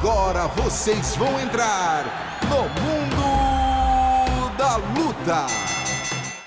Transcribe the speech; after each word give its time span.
Agora 0.00 0.46
vocês 0.46 1.14
vão 1.14 1.38
entrar 1.38 2.40
no 2.48 2.62
Mundo 2.80 4.56
da 4.56 4.76
Luta. 4.76 5.46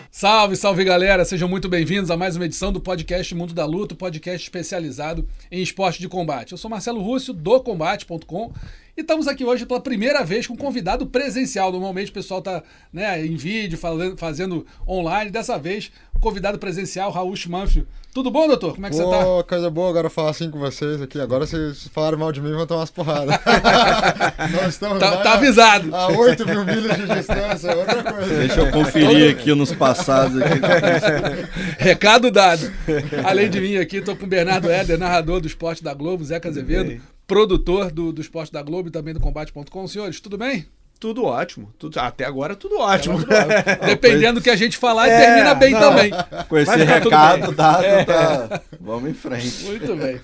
Salve, 0.09 0.55
salve 0.55 0.83
galera, 0.83 1.23
sejam 1.23 1.47
muito 1.47 1.69
bem-vindos 1.69 2.09
a 2.09 2.17
mais 2.17 2.35
uma 2.35 2.45
edição 2.45 2.73
do 2.73 2.81
podcast 2.81 3.35
Mundo 3.35 3.53
da 3.53 3.63
Luta, 3.63 3.93
podcast 3.93 4.43
especializado 4.43 5.29
em 5.51 5.61
esporte 5.61 5.99
de 5.99 6.09
combate. 6.09 6.53
Eu 6.53 6.57
sou 6.57 6.67
Marcelo 6.67 6.99
Rússio, 6.99 7.31
do 7.31 7.59
combate.com, 7.59 8.51
e 8.95 9.01
estamos 9.01 9.27
aqui 9.27 9.43
hoje 9.43 9.65
pela 9.65 9.81
primeira 9.81 10.23
vez 10.23 10.45
com 10.45 10.53
um 10.53 10.57
convidado 10.57 11.07
presencial. 11.07 11.71
Normalmente 11.71 12.11
o 12.11 12.13
pessoal 12.13 12.39
está 12.39 12.61
né, 12.91 13.25
em 13.25 13.35
vídeo, 13.35 13.77
fazendo, 13.77 14.17
fazendo 14.17 14.65
online. 14.87 15.31
Dessa 15.31 15.57
vez, 15.57 15.91
convidado 16.19 16.59
presencial, 16.59 17.09
Raul 17.09 17.35
Schmanfio. 17.35 17.87
Tudo 18.13 18.29
bom, 18.29 18.47
doutor? 18.47 18.75
Como 18.75 18.85
é 18.85 18.91
que 18.91 18.95
Pô, 18.95 19.03
você 19.03 19.17
tá? 19.17 19.43
coisa 19.49 19.71
boa 19.71 19.89
agora 19.89 20.07
falar 20.07 20.29
assim 20.29 20.51
com 20.51 20.59
vocês 20.59 21.01
aqui. 21.01 21.19
Agora 21.19 21.47
vocês 21.47 21.87
falaram 21.91 22.19
mal 22.19 22.31
de 22.31 22.39
mim 22.39 22.51
vão 22.51 22.67
tomar 22.67 22.81
umas 22.81 22.91
porradas. 22.91 23.35
Nós 24.53 24.67
estamos 24.75 24.99
Tá, 24.99 25.17
tá 25.17 25.33
avisado. 25.33 25.95
a 25.95 26.09
8 26.09 26.45
mil 26.45 26.63
milhas 26.63 26.95
de 26.95 27.07
distância, 27.07 27.69
é 27.71 27.75
outra 27.75 28.03
coisa. 28.03 28.37
Deixa 28.37 28.59
eu 28.59 28.71
conferir 28.71 29.31
aqui 29.31 29.55
nos 29.55 29.71
passados. 29.71 30.39
Aqui. 30.39 30.59
Recado 31.83 32.29
dado. 32.29 32.71
Além 33.25 33.49
de 33.49 33.59
mim 33.59 33.77
aqui, 33.77 33.97
estou 33.97 34.15
com 34.15 34.25
o 34.25 34.29
Bernardo 34.29 34.69
Éder, 34.69 34.99
narrador 34.99 35.41
do 35.41 35.47
esporte 35.47 35.83
da 35.83 35.95
Globo, 35.95 36.23
Zeca 36.23 36.47
Azevedo, 36.47 37.01
produtor 37.33 37.91
do, 37.91 38.11
do 38.13 38.21
esporte 38.21 38.51
da 38.51 38.61
Globo 38.61 38.89
e 38.89 38.91
também 38.91 39.13
do 39.13 39.19
combate.com. 39.19 39.87
Senhores, 39.87 40.19
tudo 40.19 40.37
bem? 40.37 40.65
Tudo 40.99 41.25
ótimo. 41.25 41.73
Tudo, 41.77 41.97
até 41.99 42.23
agora, 42.25 42.55
tudo 42.55 42.79
ótimo. 42.79 43.17
Dependendo 43.85 44.39
do 44.39 44.43
que 44.43 44.49
a 44.49 44.55
gente 44.55 44.77
falar, 44.77 45.07
É, 45.09 45.19
termina 45.25 45.53
bem 45.55 45.71
não. 45.73 45.79
também. 45.81 46.11
Com 46.47 46.57
esse 46.57 46.71
ficar 46.71 47.01
tudo 47.01 47.09
recado 47.11 47.45
bem. 47.47 47.55
dado, 47.55 47.83
É. 47.85 48.05
tá. 48.05 48.61
Vamos 48.79 49.09
em 49.09 49.13
frente. 49.13 49.63
Muito 49.65 49.95
bem. 49.95 50.21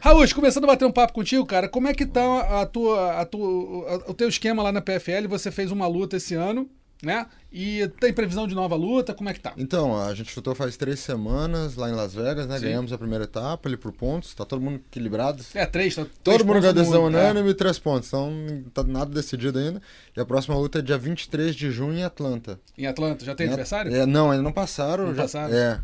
Raul, 0.00 0.24
começando 0.34 0.64
a 0.64 0.68
bater 0.68 0.84
um 0.84 0.92
papo 0.92 1.12
contigo, 1.12 1.44
cara, 1.46 1.68
como 1.68 1.88
é 1.88 1.94
que 1.94 2.06
tá 2.06 2.60
a 2.60 2.66
tua, 2.66 3.20
a 3.20 3.24
tua, 3.24 3.90
a- 4.06 4.10
o 4.10 4.14
teu 4.14 4.28
esquema 4.28 4.62
lá 4.62 4.70
na 4.70 4.80
PFL? 4.80 5.26
Você 5.28 5.50
fez 5.50 5.72
uma 5.72 5.86
luta 5.88 6.16
esse 6.16 6.34
ano, 6.34 6.68
né? 7.02 7.26
E 7.52 7.88
tem 8.00 8.12
previsão 8.12 8.46
de 8.46 8.54
nova 8.54 8.74
luta? 8.76 9.14
Como 9.14 9.28
é 9.30 9.32
que 9.32 9.40
tá? 9.40 9.52
Então, 9.56 9.98
a 9.98 10.14
gente 10.14 10.30
chutou 10.30 10.54
faz 10.54 10.76
três 10.76 10.98
semanas 11.00 11.76
lá 11.76 11.88
em 11.88 11.92
Las 11.94 12.14
Vegas, 12.14 12.46
né? 12.46 12.58
Sim. 12.58 12.66
Ganhamos 12.66 12.92
a 12.92 12.98
primeira 12.98 13.24
etapa 13.24 13.68
ali 13.68 13.76
por 13.76 13.90
pontos, 13.92 14.34
tá 14.34 14.44
todo 14.44 14.60
mundo 14.60 14.80
equilibrado. 14.90 15.42
É, 15.54 15.64
três, 15.64 15.94
tá? 15.94 16.02
três 16.02 16.38
Todo 16.38 16.46
mundo 16.46 16.56
pontos 16.56 16.68
com 16.68 16.74
no 16.74 16.80
adesão 16.80 17.02
mundo, 17.04 17.16
é. 17.16 17.20
unânime 17.20 17.50
e 17.50 17.54
três 17.54 17.78
pontos. 17.78 18.08
Então, 18.08 18.30
não 18.30 18.62
tá 18.64 18.82
nada 18.84 19.10
decidido 19.10 19.58
ainda. 19.58 19.80
E 20.16 20.20
a 20.20 20.24
próxima 20.26 20.56
luta 20.56 20.80
é 20.80 20.82
dia 20.82 20.98
23 20.98 21.54
de 21.54 21.70
junho 21.70 21.98
em 21.98 22.02
Atlanta. 22.04 22.58
Em 22.76 22.86
Atlanta, 22.86 23.24
já 23.24 23.34
tem 23.34 23.46
Em 23.46 23.48
At- 23.50 23.54
adversário? 23.54 23.94
É, 23.94 24.04
não, 24.04 24.30
ainda 24.30 24.42
não 24.42 24.52
passaram. 24.52 25.06
Não 25.06 25.14
já, 25.14 25.22
passaram? 25.22 25.54
É. 25.54 25.80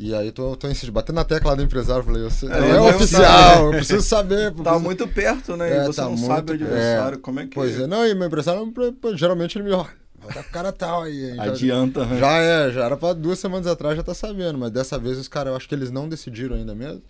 E 0.00 0.14
aí 0.14 0.30
tô, 0.30 0.54
tô 0.54 0.68
insistindo, 0.68 0.92
batendo 0.92 1.16
na 1.16 1.24
tecla 1.24 1.50
lá 1.50 1.56
do 1.56 1.62
empresário, 1.64 2.04
falei, 2.04 2.22
eu 2.22 2.30
sei, 2.30 2.48
É, 2.52 2.70
é 2.70 2.80
oficial, 2.80 3.64
eu 3.64 3.70
preciso 3.72 4.00
saber. 4.02 4.52
Tá 4.52 4.62
preciso- 4.62 4.80
muito 4.84 5.08
perto, 5.08 5.56
né? 5.56 5.78
É, 5.78 5.82
e 5.82 5.86
você 5.86 5.96
tá 5.96 6.04
não 6.04 6.12
muito- 6.12 6.26
sabe 6.26 6.52
o 6.52 6.54
adversário. 6.54 7.18
é. 7.18 7.20
Como 7.20 7.40
é 7.40 7.46
que 7.48 7.54
Pois 7.56 7.80
é, 7.80 7.86
não, 7.88 8.06
e 8.06 8.14
meu 8.14 8.28
empresário, 8.28 8.72
geralmente 9.16 9.58
ele 9.58 9.68
me, 9.68 9.84
vai 10.28 10.34
dar 10.36 10.42
pro 10.44 10.52
cara 10.52 10.72
tal 10.72 11.02
aí. 11.02 11.30
hein, 11.30 11.36
já- 11.36 11.42
adianta? 11.44 12.04
né? 12.06 12.18
Já 12.18 12.38
é, 12.38 12.70
já 12.70 12.84
era 12.84 12.96
pra 12.96 13.12
duas 13.12 13.38
semanas 13.38 13.66
atrás, 13.66 13.96
já 13.96 14.02
tá 14.02 14.14
sabendo, 14.14 14.58
mas 14.58 14.70
dessa 14.70 14.98
vez 14.98 15.18
os 15.18 15.28
caras, 15.28 15.50
eu 15.50 15.56
acho 15.56 15.68
que 15.68 15.74
eles 15.74 15.90
não 15.90 16.08
decidiram 16.08 16.56
ainda 16.56 16.74
mesmo, 16.74 17.02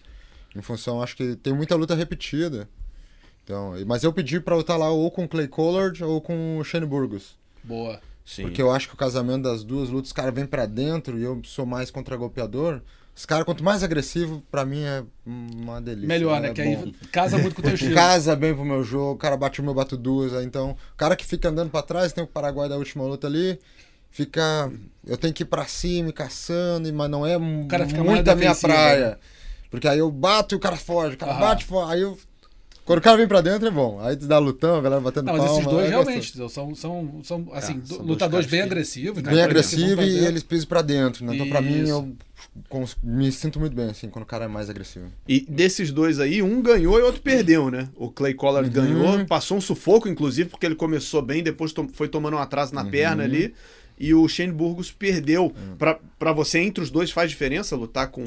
em 0.57 0.63
função, 0.63 1.03
acho 1.03 1.17
que 1.17 1.37
tem 1.37 1.53
muita 1.53 1.75
luta 1.77 1.95
repetida. 1.95 2.69
Então, 3.45 3.75
mas 3.87 4.05
eu 4.05 4.13
pedi 4.13 4.39
pra 4.41 4.57
lutar 4.57 4.79
lá 4.79 4.91
ou 4.91 5.11
com 5.11 5.25
o 5.25 5.29
Clay 5.29 5.49
Collard 5.49 6.03
ou 6.05 6.21
com 6.21 6.59
o 6.59 6.65
Shane 6.65 6.85
Burgos. 6.87 7.35
Boa. 7.65 8.01
Sim. 8.25 8.43
Porque 8.43 8.61
eu 8.61 8.71
acho 8.71 8.89
que 8.89 8.95
o 8.95 8.97
casamento 8.99 9.45
das 9.45 9.65
duas 9.65 9.89
lutas, 9.89 10.09
os 10.09 10.13
caras 10.13 10.35
vêm 10.35 10.45
pra 10.45 10.67
dentro 10.67 11.19
e 11.19 11.23
eu 11.23 11.41
sou 11.45 11.65
mais 11.65 11.91
contra-golpeador. 11.91 12.83
Os 13.19 13.27
caras, 13.27 13.45
quanto 13.45 13.65
mais 13.65 13.83
agressivo, 13.83 14.45
pra 14.49 14.65
mim 14.65 14.81
é 14.85 15.03
uma 15.27 15.81
delícia. 15.81 16.07
Melhor, 16.07 16.41
né? 16.41 16.51
É 16.51 16.53
Que 16.55 16.61
aí 16.63 16.77
bom. 16.77 16.93
casa 17.11 17.37
muito 17.37 17.53
com 17.57 17.61
o 17.61 17.65
teu 17.65 17.75
estilo. 17.75 17.93
Casa 17.97 18.37
bem 18.37 18.55
pro 18.55 18.65
meu 18.65 18.85
jogo, 18.85 19.15
o 19.15 19.17
cara 19.17 19.37
bate 19.37 19.61
o 19.61 19.65
meu, 19.65 19.75
bato 19.75 19.97
duas. 19.97 20.33
aí 20.33 20.45
Então, 20.47 20.71
o 20.71 20.97
cara 20.97 21.17
que 21.17 21.27
fica 21.27 21.49
andando 21.49 21.69
pra 21.69 21.83
trás, 21.83 22.13
tem 22.13 22.23
o 22.23 22.29
Paraguai 22.29 22.69
da 22.69 22.77
última 22.77 23.03
luta 23.03 23.27
ali, 23.27 23.59
fica. 24.09 24.71
Eu 25.05 25.17
tenho 25.17 25.35
que 25.35 25.43
ir 25.43 25.47
pra 25.47 25.67
cima, 25.67 26.13
caçando, 26.13 26.93
mas 26.95 27.11
não 27.11 27.27
é 27.27 27.37
cara 27.69 27.89
fica 27.89 28.05
muito 28.05 28.29
a 28.29 28.37
minha 28.37 28.55
praia. 28.55 29.19
Porque 29.69 29.89
aí 29.89 29.99
eu 29.99 30.11
bato 30.13 30.55
e 30.55 30.57
o 30.57 30.61
cara 30.61 30.77
foge, 30.77 31.17
o 31.17 31.19
cara 31.19 31.33
Aham. 31.33 31.41
bate, 31.41 31.65
foge. 31.65 31.93
Aí 31.93 32.01
eu. 32.03 32.17
Quando 32.85 33.01
o 33.01 33.03
cara 33.03 33.17
vem 33.19 33.27
pra 33.29 33.41
dentro 33.41 33.67
é 33.67 33.71
bom. 33.71 33.99
Aí 34.01 34.15
dá 34.15 34.39
lutão, 34.39 34.77
a 34.77 34.81
galera 34.81 35.01
batendo 35.01 35.27
Não, 35.27 35.33
mas 35.35 35.45
palma. 35.45 35.59
esses 35.61 35.71
dois 35.73 35.87
é 35.87 35.89
realmente 35.91 36.49
são, 36.49 36.75
são, 36.75 37.21
são 37.25 37.49
assim, 37.53 37.73
É, 37.73 37.77
do- 37.79 37.87
são 37.97 37.99
lutadores 38.03 38.47
bem 38.47 38.63
agressivos. 38.63 39.23
né? 39.23 39.31
Bem 39.31 39.33
Que 39.33 39.37
vão 39.41 39.45
agressivo 39.45 39.97
pra 39.97 40.05
e 40.07 40.25
eles 40.25 40.43
pisam 40.43 40.69
pra 40.69 40.81
dentro, 40.83 41.25
né? 41.27 41.35
Então 41.35 41.49
pra 41.51 41.61
mim 41.61 41.87
eu 41.87 42.17
me 43.03 43.31
sinto 43.31 43.61
muito 43.61 43.75
bem, 43.77 43.87
assim, 43.91 44.09
quando 44.09 44.25
o 44.25 44.27
cara 44.27 44.47
é 44.47 44.49
mais 44.49 44.69
agressivo. 44.69 45.07
E 45.29 45.41
desses 45.49 45.91
dois 45.93 46.19
aí, 46.19 46.43
um 46.43 46.61
ganhou 46.61 46.99
e 46.99 47.03
outro 47.03 47.21
perdeu, 47.23 47.71
né? 47.71 47.89
O 47.97 48.11
Clay 48.11 48.35
Collard 48.35 48.69
Uhum. 48.69 48.85
ganhou, 48.87 49.27
passou 49.27 49.57
um 49.57 49.61
sufoco, 49.61 50.09
inclusive, 50.09 50.49
porque 50.49 50.67
ele 50.67 50.75
começou 50.75 51.23
bem, 51.23 51.43
depois 51.43 51.73
to- 51.73 51.89
foi 51.93 52.09
tomando 52.09 52.35
um 52.37 52.41
atraso 52.41 52.75
na 52.75 52.85
perna 52.85 53.23
Uhum. 53.23 53.29
ali. 53.29 53.55
E 54.01 54.15
o 54.15 54.27
Shane 54.29 54.53
Burgos 54.53 54.91
perdeu. 54.93 55.53
Pra, 55.77 55.99
pra 56.19 56.33
você, 56.33 56.59
entre 56.61 56.83
os 56.83 56.91
dois, 56.91 57.11
faz 57.11 57.31
diferença 57.31 57.75
lutar 57.77 58.09
com. 58.09 58.25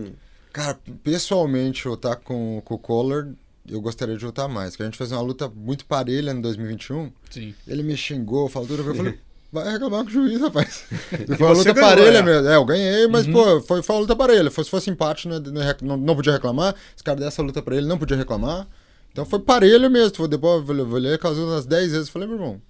Cara, 0.51 0.77
pessoalmente, 1.03 1.87
lutar 1.87 2.17
com, 2.17 2.61
com 2.65 2.73
o 2.75 2.77
Collard, 2.77 3.33
eu 3.69 3.79
gostaria 3.79 4.17
de 4.17 4.25
lutar 4.25 4.49
mais. 4.49 4.71
Porque 4.71 4.83
a 4.83 4.85
gente 4.87 4.97
fez 4.97 5.11
uma 5.13 5.21
luta 5.21 5.47
muito 5.49 5.85
parelha 5.85 6.31
em 6.31 6.41
2021. 6.41 7.09
Sim. 7.29 7.53
Ele 7.67 7.83
me 7.83 7.95
xingou, 7.95 8.49
falou 8.49 8.67
tudo. 8.67 8.83
Eu 8.85 8.95
falei, 8.95 9.17
vai 9.51 9.71
reclamar 9.71 10.03
com 10.03 10.09
o 10.09 10.13
juiz, 10.13 10.39
rapaz. 10.39 10.85
E 11.11 11.35
foi 11.35 11.45
uma 11.45 11.53
luta 11.53 11.73
ganhou, 11.73 11.89
parelha 11.89 12.17
é. 12.17 12.21
mesmo. 12.21 12.47
É, 12.47 12.55
eu 12.55 12.65
ganhei, 12.65 13.07
mas, 13.07 13.27
pô, 13.27 13.61
foi, 13.61 13.83
foi 13.83 13.95
uma 13.95 14.01
luta 14.01 14.15
parelha. 14.15 14.49
Se 14.49 14.63
fosse 14.65 14.89
empate, 14.89 15.27
né, 15.27 15.41
não, 15.81 15.97
não, 15.97 16.15
podia 16.15 16.33
reclamar. 16.33 16.75
Esse 16.95 17.03
cara 17.03 17.19
dessa 17.19 17.41
luta 17.41 17.61
pra 17.61 17.75
ele, 17.75 17.87
não 17.87 17.97
podia 17.97 18.15
reclamar. 18.17 18.67
Então 19.11 19.25
foi 19.25 19.39
parelho 19.39 19.89
mesmo. 19.89 20.27
Depois 20.27 20.67
eu 20.67 21.13
a 21.13 21.17
causa 21.17 21.41
umas 21.41 21.65
10 21.65 21.91
vezes. 21.91 22.09
Falei, 22.09 22.27
meu 22.27 22.37
irmão, 22.37 22.61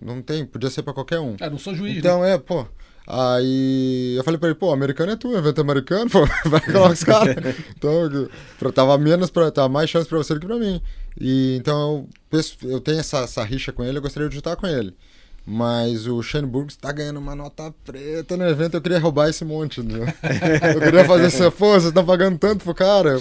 não 0.00 0.22
tem, 0.22 0.46
podia 0.46 0.70
ser 0.70 0.82
pra 0.82 0.94
qualquer 0.94 1.18
um. 1.18 1.36
Ah, 1.40 1.50
não 1.50 1.58
sou 1.58 1.74
juiz, 1.74 1.94
né? 1.94 1.98
Então, 1.98 2.24
é, 2.24 2.38
pô. 2.38 2.66
Aí 3.10 4.16
eu 4.18 4.22
falei 4.22 4.38
pra 4.38 4.50
ele, 4.50 4.58
pô, 4.58 4.70
americano 4.70 5.12
é 5.12 5.16
tu, 5.16 5.34
evento 5.34 5.62
americano, 5.62 6.08
pô, 6.12 6.26
vai 6.44 6.60
colocar 6.60 6.92
os 6.92 7.02
caras. 7.02 7.36
Então, 7.76 8.28
eu 8.60 8.72
tava 8.72 8.98
menos 8.98 9.30
pra, 9.30 9.50
tava 9.50 9.68
mais 9.68 9.88
chance 9.88 10.06
pra 10.06 10.18
você 10.18 10.34
do 10.34 10.40
que 10.40 10.46
pra 10.46 10.58
mim. 10.58 10.80
E 11.18 11.56
então 11.56 12.06
eu, 12.30 12.40
eu 12.70 12.80
tenho 12.80 13.00
essa, 13.00 13.20
essa 13.20 13.42
rixa 13.42 13.72
com 13.72 13.82
ele, 13.82 13.96
eu 13.96 14.02
gostaria 14.02 14.28
de 14.28 14.36
lutar 14.36 14.56
com 14.56 14.66
ele. 14.66 14.94
Mas 15.50 16.06
o 16.06 16.22
Shane 16.22 16.46
Burgos 16.46 16.76
tá 16.76 16.92
ganhando 16.92 17.18
uma 17.18 17.34
nota 17.34 17.74
preta 17.82 18.36
no 18.36 18.46
evento, 18.46 18.74
eu 18.74 18.82
queria 18.82 18.98
roubar 18.98 19.30
esse 19.30 19.46
monte, 19.46 19.80
entendeu? 19.80 20.04
Eu 20.74 20.80
queria 20.82 21.06
fazer 21.06 21.24
assim, 21.26 21.50
pô, 21.56 21.70
vocês 21.70 21.84
estão 21.86 22.04
pagando 22.04 22.36
tanto 22.36 22.62
pro 22.64 22.74
cara, 22.74 23.18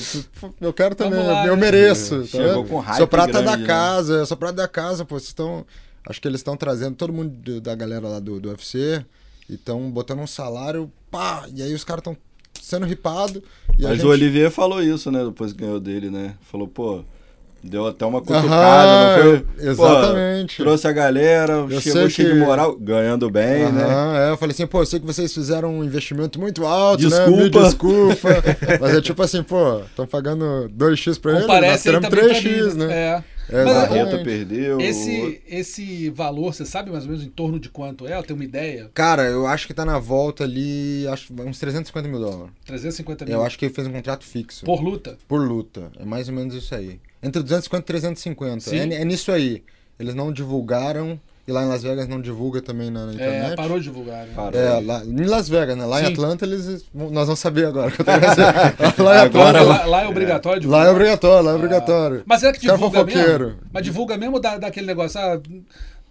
eu- 0.59 0.73
quero 0.73 0.93
também, 0.93 1.25
lá, 1.25 1.47
eu 1.47 1.55
né? 1.55 1.61
mereço. 1.61 2.19
tá 2.23 2.25
Chegou 2.27 2.63
vendo? 2.63 2.69
com 2.69 2.79
hype 2.79 2.97
Sou 2.97 3.07
prata 3.07 3.31
da 3.41 3.41
grande, 3.41 3.61
né? 3.61 3.67
casa, 3.67 4.25
sou 4.25 4.35
prata 4.35 4.55
da 4.55 4.67
casa, 4.67 5.05
pô, 5.05 5.15
vocês 5.17 5.29
estão... 5.29 5.65
Acho 6.05 6.21
que 6.21 6.27
eles 6.27 6.41
estão 6.41 6.57
trazendo 6.57 6.95
todo 6.97 7.13
mundo 7.13 7.29
do- 7.29 7.61
da 7.61 7.73
galera 7.75 8.05
lá 8.09 8.19
do, 8.19 8.41
do 8.41 8.49
UFC 8.49 9.05
e 9.49 9.53
estão 9.53 9.89
botando 9.89 10.19
um 10.19 10.27
salário, 10.27 10.91
pá, 11.09 11.45
e 11.55 11.61
aí 11.63 11.73
os 11.73 11.85
caras 11.85 12.01
estão 12.01 12.17
sendo 12.61 12.85
ripados. 12.85 13.41
E 13.79 13.85
a 13.85 13.89
Mas 13.89 13.97
gente... 13.99 14.05
o 14.05 14.09
Olivier 14.09 14.51
falou 14.51 14.83
isso, 14.83 15.09
né? 15.11 15.23
Depois 15.23 15.53
que 15.53 15.59
ganhou 15.59 15.79
dele, 15.79 16.09
né? 16.09 16.35
Falou, 16.41 16.67
pô, 16.67 17.05
deu 17.63 17.87
até 17.87 18.05
uma 18.05 18.21
cutucada, 18.21 18.47
Aham, 18.47 19.23
não 19.23 19.23
foi? 19.57 19.67
exatamente. 19.67 20.57
Pô, 20.57 20.63
trouxe 20.63 20.87
a 20.87 20.91
galera, 20.91 21.53
Eu 21.69 21.81
chegou 21.81 22.09
cheio 22.09 22.29
que- 22.29 22.33
de 22.35 22.39
moral, 22.39 22.75
ganhando 22.77 23.29
bem, 23.29 23.71
né? 23.71 23.83
Aham, 23.83 24.17
é, 24.17 24.29
eu 24.31 24.37
falei 24.37 24.53
assim, 24.53 24.67
pô, 24.67 24.81
eu 24.81 24.85
sei 24.85 24.99
que 24.99 25.05
vocês 25.05 25.33
fizeram 25.33 25.77
um 25.79 25.83
investimento 25.83 26.39
muito 26.39 26.65
alto, 26.65 27.03
né? 27.03 27.09
Desculpa. 27.09 27.43
Me 27.43 27.49
desculpa. 27.49 28.29
Mas 28.81 28.95
é 28.95 29.01
tipo 29.01 29.21
assim, 29.21 29.43
pô, 29.43 29.79
estão 29.81 30.05
pagando 30.07 30.69
2x 30.69 31.19
pra 31.19 31.31
ele, 31.37 31.47
nós 31.47 31.83
pra 31.83 31.99
3x, 32.09 32.73
mim, 32.73 32.77
né? 32.85 32.93
É. 32.93 33.23
É, 33.49 33.63
Mas, 33.63 34.23
perdeu. 34.23 34.77
Esse, 34.81 35.41
esse 35.47 36.09
valor, 36.09 36.53
você 36.53 36.65
sabe 36.65 36.91
mais 36.91 37.05
ou 37.05 37.11
menos 37.11 37.25
em 37.25 37.29
torno 37.29 37.57
de 37.57 37.69
quanto 37.69 38.05
é? 38.05 38.21
Tem 38.21 38.35
uma 38.35 38.43
ideia? 38.43 38.89
Cara, 38.93 39.23
eu 39.23 39.47
acho 39.47 39.65
que 39.67 39.73
tá 39.73 39.85
na 39.85 39.97
volta 39.97 40.43
ali, 40.43 41.07
acho 41.07 41.31
uns 41.33 41.57
350 41.57 42.09
mil 42.09 42.19
dólares. 42.19 42.51
350 42.65 43.23
mil 43.23 43.33
Eu 43.33 43.43
acho 43.45 43.57
que 43.57 43.63
ele 43.63 43.73
fez 43.73 43.87
um 43.87 43.93
contrato 43.93 44.25
fixo. 44.25 44.65
por 44.65 44.81
luta. 44.83 45.17
Por 45.29 45.39
luta. 45.39 45.89
É 45.97 46.03
mais 46.03 46.27
ou 46.27 46.35
menos 46.35 46.53
isso 46.55 46.75
aí. 46.75 46.99
Entre 47.21 47.41
250 47.41 47.81
e 47.83 47.85
350. 47.85 48.59
Sim. 48.61 48.93
É, 48.93 49.01
é 49.01 49.05
nisso 49.05 49.31
aí. 49.31 49.63
Eles 49.99 50.13
não 50.15 50.31
divulgaram. 50.31 51.19
E 51.47 51.51
lá 51.51 51.63
em 51.63 51.67
Las 51.69 51.81
Vegas 51.81 52.09
não 52.09 52.19
divulga 52.19 52.61
também 52.61 52.91
na, 52.91 53.05
na 53.05 53.13
internet. 53.13 53.53
É, 53.53 53.55
parou 53.55 53.77
de 53.77 53.85
divulgar. 53.85 54.25
Né? 54.25 54.33
Parou. 54.35 54.59
É, 54.59 54.81
lá, 54.81 55.01
em 55.05 55.23
Las 55.23 55.47
Vegas, 55.47 55.77
né? 55.77 55.85
Lá 55.85 55.99
Sim. 55.99 56.03
em 56.03 56.07
Atlanta, 56.11 56.43
eles. 56.45 56.85
Nós 56.93 57.25
vamos 57.25 57.39
saber 57.39 57.65
agora. 57.67 57.89
que 57.89 58.01
eu 58.01 58.05
tô 58.05 58.11
dizendo. 58.11 59.03
lá 59.03 59.15
em 59.15 59.19
Agora 59.21 59.59
Atlanta. 59.59 59.63
Lá, 59.63 59.85
lá 59.85 60.03
é 60.03 60.07
obrigatório 60.09 60.57
Lá 60.57 60.59
divulgar. 60.59 60.87
é 60.87 60.91
obrigatório, 60.91 61.45
lá 61.45 61.51
é 61.51 61.55
obrigatório. 61.55 62.23
Mas 62.25 62.39
será 62.41 62.51
que 62.51 62.59
Cara 62.65 62.73
divulga 62.77 62.99
fofoqueiro. 62.99 63.45
mesmo? 63.45 63.59
Mas 63.71 63.83
divulga 63.83 64.17
mesmo 64.17 64.39
da, 64.41 64.57
daquele 64.57 64.87
negócio, 64.87 65.21
ah, 65.21 65.39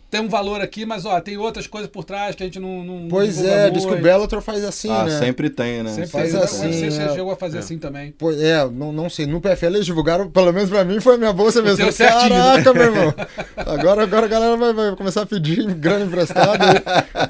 tem 0.09 0.21
um 0.21 0.29
valor 0.29 0.61
aqui, 0.61 0.87
mas 0.87 1.05
ó, 1.05 1.21
tem 1.21 1.37
outras 1.37 1.67
coisas 1.67 1.91
por 1.91 2.05
trás 2.05 2.37
que 2.37 2.43
a 2.43 2.47
gente 2.47 2.61
não. 2.61 2.85
não 2.85 3.09
Pois 3.09 3.43
é, 3.45 3.63
muito. 3.63 3.75
diz 3.75 3.85
que 3.85 3.93
o 3.93 4.01
Bellator 4.01 4.41
faz 4.41 4.65
assim, 4.65 4.89
ah, 4.91 5.05
né? 5.05 5.19
sempre 5.19 5.51
tem, 5.51 5.83
né? 5.83 5.91
Sempre 5.91 6.07
faz 6.11 6.31
fez, 6.31 6.43
assim, 6.43 6.67
UFC 6.67 7.03
é. 7.03 7.09
chegou 7.13 7.33
a 7.33 7.37
fazer 7.37 7.59
assim 7.59 7.77
também. 7.77 8.15
Pois 8.17 8.41
é, 8.41 8.65
não, 8.71 8.93
não 8.93 9.11
sei. 9.11 9.27
No 9.27 9.41
PFL 9.41 9.67
eles 9.67 9.87
divulgaram, 9.87 10.31
pelo 10.31 10.53
menos 10.53 10.71
pra 10.71 10.85
mim, 10.85 11.01
foi 11.01 11.17
a 11.17 11.19
minha 11.19 11.33
bolsa 11.33 11.61
mesmo. 11.61 11.91
certinho, 11.91 12.31
né? 12.31 12.63
Caraca, 12.63 12.73
meu 12.73 12.85
irmão. 12.85 13.15
Agora, 13.57 14.03
agora 14.05 14.27
a 14.27 14.29
galera 14.29 14.57
vai, 14.57 14.73
vai 14.73 14.97
começar 14.97 15.23
a 15.23 15.27
pedir 15.27 15.75
grana 15.75 16.05
emprestada. 16.05 16.83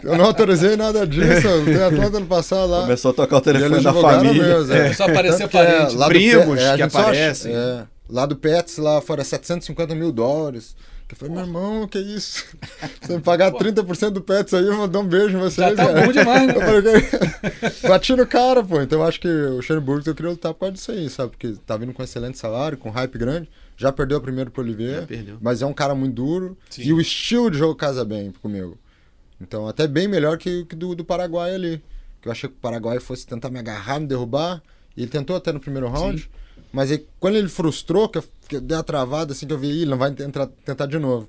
Eu 0.02 0.16
não 0.18 0.26
autorizei 0.26 0.76
nada 0.76 1.06
disso. 1.06 1.46
Eu 1.46 1.64
tenho 1.64 1.86
Atlanta 1.86 2.18
ano 2.18 2.26
passado 2.26 2.70
lá. 2.70 2.82
Começou 2.82 3.10
a 3.10 3.14
tocar 3.14 3.36
o 3.38 3.40
telefone 3.40 3.82
da 3.82 3.94
família. 3.94 4.42
mesmo, 4.58 4.72
é. 4.74 4.92
Só 4.92 5.04
aparecer 5.04 5.48
que 5.48 5.56
é, 5.56 5.64
parente. 5.64 6.08
primos 6.08 6.60
é, 6.60 6.72
a 6.72 6.76
que 6.76 6.82
aparecem. 6.82 7.54
é. 7.54 7.84
lá 8.08 8.26
do 8.26 8.36
Pets, 8.36 8.76
lá 8.76 9.00
fora 9.00 9.24
750 9.24 9.94
mil 9.94 10.12
dólares. 10.12 10.76
Que 11.08 11.14
eu 11.14 11.18
falei, 11.18 11.34
meu 11.34 11.44
irmão, 11.44 11.86
que 11.86 11.98
isso? 12.00 12.44
Se 12.44 12.56
você 13.06 13.16
me 13.16 13.22
pagar 13.22 13.52
30% 13.52 14.10
do 14.10 14.20
Pets 14.20 14.52
aí, 14.54 14.66
eu 14.66 14.76
vou 14.76 14.88
dar 14.88 14.98
um 15.00 15.06
beijo 15.06 15.36
em 15.36 15.40
vocês. 15.40 15.68
Já 15.70 15.74
tá 15.76 15.86
cara. 15.86 16.04
bom 16.06 16.12
demais, 16.12 16.46
né? 16.48 16.54
Eu 16.56 16.60
falei, 16.60 16.82
"Que- 17.80 17.88
Bati 17.88 18.16
no 18.16 18.26
cara, 18.26 18.64
pô. 18.64 18.80
Então 18.80 18.98
eu 18.98 19.04
acho 19.06 19.20
que 19.20 19.28
o 19.28 19.62
Shane 19.62 19.80
Burgos 19.80 20.06
eu 20.06 20.14
queria 20.16 20.32
lutar 20.32 20.52
por 20.52 20.60
causa 20.60 20.72
disso 20.74 20.90
aí, 20.90 21.08
sabe? 21.08 21.30
Porque 21.30 21.52
tá 21.64 21.76
vindo 21.76 21.92
com 21.92 22.02
excelente 22.02 22.36
salário, 22.38 22.76
com 22.76 22.90
hype 22.90 23.16
grande. 23.18 23.48
Já 23.76 23.92
perdeu 23.92 24.18
o 24.18 24.20
primeiro 24.20 24.50
pro 24.50 24.62
Oliveira. 24.62 25.02
Mas 25.40 25.62
é 25.62 25.66
um 25.66 25.72
cara 25.72 25.94
muito 25.94 26.14
duro. 26.14 26.58
Sim. 26.70 26.82
E 26.82 26.92
o 26.92 27.00
estilo 27.00 27.50
de 27.52 27.58
jogo 27.58 27.76
casa 27.76 28.04
bem 28.04 28.32
comigo. 28.42 28.76
Então, 29.40 29.68
até 29.68 29.86
bem 29.86 30.08
melhor 30.08 30.38
que, 30.38 30.64
que 30.64 30.74
do, 30.74 30.94
do 30.94 31.04
Paraguai 31.04 31.54
ali. 31.54 31.80
Que 32.20 32.26
eu 32.26 32.32
achei 32.32 32.48
que 32.48 32.56
o 32.56 32.58
Paraguai 32.58 32.98
fosse 32.98 33.24
tentar 33.26 33.48
me 33.50 33.58
agarrar, 33.60 34.00
me 34.00 34.06
derrubar. 34.08 34.60
E 34.96 35.02
ele 35.02 35.10
tentou 35.10 35.36
até 35.36 35.52
no 35.52 35.60
primeiro 35.60 35.88
round. 35.88 36.28
Mas 36.76 36.90
aí, 36.90 37.06
quando 37.18 37.36
ele 37.36 37.48
frustrou, 37.48 38.06
que 38.06 38.18
eu, 38.18 38.24
que 38.46 38.56
eu 38.56 38.60
dei 38.60 38.76
a 38.76 38.82
travada, 38.82 39.32
assim, 39.32 39.46
que 39.46 39.52
eu 39.54 39.58
vi, 39.58 39.68
"Ih, 39.68 39.80
ele 39.80 39.86
não 39.90 39.96
vai 39.96 40.12
tentar, 40.12 40.46
tentar 40.62 40.84
de 40.84 40.98
novo. 40.98 41.26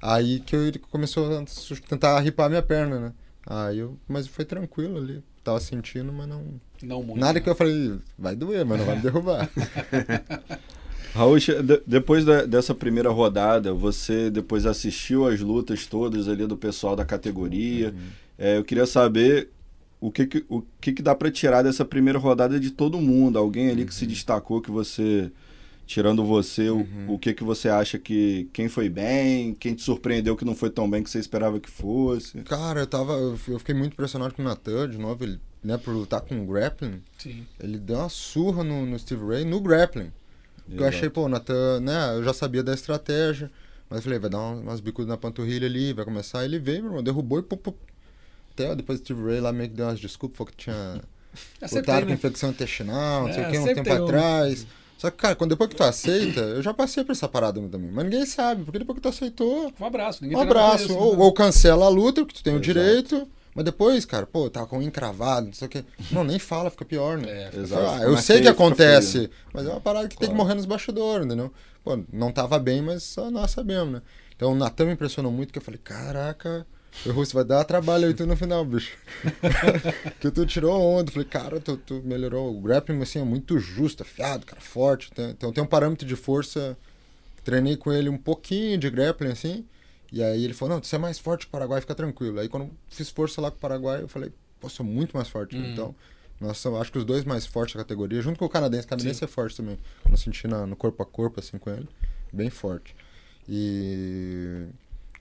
Aí 0.00 0.40
que 0.40 0.56
eu- 0.56 0.66
ele 0.66 0.78
começou 0.78 1.38
a 1.38 1.44
tentar 1.86 2.18
ripar 2.20 2.46
a 2.46 2.48
minha 2.48 2.62
perna, 2.62 2.98
né? 2.98 3.12
Aí 3.46 3.78
eu, 3.78 3.98
mas 4.08 4.26
foi 4.26 4.46
tranquilo 4.46 4.96
ali. 4.96 5.22
Tava 5.44 5.60
sentindo, 5.60 6.10
mas 6.14 6.26
não. 6.26 6.44
Não 6.82 7.02
muito. 7.02 7.20
Nada 7.20 7.34
né? 7.34 7.40
que 7.40 7.50
eu 7.50 7.54
falei, 7.54 7.98
vai 8.18 8.34
doer, 8.34 8.64
mas 8.64 8.78
não 8.78 8.86
vai 8.86 8.96
me 8.96 9.02
derrubar. 9.02 9.50
Raul, 11.12 11.36
depois 11.86 12.24
da- 12.24 12.46
dessa 12.46 12.74
primeira 12.74 13.10
rodada, 13.10 13.74
você 13.74 14.30
depois 14.30 14.64
assistiu 14.64 15.26
as 15.26 15.40
lutas 15.40 15.84
todas 15.86 16.26
ali 16.26 16.46
do 16.46 16.56
pessoal 16.56 16.96
da 16.96 17.04
categoria. 17.04 17.94
É, 18.38 18.56
eu 18.56 18.64
queria 18.64 18.86
saber 18.86 19.50
o 20.06 20.10
que, 20.12 20.26
que- 20.26 20.44
o 20.48 20.62
que, 20.80 20.92
que 20.92 21.02
dá 21.02 21.14
pra 21.14 21.30
tirar 21.30 21.62
dessa 21.62 21.84
primeira 21.84 22.18
rodada 22.18 22.58
de 22.60 22.70
todo 22.70 23.00
mundo. 23.00 23.38
Alguém 23.38 23.70
ali 23.70 23.84
que 23.84 23.94
se 23.94 24.06
destacou 24.06 24.60
que 24.60 24.70
você, 24.70 25.30
tirando 25.86 26.24
você, 26.24 26.68
o- 26.70 26.86
o, 27.08 27.18
que, 27.18 27.32
que 27.34 27.42
você 27.44 27.68
acha 27.68 27.98
que 27.98 28.48
quem 28.52 28.68
foi 28.68 28.88
bem, 28.88 29.54
quem 29.54 29.74
te 29.74 29.82
surpreendeu 29.82 30.36
que 30.36 30.44
não 30.44 30.54
foi 30.54 30.70
tão 30.70 30.88
bem 30.88 31.02
que 31.02 31.10
você 31.10 31.18
esperava 31.18 31.58
que 31.60 31.70
fosse. 31.70 32.40
Cara, 32.42 32.80
eu 32.80 32.86
tava. 32.86 33.12
Eu 33.14 33.36
fiquei 33.58 33.74
muito 33.74 33.92
impressionado 33.94 34.34
com 34.34 34.42
o 34.42 34.44
Natan, 34.44 34.88
de 34.88 34.98
novo, 34.98 35.24
ele, 35.24 35.40
né, 35.62 35.76
por 35.78 35.92
lutar 35.92 36.20
com 36.20 36.40
o 36.42 36.46
grappling. 36.46 37.02
Sim. 37.18 37.44
Ele 37.58 37.78
deu 37.78 37.96
uma 37.98 38.08
surra 38.08 38.62
no, 38.62 38.84
no 38.86 38.98
Steve 38.98 39.24
Ray 39.26 39.44
no 39.44 39.60
grappling. 39.60 40.10
Porque 40.64 40.74
eu 40.82 40.86
Exato. 40.86 40.96
achei, 40.96 41.10
pô, 41.10 41.24
o 41.24 41.28
Natan, 41.28 41.80
né? 41.80 42.16
Eu 42.16 42.24
já 42.24 42.32
sabia 42.32 42.62
da 42.62 42.74
estratégia. 42.74 43.50
Mas 43.88 43.98
eu 43.98 44.02
falei, 44.02 44.18
vai 44.18 44.28
dar 44.30 44.40
um- 44.40 44.62
umas 44.62 44.80
bicudas 44.80 45.08
na 45.08 45.16
panturrilha 45.16 45.66
ali, 45.66 45.92
vai 45.92 46.04
começar. 46.04 46.44
Ele 46.44 46.58
veio, 46.58 46.78
meu 46.82 46.90
irmão, 46.90 47.02
derrubou 47.04 47.38
e 47.38 47.42
pum, 47.42 47.56
pum. 47.56 47.72
Até 48.56 48.74
depois 48.74 48.98
o 49.00 49.02
Steve 49.04 49.22
Ray 49.22 49.40
lá 49.40 49.52
meio 49.52 49.68
que 49.68 49.76
deu 49.76 49.86
umas 49.86 50.00
desculpas, 50.00 50.38
falou 50.38 50.50
que 50.50 50.56
tinha 50.64 51.00
É, 51.60 51.66
lutado 51.66 51.84
tem, 51.84 52.00
com 52.04 52.06
né? 52.08 52.14
infecção 52.14 52.50
intestinal, 52.50 53.26
não 53.26 53.32
sei 53.34 53.42
É, 53.44 53.48
o 53.48 53.50
que, 53.50 53.58
um 53.58 53.64
tempo 53.66 53.82
tem 53.84 54.00
um. 54.00 54.04
atrás. 54.04 54.66
Só 54.96 55.10
que, 55.10 55.18
cara, 55.18 55.36
quando 55.36 55.50
depois 55.50 55.68
que 55.68 55.76
tu 55.76 55.84
aceita, 55.84 56.40
eu 56.40 56.62
já 56.62 56.72
passei 56.72 57.04
por 57.04 57.12
essa 57.12 57.28
parada 57.28 57.60
também. 57.68 57.90
Mas 57.92 58.04
ninguém 58.04 58.24
sabe, 58.24 58.64
porque 58.64 58.78
depois 58.78 58.96
que 58.96 59.02
tu 59.02 59.08
aceitou, 59.10 59.70
Um 59.78 59.84
abraço. 59.84 60.22
Ninguém 60.22 60.38
um 60.38 60.40
abraço. 60.40 60.88
com 60.88 60.94
Ou, 60.94 61.08
isso, 61.08 61.16
né? 61.18 61.24
ou 61.24 61.32
cancela 61.34 61.84
a 61.84 61.88
luta, 61.90 62.22
porque 62.22 62.38
tu 62.38 62.42
tem 62.42 62.54
o 62.54 62.56
Exato. 62.56 62.64
direito. 62.64 63.28
Mas 63.54 63.64
depois, 63.64 64.04
cara, 64.06 64.26
pô, 64.26 64.48
tá 64.50 64.64
com 64.66 64.78
um 64.78 64.82
encravado, 64.82 65.46
não 65.46 65.52
sei 65.54 65.66
o 65.66 65.70
que. 65.70 65.84
Não, 66.10 66.24
nem 66.24 66.38
fala, 66.38 66.70
fica 66.70 66.84
pior, 66.84 67.18
né? 67.18 67.28
É, 67.30 67.50
Eu, 67.54 67.62
Exato. 67.62 67.86
ah, 67.86 68.02
eu 68.04 68.16
sei 68.18 68.40
que 68.40 68.48
acontece, 68.48 69.18
né? 69.22 69.28
mas 69.52 69.66
é 69.66 69.70
uma 69.70 69.80
parada 69.80 70.08
que 70.08 70.16
tem 70.16 70.28
que 70.28 70.34
Claro. 70.34 70.36
morrer 70.44 70.54
nos 70.54 70.66
bastidores, 70.66 71.26
entendeu? 71.26 71.52
Pô, 71.84 71.98
não 72.12 72.32
tava 72.32 72.58
bem, 72.58 72.82
mas 72.82 73.02
só 73.02 73.30
nós 73.30 73.50
sabemos, 73.50 73.92
né? 73.94 74.02
Então 74.34 74.52
o 74.52 74.54
Natan 74.54 74.86
me 74.86 74.92
impressionou 74.92 75.32
muito, 75.32 75.52
que 75.52 75.58
eu 75.58 75.62
falei, 75.62 75.80
caraca, 75.82 76.66
o 77.04 77.10
Russo 77.12 77.34
vai 77.34 77.44
dar 77.44 77.64
trabalho 77.64 78.06
aí 78.06 78.14
tu 78.14 78.26
no 78.26 78.36
final, 78.36 78.64
bicho. 78.64 78.96
que 80.20 80.30
tu 80.30 80.46
tirou 80.46 80.80
onda. 80.80 81.10
Eu 81.10 81.12
Falei, 81.12 81.28
cara, 81.28 81.60
tu, 81.60 81.76
tu 81.76 82.02
melhorou. 82.04 82.56
O 82.56 82.60
grappling, 82.60 83.00
assim, 83.02 83.20
é 83.20 83.24
muito 83.24 83.58
justo, 83.58 84.02
afiado, 84.02 84.46
cara, 84.46 84.60
forte. 84.60 85.10
Então 85.18 85.52
tem 85.52 85.62
um 85.62 85.66
parâmetro 85.66 86.06
de 86.06 86.16
força. 86.16 86.76
Treinei 87.44 87.76
com 87.76 87.92
ele 87.92 88.08
um 88.08 88.18
pouquinho 88.18 88.78
de 88.78 88.90
grappling, 88.90 89.30
assim. 89.30 89.64
E 90.12 90.22
aí 90.22 90.44
ele 90.44 90.54
falou, 90.54 90.76
não, 90.76 90.82
você 90.82 90.96
é 90.96 90.98
mais 90.98 91.18
forte 91.18 91.42
que 91.46 91.48
o 91.48 91.52
Paraguai, 91.52 91.80
fica 91.80 91.94
tranquilo. 91.94 92.40
Aí 92.40 92.48
quando 92.48 92.64
eu 92.64 92.70
fiz 92.88 93.10
força 93.10 93.40
lá 93.40 93.50
com 93.50 93.56
o 93.56 93.60
Paraguai, 93.60 94.02
eu 94.02 94.08
falei, 94.08 94.32
pô, 94.60 94.68
sou 94.68 94.84
muito 94.86 95.16
mais 95.16 95.28
forte. 95.28 95.56
Hum. 95.56 95.72
Então, 95.72 95.94
nós 96.40 96.58
somos, 96.58 96.80
acho 96.80 96.92
que 96.92 96.98
os 96.98 97.04
dois 97.04 97.24
mais 97.24 97.46
fortes 97.46 97.74
da 97.76 97.82
categoria, 97.82 98.20
junto 98.20 98.38
com 98.38 98.44
o 98.44 98.48
canadense. 98.48 98.86
O 98.86 98.88
canadense 98.88 99.24
é 99.24 99.26
forte 99.26 99.56
também. 99.56 99.78
Quando 100.02 100.12
eu 100.14 100.18
senti 100.18 100.46
na- 100.46 100.66
no 100.66 100.76
corpo 100.76 101.02
a 101.02 101.06
corpo, 101.06 101.40
assim, 101.40 101.58
com 101.58 101.70
ele. 101.70 101.88
Bem 102.32 102.50
forte. 102.50 102.94
E... 103.48 104.66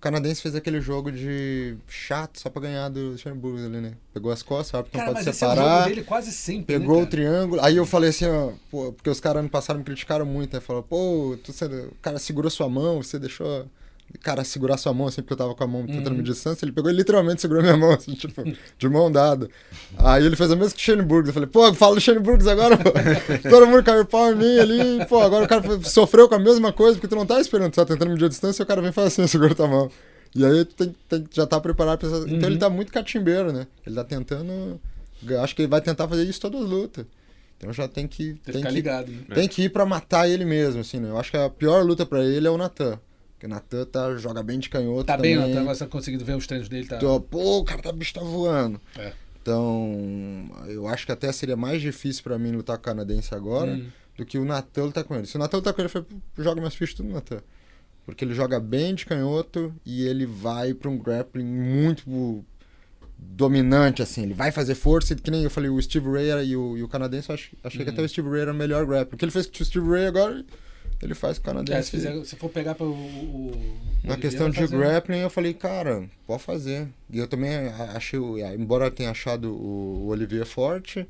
O 0.06 0.07
canadense 0.07 0.40
fez 0.40 0.54
aquele 0.54 0.80
jogo 0.80 1.12
de 1.12 1.78
chato 1.88 2.40
só 2.40 2.48
pra 2.48 2.62
ganhar 2.62 2.90
do 2.90 3.18
Schönburg 3.18 3.66
ali, 3.66 3.81
né? 3.81 3.94
Pegou 4.13 4.31
as 4.31 4.44
costas, 4.44 4.68
sabe 4.68 4.90
que 4.92 4.98
não 5.00 5.06
pode 5.06 5.28
é 5.28 5.31
o 5.31 5.34
separar. 5.34 5.78
jogo 5.80 5.90
dele 5.90 6.04
quase 6.04 6.31
sempre, 6.31 6.78
Pegou 6.78 6.98
né, 6.98 7.04
o 7.04 7.07
triângulo. 7.07 7.60
Aí 7.63 7.75
eu 7.75 7.88
falei 7.88 8.12
assim, 8.12 8.28
ó, 8.28 8.52
pô, 8.69 8.94
porque 8.94 9.10
os 9.10 9.19
caras 9.19 9.40
ano 9.40 9.50
passado 9.50 9.78
me 9.80 9.84
criticaram 9.84 10.24
muito, 10.24 10.54
né? 10.54 10.60
Falou, 10.60 10.84
pô, 10.84 11.36
tu, 11.44 11.52
você- 11.52 11.66
o 11.66 11.96
cara 12.04 12.19
segurou 12.19 12.52
sua 12.52 12.69
mão, 12.69 13.02
você 13.02 13.18
deixou 13.18 13.66
cara 14.22 14.44
segurar 14.44 14.78
sua 14.78 14.94
mão 14.94 15.07
assim, 15.07 15.22
porque 15.22 15.34
eu 15.34 15.38
tava 15.38 15.54
com 15.54 15.63
a 15.63 15.68
mão 15.68 15.86
tentando 15.86 16.07
Uhum. 16.12 16.18
medir 16.18 16.31
distância. 16.34 16.66
Ele 16.66 16.72
pegou 16.72 16.90
e 16.90 16.94
literalmente 16.94 17.42
segurou 17.42 17.62
minha 17.62 17.75
mão, 17.78 17.92
assim, 17.92 18.13
tipo, 18.13 18.44
de 18.78 18.90
mão 18.90 19.12
dada. 19.12 19.50
Aí 19.98 20.25
ele 20.25 20.36
fez 20.36 20.52
a 20.52 20.56
mesma 20.56 20.72
que 20.74 20.78
o 20.81 20.81
Shane 20.81 21.02
Burgos. 21.04 21.28
Eu 21.30 21.34
falei, 21.34 21.48
pô, 21.50 21.74
fala 21.74 21.96
do 21.96 22.02
Shane 22.02 22.19
Burgos 22.19 22.48
agora, 22.48 22.78
pô. 22.78 22.92
Todo 23.50 23.68
mundo 23.68 23.84
caiu 23.84 24.06
pau 24.06 24.31
em 24.31 24.36
mim 24.36 24.57
ali. 24.60 25.06
Pô, 25.07 25.19
agora 25.22 25.46
o 25.46 25.48
cara 25.48 25.63
sofreu 25.84 26.28
com 26.30 26.36
a 26.36 26.40
mesma 26.40 26.72
coisa, 26.74 26.94
porque 26.96 27.07
tu 27.07 27.16
não 27.16 27.25
tá 27.25 27.40
esperando, 27.40 27.72
tu 27.72 27.75
tá 27.75 27.86
tentando 27.86 28.10
medir 28.12 28.25
a 28.25 28.30
distância 28.30 28.62
e 28.62 28.63
o 28.63 28.68
cara 28.68 28.81
vem 28.81 28.90
e 28.90 28.94
fala 28.94 29.07
assim, 29.07 29.28
segura 29.28 29.54
tua 29.54 29.68
mão. 29.68 29.92
E 30.34 30.46
aí 30.46 30.66
tu 30.66 30.75
tem, 30.75 30.96
tem- 31.08 31.25
já 31.31 31.46
tá 31.48 31.60
preparado 31.62 32.00
pra 32.00 32.08
essa... 32.08 32.18
Então 32.25 32.38
Uhum. 32.40 32.46
ele 32.46 32.58
tá 32.58 32.69
muito 32.69 32.92
catimbeiro, 32.92 33.51
né? 33.54 33.68
Ele 33.86 33.96
tá 33.96 34.04
tentando... 34.04 34.80
Acho 35.42 35.56
que 35.56 35.62
ele 35.62 35.69
vai 35.69 35.81
tentar 35.81 36.08
fazer 36.08 36.24
isso 36.24 36.42
todas 36.42 36.62
as 36.63 36.69
lutas. 36.69 37.06
Então 37.58 37.72
já 37.72 37.88
tem 37.88 38.06
que... 38.08 38.34
Tem 38.34 38.36
que 38.36 38.42
Tem 38.51 38.54
ficar 38.56 38.68
que, 38.69 38.75
ligado. 38.75 39.12
Né? 39.12 39.36
tem 39.36 39.48
que 39.48 39.63
ir 39.63 39.69
pra 39.69 39.86
matar 39.86 40.28
ele 40.30 40.44
mesmo, 40.44 40.81
assim, 40.81 41.00
né? 41.00 41.10
Eu 41.10 41.18
acho 41.18 41.31
que 41.31 41.38
a 41.38 41.50
pior 41.50 41.84
luta 41.86 42.06
pra 42.06 42.24
ele 42.24 42.46
é 42.48 42.50
o 42.51 42.58
Natan. 42.58 43.00
Porque 43.46 43.48
o 43.48 43.50
Natan 43.50 43.86
tá, 43.86 44.16
joga 44.18 44.42
bem 44.44 44.60
de 44.60 44.70
canhoto 44.70 45.04
Tá 45.06 45.18
bem, 45.18 45.36
também. 45.36 45.50
Natan, 45.50 45.62
agora 45.62 45.76
você 45.76 45.86
tá 45.86 45.90
conseguindo 45.92 46.26
ver 46.26 46.36
os 46.36 46.48
treinos 46.48 46.68
dele. 46.68 46.88
Tá... 46.88 46.98
Tô, 46.98 47.20
pô, 47.20 47.60
o 47.60 47.64
cara 47.64 47.82
tá, 47.82 47.92
bicho 47.92 48.14
tá 48.14 48.22
voando. 48.22 48.80
É. 48.98 49.14
Então, 49.42 50.50
eu 50.68 50.88
acho 50.88 51.06
que 51.06 51.12
até 51.12 51.32
seria 51.32 51.56
mais 51.56 51.82
difícil 51.82 52.24
pra 52.24 52.38
mim 52.40 52.52
lutar 52.52 52.78
com 52.78 52.82
o 52.82 52.86
canadense 52.86 53.34
agora 53.36 53.72
Hum. 53.74 53.88
do 54.18 54.26
que 54.26 54.38
o 54.40 54.46
Natan 54.46 54.86
lutar 54.86 55.04
com 55.04 55.16
ele. 55.16 55.28
Se 55.28 55.36
o 55.36 55.40
Natan 55.40 55.58
lutar 55.58 55.74
com 55.74 55.82
ele, 55.82 55.86
eu 55.88 55.92
falei, 55.92 56.08
"Pô, 56.36 56.42
joga 56.44 56.60
minhas 56.60 56.76
fichas 56.76 56.96
tudo 56.96 57.10
no 57.10 57.16
Natan. 57.16 57.42
Porque 58.06 58.26
ele 58.26 58.34
joga 58.34 58.60
bem 58.60 58.96
de 58.96 59.06
canhoto 59.06 59.74
e 59.86 60.06
ele 60.08 60.26
vai 60.26 60.74
pra 60.74 60.90
um 60.90 60.98
grappling 60.98 61.44
muito 61.46 62.44
dominante, 63.18 64.02
assim. 64.02 64.24
Ele 64.24 64.34
vai 64.34 64.52
fazer 64.52 64.76
força, 64.76 65.16
que 65.16 65.32
nem 65.32 65.44
eu 65.44 65.50
falei, 65.50 65.70
o 65.70 65.82
Steve 65.82 66.10
Ray 66.10 66.30
era- 66.30 66.44
e 66.44 66.56
o, 66.56 66.78
e 66.78 66.84
o 66.84 66.88
canadense, 66.88 67.30
eu 67.30 67.36
ach- 67.36 67.54
achei 67.64 67.84
que 67.84 67.90
até 67.90 68.02
o 68.02 68.10
Steve 68.10 68.30
Ray 68.30 68.42
era 68.42 68.52
o 68.52 68.56
melhor 68.56 68.86
grappling. 68.86 69.16
O 69.16 69.18
que 69.18 69.26
ele 69.26 69.32
fez 69.32 69.46
com 69.48 69.62
o 69.62 69.66
Steve 69.66 69.88
Ray 69.90 70.06
agora, 70.06 70.44
ele 71.02 71.14
faz 71.14 71.38
com 71.38 71.48
o 71.48 71.52
É, 71.52 71.54
canadense. 71.54 71.84
se, 71.84 71.92
fizer, 71.92 72.24
se 72.26 72.36
for 72.36 72.50
pegar 72.50 72.76
para 72.76 72.86
o, 72.86 72.92
o 72.92 73.78
Na 74.04 74.18
questão 74.18 74.50
de 74.50 74.58
fazer- 74.58 74.78
grappling, 74.78 75.20
eu 75.20 75.30
falei, 75.30 75.54
cara, 75.54 76.08
pode 76.25 76.44
fazer. 76.44 76.88
E 77.10 77.18
eu 77.20 77.28
também 77.28 77.52
achei, 77.96 78.20
embora 78.58 78.86
eu 78.86 78.92
tenha 78.92 79.12
achado 79.12 79.54
o, 79.54 80.08
Olivier 80.08 80.46
forte, 80.46 81.08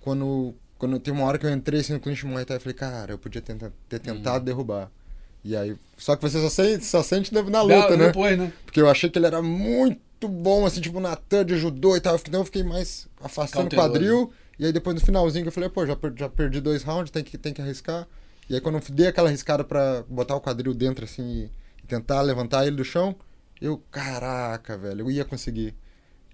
quando, 0.00 0.54
quando 0.78 0.98
tem 0.98 1.12
uma 1.12 1.24
hora 1.24 1.38
que 1.38 1.46
eu 1.46 1.50
entrei 1.50 1.80
assim, 1.80 1.92
no 1.92 2.00
clinch 2.00 2.24
Muay 2.26 2.44
Thai, 2.44 2.56
eu 2.56 2.60
falei, 2.60 2.74
cara, 2.74 3.12
eu 3.12 3.18
podia 3.18 3.40
tentar, 3.42 3.70
ter 3.88 3.98
tentado 4.00 4.44
derrubar. 4.44 4.90
E 5.42 5.56
aí, 5.56 5.74
só 5.96 6.16
que 6.16 6.22
você 6.22 6.38
só 6.40 6.50
sente, 6.50 6.84
só 6.84 7.02
sente 7.02 7.32
na 7.32 7.42
na 7.42 7.62
luta, 7.62 7.96
né? 7.96 8.08
Depois, 8.08 8.36
né? 8.38 8.52
Porque 8.64 8.80
eu 8.80 8.90
achei 8.90 9.08
que 9.08 9.18
ele 9.18 9.26
era 9.26 9.40
muito 9.40 10.28
bom, 10.28 10.66
assim, 10.66 10.82
tipo, 10.82 11.00
Natan 11.00 11.46
de 11.46 11.56
judô 11.56 11.96
e 11.96 12.00
tal. 12.00 12.14
Então 12.16 12.40
eu 12.40 12.44
fiquei 12.44 12.62
mais 12.62 13.08
afastando 13.22 13.68
o 13.68 13.70
quadril. 13.74 14.30
E 14.58 14.66
aí 14.66 14.72
depois 14.72 14.94
no 14.94 15.00
finalzinho 15.00 15.42
que 15.44 15.48
eu 15.48 15.52
falei, 15.52 15.70
pô, 15.70 15.86
já, 15.86 15.96
já 16.14 16.28
perdi 16.28 16.60
dois 16.60 16.82
rounds, 16.82 17.10
tem 17.10 17.24
que, 17.24 17.38
tem 17.38 17.54
que 17.54 17.62
arriscar. 17.62 18.06
E 18.50 18.54
aí 18.56 18.60
quando 18.60 18.74
eu 18.74 18.82
dei 18.90 19.06
aquela 19.06 19.28
arriscada 19.28 19.62
pra 19.62 20.02
botar 20.08 20.34
o 20.34 20.40
quadril 20.40 20.74
dentro, 20.74 21.04
assim, 21.04 21.44
e, 21.44 21.86
tentar 21.86 22.20
levantar 22.20 22.66
ele 22.66 22.74
do 22.74 22.84
chão, 22.84 23.14
eu, 23.60 23.78
caraca, 23.92 24.76
velho, 24.76 25.02
eu 25.02 25.10
ia 25.10 25.24
conseguir. 25.24 25.72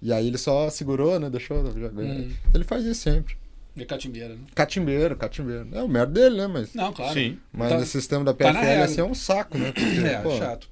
E 0.01 0.11
aí 0.11 0.25
ele 0.25 0.37
só 0.39 0.67
segurou, 0.71 1.19
né, 1.19 1.29
deixou. 1.29 1.57
Hum. 1.59 1.69
Então 1.69 2.51
ele 2.55 2.63
faz 2.63 2.83
isso 2.85 3.01
sempre. 3.01 3.37
De 3.75 3.85
catimbeira, 3.85 4.29
né? 4.33 4.41
Catimbeiro, 4.55 5.15
catimbeiro. 5.15 5.67
É 5.71 5.83
o 5.83 5.87
merda 5.87 6.13
dele, 6.13 6.37
né, 6.37 6.47
mas... 6.47 6.73
Não, 6.73 6.91
claro. 6.91 7.13
Sim. 7.13 7.37
Mas 7.53 7.69
Tá- 7.69 7.77
nesse 7.77 7.91
sistema 7.91 8.25
da 8.25 8.33
tá 8.33 8.51
PFL, 8.51 8.65
regra. 8.65 8.85
assim, 8.85 9.01
é 9.01 9.03
um 9.03 9.13
saco, 9.13 9.57
né? 9.59 9.71
Porque, 9.71 9.99
É, 9.99 10.19
pô, 10.19 10.35
chato. 10.35 10.67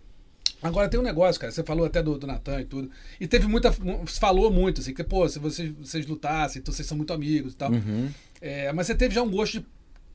Agora 0.63 0.89
tem 0.89 0.99
um 0.99 1.03
negócio, 1.03 1.39
cara. 1.39 1.51
Você 1.51 1.63
falou 1.63 1.85
até 1.85 2.01
do, 2.01 2.17
do 2.17 2.25
Natan 2.25 2.61
e 2.61 2.65
tudo. 2.65 2.89
E 3.19 3.27
teve 3.27 3.45
muita. 3.45 3.71
Falou 4.07 4.49
muito, 4.51 4.81
assim, 4.81 4.95
que, 4.95 5.03
pô, 5.03 5.29
se 5.29 5.37
vocês, 5.37 5.71
vocês 5.79 6.07
lutassem, 6.07 6.59
então 6.59 6.73
vocês 6.73 6.87
são 6.87 6.97
muito 6.97 7.13
amigos 7.13 7.53
e 7.53 7.55
tal. 7.55 7.71
Uhum. 7.71 8.09
É, 8.41 8.73
mas 8.73 8.87
você 8.87 8.95
teve 8.95 9.13
já 9.13 9.21
um 9.21 9.29
gosto 9.29 9.59
de 9.59 9.65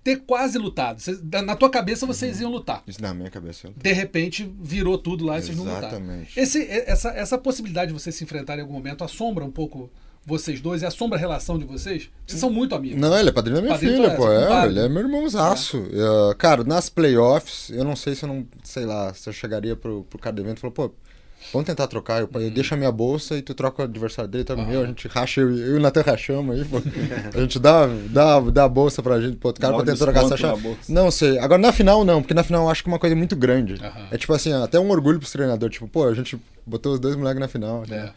ter 0.02 0.16
quase 0.26 0.56
lutado. 0.58 1.00
Da- 1.22 1.42
na 1.42 1.54
tua 1.54 1.68
cabeça 1.70 2.06
vocês 2.06 2.36
Uhum. 2.36 2.42
iam 2.42 2.50
lutar. 2.52 2.82
Isso 2.86 3.00
na 3.02 3.12
minha 3.12 3.30
cabeça. 3.30 3.68
eu- 3.68 3.74
De 3.76 3.92
repente 3.92 4.50
virou 4.60 4.96
tudo 4.96 5.24
lá 5.26 5.38
e 5.38 5.42
vocês 5.42 5.56
não 5.56 5.64
lutaram. 5.64 5.88
Exatamente. 5.88 6.40
Esse, 6.40 6.62
essa, 6.66 7.10
essa 7.10 7.36
possibilidade 7.38 7.88
de 7.92 7.98
vocês 7.98 8.14
se 8.14 8.24
enfrentarem 8.24 8.60
em 8.60 8.64
algum 8.64 8.74
momento 8.74 9.04
assombra 9.04 9.44
um 9.44 9.50
pouco 9.50 9.90
vocês 10.24 10.60
dois 10.60 10.82
e 10.82 10.86
assombra 10.86 11.16
a 11.16 11.20
relação 11.20 11.58
de 11.58 11.64
vocês? 11.64 12.10
Vocês 12.26 12.38
são 12.40 12.50
muito 12.50 12.74
amigos. 12.74 13.00
Não, 13.00 13.16
ele 13.18 13.30
é 13.30 13.32
padrinho 13.32 13.56
da 13.56 13.62
minha 13.62 13.74
Padrinho 13.74 13.96
filha, 13.96 14.14
pô. 14.16 14.30
É, 14.30 14.66
ele 14.66 14.80
é 14.80 14.88
meu 14.88 15.02
irmãozaço. 15.02 15.78
É, 16.30 16.34
cara, 16.34 16.62
nas 16.64 16.88
playoffs, 16.88 17.70
eu 17.70 17.84
não 17.84 17.96
sei 17.96 18.14
se 18.14 18.24
eu 18.24 18.28
não. 18.28 18.46
Sei 18.62 18.84
lá, 18.84 19.12
se 19.14 19.28
eu 19.28 19.32
chegaria 19.32 19.74
pro, 19.76 20.04
pro 20.04 20.18
cara 20.18 20.36
do 20.36 20.42
evento 20.42 20.58
e 20.58 20.60
falou, 20.60 20.72
pô, 20.72 20.92
Vamos 21.52 21.66
tentar 21.66 21.86
trocar. 21.86 22.20
Eu, 22.20 22.28
Uhum. 22.32 22.40
eu 22.40 22.50
deixo 22.50 22.74
a 22.74 22.76
minha 22.76 22.92
bolsa 22.92 23.36
e 23.36 23.42
tu 23.42 23.54
troca 23.54 23.82
o 23.82 23.84
adversário 23.84 24.30
dele, 24.30 24.44
troca 24.44 24.62
o 24.62 24.66
meu. 24.66 24.82
A 24.82 24.86
gente 24.86 25.08
racha, 25.08 25.40
eu, 25.40 25.50
eu 25.56 25.74
e 25.74 25.78
o 25.78 25.80
Natan 25.80 26.02
rachamos 26.02 26.54
aí, 26.56 26.64
pô. 26.64 26.76
A 27.36 27.40
gente 27.40 27.58
dá, 27.58 27.86
dá, 28.10 28.40
dá 28.40 28.64
a 28.64 28.68
bolsa 28.68 29.02
pra 29.02 29.20
gente, 29.20 29.36
pro 29.36 29.48
outro 29.48 29.60
cara, 29.60 29.72
Dá 29.72 29.82
pra 29.82 29.92
tentar 29.92 30.04
trocar 30.04 30.24
essa 30.24 30.36
chave. 30.36 30.76
Não 30.88 31.10
sei. 31.10 31.38
Agora 31.38 31.60
na 31.60 31.72
final 31.72 32.04
não, 32.04 32.20
porque 32.22 32.34
na 32.34 32.42
final 32.44 32.64
eu 32.64 32.70
acho 32.70 32.82
que 32.82 32.88
é 32.88 32.92
uma 32.92 32.98
coisa 32.98 33.16
muito 33.16 33.34
grande. 33.36 33.74
Aham. 33.82 34.08
É 34.10 34.16
tipo 34.18 34.32
assim, 34.32 34.52
até 34.52 34.78
um 34.78 34.90
orgulho 34.90 35.18
pros 35.18 35.32
treinadores. 35.32 35.74
Tipo, 35.74 35.88
pô, 35.88 36.06
a 36.06 36.14
gente 36.14 36.38
botou 36.66 36.92
os 36.94 37.00
dois 37.00 37.16
moleques 37.16 37.40
na 37.40 37.48
final. 37.48 37.82
É. 37.88 37.90
né? 37.90 38.12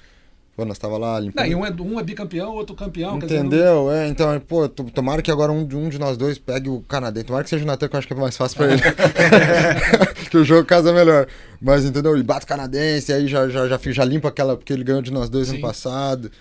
Pô, 0.56 0.66
nós 0.66 0.78
tava 0.78 0.98
lá 1.00 1.20
limpando. 1.20 1.44
Não, 1.44 1.52
e 1.52 1.56
um 1.56 1.66
é, 1.66 1.72
um 1.82 2.00
é 2.00 2.04
bicampeão, 2.04 2.54
outro 2.54 2.76
campeão. 2.76 3.18
quer 3.18 3.26
dizer, 3.26 3.40
não- 3.40 3.48
Entendeu? 3.48 3.92
É, 3.92 4.08
então, 4.08 4.40
pô, 4.40 4.70
to- 4.70 4.84
tomara 4.92 5.20
que 5.22 5.32
agora 5.32 5.52
um, 5.52 5.66
de- 5.66 5.76
um 5.76 5.90
de 5.90 5.98
nós 5.98 6.16
dois 6.16 6.38
pegue 6.38 6.70
o 6.70 6.82
canadense. 6.82 7.26
Tomara 7.26 7.44
que 7.44 7.50
seja 7.50 7.64
o 7.64 7.68
Natan, 7.68 7.88
que 7.88 7.96
eu 7.96 7.98
acho 7.98 8.08
que 8.08 8.14
é 8.14 8.18
mais 8.18 8.38
fácil 8.38 8.58
pra 8.58 8.68
ele. 8.72 8.82
que 10.30 10.38
o 10.38 10.44
jogo 10.46 10.66
casa 10.68 10.94
melhor. 10.94 11.28
Mas, 11.60 11.86
entendeu? 11.86 12.16
E 12.16 12.22
bate 12.22 12.46
o 12.46 12.48
canadense, 12.48 13.12
aí 13.12 13.28
já, 13.28 13.50
já, 13.50 13.68
já, 13.68 13.80
já 13.84 14.06
limpa 14.06 14.28
aquela, 14.28 14.56
porque 14.56 14.72
ele 14.72 14.84
ganhou 14.84 15.02
de 15.02 15.12
nós 15.12 15.28
dois 15.28 15.48
Sim. 15.48 15.54
ano 15.56 15.62
passado. 15.64 16.32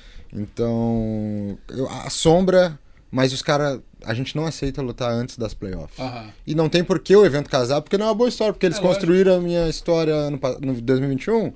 Então, 0.57 1.59
eu- 1.71 1.89
a 1.89 2.11
sombra, 2.11 2.79
mas 3.11 3.33
os 3.33 3.41
caras, 3.43 3.81
a 4.05 4.13
gente 4.15 4.37
não 4.37 4.45
aceita 4.47 4.83
lutar 4.83 5.11
antes 5.11 5.37
das 5.39 5.55
playoffs. 5.55 5.99
E 6.47 6.55
não 6.55 6.69
tem 6.69 6.85
por 6.85 6.99
que 6.99 7.15
o 7.17 7.25
evento 7.25 7.49
casar, 7.49 7.81
porque 7.81 7.97
não 7.97 8.07
é 8.07 8.09
uma 8.11 8.15
boa 8.15 8.29
história, 8.29 8.53
porque 8.53 8.67
eles 8.67 8.79
É, 8.79 8.81
lógico. 8.81 8.95
construíram 9.01 9.37
a 9.37 9.41
minha 9.41 9.69
história 9.69 10.29
no, 10.31 10.39
no 10.61 10.81
2021 10.83 11.53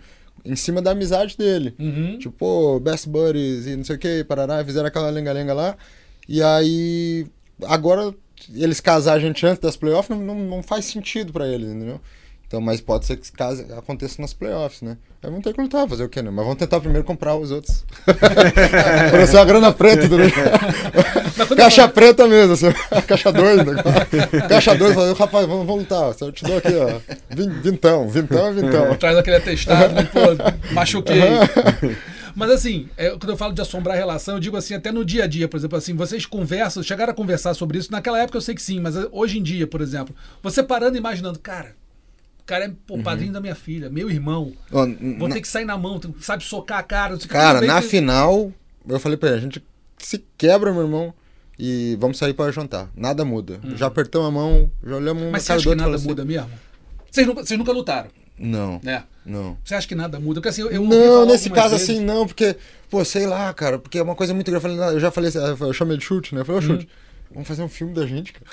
em 0.47 0.57
cima 0.57 0.81
da 0.81 0.93
amizade 0.93 1.37
dele. 1.37 1.75
Uhum. 1.79 2.19
Tipo, 2.19 2.81
Best 2.81 3.09
Buddies 3.09 3.67
e 3.67 3.77
não 3.77 3.85
sei 3.85 3.97
o 3.97 3.99
que, 3.99 4.25
parará, 4.25 4.65
fizeram 4.65 4.87
aquela 4.87 5.11
lenga-lenga 5.11 5.53
lá. 5.53 5.77
E 6.29 6.43
aí, 6.43 7.27
agora, 7.65 8.15
eles 8.55 8.81
casar 8.81 9.15
a 9.15 9.19
gente 9.19 9.45
antes 9.47 9.61
das 9.61 9.77
playoffs 9.77 10.17
não, 10.17 10.25
não, 10.25 10.35
não 10.35 10.63
faz 10.63 10.85
sentido 10.85 11.33
pra 11.33 11.47
eles, 11.47 11.69
entendeu? 11.69 12.01
Então, 12.47 12.61
mas 12.61 12.81
pode 12.81 13.05
ser 13.07 13.17
que 13.17 13.31
case, 13.33 13.67
aconteça 13.77 14.23
nas 14.23 14.33
playoffs, 14.33 14.81
né? 14.81 14.97
Aí 15.21 15.29
vamos 15.29 15.43
ter 15.43 15.53
que 15.53 15.61
lutar, 15.61 15.89
fazer 15.89 16.05
o 16.05 16.09
quê, 16.09 16.23
né? 16.23 16.31
Mas 16.31 16.45
vamos 16.45 16.59
tentar 16.61 16.79
primeiro 16.79 17.03
comprar 17.05 17.35
os 17.35 17.51
outros. 17.51 17.85
Pra 19.11 19.27
ser 19.27 19.39
a 19.39 19.45
grana 19.45 19.73
preta, 19.73 20.07
entendeu? 20.07 20.31
Caixa 21.57 21.89
preta 21.89 22.27
mesmo, 22.29 22.53
assim, 22.53 22.67
caixa 23.09 23.33
2, 23.33 23.65
né? 23.67 23.75
Caixa 24.49 24.75
2, 24.77 24.95
falei, 24.95 25.13
rapaz, 25.15 25.47
vamos, 25.47 25.67
vamos 25.67 25.83
lutar. 25.83 26.15
Eu 26.21 26.31
te 26.31 26.45
dou 26.45 26.57
aqui, 26.59 26.73
ó. 26.75 27.01
vin- 27.31 27.61
Vintão, 27.61 28.09
vintão 28.09 28.47
é 28.47 28.53
vintão. 28.53 28.95
Traz 28.97 29.17
aquele 29.19 29.37
atestado, 29.37 29.93
né? 29.95 30.05
Pô, 30.05 30.73
machuquei. 30.73 31.21
Mas 32.35 32.51
assim, 32.51 32.89
é, 32.97 33.11
quando 33.11 33.31
eu 33.31 33.37
falo 33.37 33.55
de 33.55 33.63
assombrar 33.63 33.97
a 33.97 33.99
relação, 33.99 34.35
eu 34.35 34.41
digo 34.41 34.57
assim, 34.57 34.75
até 34.75 34.93
no 34.93 35.05
dia 35.05 35.25
a 35.25 35.27
dia, 35.27 35.49
por 35.49 35.57
exemplo, 35.57 35.77
assim, 35.79 35.95
vocês 35.95 36.27
conversam, 36.27 36.83
chegaram 36.83 37.13
a 37.13 37.17
conversar 37.17 37.55
sobre 37.55 37.79
isso. 37.79 37.91
Naquela 37.91 38.21
época 38.21 38.37
eu 38.37 38.43
sei 38.43 38.55
que 38.55 38.63
sim, 38.63 38.79
mas 38.79 38.95
eh, 38.97 39.09
hoje 39.11 39.39
em 39.39 39.43
dia, 39.43 39.67
por 39.67 39.81
exemplo, 39.81 40.15
você 40.43 40.63
parando 40.63 40.97
e 40.97 40.99
imaginando, 41.01 41.39
cara, 41.39 41.75
cara 42.47 42.65
é 42.67 42.71
pô, 42.87 42.99
padrinho 42.99 43.33
da 43.33 43.41
minha 43.41 43.55
filha, 43.55 43.91
meu 43.91 44.09
irmão. 44.11 44.53
Ó, 44.73 44.87
Vou 45.19 45.29
na- 45.29 45.35
ter 45.35 45.41
que 45.41 45.49
sair 45.49 45.65
na 45.65 45.77
mão, 45.77 46.01
sabe 46.21 46.45
socar 46.45 46.79
a 46.79 46.83
cara. 46.83 47.19
Cara, 47.29 47.61
na 47.61 47.83
que- 47.83 47.89
final, 47.89 48.53
eu 48.89 49.01
falei 49.01 49.19
pra 49.19 49.31
ele, 49.31 49.39
a 49.39 49.41
gente 49.43 49.63
se 49.99 50.25
quebra, 50.39 50.73
meu 50.73 50.83
irmão, 50.83 51.13
e 51.59 51.97
vamos 52.01 52.19
sair 52.19 52.35
pra 52.35 52.51
jantar. 52.53 52.89
Nada 52.97 53.25
muda. 53.25 53.59
Já 53.77 53.87
apertamos 53.87 54.29
a 54.29 54.31
mão, 54.31 54.71
já 54.85 54.97
olhamos 54.97 55.23
um 55.23 55.27
Uhum. 55.27 55.33
Mas 55.33 55.43
você 55.43 55.53
acha 55.53 55.65
do 55.65 55.71
que 55.71 55.75
nada 55.75 55.83
falamos 55.85 56.01
assim, 56.03 56.09
muda 56.09 56.25
mesmo? 56.25 56.51
Vocês 57.11 57.27
nunca, 57.27 57.45
vocês 57.45 57.59
nunca 57.59 57.73
lutaram, 57.73 58.11
Não, 58.39 58.79
né? 58.83 59.05
não. 59.25 59.57
Você 59.65 59.75
acha 59.75 59.89
que 59.89 59.95
nada 59.95 60.21
muda? 60.21 60.35
Porque 60.41 60.51
assim, 60.51 60.61
eu, 60.63 60.71
eu 60.71 60.85
Não, 60.85 61.25
nesse 61.27 61.49
caso 61.51 61.71
vezes- 61.71 61.89
assim, 61.91 62.01
não, 62.05 62.27
porque, 62.27 62.57
pô, 62.91 63.03
sei 63.05 63.27
lá, 63.27 63.53
cara, 63.55 63.79
porque 63.79 63.99
é 63.99 64.03
uma 64.03 64.15
coisa 64.15 64.35
muito 64.35 64.51
grande. 64.51 64.67
Eu, 64.67 64.77
falei, 64.77 64.95
eu 64.97 65.01
já 65.01 65.11
falei, 65.11 65.29
assim, 65.31 65.39
eu 65.65 65.73
chamei 65.73 65.97
de 65.97 66.05
chute, 66.05 66.35
né? 66.35 66.43
Eu 66.43 66.45
falei, 66.45 66.61
ô, 66.61 66.63
Uhum. 66.65 66.77
chute, 66.81 66.89
vamos 67.31 67.49
fazer 67.49 67.63
um 67.63 67.69
filme 67.69 67.93
da 67.93 68.07
gente, 68.07 68.33
cara. 68.33 68.47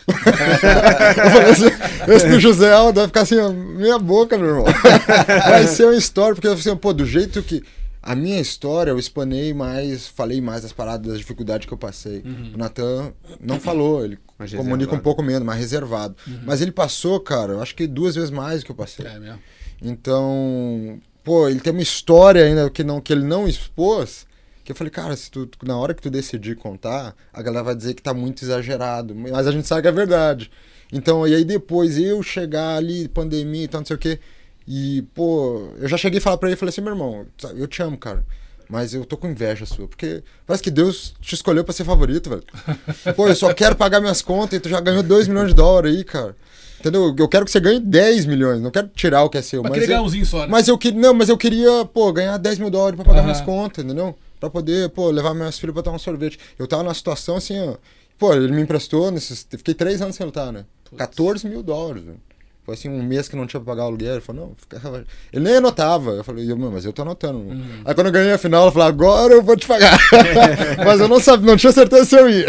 eu 1.25 1.31
falei 1.31 1.51
assim, 1.51 2.11
esse 2.13 2.27
do 2.29 2.39
José 2.39 2.71
Aldo 2.73 2.99
vai 2.99 3.07
ficar 3.07 3.21
assim, 3.21 3.35
minha 3.53 3.97
boca, 3.99 4.37
meu 4.37 4.47
irmão. 4.47 4.65
vai 5.47 5.67
ser 5.67 5.85
uma 5.85 5.95
história, 5.95 6.35
porque 6.35 6.47
assim, 6.47 6.75
pô, 6.75 6.93
do 6.93 7.05
jeito 7.05 7.41
que. 7.41 7.63
A 8.05 8.15
minha 8.15 8.41
história, 8.41 8.91
eu 8.91 8.99
explanei 8.99 9.53
mais, 9.53 10.07
falei 10.07 10.41
mais 10.41 10.63
das 10.63 10.73
paradas, 10.73 11.07
das 11.07 11.19
dificuldades 11.19 11.65
que 11.65 11.73
eu 11.73 11.77
passei. 11.77 12.21
Uhum. 12.25 12.51
O 12.53 12.57
Natan 12.57 13.13
não 13.39 13.61
falou, 13.61 14.03
ele 14.03 14.19
Mais 14.37 14.51
comunica 14.51 14.73
um 14.73 14.77
reservado. 14.79 15.01
pouco 15.03 15.23
menos, 15.23 15.43
mais 15.43 15.57
reservado. 15.57 16.13
Mas 16.45 16.61
ele 16.61 16.73
passou, 16.73 17.17
cara, 17.21 17.53
eu 17.53 17.61
acho 17.61 17.73
que 17.73 17.87
duas 17.87 18.15
vezes 18.15 18.29
mais 18.29 18.59
do 18.59 18.65
que 18.65 18.71
eu 18.71 18.75
passei. 18.75 19.05
É 19.05 19.17
mesmo. 19.17 19.39
Então, 19.81 20.99
pô, 21.23 21.47
ele 21.47 21.61
tem 21.61 21.71
uma 21.71 21.81
história 21.81 22.43
ainda 22.43 22.69
que, 22.69 22.83
não, 22.83 22.99
que 22.99 23.13
ele 23.13 23.23
não 23.23 23.47
expôs. 23.47 24.25
Que 24.63 24.71
eu 24.71 24.75
falei, 24.75 24.91
cara, 24.91 25.15
se 25.15 25.29
tu, 25.29 25.49
na 25.63 25.77
hora 25.77 25.93
que 25.93 26.01
tu 26.01 26.09
decidir 26.09 26.55
contar, 26.55 27.15
a 27.33 27.41
galera 27.41 27.63
vai 27.63 27.75
dizer 27.75 27.93
que 27.93 28.01
tá 28.01 28.13
muito 28.13 28.43
exagerado. 28.43 29.13
Mas 29.13 29.45
a 29.45 29.51
gente 29.51 29.67
sabe 29.67 29.81
que 29.81 29.87
é 29.87 29.91
verdade. 29.91 30.49
Então, 30.91 31.27
e 31.27 31.35
aí 31.35 31.43
depois 31.43 31.97
eu 31.97 32.21
chegar 32.23 32.75
ali, 32.77 33.07
pandemia 33.07 33.63
e 33.63 33.67
tal, 33.67 33.81
não 33.81 33.85
sei 33.85 33.95
o 33.95 33.99
quê. 33.99 34.19
E, 34.67 35.01
pô, 35.13 35.69
eu 35.79 35.87
já 35.89 35.97
cheguei 35.97 36.19
a 36.19 36.21
falar 36.21 36.37
pra 36.37 36.49
ele, 36.49 36.55
falei 36.55 36.69
assim, 36.69 36.81
meu 36.81 36.93
irmão, 36.93 37.25
eu 37.55 37.67
te 37.67 37.81
amo, 37.81 37.97
cara. 37.97 38.23
Mas 38.69 38.93
eu 38.93 39.03
tô 39.03 39.17
com 39.17 39.27
inveja 39.27 39.65
sua, 39.65 39.87
porque 39.87 40.23
parece 40.47 40.63
que 40.63 40.71
Deus 40.71 41.13
te 41.19 41.35
escolheu 41.35 41.63
pra 41.63 41.73
ser 41.73 41.83
favorito, 41.83 42.29
velho. 42.29 42.43
Pô, 43.15 43.27
eu 43.27 43.35
só 43.35 43.53
quero 43.53 43.75
pagar 43.75 43.99
minhas 43.99 44.21
contas 44.21 44.57
e 44.57 44.59
tu 44.59 44.69
já 44.69 44.79
ganhou 44.79 45.03
2 45.03 45.27
milhões 45.27 45.49
de 45.49 45.53
dólares 45.53 45.95
aí, 45.95 46.03
cara. 46.03 46.35
Entendeu? 46.79 47.15
Eu 47.17 47.27
quero 47.27 47.45
que 47.45 47.51
você 47.51 47.59
ganhe 47.59 47.79
10 47.79 48.25
milhões, 48.25 48.61
não 48.61 48.71
quero 48.71 48.87
tirar 48.89 49.23
o 49.23 49.29
que 49.29 49.37
é 49.37 49.41
seu. 49.41 49.61
Mas 49.63 49.71
Mas, 49.71 49.79
queria 49.81 49.95
eu, 49.97 50.03
ganhar 50.05 50.25
só, 50.25 50.39
né? 50.41 50.47
mas 50.49 50.67
eu 50.67 50.77
queria. 50.77 50.99
Não, 50.99 51.13
mas 51.13 51.29
eu 51.29 51.37
queria, 51.37 51.85
pô, 51.85 52.11
ganhar 52.11 52.37
10 52.37 52.59
mil 52.59 52.69
dólares 52.69 52.95
pra 52.95 53.05
pagar 53.05 53.19
Aham. 53.19 53.27
minhas 53.27 53.41
contas, 53.41 53.83
entendeu? 53.85 54.17
Pra 54.43 54.49
poder, 54.49 54.89
pô, 54.89 55.09
levar 55.09 55.33
minhas 55.33 55.57
filhas 55.57 55.73
pra 55.73 55.81
tomar 55.81 55.95
um 55.95 55.99
sorvete. 55.99 56.37
Eu 56.59 56.67
tava 56.67 56.83
numa 56.83 56.93
situação 56.93 57.37
assim, 57.37 57.57
ó. 57.65 57.75
Pô, 58.19 58.33
ele 58.33 58.51
me 58.51 58.61
emprestou 58.61 59.09
nesses. 59.09 59.47
Fiquei 59.49 59.73
3 59.73 60.01
anos 60.01 60.17
sem 60.17 60.25
lutar, 60.25 60.51
né? 60.51 60.65
14 60.97 61.47
mil 61.47 61.63
dólares, 61.63 62.03
velho. 62.03 62.19
Foi 62.65 62.73
assim, 62.73 62.89
um 62.89 63.01
mês 63.01 63.29
que 63.29 63.37
não 63.37 63.47
tinha 63.47 63.61
pra 63.61 63.71
pagar 63.71 63.85
o 63.85 63.87
aluguel. 63.87 64.11
Ele 64.15 64.19
falou, 64.21 64.47
não, 64.47 64.55
fica... 64.57 65.05
Ele 65.31 65.45
nem 65.45 65.55
anotava. 65.55 66.11
Eu 66.11 66.25
falei, 66.25 66.51
"Eu, 66.51 66.57
mas 66.57 66.83
eu 66.83 66.91
tô 66.91 67.03
anotando. 67.03 67.37
Uhum. 67.39 67.63
Aí 67.85 67.95
quando 67.95 68.07
eu 68.07 68.11
ganhei 68.13 68.33
a 68.33 68.37
final, 68.37 68.65
eu 68.65 68.71
falei, 68.73 68.89
agora 68.89 69.33
eu 69.33 69.41
vou 69.41 69.55
te 69.55 69.65
pagar. 69.65 69.97
mas 70.85 70.99
eu 70.99 71.07
não 71.07 71.21
sabia, 71.21 71.45
não 71.47 71.55
tinha 71.55 71.71
certeza 71.71 72.03
se 72.03 72.15
eu 72.17 72.29
ia. 72.29 72.47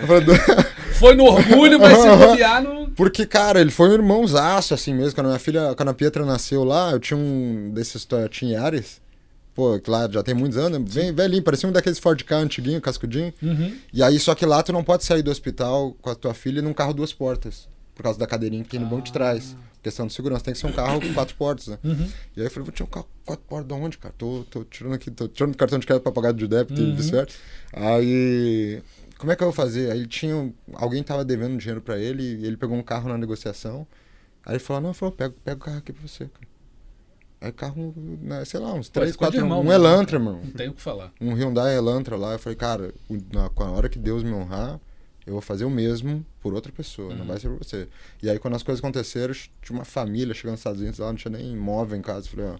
eu 0.00 0.06
falei, 0.06 0.24
Foi 0.98 1.14
no 1.14 1.24
orgulho, 1.24 1.80
mas 1.80 1.96
se 1.96 2.06
bobear 2.06 2.62
no. 2.62 2.90
porque, 2.90 3.24
cara, 3.24 3.62
ele 3.62 3.70
foi 3.70 3.88
um 3.88 3.94
irmãozaço, 3.94 4.74
assim 4.74 4.92
mesmo. 4.94 5.14
Quando 5.14 5.28
a 5.28 5.30
minha 5.30 5.38
filha, 5.38 5.74
quando 5.74 5.88
a 5.88 5.94
Pietra 5.94 6.26
nasceu 6.26 6.64
lá, 6.64 6.90
eu 6.92 7.00
tinha 7.00 7.16
um 7.16 7.70
desses 7.72 8.04
Toyotinha 8.04 8.58
Yaris. 8.58 9.00
Pô, 9.56 9.80
que 9.80 9.90
lá 9.90 10.06
já 10.06 10.22
tem 10.22 10.34
muitos 10.34 10.58
anos, 10.58 10.94
bem 10.94 11.14
velhinho, 11.14 11.42
parecia 11.42 11.66
um 11.66 11.72
daqueles 11.72 11.98
Ford 11.98 12.22
Ka 12.24 12.36
antiguinho, 12.36 12.78
cascudinho. 12.78 13.32
Uhum. 13.42 13.74
E 13.90 14.02
aí, 14.02 14.20
só 14.20 14.34
que 14.34 14.44
lá 14.44 14.62
tu 14.62 14.70
não 14.70 14.84
pode 14.84 15.02
sair 15.02 15.22
do 15.22 15.30
hospital 15.30 15.96
com 16.02 16.10
a 16.10 16.14
tua 16.14 16.34
filha 16.34 16.60
num 16.60 16.74
carro 16.74 16.92
duas 16.92 17.10
portas. 17.10 17.66
Por 17.94 18.02
causa 18.02 18.18
da 18.18 18.26
cadeirinha 18.26 18.62
que 18.62 18.68
tem 18.68 18.78
no 18.78 18.84
banco 18.84 19.04
de 19.04 19.12
trás. 19.14 19.56
Questão 19.82 20.06
de 20.06 20.12
segurança, 20.12 20.44
tem 20.44 20.52
que 20.52 20.60
ser 20.60 20.66
um 20.66 20.72
carro 20.72 21.00
com 21.00 21.14
quatro 21.14 21.34
portas, 21.36 21.68
né? 21.68 21.78
Uhum. 21.82 22.06
E 22.36 22.40
aí 22.40 22.46
eu 22.46 22.50
falei, 22.50 22.64
vou 22.64 22.72
tirar 22.72 22.84
um 22.84 22.90
carro 22.90 23.06
com 23.06 23.24
quatro 23.24 23.44
portas 23.48 23.66
de 23.66 23.82
onde, 23.82 23.96
cara? 23.96 24.14
Tô, 24.18 24.44
tô 24.50 24.62
tirando 24.62 24.92
aqui, 24.92 25.10
tô 25.10 25.26
tirando 25.26 25.56
cartão 25.56 25.78
de 25.78 25.86
crédito 25.86 26.02
pra 26.02 26.12
pagar 26.12 26.34
de 26.34 26.46
débito 26.46 26.78
e 26.78 26.92
vice-versa. 26.92 27.38
Aí, 27.72 28.82
como 29.16 29.32
é 29.32 29.36
que 29.36 29.42
eu 29.42 29.46
vou 29.46 29.54
fazer? 29.54 29.90
Aí 29.90 30.06
tinha, 30.06 30.52
alguém 30.74 31.02
tava 31.02 31.24
devendo 31.24 31.56
dinheiro 31.56 31.80
pra 31.80 31.98
ele 31.98 32.22
e 32.22 32.44
ele 32.44 32.58
pegou 32.58 32.76
um 32.76 32.82
carro 32.82 33.08
na 33.08 33.16
negociação. 33.16 33.86
Aí 34.44 34.56
ele 34.56 34.58
falou, 34.58 34.82
não, 34.82 34.92
falou, 34.92 35.14
pega, 35.14 35.34
pega 35.42 35.56
o 35.56 35.60
carro 35.60 35.78
aqui 35.78 35.94
pra 35.94 36.06
você, 36.06 36.26
cara. 36.26 36.45
Aí 37.40 37.52
carro, 37.52 37.94
né, 38.22 38.44
sei 38.44 38.58
lá, 38.60 38.72
uns 38.72 38.88
Pô, 38.88 39.00
três, 39.00 39.12
ficou 39.12 39.26
de 39.28 39.32
quatro, 39.36 39.46
irmão 39.46 39.60
um 39.60 39.64
mesmo, 39.64 39.74
Elantra, 39.74 40.18
mano 40.18 40.40
Não 40.42 40.50
tenho 40.52 40.70
o 40.70 40.74
que 40.74 40.80
falar. 40.80 41.12
um 41.20 41.32
Hyundai 41.34 41.76
Elantra 41.76 42.16
lá. 42.16 42.32
Eu 42.32 42.38
falei, 42.38 42.56
cara, 42.56 42.94
na, 43.32 43.48
com 43.50 43.62
a 43.62 43.70
hora 43.70 43.88
que 43.88 43.98
Deus 43.98 44.22
me 44.22 44.32
honrar, 44.32 44.80
eu 45.26 45.32
vou 45.34 45.42
fazer 45.42 45.64
o 45.64 45.70
mesmo 45.70 46.24
por 46.40 46.54
outra 46.54 46.72
pessoa, 46.72 47.10
Uhum. 47.12 47.18
não 47.18 47.26
vai 47.26 47.38
ser 47.38 47.48
por 47.48 47.58
você. 47.58 47.88
E 48.22 48.30
aí, 48.30 48.38
quando 48.38 48.54
as 48.54 48.62
coisas 48.62 48.82
aconteceram, 48.82 49.34
tinha 49.60 49.76
uma 49.78 49.84
família 49.84 50.32
chegando 50.34 50.52
nos 50.52 50.60
Estados 50.60 50.80
Unidos 50.80 50.98
lá, 50.98 51.08
não 51.08 51.16
tinha 51.16 51.30
nem 51.36 51.52
imóvel 51.52 51.98
em 51.98 52.02
casa. 52.02 52.26
Eu 52.26 52.30
falei, 52.30 52.46
ó, 52.46 52.56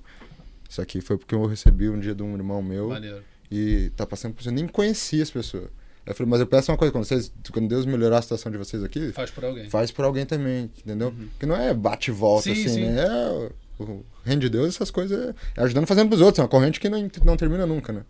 isso 0.69 0.83
aqui 0.83 1.01
foi 1.01 1.17
porque 1.17 1.35
eu 1.35 1.47
recebi 1.47 1.89
um 1.89 1.99
dia 1.99 2.15
de 2.15 2.23
um 2.23 2.35
irmão 2.37 2.61
meu 2.63 2.89
Maneiro. 2.89 3.23
e 3.51 3.91
tá 3.97 4.05
passando 4.05 4.35
por 4.35 4.41
isso. 4.41 4.49
Eu 4.51 4.55
nem 4.55 4.67
conhecia 4.69 5.23
as 5.23 5.31
pessoas. 5.31 5.69
Eu 6.05 6.15
falei, 6.15 6.31
mas 6.31 6.41
eu 6.41 6.47
peço 6.47 6.71
uma 6.71 6.77
coisa, 6.79 6.93
quando, 6.93 7.05
vocês, 7.05 7.33
quando 7.53 7.67
Deus 7.69 7.85
melhorar 7.87 8.19
a 8.19 8.23
situação 8.23 8.53
de 8.53 8.59
vocês 8.59 8.85
aqui, 8.85 9.11
Faz 9.13 9.31
por 9.31 9.45
alguém. 9.45 9.69
faz 9.71 9.91
por 9.91 10.05
alguém 10.05 10.25
também, 10.27 10.71
entendeu? 10.85 11.13
Que 11.41 11.47
não 11.47 11.57
é 11.57 11.73
bate 11.75 12.11
e 12.11 12.15
volta, 12.15 12.49
Uhum. 12.49 12.55
Sim, 12.55 12.65
assim, 12.67 12.75
sim. 12.75 12.91
né? 12.91 13.03
É 13.05 13.51
o, 13.79 14.05
reino 14.25 14.41
de 14.41 14.49
Deus, 14.49 14.75
essas 14.75 14.91
coisas, 14.91 15.35
é 15.57 15.63
ajudando 15.63 15.87
fazendo 15.87 16.09
pros 16.09 16.21
outros. 16.21 16.39
É 16.39 16.43
uma 16.43 16.49
corrente 16.49 16.79
que 16.81 16.89
não, 16.89 17.09
não 17.25 17.37
termina 17.37 17.67
nunca, 17.67 17.93
né? 17.93 18.03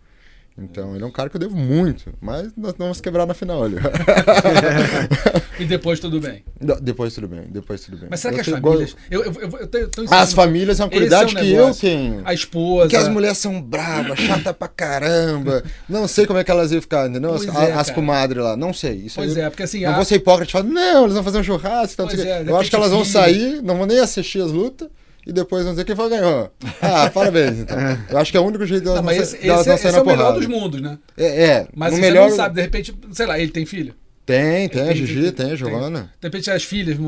Então, 0.58 0.94
ele 0.94 1.04
é 1.04 1.06
um 1.06 1.10
cara 1.10 1.28
que 1.28 1.36
eu 1.36 1.40
devo 1.40 1.54
muito, 1.54 2.14
mas 2.18 2.44
nós 2.56 2.72
não 2.78 2.86
vamos 2.86 2.98
quebrar 2.98 3.26
na 3.26 3.34
final 3.34 3.62
ali. 3.62 3.76
E 5.58 5.64
depois 5.64 5.98
tudo 5.98 6.20
bem. 6.20 6.44
Depois 6.82 7.14
tudo 7.14 7.28
bem, 7.28 7.44
depois 7.48 7.80
tudo 7.82 7.96
bem. 7.96 8.08
Mas 8.10 8.20
será 8.20 8.32
Eu 8.32 8.34
que 8.36 8.40
as 8.42 8.46
tenho- 8.46 8.60
famílias. 8.60 8.96
Eu, 9.10 9.24
eu, 9.24 9.32
eu, 9.32 9.50
eu, 9.60 9.66
tenho- 9.66 9.88
tô 9.88 10.04
As 10.10 10.32
famílias 10.34 10.80
é 10.80 10.84
uma 10.84 10.90
qualidade 10.90 11.34
é 11.36 11.40
que 11.40 11.52
eu 11.52 11.74
tenho. 11.74 12.22
A 12.26 12.34
esposa. 12.34 12.82
Porque 12.82 12.96
as 12.96 13.08
mulheres 13.08 13.38
são 13.38 13.60
bravas, 13.62 14.18
chata 14.18 14.52
pra 14.52 14.68
caramba. 14.68 15.62
Não 15.88 16.06
sei 16.06 16.26
como 16.26 16.38
é 16.38 16.44
que 16.44 16.50
elas 16.50 16.72
iam 16.72 16.80
ficar, 16.82 17.08
entendeu? 17.08 17.32
As, 17.34 17.46
é, 17.46 17.72
as 17.72 17.90
comadres 17.90 18.42
lá, 18.42 18.54
não 18.56 18.72
sei. 18.74 18.96
Isso 18.96 19.16
Pois 19.16 19.34
aí, 19.36 19.44
é, 19.44 19.48
porque 19.50 19.62
assim, 19.62 19.82
Não 19.82 19.92
a- 19.92 19.96
vou 19.96 20.04
ser 20.04 20.16
hipócrita 20.16 20.50
e 20.50 20.52
falar, 20.52 20.64
não, 20.64 21.04
eles 21.04 21.14
vão 21.14 21.24
fazer 21.24 21.38
um 21.38 21.42
churrasco. 21.44 22.02
Então, 22.02 22.22
é, 22.22 22.42
eu 22.46 22.56
acho 22.58 22.68
que 22.68 22.76
elas 22.76 22.90
vão 22.90 23.04
sair, 23.04 23.62
não 23.62 23.78
vão 23.78 23.86
nem 23.86 23.98
assistir 23.98 24.42
as 24.42 24.50
lutas. 24.50 24.88
E 25.26 25.32
depois 25.32 25.64
vão 25.64 25.72
dizer 25.72 25.84
quem 25.84 25.96
foi 25.96 26.08
ganhou. 26.08 26.50
Ah, 26.80 27.10
parabéns, 27.12 27.58
então. 27.58 27.76
Eu 28.08 28.18
acho 28.18 28.30
que 28.30 28.36
é 28.36 28.40
o 28.40 28.44
único 28.44 28.64
jeito 28.64 28.84
delas 28.84 29.00
Não, 29.00 29.02
não, 29.02 29.12
mas 29.18 29.34
esse, 29.34 29.36
esse, 29.38 29.46
não 29.48 29.54
é- 29.56 29.74
esse 29.74 29.86
é 29.88 30.00
o 30.00 30.06
melhor 30.06 30.32
dos 30.32 30.46
mundos, 30.46 30.80
né? 30.80 30.98
É, 31.16 31.44
é. 31.44 31.68
Mas 31.74 31.90
no 31.92 31.96
você 31.96 32.00
melhor... 32.02 32.28
não 32.30 32.36
sabe, 32.36 32.54
de 32.54 32.60
repente, 32.62 32.96
sei 33.12 33.26
lá, 33.26 33.38
ele 33.38 33.50
tem 33.50 33.66
filho. 33.66 33.94
Tem, 34.24 34.68
tem, 34.68 34.82
a 34.82 34.86
Tem- 34.86 34.96
Gigi, 34.96 35.30
tem, 35.30 35.52
a 35.52 35.54
Giovana. 35.54 36.10
De 36.20 36.26
repente 36.26 36.50
as 36.50 36.64
filhas 36.64 36.98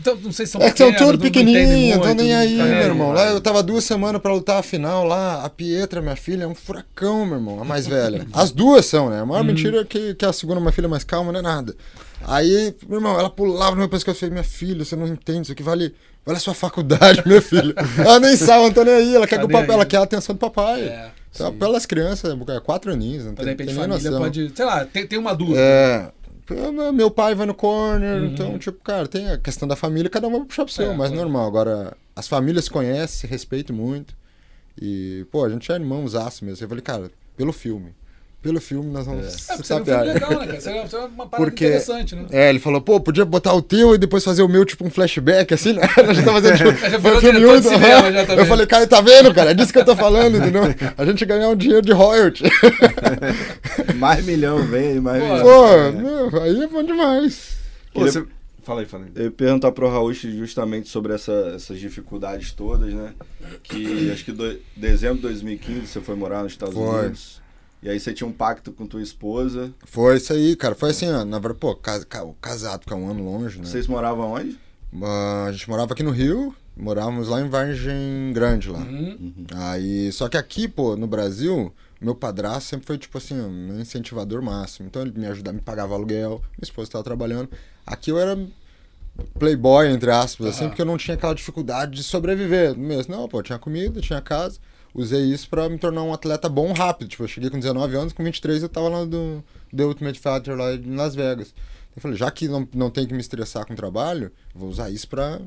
Então, 0.00 0.16
não 0.16 0.32
sei 0.32 0.46
se 0.46 0.52
são 0.52 0.60
É 0.60 0.72
que 0.72 0.78
são 0.78 0.92
tudo 0.92 1.12
não 1.12 1.18
muito, 1.18 1.44
nem 1.44 2.34
aí, 2.34 2.56
tá 2.58 2.64
meu 2.64 2.82
irmão. 2.82 3.12
Lá 3.12 3.26
eu 3.26 3.40
tava 3.40 3.62
duas 3.62 3.84
semanas 3.84 4.20
pra 4.20 4.32
lutar 4.32 4.58
a 4.58 4.62
final 4.62 5.04
lá. 5.04 5.44
A 5.44 5.48
Pietra, 5.48 6.02
minha 6.02 6.16
filha, 6.16 6.42
é 6.44 6.46
um 6.48 6.54
furacão, 6.54 7.24
meu 7.24 7.36
irmão, 7.36 7.60
a 7.60 7.64
mais 7.64 7.86
velha. 7.86 8.26
As 8.34 8.50
duas 8.50 8.84
são, 8.86 9.10
né? 9.10 9.20
A 9.20 9.26
maior 9.26 9.44
mentira 9.44 9.80
é 9.80 9.84
que, 9.84 10.14
que 10.14 10.24
a 10.24 10.32
segunda, 10.32 10.58
minha 10.58 10.72
filha, 10.72 10.86
é 10.86 10.88
mais 10.88 11.04
calma, 11.04 11.30
não 11.30 11.38
é 11.38 11.42
nada. 11.42 11.76
Aí, 12.26 12.74
meu 12.88 12.98
irmão, 12.98 13.18
ela 13.18 13.30
pulava 13.30 13.72
no 13.72 13.78
meu 13.78 13.88
pescoço 13.88 14.18
e 14.18 14.20
falei, 14.20 14.32
minha 14.32 14.44
filha, 14.44 14.84
você 14.84 14.94
não 14.96 15.06
entende, 15.06 15.42
isso 15.42 15.52
aqui 15.52 15.62
vale, 15.62 15.94
vale 16.24 16.36
a 16.36 16.40
sua 16.40 16.54
faculdade, 16.54 17.22
minha 17.26 17.40
filha. 17.42 17.74
ela 17.98 18.20
nem 18.20 18.36
sabe, 18.36 18.62
não 18.64 18.72
tá 18.72 18.84
nem 18.84 18.94
aí, 18.94 19.14
ela 19.14 19.26
quer 19.26 19.36
Tá 19.36 19.40
que 19.42 19.46
o 19.46 19.48
nem 19.48 19.60
papai, 19.60 19.74
ela 19.76 19.86
quer 19.86 19.96
a 19.98 20.02
atenção 20.02 20.34
do 20.34 20.38
papai. 20.38 20.82
É, 20.82 21.10
Só 21.32 21.50
pelas 21.50 21.86
crianças, 21.86 22.32
é 22.32 22.60
quatro 22.60 22.92
aninhos, 22.92 23.24
não 23.24 23.30
Mas, 23.32 23.38
de 23.38 23.42
tem, 23.44 23.48
repente, 23.52 23.66
tem 23.68 23.76
família 23.76 24.10
noção. 24.10 24.20
pode. 24.22 24.52
Sei 24.54 24.64
lá, 24.64 24.84
tem, 24.84 25.06
tem 25.06 25.18
uma 25.18 25.34
dúvida. 25.34 25.58
É. 25.60 26.12
Meu 26.92 27.10
pai 27.12 27.34
vai 27.34 27.46
no 27.46 27.54
corner, 27.54 28.20
Uhum. 28.20 28.26
então, 28.26 28.58
tipo, 28.58 28.82
cara, 28.82 29.06
tem 29.06 29.30
a 29.30 29.38
questão 29.38 29.68
da 29.68 29.76
família, 29.76 30.10
cada 30.10 30.26
um 30.26 30.32
vai 30.32 30.40
puxar 30.40 30.64
pro 30.64 30.74
seu, 30.74 30.86
É, 30.90 30.96
mas 30.96 31.10
claro. 31.10 31.14
normal. 31.22 31.46
Agora, 31.46 31.96
as 32.16 32.26
famílias 32.26 32.64
se 32.64 32.70
conhecem, 32.70 33.20
se 33.20 33.26
respeitam 33.28 33.74
muito. 33.76 34.14
E, 34.80 35.24
pô, 35.30 35.44
a 35.44 35.48
gente 35.48 35.70
é 35.70 35.74
irmãos 35.76 36.14
aço 36.16 36.44
mesmo. 36.44 36.64
Eu 36.64 36.68
falei, 36.68 36.82
cara, 36.82 37.10
pelo 37.36 37.52
filme. 37.52 37.94
Pelo 38.42 38.58
filme 38.58 38.90
nós 38.90 39.04
vamos 39.04 39.26
É, 39.50 39.52
porque 39.56 39.66
seria 39.66 39.82
um 39.98 40.02
legal, 40.04 40.30
né, 40.30 40.46
cara? 40.46 40.60
Seria, 40.62 40.82
uma 41.08 41.26
parada 41.26 41.36
Porque- 41.50 41.66
interessante, 41.66 42.16
né? 42.16 42.24
É, 42.30 42.48
ele 42.48 42.58
falou, 42.58 42.80
pô, 42.80 42.98
podia 42.98 43.22
botar 43.26 43.52
o 43.52 43.60
teu 43.60 43.94
e 43.94 43.98
depois 43.98 44.24
fazer 44.24 44.42
o 44.42 44.48
meu, 44.48 44.64
tipo, 44.64 44.82
um 44.86 44.88
flashback, 44.90 45.52
assim, 45.52 45.74
né? 45.74 45.82
A 45.96 46.12
gente 46.14 46.24
tá 46.24 46.32
fazendo, 46.32 46.56
tipo, 46.56 46.70
Já 46.90 46.98
foi 46.98 47.20
filme 47.20 47.44
único, 47.44 47.68
cinema 47.68 48.10
já 48.10 48.24
também. 48.24 48.38
Eu 48.38 48.46
falei, 48.46 48.66
cara, 48.66 48.86
tá 48.86 49.02
vendo, 49.02 49.34
cara? 49.34 49.50
É 49.50 49.54
disso 49.54 49.70
que 49.70 49.78
eu 49.78 49.84
tô 49.84 49.94
falando, 49.94 50.38
entendeu? 50.38 50.62
A 50.96 51.04
gente 51.04 51.22
ganhar 51.26 51.50
um 51.50 51.56
dinheiro 51.56 51.82
de 51.82 51.92
royalty. 51.92 52.44
Mais 53.96 54.24
milhão, 54.24 54.62
vem 54.66 54.88
aí, 54.92 55.00
mais 55.00 55.22
Pô, 55.22 55.28
milhão. 55.28 55.92
Pô, 55.92 55.98
meu, 56.30 56.42
aí 56.42 56.62
é 56.62 56.66
bom 56.66 56.82
demais. 56.82 57.56
Pô, 57.92 58.00
Queria- 58.00 58.12
você... 58.12 58.24
Fala 58.62 58.80
aí, 58.82 58.86
fala 58.86 59.04
aí. 59.04 59.10
Eu 59.16 59.24
ia 59.24 59.30
perguntar 59.30 59.72
pro 59.72 59.88
Raul 59.88 60.12
justamente 60.12 60.88
sobre 60.88 61.14
essa- 61.14 61.52
essas 61.56 61.78
dificuldades 61.80 62.52
todas, 62.52 62.92
né? 62.92 63.12
Que 63.62 64.10
acho 64.12 64.24
que 64.24 64.32
do, 64.32 64.58
dezembro 64.76 65.16
de 65.16 65.22
2015 65.22 65.86
você 65.86 66.00
foi 66.00 66.14
morar 66.14 66.42
nos 66.42 66.52
Estados 66.52 66.74
Foi. 66.74 67.00
Unidos. 67.06 67.40
E 67.82 67.88
aí 67.88 67.98
você 67.98 68.12
tinha 68.12 68.26
um 68.28 68.32
pacto 68.32 68.72
com 68.72 68.86
tua 68.86 69.02
esposa. 69.02 69.72
Foi 69.86 70.16
isso 70.16 70.32
aí, 70.32 70.54
cara. 70.54 70.74
Foi 70.74 70.90
assim, 70.90 71.08
ó, 71.10 71.24
na 71.24 71.38
verdade, 71.38 71.60
pô, 71.60 71.74
cas- 71.74 72.04
ca- 72.04 72.26
casado, 72.40 72.82
ficar 72.82 72.96
um 72.96 73.08
ano 73.10 73.24
longe, 73.24 73.58
né? 73.58 73.64
Vocês 73.64 73.86
moravam 73.86 74.32
onde? 74.32 74.58
Ah, 75.02 75.46
a 75.48 75.52
gente 75.52 75.68
morava 75.70 75.92
aqui 75.94 76.02
no 76.02 76.10
Rio, 76.10 76.54
morávamos 76.76 77.28
lá 77.28 77.40
em 77.40 77.48
Vargem 77.48 78.32
Grande 78.34 78.68
lá. 78.68 78.80
Uhum. 78.80 79.46
Aí, 79.54 80.12
só 80.12 80.28
que 80.28 80.36
aqui, 80.36 80.68
pô, 80.68 80.94
no 80.96 81.06
Brasil, 81.06 81.72
meu 82.00 82.14
padrasto 82.14 82.68
sempre 82.70 82.86
foi, 82.86 82.98
tipo 82.98 83.16
assim, 83.16 83.40
um 83.40 83.80
incentivador 83.80 84.42
máximo. 84.42 84.86
Então 84.88 85.00
ele 85.00 85.12
me 85.18 85.26
ajudava, 85.26 85.54
me 85.56 85.62
pagava 85.62 85.94
aluguel, 85.94 86.38
minha 86.58 86.64
esposa 86.64 86.88
estava 86.88 87.04
trabalhando. 87.04 87.48
Aqui 87.86 88.10
eu 88.10 88.18
era 88.18 88.36
playboy, 89.38 89.88
entre 89.88 90.10
aspas, 90.10 90.48
assim, 90.48 90.60
Aham. 90.60 90.68
porque 90.70 90.82
eu 90.82 90.86
não 90.86 90.96
tinha 90.96 91.14
aquela 91.14 91.34
dificuldade 91.34 91.92
de 91.92 92.02
sobreviver 92.02 92.76
mesmo. 92.76 93.14
Não, 93.14 93.28
pô, 93.28 93.42
tinha 93.42 93.58
comida, 93.58 94.00
tinha 94.00 94.20
casa. 94.20 94.58
Usei 94.94 95.22
isso 95.22 95.48
pra 95.48 95.68
me 95.68 95.78
tornar 95.78 96.02
um 96.02 96.12
atleta 96.12 96.48
bom 96.48 96.72
rápido. 96.72 97.08
Tipo, 97.08 97.24
eu 97.24 97.28
cheguei 97.28 97.50
com 97.50 97.58
19 97.58 97.96
anos, 97.96 98.12
com 98.12 98.24
23 98.24 98.62
eu 98.62 98.68
tava 98.68 98.88
lá 98.88 99.04
do 99.04 99.42
The 99.74 99.84
Ultimate 99.84 100.18
Fighter 100.18 100.56
lá 100.56 100.74
em 100.74 100.96
Las 100.96 101.14
Vegas. 101.14 101.54
Eu 101.94 102.02
falei, 102.02 102.16
já 102.16 102.30
que 102.30 102.48
não, 102.48 102.68
não 102.74 102.90
tem 102.90 103.06
que 103.06 103.14
me 103.14 103.20
estressar 103.20 103.66
com 103.66 103.72
o 103.72 103.76
trabalho, 103.76 104.30
vou 104.54 104.68
usar 104.68 104.90
isso 104.90 105.08
pra, 105.08 105.40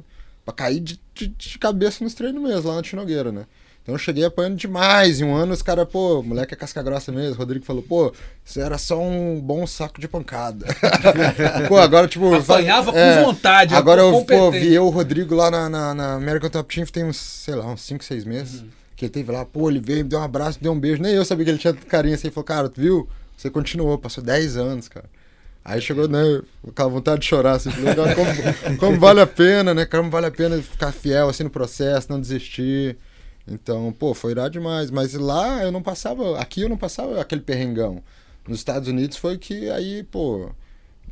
pra 0.45 0.53
cair 0.53 0.79
de, 0.79 0.99
de, 1.13 1.27
de 1.27 1.57
cabeça 1.57 2.03
nos 2.03 2.13
treinos 2.13 2.41
mesmo, 2.41 2.69
lá 2.69 2.75
na 2.75 2.81
Tinogueira, 2.81 3.31
né? 3.31 3.45
Então 3.83 3.95
eu 3.95 3.99
cheguei 3.99 4.23
apanhando 4.23 4.55
demais. 4.55 5.19
Em 5.19 5.25
um 5.25 5.35
ano 5.35 5.51
os 5.51 5.61
caras, 5.61 5.85
pô, 5.89 6.23
moleque 6.23 6.53
é 6.53 6.57
casca 6.57 6.81
grossa 6.81 7.11
mesmo. 7.11 7.35
O 7.35 7.37
Rodrigo 7.37 7.65
falou, 7.65 7.83
pô, 7.83 8.13
você 8.43 8.61
era 8.61 8.77
só 8.77 8.97
um 8.97 9.41
bom 9.41 9.67
saco 9.67 9.99
de 9.99 10.07
pancada. 10.07 10.65
pô, 11.67 11.77
agora, 11.77 12.07
tipo. 12.07 12.33
Apanhava 12.33 12.93
com 12.93 12.97
é, 12.97 13.21
vontade, 13.21 13.75
Agora 13.75 14.01
eu, 14.01 14.23
pô, 14.23 14.51
vi 14.51 14.73
eu, 14.73 14.85
o 14.85 14.89
Rodrigo 14.89 15.35
lá 15.35 15.51
na, 15.51 15.69
na, 15.69 15.93
na 15.93 16.13
American 16.13 16.49
Top 16.49 16.73
Team 16.73 16.85
tem 16.87 17.03
uns, 17.03 17.17
sei 17.17 17.55
lá, 17.55 17.65
uns 17.65 17.81
5, 17.81 18.05
6 18.05 18.23
meses. 18.23 18.61
Uhum. 18.61 18.82
Que 19.03 19.07
ele 19.07 19.13
teve 19.13 19.31
lá, 19.33 19.43
pô, 19.43 19.69
ele 19.69 19.81
veio, 19.81 20.03
me 20.03 20.09
deu 20.09 20.19
um 20.19 20.23
abraço, 20.23 20.57
me 20.59 20.63
deu 20.63 20.71
um 20.71 20.79
beijo. 20.79 21.01
Nem 21.01 21.13
eu 21.13 21.25
sabia 21.25 21.43
que 21.43 21.51
ele 21.51 21.57
tinha 21.57 21.73
carinho 21.73 22.15
assim. 22.15 22.27
Ele 22.27 22.33
falou, 22.33 22.45
cara, 22.45 22.69
tu 22.69 22.79
viu? 22.79 23.09
Você 23.35 23.49
continuou, 23.49 23.97
passou 23.97 24.23
10 24.23 24.55
anos, 24.55 24.87
cara. 24.87 25.09
Aí 25.65 25.81
chegou, 25.81 26.07
né, 26.07 26.41
com 26.61 26.69
aquela 26.69 26.89
vontade 26.89 27.21
de 27.21 27.27
chorar, 27.27 27.53
assim, 27.53 27.69
como, 27.71 28.77
como 28.77 28.99
vale 28.99 29.19
a 29.19 29.27
pena, 29.27 29.73
né, 29.73 29.85
como 29.85 30.09
vale 30.09 30.27
a 30.27 30.31
pena 30.31 30.61
ficar 30.61 30.91
fiel, 30.91 31.27
assim, 31.27 31.43
no 31.43 31.49
processo, 31.49 32.07
não 32.09 32.19
desistir. 32.19 32.97
Então, 33.45 33.91
pô, 33.91 34.13
foi 34.13 34.31
irado 34.31 34.51
demais. 34.51 34.89
Mas 34.89 35.13
lá 35.15 35.61
eu 35.63 35.71
não 35.71 35.81
passava, 35.81 36.39
aqui 36.39 36.61
eu 36.61 36.69
não 36.69 36.77
passava 36.77 37.19
aquele 37.19 37.41
perrengão. 37.41 38.01
Nos 38.47 38.59
Estados 38.59 38.87
Unidos 38.87 39.17
foi 39.17 39.37
que 39.37 39.69
aí, 39.69 40.03
pô, 40.03 40.49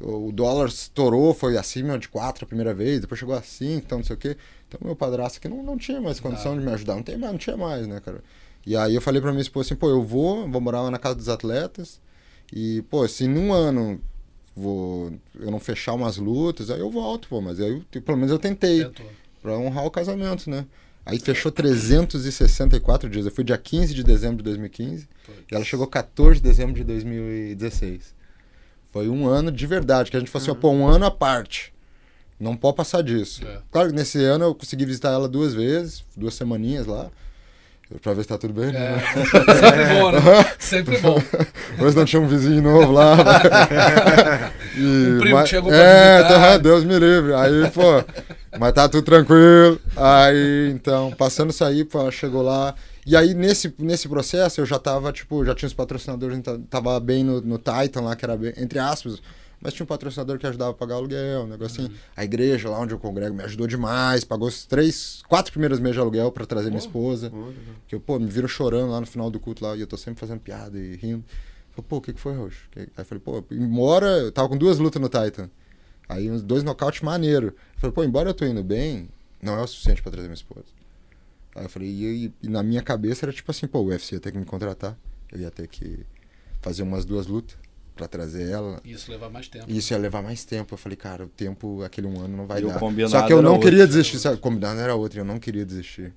o 0.03 0.31
dólar 0.31 0.67
estourou, 0.67 1.33
foi 1.33 1.57
acima 1.57 1.97
de 1.99 2.07
4 2.09 2.43
a 2.45 2.47
primeira 2.47 2.73
vez, 2.73 2.99
depois 3.01 3.19
chegou 3.19 3.35
a 3.35 3.41
5, 3.41 3.85
então 3.85 3.97
não 3.99 4.05
sei 4.05 4.15
o 4.15 4.19
quê. 4.19 4.35
Então 4.67 4.79
meu 4.83 4.95
padrasto 4.95 5.37
aqui 5.37 5.47
não, 5.47 5.61
não 5.63 5.77
tinha 5.77 5.99
mais 6.01 6.19
condição 6.19 6.57
de 6.57 6.65
me 6.65 6.71
ajudar, 6.71 6.95
não 6.95 7.03
tem 7.03 7.17
mais, 7.17 7.31
não 7.31 7.39
tinha 7.39 7.57
mais, 7.57 7.87
né, 7.87 7.99
cara? 7.99 8.23
E 8.65 8.75
aí 8.75 8.93
eu 8.95 9.01
falei 9.01 9.21
pra 9.21 9.31
minha 9.31 9.41
esposa 9.41 9.67
assim, 9.67 9.75
pô, 9.75 9.89
eu 9.89 10.03
vou, 10.03 10.47
vou 10.49 10.61
morar 10.61 10.81
lá 10.81 10.91
na 10.91 10.99
casa 10.99 11.15
dos 11.15 11.29
atletas 11.29 11.99
e, 12.53 12.81
pô, 12.89 13.07
se 13.07 13.27
num 13.27 13.51
ano 13.53 13.99
vou 14.55 15.11
eu 15.39 15.49
não 15.49 15.59
fechar 15.59 15.93
umas 15.93 16.17
lutas, 16.17 16.69
aí 16.69 16.79
eu 16.79 16.89
volto, 16.91 17.27
pô, 17.27 17.41
mas 17.41 17.59
aí 17.59 17.83
eu- 17.93 18.01
pelo 18.01 18.17
menos 18.17 18.31
eu 18.31 18.39
tentei 18.39 18.83
Tentou. 18.85 19.05
pra 19.41 19.57
honrar 19.57 19.85
o 19.85 19.91
casamento, 19.91 20.49
né? 20.49 20.65
Aí 21.05 21.17
fechou 21.19 21.51
364 21.51 23.09
dias. 23.09 23.25
Eu 23.25 23.31
fui 23.31 23.43
dia 23.43 23.57
15 23.57 23.93
de 23.93 24.03
dezembro 24.03 24.37
de 24.37 24.43
2015 24.43 25.07
e 25.51 25.55
ela 25.55 25.63
chegou 25.63 25.87
14 25.87 26.35
de 26.35 26.43
dezembro 26.43 26.75
de 26.75 26.83
2016. 26.83 28.13
Foi 28.91 29.07
um 29.07 29.27
ano 29.27 29.51
de 29.51 29.65
verdade, 29.65 30.11
que 30.11 30.17
a 30.17 30.19
gente 30.19 30.29
falou 30.29 30.43
assim, 30.43 30.51
ó, 30.51 30.55
pô, 30.55 30.69
um 30.71 30.87
ano 30.87 31.05
à 31.05 31.11
parte. 31.11 31.71
Não 32.39 32.55
pode 32.57 32.75
passar 32.75 33.01
disso. 33.03 33.41
É. 33.45 33.57
Claro 33.71 33.89
que 33.89 33.95
nesse 33.95 34.23
ano 34.23 34.45
eu 34.45 34.55
consegui 34.55 34.85
visitar 34.85 35.11
ela 35.11 35.27
duas 35.27 35.53
vezes, 35.53 36.03
duas 36.17 36.33
semaninhas 36.33 36.87
lá, 36.87 37.07
pra 38.01 38.13
ver 38.13 38.23
se 38.23 38.27
tá 38.29 38.37
tudo 38.37 38.53
bem. 38.53 38.69
É, 38.69 38.71
né? 38.71 39.01
sempre 39.59 39.85
bom, 39.93 40.11
né? 40.11 40.19
Sempre 40.59 40.97
bom. 40.97 41.21
Hoje 41.79 41.95
não 41.95 42.03
tinha 42.05 42.21
um 42.21 42.27
vizinho 42.27 42.61
novo 42.61 42.91
lá. 42.91 43.15
E, 44.73 44.79
Um 45.15 45.19
primo 45.19 45.43
que 45.43 45.49
chegou 45.49 45.69
pra 45.69 45.77
É, 45.77 46.17
visitar. 46.23 46.39
tá, 46.39 46.57
Deus 46.57 46.83
me 46.85 46.97
livre. 46.97 47.33
Aí, 47.33 47.69
pô, 47.71 48.03
mas 48.57 48.71
tá 48.73 48.87
tudo 48.87 49.03
tranquilo. 49.03 49.79
Aí, 49.97 50.71
então, 50.73 51.11
passando 51.11 51.49
isso 51.49 51.63
aí, 51.65 51.83
pô, 51.83 51.99
ela 51.99 52.11
chegou 52.11 52.41
lá. 52.41 52.73
E 53.05 53.15
aí, 53.15 53.33
nesse, 53.33 53.73
nesse 53.79 54.07
processo, 54.07 54.61
eu 54.61 54.65
já 54.65 54.77
tava, 54.77 55.11
tipo, 55.11 55.43
já 55.43 55.55
tinha 55.55 55.67
os 55.67 55.73
patrocinadores, 55.73 56.37
então, 56.37 56.61
tava 56.63 56.99
bem 56.99 57.23
no, 57.23 57.41
no 57.41 57.57
Titan 57.57 58.01
lá, 58.01 58.15
que 58.15 58.23
era 58.23 58.37
bem, 58.37 58.53
entre 58.57 58.77
aspas, 58.77 59.21
mas 59.59 59.73
tinha 59.73 59.83
um 59.83 59.87
patrocinador 59.87 60.39
que 60.39 60.47
ajudava 60.47 60.71
a 60.71 60.73
pagar 60.73 60.95
o 60.95 60.97
aluguel, 60.99 61.43
um 61.43 61.47
negocinho. 61.47 61.87
Uhum. 61.89 61.95
A 62.15 62.23
igreja 62.23 62.69
lá 62.69 62.79
onde 62.79 62.93
eu 62.93 62.99
congrego 62.99 63.35
me 63.35 63.43
ajudou 63.43 63.67
demais, 63.67 64.23
pagou 64.23 64.47
os 64.47 64.65
três, 64.65 65.21
quatro 65.27 65.51
primeiros 65.51 65.79
meses 65.79 65.95
de 65.95 66.01
aluguel 66.01 66.31
pra 66.31 66.45
trazer 66.45 66.69
minha 66.69 66.79
esposa. 66.79 67.31
Que 67.87 67.95
eu, 67.95 67.99
pô, 67.99 68.17
me 68.17 68.25
viram 68.25 68.47
chorando 68.47 68.91
lá 68.91 68.99
no 68.99 69.05
final 69.05 69.29
do 69.29 69.39
culto 69.39 69.63
lá, 69.63 69.75
e 69.75 69.81
eu 69.81 69.87
tô 69.87 69.97
sempre 69.97 70.19
fazendo 70.19 70.39
piada 70.39 70.77
e 70.79 70.95
rindo. 70.95 71.23
Falei, 71.71 71.85
pô, 71.87 71.97
o 71.97 72.01
que, 72.01 72.11
que 72.13 72.19
foi, 72.19 72.35
Roxo? 72.35 72.65
Aí 72.75 72.87
eu 72.97 73.05
falei, 73.05 73.21
pô, 73.23 73.43
embora. 73.51 74.07
Eu 74.07 74.31
tava 74.31 74.49
com 74.49 74.57
duas 74.57 74.77
lutas 74.77 75.01
no 75.01 75.07
Titan. 75.07 75.49
Aí 76.09 76.29
uns 76.29 76.41
dois 76.41 76.63
nocaute 76.63 77.05
maneiro. 77.05 77.47
Eu 77.47 77.79
falei, 77.79 77.93
pô, 77.93 78.03
embora 78.03 78.29
eu 78.29 78.33
tô 78.33 78.45
indo 78.45 78.63
bem, 78.63 79.09
não 79.41 79.57
é 79.57 79.61
o 79.61 79.67
suficiente 79.67 80.01
pra 80.01 80.11
trazer 80.11 80.27
minha 80.27 80.35
esposa. 80.35 80.65
Aí 81.55 81.63
eu 81.65 81.69
falei, 81.69 81.89
e, 81.89 82.25
e- 82.25 82.33
e 82.43 82.49
na 82.49 82.63
minha 82.63 82.81
cabeça 82.81 83.25
era 83.25 83.33
tipo 83.33 83.51
assim, 83.51 83.67
pô, 83.67 83.79
o 83.79 83.85
UFC 83.87 84.15
ia 84.15 84.19
ter 84.21 84.31
que 84.31 84.37
me 84.37 84.45
contratar. 84.45 84.97
Eu 85.31 85.39
ia 85.39 85.51
ter 85.51 85.67
que 85.67 86.05
fazer 86.61 86.83
umas 86.83 87.03
duas 87.05 87.27
lutas 87.27 87.57
pra 87.95 88.07
trazer 88.07 88.49
ela. 88.49 88.79
Isso 88.85 89.11
leva 89.11 89.29
mais 89.29 89.47
tempo. 89.47 89.65
E 89.67 89.77
isso 89.77 89.93
ia 89.93 89.97
levar 89.97 90.21
mais 90.21 90.43
tempo. 90.45 90.73
Eu 90.73 90.77
falei, 90.77 90.95
cara, 90.95 91.25
o 91.25 91.27
tempo, 91.27 91.83
aquele 91.83 92.07
um 92.07 92.19
ano 92.21 92.37
não 92.37 92.47
vai 92.47 92.59
E 92.59 92.65
dar. 92.65 92.79
Só 93.19 93.27
que 93.27 93.33
eu 93.33 93.41
não 93.41 93.53
outro. 93.53 93.69
queria 93.69 93.85
desistir. 93.85 94.19
Sabe? 94.19 94.35
O 94.37 94.39
combinado 94.39 94.79
era 94.79 94.95
outro, 94.95 95.19
eu 95.19 95.25
não 95.25 95.39
queria 95.39 95.65
desistir. 95.65 96.13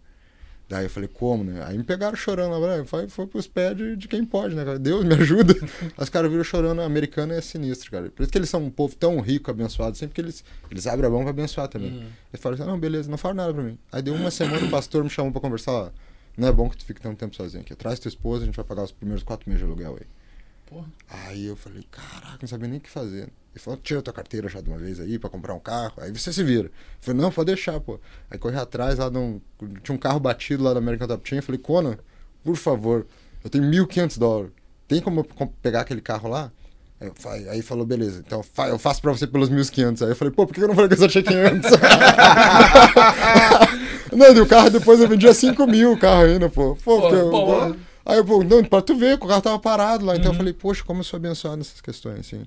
Daí 0.68 0.87
eu 0.87 0.90
falei, 0.90 1.09
como, 1.12 1.44
né? 1.44 1.62
Aí 1.66 1.77
me 1.77 1.85
pegaram 1.85 2.16
chorando 2.16 2.59
lá, 2.59 2.85
foi, 2.87 3.07
foi 3.09 3.27
pros 3.27 3.46
pés 3.46 3.77
de, 3.77 3.96
de 3.96 4.09
quem 4.09 4.24
pode, 4.24 4.55
né? 4.55 4.64
cara? 4.64 4.79
Deus 4.79 5.05
me 5.05 5.12
ajuda. 5.14 5.55
Os 5.96 6.09
caras 6.09 6.31
viram 6.31 6.42
chorando, 6.42 6.81
a 6.81 6.87
americana 6.87 7.35
é 7.35 7.40
sinistro, 7.40 7.90
cara. 7.90 8.11
Por 8.11 8.22
isso 8.22 8.33
que 8.33 8.38
eles 8.38 8.48
são 8.48 8.64
um 8.64 8.70
povo 8.70 8.96
tão 8.96 9.20
rico, 9.20 9.50
abençoado, 9.50 9.96
sempre 9.96 10.14
que 10.14 10.20
eles, 10.20 10.42
eles 10.70 10.87
abrem 10.87 11.07
a 11.07 11.11
mão 11.11 11.20
pra 11.20 11.31
abençoar 11.31 11.68
também. 11.68 11.92
Uhum. 11.92 12.07
Eles 12.33 12.40
falaram 12.40 12.62
assim, 12.62 12.70
não, 12.70 12.79
beleza, 12.81 13.11
não 13.11 13.18
fala 13.18 13.35
nada 13.35 13.53
pra 13.53 13.62
mim. 13.62 13.79
Aí 13.92 14.00
deu 14.00 14.14
uma 14.14 14.31
semana, 14.31 14.66
o 14.66 14.70
pastor 14.70 15.05
me 15.05 15.11
chamou 15.11 15.31
pra 15.31 15.40
conversar, 15.40 15.72
ó, 15.72 15.90
não 16.37 16.48
é 16.48 16.53
bom 16.53 16.68
que 16.68 16.79
tu 16.79 16.85
fique 16.85 17.00
tanto 17.00 17.18
tempo 17.18 17.37
sozinho 17.37 17.62
aqui. 17.62 17.74
Traz 17.74 17.98
tua 17.98 18.09
esposa, 18.09 18.42
a 18.42 18.46
gente 18.46 18.57
vai 18.57 18.64
pagar 18.64 18.85
os 18.85 18.92
primeiros 18.92 19.22
quatro 19.22 19.48
meses 19.48 19.64
de 19.64 19.70
aluguel 19.70 19.98
aí. 20.00 20.07
Porra. 20.74 20.87
Aí 21.08 21.46
eu 21.46 21.54
falei, 21.54 21.84
caraca, 21.88 22.38
não 22.42 22.48
sabia 22.48 22.66
nem 22.68 22.78
o 22.78 22.80
que 22.80 22.90
fazer. 22.90 23.28
Ele 23.54 23.62
falou, 23.62 23.78
tira 23.80 24.02
tua 24.02 24.12
carteira 24.12 24.48
já 24.48 24.60
de 24.60 24.68
uma 24.68 24.76
vez 24.76 24.98
aí 24.98 25.20
pra 25.20 25.30
comprar 25.30 25.54
um 25.54 25.60
carro. 25.60 25.92
Aí 25.98 26.10
você 26.10 26.32
se 26.32 26.42
vira. 26.42 26.66
Eu 26.66 26.70
falei, 27.00 27.20
não, 27.20 27.30
pode 27.30 27.46
deixar, 27.46 27.78
pô. 27.78 28.00
Aí 28.28 28.37
corri 28.37 28.56
atrás 28.56 28.98
lá, 28.98 29.08
num, 29.08 29.40
tinha 29.84 29.94
um 29.94 29.98
carro 29.98 30.18
batido 30.18 30.64
lá 30.64 30.72
da 30.72 30.80
American 30.80 31.06
Top 31.06 31.22
Team. 31.30 31.38
Eu 31.38 31.44
falei, 31.44 31.60
Conan, 31.60 31.96
por 32.42 32.56
favor, 32.56 33.06
eu 33.44 33.50
tenho 33.50 33.62
1.500 33.62 34.18
dólares. 34.18 34.50
Tem 34.88 35.00
como 35.00 35.20
eu 35.20 35.46
pegar 35.62 35.82
aquele 35.82 36.00
carro 36.00 36.28
lá? 36.28 36.50
Aí, 37.50 37.62
falou, 37.62 37.87
beleza, 37.87 38.20
então 38.26 38.42
eu 38.68 38.78
faço 38.78 39.00
pra 39.00 39.12
você 39.12 39.28
pelos 39.28 39.48
1.500. 39.50 40.02
Aí 40.02 40.08
eu 40.12 40.16
falei, 40.16 40.34
pô, 40.34 40.44
por 40.44 40.54
que 40.54 40.60
eu 40.60 40.66
não 40.66 40.74
falei 40.74 40.88
que 40.88 40.94
eu 40.94 40.98
só 40.98 41.06
tinha 41.06 41.22
500? 41.22 41.70
não, 44.12 44.34
e 44.34 44.40
o 44.40 44.46
carro 44.46 44.70
depois 44.70 44.98
eu 44.98 45.06
vendia 45.08 45.32
5 45.34 45.66
mil 45.68 45.92
o 45.92 45.98
carro 45.98 46.24
ainda, 46.24 46.48
pô. 46.48 46.76
Pô, 46.82 47.00
porque 47.02 47.14
eu- 47.14 47.30
pô. 47.30 47.76
Aí 48.05 48.19
eu, 48.19 48.25
pô, 48.25 48.45
não, 48.45 48.64
pra 48.64 48.83
tu 48.83 48.97
ver, 48.97 49.19
que 49.19 49.25
o 49.25 49.29
carro 49.29 49.43
tava 49.43 49.59
parado 49.59 50.05
lá. 50.05 50.17
Então 50.17 50.33
eu 50.33 50.37
falei, 50.37 50.53
poxa, 50.53 50.85
como 50.85 51.01
eu 51.01 51.05
sou 51.05 51.17
abençoado 51.17 51.57
nessas 51.57 51.81
questões, 51.81 52.21
assim. 52.21 52.47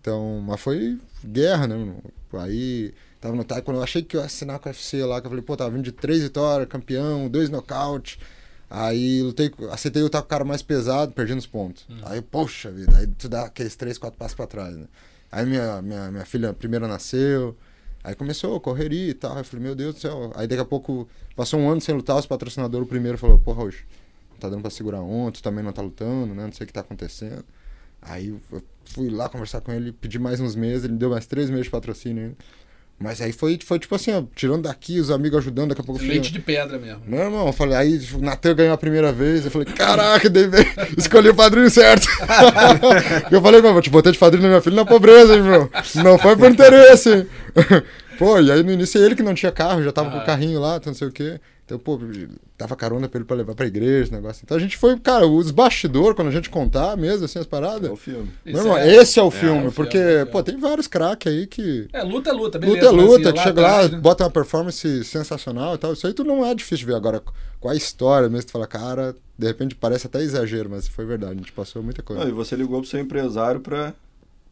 Então, 0.00 0.42
mas 0.46 0.60
foi 0.60 0.98
guerra, 1.24 1.66
né? 1.66 1.94
Aí 2.34 2.92
Tava 3.24 3.34
no 3.34 3.42
Taekwondo, 3.42 3.78
eu 3.78 3.82
achei 3.82 4.02
que 4.02 4.18
eu 4.18 4.20
ia 4.20 4.26
assinar 4.26 4.58
com 4.58 4.68
o 4.68 4.70
UFC 4.70 5.02
lá, 5.02 5.18
que 5.18 5.26
eu 5.26 5.30
falei, 5.30 5.42
pô, 5.42 5.56
tava 5.56 5.70
vindo 5.70 5.82
de 5.82 5.92
três 5.92 6.22
vitórias, 6.22 6.68
campeão, 6.68 7.26
dois 7.26 7.48
nocaute. 7.48 8.18
Aí 8.68 9.22
lutei, 9.22 9.50
aceitei 9.70 10.02
lutar 10.02 10.20
com 10.20 10.26
o 10.26 10.28
cara 10.28 10.44
mais 10.44 10.60
pesado, 10.60 11.10
perdi 11.12 11.34
nos 11.34 11.46
pontos. 11.46 11.86
Aí, 12.02 12.20
poxa 12.20 12.70
vida, 12.70 12.98
aí 12.98 13.06
tu 13.06 13.26
dá 13.26 13.44
aqueles 13.46 13.74
três, 13.76 13.96
quatro 13.96 14.18
passos 14.18 14.34
pra 14.34 14.46
trás, 14.46 14.76
né? 14.76 14.84
Aí 15.32 15.46
minha, 15.46 15.80
minha, 15.80 16.10
minha 16.10 16.24
filha 16.26 16.52
primeira 16.52 16.86
nasceu, 16.86 17.56
aí 18.02 18.14
começou 18.14 18.56
a 18.56 18.60
correria 18.60 19.08
e 19.08 19.14
tal. 19.14 19.32
Aí 19.32 19.38
eu 19.38 19.44
falei, 19.44 19.64
meu 19.64 19.74
Deus 19.74 19.94
do 19.94 20.00
céu. 20.02 20.30
Aí 20.34 20.46
daqui 20.46 20.60
a 20.60 20.66
pouco, 20.66 21.08
passou 21.34 21.58
um 21.58 21.70
ano 21.70 21.80
sem 21.80 21.94
lutar, 21.94 22.18
os 22.18 22.26
patrocinadores, 22.26 22.86
o 22.86 22.90
primeiro 22.90 23.16
falou, 23.16 23.38
porra, 23.38 23.64
hoje, 23.64 23.86
tá 24.44 24.50
dando 24.50 24.62
pra 24.62 24.70
segurar 24.70 25.00
ontem, 25.00 25.40
tu 25.40 25.42
também 25.42 25.64
não 25.64 25.72
tá 25.72 25.82
lutando, 25.82 26.34
né? 26.34 26.44
Não 26.44 26.52
sei 26.52 26.64
o 26.64 26.66
que 26.66 26.72
tá 26.72 26.80
acontecendo. 26.80 27.44
Aí 28.00 28.28
eu 28.28 28.62
fui 28.84 29.08
lá 29.08 29.28
conversar 29.28 29.60
com 29.60 29.72
ele, 29.72 29.92
pedi 29.92 30.18
mais 30.18 30.40
uns 30.40 30.54
meses, 30.54 30.84
ele 30.84 30.92
me 30.92 30.98
deu 30.98 31.10
mais 31.10 31.26
três 31.26 31.48
meses 31.48 31.64
de 31.64 31.70
patrocínio 31.70 32.24
ainda. 32.24 32.36
Mas 32.98 33.20
aí 33.20 33.32
foi, 33.32 33.58
foi 33.62 33.78
tipo 33.78 33.94
assim, 33.94 34.12
ó, 34.12 34.22
tirando 34.34 34.62
daqui, 34.62 35.00
os 35.00 35.10
amigos 35.10 35.38
ajudando, 35.38 35.70
daqui 35.70 35.80
a 35.80 35.84
pouco 35.84 36.00
Leite 36.00 36.32
de 36.32 36.38
pedra 36.38 36.78
mesmo. 36.78 37.02
Meu 37.06 37.20
irmão, 37.20 37.46
eu 37.48 37.52
falei, 37.52 37.76
aí 37.76 38.00
o 38.14 38.18
Natan 38.18 38.54
ganhou 38.54 38.72
a 38.72 38.78
primeira 38.78 39.12
vez, 39.12 39.44
eu 39.44 39.50
falei, 39.50 39.66
caraca, 39.66 40.30
dei 40.30 40.46
bem, 40.46 40.64
escolhi 40.96 41.28
o 41.28 41.34
padrinho 41.34 41.68
certo. 41.68 42.06
eu 43.32 43.42
falei, 43.42 43.60
meu, 43.60 43.80
te 43.82 43.90
botar 43.90 44.12
de 44.12 44.18
padrinho 44.18 44.44
na 44.44 44.48
minha 44.50 44.60
filha 44.60 44.76
na 44.76 44.84
pobreza, 44.84 45.34
hein, 45.34 45.42
meu. 45.42 45.70
Não 45.96 46.18
foi 46.18 46.36
por 46.36 46.48
interesse. 46.48 47.26
Pô, 48.16 48.38
e 48.38 48.52
aí 48.52 48.62
no 48.62 48.70
início 48.70 49.04
ele 49.04 49.16
que 49.16 49.24
não 49.24 49.34
tinha 49.34 49.50
carro, 49.50 49.82
já 49.82 49.90
tava 49.90 50.10
com 50.10 50.18
o 50.18 50.24
carrinho 50.24 50.60
lá, 50.60 50.76
então 50.76 50.92
não 50.92 50.98
sei 50.98 51.08
o 51.08 51.12
quê. 51.12 51.40
Então, 51.64 51.78
pô, 51.78 51.98
dava 52.58 52.76
carona 52.76 53.08
pra 53.08 53.18
ele 53.18 53.26
pra 53.26 53.36
levar 53.36 53.54
pra 53.54 53.66
igreja, 53.66 54.04
esse 54.04 54.12
negócio. 54.12 54.42
Então 54.44 54.54
a 54.54 54.60
gente 54.60 54.76
foi, 54.76 54.98
cara, 54.98 55.26
os 55.26 55.50
bastidores, 55.50 56.14
quando 56.14 56.28
a 56.28 56.30
gente 56.30 56.50
contar 56.50 56.94
mesmo, 56.94 57.24
assim, 57.24 57.38
as 57.38 57.46
paradas. 57.46 57.88
É 57.88 57.92
o 57.92 57.96
filme. 57.96 58.30
Meu 58.44 58.58
irmão, 58.58 58.78
esse 58.78 59.18
é 59.18 59.22
o 59.22 59.30
filme, 59.30 59.64
é 59.64 59.68
o 59.68 59.72
porque, 59.72 59.96
filme, 59.96 60.10
é 60.10 60.14
o 60.14 60.18
filme. 60.18 60.32
pô, 60.32 60.42
tem 60.42 60.58
vários 60.58 60.86
craques 60.86 61.32
aí 61.32 61.46
que. 61.46 61.88
É, 61.90 62.02
luta 62.02 62.28
é 62.28 62.32
luta, 62.34 62.58
beleza. 62.58 62.86
Luta 62.86 62.94
é 62.94 62.96
mas, 62.96 63.06
luta, 63.06 63.28
assim, 63.28 63.38
que 63.38 63.42
chega 63.42 63.60
lá, 63.62 63.88
né? 63.88 63.98
bota 63.98 64.24
uma 64.24 64.30
performance 64.30 65.04
sensacional 65.04 65.74
e 65.74 65.78
tal. 65.78 65.94
Isso 65.94 66.06
aí 66.06 66.12
tu 66.12 66.22
não 66.22 66.44
é 66.44 66.54
difícil 66.54 66.78
de 66.78 66.86
ver. 66.86 66.96
Agora, 66.96 67.22
com 67.58 67.70
a 67.70 67.74
história 67.74 68.28
mesmo, 68.28 68.44
tu 68.46 68.52
fala, 68.52 68.66
cara, 68.66 69.16
de 69.38 69.46
repente 69.46 69.74
parece 69.74 70.06
até 70.06 70.22
exagero, 70.22 70.68
mas 70.68 70.86
foi 70.86 71.06
verdade, 71.06 71.32
a 71.32 71.36
gente 71.36 71.52
passou 71.52 71.82
muita 71.82 72.02
coisa. 72.02 72.22
Não, 72.22 72.28
e 72.28 72.32
você 72.32 72.54
ligou 72.54 72.78
pro 72.80 72.90
seu 72.90 73.00
empresário 73.00 73.60
pra, 73.60 73.94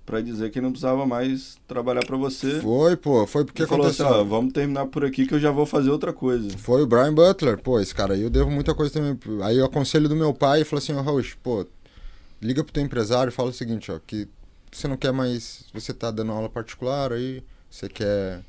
pra 0.04 0.20
dizer 0.20 0.50
que 0.50 0.60
não 0.60 0.70
precisava 0.70 1.06
mais 1.06 1.56
trabalhar 1.66 2.04
pra 2.04 2.16
você. 2.16 2.60
Foi, 2.60 2.96
pô, 2.96 3.26
foi 3.26 3.44
porque 3.44 3.66
falou 3.66 3.86
assim, 3.86 4.02
aconteceu. 4.02 4.22
ó, 4.22 4.24
vamos 4.24 4.52
terminar 4.52 4.86
por 4.86 5.04
aqui 5.04 5.26
que 5.26 5.34
eu 5.34 5.40
já 5.40 5.50
vou 5.50 5.66
fazer 5.66 5.90
outra 5.90 6.12
coisa. 6.12 6.56
Foi 6.58 6.82
o 6.82 6.86
Brian 6.86 7.14
Butler, 7.14 7.58
pô, 7.60 7.80
esse 7.80 7.94
cara 7.94 8.14
aí 8.14 8.22
eu 8.22 8.30
devo 8.30 8.50
muita 8.50 8.74
coisa 8.74 8.92
também. 8.92 9.18
Aí 9.42 9.58
eu 9.58 9.64
aconselho 9.64 10.08
do 10.08 10.16
meu 10.16 10.34
pai 10.34 10.62
e 10.62 10.64
falou 10.64 10.82
assim, 10.82 10.92
ó, 10.92 11.00
Raul, 11.00 11.22
pô, 11.42 11.66
liga 12.40 12.64
pro 12.64 12.72
teu 12.72 12.82
empresário 12.82 13.30
e 13.30 13.32
fala 13.32 13.50
o 13.50 13.52
seguinte, 13.52 13.90
ó, 13.92 13.98
que 14.06 14.28
você 14.70 14.88
não 14.88 14.96
quer 14.96 15.12
mais. 15.12 15.64
Você 15.72 15.92
tá 15.92 16.10
dando 16.10 16.32
aula 16.32 16.48
particular 16.48 17.12
aí, 17.12 17.42
você 17.70 17.88
quer 17.88 18.42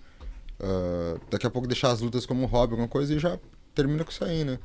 ah, 0.63 1.19
daqui 1.29 1.45
a 1.45 1.49
pouco 1.49 1.67
deixar 1.67 1.91
as 1.91 1.99
lutas 1.99 2.25
como 2.25 2.45
hobby, 2.45 2.73
alguma 2.73 2.87
coisa, 2.87 3.13
e 3.13 3.19
já 3.19 3.37
termina 3.75 4.03
com 4.03 4.11
isso 4.11 4.23
aí, 4.23 4.45
né? 4.45 4.57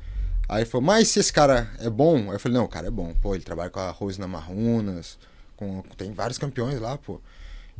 Aí 0.47 0.61
ele 0.63 0.69
falou, 0.69 0.85
mas 0.85 1.09
se 1.09 1.19
esse 1.19 1.31
cara 1.31 1.69
é 1.79 1.89
bom? 1.89 2.29
Aí 2.29 2.35
eu 2.35 2.39
falei, 2.39 2.57
não, 2.57 2.65
o 2.65 2.69
cara 2.69 2.87
é 2.87 2.91
bom. 2.91 3.13
Pô, 3.21 3.35
ele 3.35 3.43
trabalha 3.43 3.69
com 3.69 3.79
a 3.79 3.91
Rosna 3.91 4.27
Marrunas, 4.27 5.19
com, 5.59 5.83
tem 5.97 6.13
vários 6.13 6.37
campeões 6.37 6.79
lá, 6.79 6.97
pô. 6.97 7.19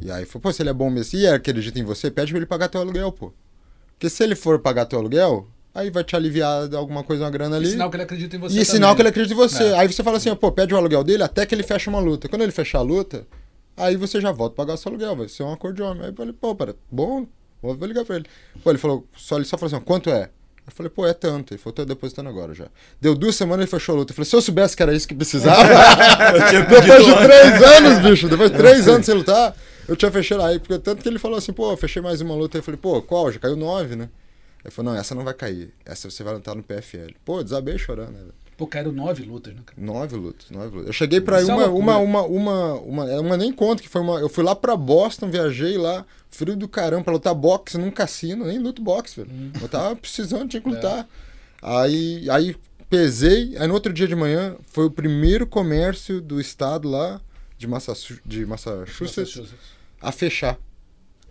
E 0.02 0.12
aí 0.12 0.26
falou, 0.26 0.42
pô, 0.44 0.52
se 0.54 0.62
ele 0.62 0.70
é 0.70 0.74
bom 0.74 0.90
mesmo, 0.90 1.18
e 1.18 1.26
ele 1.26 1.36
acredita 1.36 1.80
em 1.80 1.84
você, 1.84 2.12
pede 2.12 2.32
pra 2.32 2.38
ele 2.40 2.46
pagar 2.46 2.68
teu 2.68 2.82
aluguel, 2.82 3.12
pô. 3.12 3.32
Porque 3.94 4.10
se 4.10 4.22
ele 4.24 4.36
for 4.36 4.60
pagar 4.60 4.86
teu 4.86 5.00
aluguel, 5.00 5.48
aí 5.74 5.90
vai 5.90 6.04
te 6.04 6.16
aliviar 6.16 6.68
de 6.68 6.76
alguma 6.76 7.04
coisa, 7.04 7.24
uma 7.24 7.30
grana 7.30 7.56
E 7.56 7.60
ali. 7.60 7.70
sinal 7.72 7.90
que 7.90 7.96
ele 7.96 8.04
acredita 8.04 8.36
em 8.36 8.40
você 8.40 8.54
E 8.54 8.58
também. 8.60 8.66
sinal 8.66 8.96
que 8.96 9.02
ele 9.02 9.10
acredita 9.10 9.34
em 9.34 9.38
você. 9.38 9.64
É. 9.64 9.78
Aí 9.80 9.92
você 9.92 10.04
fala 10.04 10.18
assim, 10.18 10.34
pô, 10.36 10.52
pede 10.52 10.74
o 10.74 10.78
aluguel 10.78 11.04
dele 11.04 11.24
até 11.24 11.46
que 11.46 11.56
ele 11.56 11.64
feche 11.64 11.90
uma 11.90 12.00
luta. 12.00 12.28
Quando 12.30 12.42
ele 12.42 12.52
fechar 12.52 12.80
a 12.80 12.82
luta, 12.82 13.26
aí 13.78 13.96
você 13.96 14.20
já 14.22 14.32
volta 14.32 14.54
a 14.54 14.58
pagar 14.58 14.74
o 14.74 14.78
seu 14.78 14.90
aluguel, 14.90 15.16
vai 15.16 15.28
ser 15.30 15.44
um 15.44 15.52
acordo 15.54 15.76
de 15.78 15.82
homem. 15.82 16.04
Aí 16.04 16.10
eu 16.10 16.16
falei, 16.16 16.34
pô, 16.34 16.56
para, 16.56 16.76
bom, 16.92 17.26
vou 17.62 17.76
ligar 17.86 18.06
pra 18.06 18.18
ele. 18.18 18.26
Pô, 18.64 18.70
ele 18.72 18.80
falou, 18.80 19.06
só, 19.18 19.36
ele 19.38 19.46
só 19.46 19.58
falou 19.58 19.74
assim, 19.76 19.84
quanto 19.86 20.10
é? 20.10 20.30
Eu 20.70 20.76
falei, 20.76 20.90
pô, 20.90 21.06
é 21.06 21.14
tanto. 21.14 21.54
Ele 21.54 21.60
falou, 21.60 21.74
tô 21.74 21.86
depositando 21.86 22.30
agora 22.30 22.54
já. 22.54 22.68
Deu 23.02 23.16
duas 23.16 23.36
semanas 23.36 23.64
ele 23.64 23.72
fechou 23.72 23.96
a 23.96 23.98
luta. 24.00 24.12
Eu 24.12 24.16
falei, 24.16 24.30
se 24.30 24.36
eu 24.36 24.42
soubesse 24.42 24.78
que 24.78 24.84
era 24.84 24.94
isso 24.94 25.08
que 25.08 25.16
precisava. 25.16 25.62
depois 26.52 27.06
de 27.06 27.16
três 27.16 27.64
anos, 27.64 28.00
bicho, 28.00 28.30
depois 28.30 28.52
de 28.52 28.58
três 28.58 28.88
anos 28.88 29.06
sem 29.06 29.16
lutar, 29.16 29.56
eu 29.88 29.96
tinha 29.96 30.12
fechado 30.12 30.44
aí. 30.44 30.60
Porque 30.60 30.78
tanto 30.80 31.02
que 31.02 31.10
ele 31.10 31.20
falou 31.20 31.38
assim, 31.38 31.52
pô, 31.52 31.76
fechei 31.76 32.02
mais 32.02 32.22
uma 32.22 32.36
luta. 32.36 32.58
Eu 32.58 32.64
falei, 32.64 32.80
pô, 32.80 33.02
qual? 33.02 33.32
Já 33.32 33.40
caiu 33.40 33.56
nove, 33.56 33.96
né? 33.96 34.10
Ele 34.64 34.72
falou, 34.72 34.94
não, 34.94 35.00
essa 35.00 35.16
não 35.16 35.24
vai 35.24 35.34
cair. 35.34 35.74
Essa 35.86 36.10
você 36.10 36.24
vai 36.24 36.34
lutar 36.34 36.56
no 36.56 36.64
PFL. 36.64 37.14
Pô, 37.26 37.44
desabei 37.44 37.78
chorando, 37.78 38.12
né? 38.12 38.20
velho? 38.20 38.49
Pô, 38.60 38.68
caíram 38.68 38.92
nove 38.92 39.24
lutas, 39.24 39.56
né, 39.56 39.62
cara? 39.66 39.82
Nove 39.82 40.16
lutas, 40.18 40.52
nove 40.52 40.68
lutas. 40.68 40.88
Eu 40.88 40.94
cheguei 40.94 41.22
pra 41.22 41.40
ir 41.40 41.44
Isso 41.44 41.52
é 41.52 41.56
uma, 41.56 41.66
loucura. 41.66 41.82
uma, 41.98 41.98
uma, 41.98 42.24
uma, 42.24 42.74
uma, 42.82 43.10
é 43.10 43.20
uma 43.20 43.38
nem 43.38 43.52
conta, 43.54 43.82
que 43.82 43.88
foi 43.88 44.02
uma. 44.02 44.20
Eu 44.20 44.28
fui 44.28 44.44
lá 44.44 44.54
pra 44.54 44.76
Boston, 44.76 45.30
viajei 45.32 45.78
lá, 45.78 46.06
frio 46.30 46.58
do 46.58 46.68
caramba, 46.68 47.06
pra 47.06 47.14
lutar 47.14 47.34
boxe 47.34 47.78
num 47.78 47.90
cassino, 47.90 48.46
nem 48.46 48.60
luto 48.60 48.82
boxe, 48.82 49.22
velho. 49.22 49.32
Hum. 49.34 49.52
Eu 49.62 49.70
tava 49.70 49.96
precisando, 49.96 50.50
tinha 50.50 50.62
que 50.62 50.68
É. 50.68 50.72
lutar. 50.74 51.08
Aí, 51.62 52.30
aí 52.30 52.56
pesei, 52.90 53.56
aí 53.58 53.66
no 53.68 53.74
outro 53.74 53.94
dia 53.94 54.08
de 54.08 54.16
manhã 54.16 54.56
foi 54.68 54.86
o 54.86 54.92
primeiro 54.92 55.48
comércio 55.48 56.20
do 56.22 56.40
estado 56.42 56.90
lá, 56.90 57.22
de, 57.58 57.66
Massachu 57.66 58.20
de 58.26 58.46
Massachusetts, 58.46 59.00
Massachusetts. 59.36 59.54
a 60.02 60.12
fechar. 60.12 60.58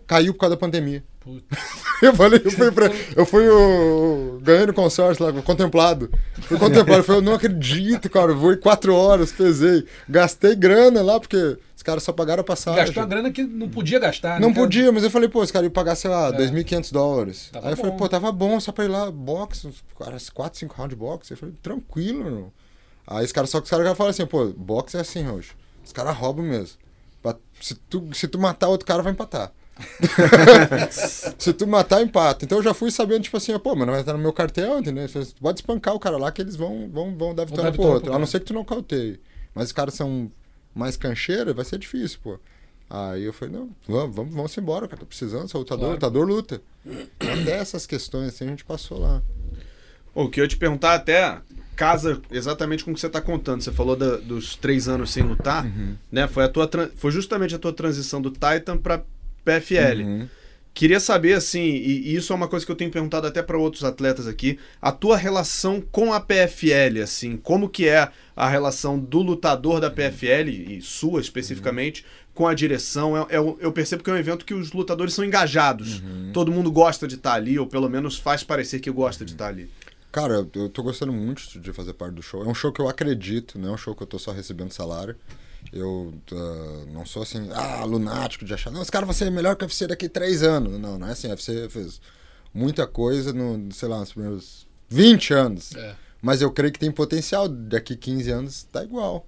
Caiu 0.07 0.33
por 0.33 0.39
causa 0.39 0.55
da 0.55 0.59
pandemia. 0.59 1.03
Puta. 1.19 1.57
Eu 2.01 2.15
falei, 2.15 2.41
eu 2.45 2.49
fui, 2.51 2.71
pra, 2.71 2.85
eu 3.13 3.25
fui 3.25 3.49
o, 3.49 4.39
ganhando 4.41 4.73
consórcio 4.73 5.21
lá, 5.25 5.41
contemplado. 5.41 6.09
Fui 6.43 6.57
contemplado, 6.57 7.01
eu 7.01 7.03
falei, 7.03 7.19
eu 7.19 7.25
não 7.25 7.33
acredito, 7.33 8.09
cara, 8.09 8.31
eu 8.31 8.37
vou 8.37 8.53
em 8.53 8.57
quatro 8.57 8.95
horas, 8.95 9.33
pesei. 9.33 9.85
Gastei 10.07 10.55
grana 10.55 11.01
lá, 11.01 11.19
porque 11.19 11.57
os 11.75 11.83
caras 11.83 12.03
só 12.03 12.13
pagaram 12.13 12.39
a 12.39 12.43
passagem. 12.45 12.85
Gastou 12.85 13.03
uma 13.03 13.09
grana 13.09 13.31
que 13.31 13.43
não 13.43 13.67
podia 13.67 13.99
gastar, 13.99 14.39
Não 14.39 14.47
né, 14.47 14.53
cara? 14.55 14.65
podia, 14.65 14.91
mas 14.93 15.03
eu 15.03 15.11
falei, 15.11 15.27
pô, 15.27 15.41
os 15.41 15.51
caras 15.51 15.65
iam 15.65 15.73
pagar, 15.73 15.95
sei 15.95 16.09
lá, 16.09 16.29
É. 16.29 16.37
2.500 16.37 16.89
dólares. 16.93 17.49
Tava 17.51 17.67
Aí 17.67 17.73
eu 17.73 17.77
falei, 17.77 17.91
bom. 17.91 17.97
pô, 17.97 18.07
tava 18.07 18.31
bom 18.31 18.57
só 18.61 18.71
pra 18.71 18.85
ir 18.85 18.87
lá, 18.87 19.11
boxe, 19.11 19.67
uns 19.67 19.83
caras, 19.99 20.29
4, 20.29 20.57
5 20.57 20.73
rounds 20.73 20.91
de 20.91 20.95
boxe. 20.95 21.31
Eu 21.31 21.37
falei, 21.37 21.53
tranquilo, 21.61 22.23
meu. 22.23 22.53
Aí 23.05 23.25
os 23.25 23.33
caras, 23.33 23.49
só 23.49 23.59
que 23.59 23.65
os 23.65 23.69
caras 23.69 23.85
já 23.85 23.93
falam 23.93 24.11
assim, 24.11 24.25
pô, 24.25 24.45
boxe 24.55 24.95
é 24.95 25.01
assim, 25.01 25.23
Roxo. 25.23 25.53
Os 25.85 25.91
caras 25.91 26.15
roubam 26.15 26.45
mesmo. 26.45 26.77
Se, 27.59 27.75
tu, 27.75 28.07
se 28.13 28.25
tu 28.25 28.39
matar 28.39 28.69
outro 28.69 28.87
cara, 28.87 29.03
vai 29.03 29.11
empatar. 29.11 29.51
se 31.37 31.53
tu 31.53 31.67
matar, 31.67 32.01
empata. 32.01 32.45
Então 32.45 32.57
eu 32.59 32.63
já 32.63 32.73
fui 32.73 32.91
sabendo, 32.91 33.23
tipo 33.23 33.37
assim, 33.37 33.57
pô, 33.59 33.75
mano, 33.75 33.91
vai 33.91 34.01
estar 34.01 34.13
no 34.13 34.19
meu 34.19 34.33
cartel, 34.33 34.79
entendeu? 34.79 35.07
Você 35.07 35.33
pode 35.39 35.59
espancar 35.59 35.93
o 35.95 35.99
cara 35.99 36.17
lá 36.17 36.31
que 36.31 36.41
eles 36.41 36.55
vão, 36.55 36.89
vão, 36.91 37.15
vão 37.17 37.33
dar 37.35 37.45
vitória 37.45 37.71
dar 37.71 37.77
pro 37.77 37.85
outro. 37.87 38.05
pro 38.05 38.13
A 38.15 38.19
não 38.19 38.25
ser 38.27 38.39
que 38.39 38.45
tu 38.47 38.53
não 38.53 38.63
cauteie. 38.65 39.19
Mas 39.53 39.67
os 39.67 39.71
caras 39.71 39.93
são 39.93 40.31
mais 40.73 40.95
cancheiros, 40.97 41.55
vai 41.55 41.65
ser 41.65 41.77
difícil, 41.79 42.19
pô. 42.23 42.39
Aí 42.89 43.23
eu 43.23 43.33
falei, 43.33 43.53
não, 43.55 43.69
vamos, 43.87 44.15
vamos, 44.15 44.33
vamos 44.33 44.57
embora, 44.57 44.87
cara. 44.87 44.99
Tô 44.99 45.05
precisando, 45.05 45.47
sou 45.47 45.59
lutador, 45.61 45.85
Claro. 45.85 45.93
lutador 45.95 46.27
luta. 46.27 46.61
Até 47.19 47.51
essas 47.57 47.85
questões 47.85 48.29
assim 48.29 48.45
a 48.45 48.49
gente 48.49 48.65
passou 48.65 48.99
lá. 48.99 49.21
O 50.15 50.27
que 50.27 50.39
eu 50.39 50.43
ia 50.45 50.47
te 50.47 50.57
perguntar 50.57 50.95
até 50.95 51.37
casa 51.75 52.19
exatamente 52.31 52.83
com 52.83 52.91
o 52.91 52.93
que 52.93 52.99
você 52.99 53.07
está 53.07 53.21
contando. 53.21 53.61
Você 53.61 53.71
falou 53.71 53.95
da- 53.95 54.17
dos 54.17 54.55
três 54.55 54.87
anos 54.89 55.11
sem 55.11 55.23
lutar, 55.23 55.65
Uhum. 55.65 55.95
né? 56.11 56.27
Foi, 56.27 56.43
a 56.43 56.49
tua, 56.49 56.67
foi 56.95 57.11
justamente 57.11 57.53
a 57.55 57.59
tua 57.59 57.71
transição 57.71 58.19
do 58.21 58.31
Titan 58.31 58.75
para 58.77 59.03
PFL. 59.59 60.01
Uhum. 60.03 60.27
Queria 60.71 60.99
saber, 60.99 61.33
assim, 61.33 61.59
e, 61.61 62.11
e 62.11 62.15
isso 62.15 62.31
é 62.31 62.35
uma 62.35 62.47
coisa 62.47 62.65
que 62.65 62.71
eu 62.71 62.75
tenho 62.75 62.91
perguntado 62.91 63.27
até 63.27 63.41
para 63.41 63.57
outros 63.57 63.83
atletas 63.83 64.27
aqui, 64.27 64.57
a 64.81 64.91
tua 64.91 65.17
relação 65.17 65.81
com 65.81 66.13
a 66.13 66.21
PFL, 66.21 67.01
assim, 67.03 67.35
como 67.35 67.67
que 67.67 67.87
é 67.87 68.09
a 68.35 68.47
relação 68.47 68.97
do 68.97 69.21
lutador 69.21 69.81
da 69.81 69.89
PFL, 69.89 70.47
e 70.49 70.79
sua 70.81 71.19
especificamente, 71.19 72.05
com 72.33 72.47
a 72.47 72.53
direção? 72.53 73.17
É- 73.17 73.35
é 73.35 73.39
o- 73.41 73.57
eu 73.59 73.73
percebo 73.73 74.03
que 74.03 74.09
é 74.09 74.13
um 74.13 74.17
evento 74.17 74.45
que 74.45 74.53
os 74.53 74.71
lutadores 74.71 75.13
são 75.13 75.25
engajados. 75.25 76.01
Todo 76.31 76.51
mundo 76.51 76.71
gosta 76.71 77.05
de 77.07 77.15
estar 77.15 77.33
ali, 77.33 77.59
ou 77.59 77.67
pelo 77.67 77.89
menos 77.89 78.17
faz 78.17 78.43
parecer 78.43 78.79
que 78.79 78.89
gosta 78.89 79.25
de 79.25 79.33
estar 79.33 79.47
ali. 79.47 79.69
Cara, 80.11 80.35
eu, 80.35 80.49
eu 80.55 80.69
tô 80.69 80.81
gostando 80.81 81.11
muito 81.11 81.59
de 81.59 81.73
fazer 81.73 81.93
parte 81.93 82.13
do 82.15 82.21
show. 82.21 82.43
É 82.43 82.47
um 82.47 82.53
show 82.55 82.71
que 82.71 82.79
eu 82.79 82.87
acredito, 82.87 83.59
não 83.59 83.69
é 83.69 83.71
um 83.73 83.77
show 83.77 83.93
que 83.93 84.01
eu 84.03 84.07
tô 84.07 84.17
só 84.17 84.31
recebendo 84.31 84.71
salário. 84.71 85.15
Eu 85.71 86.13
ah, 86.31 86.85
não 86.91 87.05
sou 87.05 87.23
assim, 87.23 87.49
ah, 87.53 87.83
lunático 87.83 88.45
de 88.45 88.53
achar, 88.53 88.71
não, 88.71 88.81
esse 88.81 88.91
cara 88.91 89.05
vai 89.05 89.13
ser 89.13 89.29
melhor 89.29 89.55
que 89.55 89.63
o 89.63 89.67
UFC 89.67 89.87
daqui 89.87 90.07
a 90.07 90.09
três 90.09 90.43
anos. 90.43 90.79
Não, 90.79 90.97
não 90.97 91.07
é 91.07 91.11
assim. 91.11 91.27
O 91.27 91.31
UFC 91.31 91.69
fez 91.69 92.01
muita 92.53 92.87
coisa 92.87 93.31
no, 93.33 93.71
sei 93.71 93.87
lá, 93.87 93.99
nos 93.99 94.11
primeiros 94.11 94.67
20 94.89 95.33
anos. 95.33 95.75
É. 95.75 95.95
Mas 96.21 96.41
eu 96.41 96.51
creio 96.51 96.73
que 96.73 96.79
tem 96.79 96.91
potencial 96.91 97.47
daqui 97.47 97.95
15 97.95 98.31
anos 98.31 98.63
tá 98.63 98.83
igual. 98.83 99.25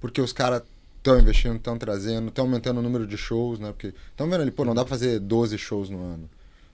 Porque 0.00 0.20
os 0.20 0.32
caras 0.32 0.62
estão 0.96 1.18
investindo, 1.18 1.56
estão 1.56 1.78
trazendo, 1.78 2.28
estão 2.28 2.44
aumentando 2.44 2.78
o 2.78 2.82
número 2.82 3.06
de 3.06 3.16
shows, 3.16 3.58
né? 3.58 3.72
Porque 3.72 3.94
estão 4.10 4.28
vendo 4.28 4.40
ali, 4.40 4.50
pô, 4.50 4.64
não 4.64 4.74
dá 4.74 4.84
pra 4.84 4.90
fazer 4.90 5.20
12 5.20 5.58
shows 5.58 5.90
no 5.90 6.02
ano. 6.02 6.30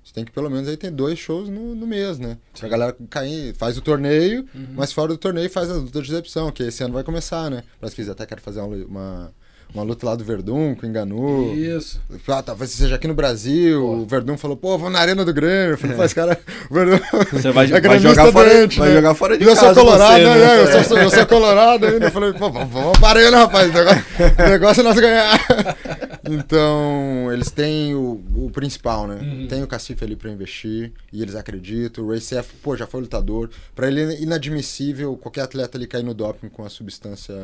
Você 0.08 0.14
tem 0.14 0.24
que 0.24 0.32
pelo 0.32 0.48
menos 0.48 0.66
aí 0.66 0.74
ter 0.78 0.90
dois 0.90 1.18
shows 1.18 1.50
no, 1.50 1.74
no 1.74 1.86
mês, 1.86 2.18
né? 2.18 2.38
Pra 2.58 2.66
galera 2.66 2.96
cair, 3.10 3.54
faz 3.54 3.76
o 3.76 3.82
torneio, 3.82 4.46
mas 4.74 4.90
fora 4.90 5.08
do 5.08 5.18
torneio 5.18 5.50
faz 5.50 5.70
as 5.70 5.76
lutas 5.82 6.06
de 6.06 6.12
exibição, 6.12 6.50
que 6.50 6.62
esse 6.62 6.82
ano 6.82 6.94
vai 6.94 7.04
começar, 7.04 7.50
né? 7.50 7.62
Parece 7.78 7.94
que 7.94 8.00
eles 8.00 8.10
até 8.10 8.24
querem 8.24 8.42
fazer 8.42 8.60
uma, 8.60 8.74
uma, 8.86 9.30
uma 9.74 9.82
luta 9.82 10.06
lá 10.06 10.16
do 10.16 10.24
Verdun 10.24 10.74
com 10.74 10.86
o 10.86 10.88
Enganu. 10.88 11.54
Isso. 11.54 12.00
Ah, 12.26 12.42
talvez 12.42 12.70
seja 12.70 12.94
aqui 12.94 13.06
no 13.06 13.12
Brasil. 13.12 13.84
O 13.84 14.06
Verdun 14.06 14.38
falou, 14.38 14.56
pô, 14.56 14.78
vamos 14.78 14.94
na 14.94 15.00
Arena 15.00 15.26
do 15.26 15.34
Grêmio. 15.34 15.74
Eu 15.74 15.78
falei, 15.78 15.94
pô, 15.94 16.02
esse 16.04 16.14
cara. 16.14 16.40
o 16.70 16.74
Verdun. 16.74 16.98
Você 17.30 17.52
vai- 17.52 17.66
é 17.70 17.78
vai 17.78 17.98
jogar 17.98 18.32
fora- 18.32 18.48
doente, 18.54 18.78
vai 18.78 18.88
né? 18.88 18.94
jogar 18.94 19.14
fora 19.14 19.36
de 19.36 19.44
E 19.44 19.46
eu 19.46 19.54
casa 19.54 19.74
sou 19.74 19.84
colorado, 19.84 20.14
você, 20.14 20.24
né? 20.24 20.34
né? 20.38 20.62
Eu, 20.78 20.84
sou, 20.84 20.98
eu 20.98 21.10
sou 21.10 21.26
colorado 21.26 21.84
ainda. 21.86 22.06
Eu 22.06 22.10
falei, 22.10 22.32
pô, 22.32 22.50
vamos, 22.50 22.72
vamos 22.72 22.98
para 22.98 23.20
aí, 23.20 23.30
né, 23.30 23.36
rapaz? 23.36 23.68
O 23.70 23.74
negócio, 23.74 24.04
o 24.38 24.48
negócio 24.48 24.80
é 24.80 24.84
nós 24.84 24.98
ganhar. 24.98 25.38
Então, 26.34 27.32
eles 27.32 27.50
têm 27.50 27.94
o, 27.94 28.22
o 28.36 28.50
principal, 28.50 29.06
né? 29.06 29.16
Uhum. 29.16 29.48
Tem 29.48 29.62
o 29.62 29.66
Cacife 29.66 30.04
ali 30.04 30.16
pra 30.16 30.30
investir, 30.30 30.92
e 31.12 31.22
eles 31.22 31.34
acreditam. 31.34 32.04
O 32.04 32.12
RaceF, 32.12 32.54
pô, 32.62 32.76
já 32.76 32.86
foi 32.86 33.00
lutador. 33.00 33.50
Pra 33.74 33.88
ele 33.88 34.00
é 34.02 34.20
inadmissível 34.20 35.16
qualquer 35.16 35.42
atleta 35.42 35.78
ali 35.78 35.86
cair 35.86 36.04
no 36.04 36.14
doping 36.14 36.48
com 36.48 36.64
a 36.64 36.68
substância 36.68 37.34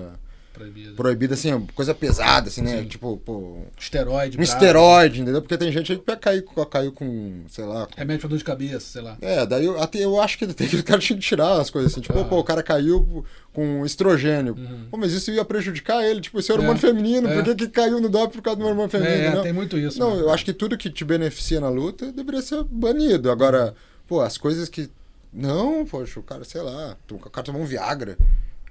Proibido. 0.55 0.95
proibida, 0.95 1.35
assim, 1.35 1.67
coisa 1.75 1.93
pesada, 1.93 2.47
assim, 2.49 2.63
né? 2.63 2.79
Sim. 2.83 2.85
Tipo, 2.87 3.17
pô, 3.19 3.59
Esteroide. 3.79 4.37
um 4.39 4.41
bravo. 4.41 4.53
esteroide, 4.53 5.21
entendeu? 5.21 5.43
Porque 5.43 5.59
tem 5.59 5.71
gente 5.73 5.91
aí 5.93 5.99
que 5.99 6.17
caiu, 6.17 6.43
caiu 6.71 6.93
com, 6.93 7.43
sei 7.49 7.65
lá, 7.65 7.89
Remédio 7.97 8.21
pra 8.21 8.29
dor 8.29 8.39
de 8.39 8.45
cabeça, 8.45 8.81
sei 8.81 9.03
lá. 9.03 9.19
é, 9.21 9.45
daí 9.45 9.65
eu, 9.65 9.83
até 9.83 9.99
eu 9.99 10.21
acho 10.21 10.39
que 10.39 10.47
tem 10.47 10.67
que 10.69 10.77
o 10.77 10.85
cara 10.85 11.01
tinha 11.01 11.19
que 11.19 11.25
tirar 11.25 11.61
as 11.61 11.71
coisas 11.71 11.91
assim. 11.91 12.01
Tipo, 12.01 12.21
Ah. 12.21 12.25
pô, 12.25 12.39
o 12.39 12.45
cara 12.45 12.63
caiu 12.63 13.25
com 13.53 13.85
estrogênio. 13.85 14.57
Pô, 14.91 14.97
mas 14.97 15.13
isso 15.13 15.31
ia 15.33 15.45
prejudicar 15.45 16.05
ele. 16.05 16.21
Tipo, 16.21 16.39
esse 16.39 16.51
é 16.51 16.55
hormônio 16.55 16.75
Uhum. 16.81 16.89
É, 16.89 16.93
feminino. 16.95 17.29
é. 17.29 17.35
Por 17.35 17.43
que, 17.45 17.55
que 17.57 17.69
caiu 17.69 18.01
no 18.01 18.09
doping 18.09 18.37
por 18.37 18.43
causa 18.43 18.61
do 18.61 18.67
hormônio 18.67 18.91
feminino? 18.91 19.15
É, 19.25 19.35
não? 19.35 19.43
tem 19.43 19.53
muito 19.53 19.77
isso. 19.77 19.99
Não, 19.99 20.15
né? 20.15 20.23
eu 20.23 20.31
acho 20.31 20.45
que 20.45 20.53
tudo 20.53 20.79
que 20.79 20.89
te 20.89 21.05
beneficia 21.05 21.61
na 21.61 21.69
luta 21.69 22.13
deveria 22.13 22.41
ser 22.43 22.63
banido. 22.65 23.29
Agora, 23.31 23.75
pô, 24.07 24.21
as 24.21 24.39
coisas 24.39 24.69
que. 24.69 24.89
Não, 25.33 25.85
poxa, 25.85 26.21
o 26.21 26.23
cara, 26.23 26.45
sei 26.45 26.63
lá, 26.63 26.97
o 27.11 27.19
cara 27.19 27.45
tomou 27.45 27.61
um 27.61 27.67
Viagra 27.67 28.17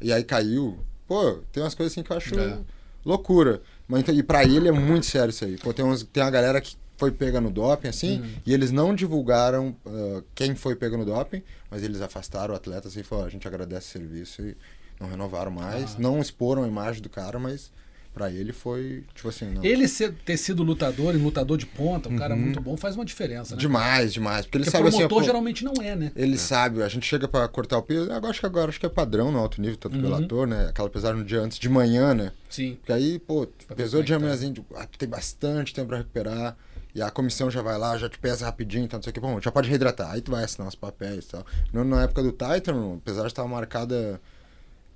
e 0.01 0.13
aí 0.13 0.23
caiu. 0.23 0.77
Pô, 1.07 1.39
tem 1.51 1.61
umas 1.63 1.75
coisas 1.75 1.93
assim 1.93 2.03
que 2.03 2.11
eu 2.11 2.17
acho 2.17 2.37
É. 2.39 2.59
loucura. 3.05 3.61
Mas, 3.87 4.01
então, 4.01 4.15
e 4.15 4.23
pra 4.23 4.43
ele 4.43 4.67
é 4.67 4.71
muito 4.71 5.05
sério 5.05 5.29
isso 5.29 5.43
aí. 5.45 5.57
Pô, 5.57 5.73
tem, 5.73 5.83
uns, 5.83 6.03
tem 6.03 6.23
uma 6.23 6.31
galera 6.31 6.59
que 6.61 6.75
foi 6.97 7.11
pega 7.11 7.41
no 7.41 7.51
doping, 7.51 7.87
assim, 7.89 8.21
Uhum. 8.21 8.33
e 8.45 8.53
eles 8.53 8.71
não 8.71 8.95
divulgaram 8.95 9.75
ah, 9.85 10.23
quem 10.33 10.55
foi 10.55 10.75
pego 10.75 10.95
no 10.97 11.05
doping, 11.05 11.43
mas 11.69 11.83
eles 11.83 12.01
afastaram 12.01 12.53
o 12.53 12.57
atleta 12.57 12.87
assim, 12.87 13.01
e 13.01 13.03
falaram, 13.03 13.27
a 13.27 13.31
gente 13.31 13.47
agradece 13.47 13.87
o 13.89 13.91
serviço 13.99 14.41
e 14.41 14.55
não 14.99 15.09
renovaram 15.09 15.51
mais. 15.51 15.95
Ah. 15.95 16.01
Não 16.01 16.19
exporam 16.21 16.63
a 16.63 16.67
imagem 16.67 17.01
do 17.01 17.09
cara, 17.09 17.37
mas 17.39 17.71
pra 18.13 18.29
ele 18.31 18.53
foi, 18.53 19.03
tipo 19.15 19.27
assim, 19.29 19.45
não. 19.49 19.63
Ele 19.63 19.87
ser- 19.87 20.13
ter 20.25 20.37
sido 20.37 20.61
lutador 20.63 21.15
e 21.15 21.17
lutador 21.17 21.57
de 21.57 21.65
ponta, 21.65 22.09
um 22.09 22.15
cara 22.15 22.35
muito 22.35 22.61
bom, 22.61 22.77
faz 22.77 22.95
uma 22.95 23.03
diferença, 23.03 23.55
né? 23.55 23.59
Demais, 23.61 24.13
demais. 24.13 24.45
Porque 24.45 24.57
ele 24.59 24.65
Porque 24.65 24.77
sabe 24.77 24.89
assim, 24.89 24.97
promotor 24.99 25.23
geralmente 25.23 25.63
não 25.65 25.73
é, 25.81 25.95
né? 25.95 26.11
Ele 26.15 26.37
sabe, 26.37 26.83
a 26.83 26.87
gente 26.87 27.05
chega 27.05 27.27
pra 27.27 27.47
cortar 27.47 27.77
o 27.77 27.81
peso. 27.83 28.11
Agora 28.11 28.29
acho 28.31 28.39
que 28.39 28.45
agora 28.45 28.69
acho 28.69 28.79
que 28.79 28.85
é 28.85 28.89
padrão 28.89 29.31
no 29.31 29.39
alto 29.39 29.59
nível, 29.61 29.77
tanto 29.77 29.95
Uhum. 29.95 30.01
pelo 30.03 30.15
ator, 30.15 30.47
né? 30.47 30.67
Aquela 30.69 30.89
pesagem 30.89 31.17
no 31.19 31.25
dia 31.25 31.41
antes 31.41 31.57
de 31.57 31.67
manhã, 31.69 32.13
né? 32.13 32.31
Sim. 32.49 32.75
Porque 32.75 32.91
aí, 32.93 33.17
pô, 33.19 33.47
Pra 33.67 33.75
pesou 33.75 34.03
de 34.03 34.13
é 34.13 34.15
que 34.15 34.19
tá. 34.21 34.25
manhãzinho, 34.25 34.65
ah, 34.75 34.85
tu 34.85 34.97
tem 34.97 35.09
bastante 35.09 35.73
tempo 35.73 35.87
pra 35.87 35.97
recuperar. 35.97 36.55
E 36.95 37.01
a 37.01 37.09
comissão 37.09 37.49
já 37.49 37.63
vai 37.63 37.75
lá, 37.75 37.97
já 37.97 38.07
te 38.07 38.19
pesa 38.19 38.45
rapidinho, 38.45 38.85
então 38.85 38.97
não 38.99 39.03
sei 39.03 39.09
o 39.09 39.13
que. 39.15 39.19
Bom, 39.19 39.41
já 39.41 39.51
pode 39.51 39.67
reidratar. 39.67 40.11
Aí 40.11 40.21
tu 40.21 40.29
vai 40.29 40.43
assinar 40.43 40.67
os 40.67 40.75
papéis 40.75 41.25
e 41.25 41.29
tal. 41.29 41.45
Na 41.73 42.03
época 42.03 42.21
do 42.21 42.31
Titan, 42.31 42.97
apesar 42.97 43.21
de 43.21 43.27
estar 43.29 43.43
marcada 43.47 44.21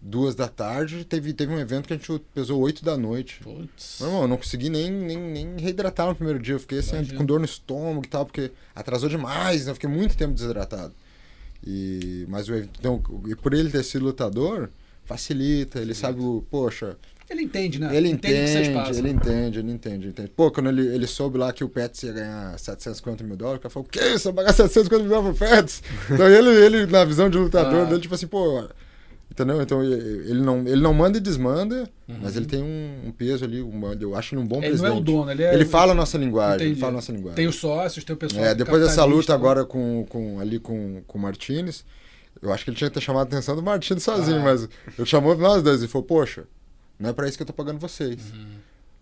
duas 0.02 0.36
da 0.36 0.48
tarde, 0.48 1.04
teve, 1.04 1.34
teve 1.34 1.52
um 1.54 1.60
evento 1.60 1.88
que 1.88 1.94
a 1.94 1.98
gente 1.98 2.22
pesou 2.34 2.60
oito 2.62 2.84
da 2.86 2.96
noite. 2.98 3.40
Putz. 3.44 3.98
Meu 4.00 4.10
irmão, 4.10 4.22
eu 4.24 4.28
não 4.28 4.38
consegui 4.38 4.70
nem, 4.70 4.92
nem, 4.92 5.18
nem 5.18 5.58
reidratar 5.58 6.08
no 6.08 6.16
primeiro 6.16 6.40
dia. 6.40 6.56
Eu 6.56 6.60
fiquei 6.60 6.80
assim, 6.80 7.04
com 7.16 7.26
dor 7.26 7.40
no 7.40 7.46
estômago 7.46 8.04
e 8.06 8.08
tal, 8.08 8.26
porque 8.26 8.52
atrasou 8.76 9.10
demais, 9.10 9.66
né? 9.66 9.72
Eu 9.72 9.76
fiquei 9.76 9.90
muito 9.90 10.16
tempo 10.16 10.34
desidratado. 10.34 10.94
E, 11.66 12.26
mas 12.30 12.48
o 12.48 12.54
evento, 12.56 12.72
então, 12.80 13.02
e 13.28 13.36
por 13.36 13.54
ele 13.54 13.70
ter 13.70 13.84
sido 13.84 14.06
lutador, 14.06 14.70
facilita, 15.04 15.80
ele 15.80 15.94
sabe 15.94 16.22
o, 16.22 16.46
poxa, 16.50 16.96
Ele 17.30 17.42
entende, 17.42 17.80
né? 17.80 17.94
ele 17.96 18.08
entende, 18.10 18.72
passam. 18.72 18.98
ele 19.00 19.10
entende, 19.10 19.60
ele 19.60 19.72
entende, 19.72 19.96
ele 20.06 20.10
entende. 20.10 20.32
Pô, 20.36 20.52
quando 20.52 20.70
ele, 20.70 20.88
ele 20.88 21.08
soube 21.08 21.38
lá 21.38 21.52
que 21.52 21.64
o 21.64 21.70
Pets 21.70 22.04
ia 22.04 22.14
ganhar 22.14 22.58
750 22.60 23.24
mil 23.24 23.36
dólares, 23.36 23.60
o 23.60 23.62
cara 23.64 23.74
falou, 23.74 23.88
o 23.88 23.92
que? 23.92 24.00
Você 24.18 24.26
vai 24.32 24.46
pagar 24.46 24.54
750 24.54 25.04
mil 25.04 25.10
dólares 25.10 25.38
pro 25.38 25.48
Pets? 25.50 25.84
então 26.12 26.28
ele, 26.30 26.50
ele, 26.66 26.86
na 26.86 27.04
visão 27.04 27.30
de 27.30 27.38
lutador 27.38 27.82
Ah. 27.82 27.86
dele, 27.86 28.00
tipo 28.02 28.14
assim, 28.16 28.28
pô, 28.28 28.70
entendeu? 29.38 29.62
Então 29.62 29.84
ele 29.84 30.41
não, 30.41 30.60
ele 30.62 30.82
não 30.82 30.93
manda 30.93 31.17
e 31.17 31.21
desmanda, 31.21 31.88
mas 32.08 32.36
ele 32.36 32.45
tem 32.47 32.63
um, 32.63 33.08
um 33.08 33.12
peso 33.12 33.45
ali, 33.45 33.62
um, 33.62 33.91
eu 34.02 34.15
acho 34.15 34.34
ele 34.34 34.41
um 34.41 34.47
bom 34.47 34.58
Uhum. 34.58 34.63
Ele 34.63 34.71
não 34.73 34.80
presidente. 34.80 34.97
é 34.97 35.00
o 35.00 35.04
dono, 35.17 35.32
ele 35.32 35.43
é- 35.43 35.54
Ele 35.54 35.65
fala 35.65 35.91
a 35.91 35.95
nossa 35.95 36.17
linguagem, 36.17 36.56
Entendi. 36.56 36.71
ele 36.71 36.80
fala 36.80 36.91
a 36.93 36.95
nossa 36.95 37.12
linguagem. 37.12 37.36
Tem 37.36 37.47
os 37.47 37.56
sócios, 37.56 38.04
tem 38.04 38.15
o 38.15 38.17
pessoal. 38.17 38.43
É, 38.43 38.56
depois 38.56 38.82
dessa 38.82 39.06
luta 39.06 39.34
agora 39.34 39.63
com, 39.63 40.06
com, 40.10 40.39
ali 40.39 40.58
com, 40.60 41.02
com 41.06 41.17
o 41.17 41.21
Martinez, 41.21 41.86
eu 42.41 42.52
acho 42.52 42.63
que 42.63 42.71
ele 42.71 42.78
tinha 42.78 42.89
que 42.89 42.93
ter 42.95 43.02
chamado 43.02 43.26
a 43.26 43.28
atenção 43.28 43.56
do 43.56 43.62
Martinez 43.63 44.02
sozinho, 44.04 44.39
Ah. 44.39 44.43
mas 44.43 44.67
ele 44.97 45.06
chamou 45.08 45.38
nós 45.38 45.62
dois 45.62 45.84
e 45.84 45.88
falou, 45.88 46.06
poxa, 46.06 46.43
não 47.00 47.12
é 47.12 47.13
pra 47.13 47.28
isso 47.28 47.38
que 47.38 47.43
eu 47.43 47.47
tô 47.47 47.54
pagando 47.54 47.80
vocês. 47.80 48.17
Uhum. 48.34 48.45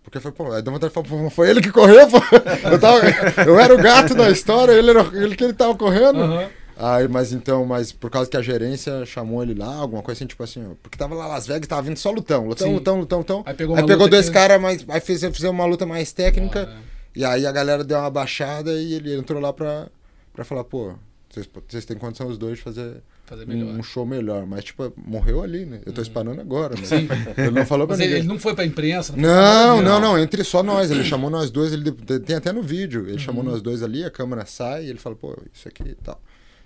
Porque 0.04 0.20
foi, 0.20 0.32
pô, 0.32 0.52
aí 0.52 0.62
deu 0.62 0.72
vontade 0.72 0.94
de 0.94 1.08
falar, 1.08 1.30
foi 1.32 1.50
ele 1.50 1.62
que 1.62 1.72
correu, 1.72 2.08
pô. 2.08 2.18
Eu, 2.70 2.80
tava, 2.80 3.00
eu 3.48 3.60
era 3.60 3.74
o 3.74 3.78
gato 3.82 4.14
da 4.14 4.30
história, 4.30 4.72
ele 4.74 4.92
era 4.92 5.02
ele 5.14 5.36
que 5.36 5.44
ele 5.44 5.54
tava 5.54 5.74
correndo. 5.76 6.20
Aham. 6.22 6.48
Aí, 6.78 7.08
mas 7.08 7.32
então, 7.32 7.66
mas 7.66 7.92
por 7.92 8.10
causa 8.10 8.30
que 8.30 8.36
a 8.36 8.42
gerência 8.42 9.06
chamou 9.06 9.42
ele 9.42 9.54
lá, 9.54 9.74
alguma 9.76 10.02
coisa 10.04 10.20
assim, 10.20 10.26
tipo 10.28 10.44
assim, 10.44 10.66
ó, 10.66 10.76
porque 10.84 10.98
tava 10.98 11.16
lá 11.16 11.26
Las 11.28 11.48
Vegas, 11.48 11.68
tava 11.68 11.82
vindo 11.84 11.98
só 11.98 12.12
lutão, 12.12 12.46
lutão, 12.48 12.68
Sim. 12.68 12.74
lutão, 12.74 13.00
lutão, 13.00 13.18
lutão. 13.20 13.44
Aí 13.46 13.54
pegou 13.54 13.76
aí 13.78 13.86
pegou 13.86 14.10
dois 14.10 14.28
que- 14.28 14.34
caras, 14.34 14.60
mais, 14.62 14.86
aí 14.90 15.00
fez, 15.00 15.22
fez 15.22 15.44
uma 15.44 15.66
luta 15.66 15.86
mais 15.86 16.12
técnica. 16.12 16.70
Ah, 16.70 16.82
E 17.16 17.24
aí 17.24 17.46
a 17.46 17.52
galera 17.52 17.82
deu 17.84 17.98
uma 17.98 18.10
baixada 18.10 18.74
e 18.74 18.94
ele 18.94 19.16
entrou 19.16 19.42
lá 19.42 19.54
pra, 19.54 19.88
pra 20.34 20.44
falar, 20.44 20.66
pô, 20.66 20.94
vocês, 21.30 21.48
vocês 21.68 21.86
têm 21.86 21.98
condição 21.98 22.28
os 22.28 22.38
dois 22.38 22.58
de 22.58 22.64
fazer 22.64 22.98
Fazer 23.28 23.50
um, 23.50 23.80
um 23.80 23.82
show 23.82 24.06
melhor. 24.06 24.46
Mas, 24.46 24.66
tipo, 24.66 24.94
morreu 24.96 25.42
ali, 25.42 25.66
né? 25.66 25.80
Eu 25.84 25.92
tô 25.92 26.00
espanando 26.00 26.40
agora, 26.40 26.76
né? 26.76 26.86
Sim. 26.86 27.08
Ele 27.36 27.50
não 27.50 27.66
falou 27.66 27.88
pra 27.88 27.96
Mas 27.96 28.02
ele, 28.02 28.10
ninguém. 28.10 28.20
ele 28.22 28.28
não 28.28 28.38
foi 28.40 28.54
pra 28.54 28.64
imprensa? 28.64 29.14
Não, 29.18 29.82
não, 29.82 29.82
disso. 29.82 30.00
não, 30.02 30.20
entre 30.20 30.44
só 30.44 30.62
nós. 30.62 30.92
Ele 30.92 31.04
chamou 31.04 31.32
nós 31.32 31.50
dois, 31.50 31.74
ele 31.74 31.92
tem 31.92 32.36
até 32.36 32.52
no 32.52 32.62
vídeo. 32.62 33.02
Ele 33.06 33.14
Uhum. 33.14 33.18
chamou 33.18 33.44
nós 33.44 33.64
dois 33.64 33.82
ali, 33.82 34.04
a 34.06 34.12
câmera 34.12 34.46
sai 34.46 34.86
e 34.86 34.90
ele 34.92 35.00
fala, 35.00 35.16
pô, 35.16 35.36
isso 35.52 35.68
aqui 35.68 35.82
e 35.90 35.96
tal. 35.96 36.22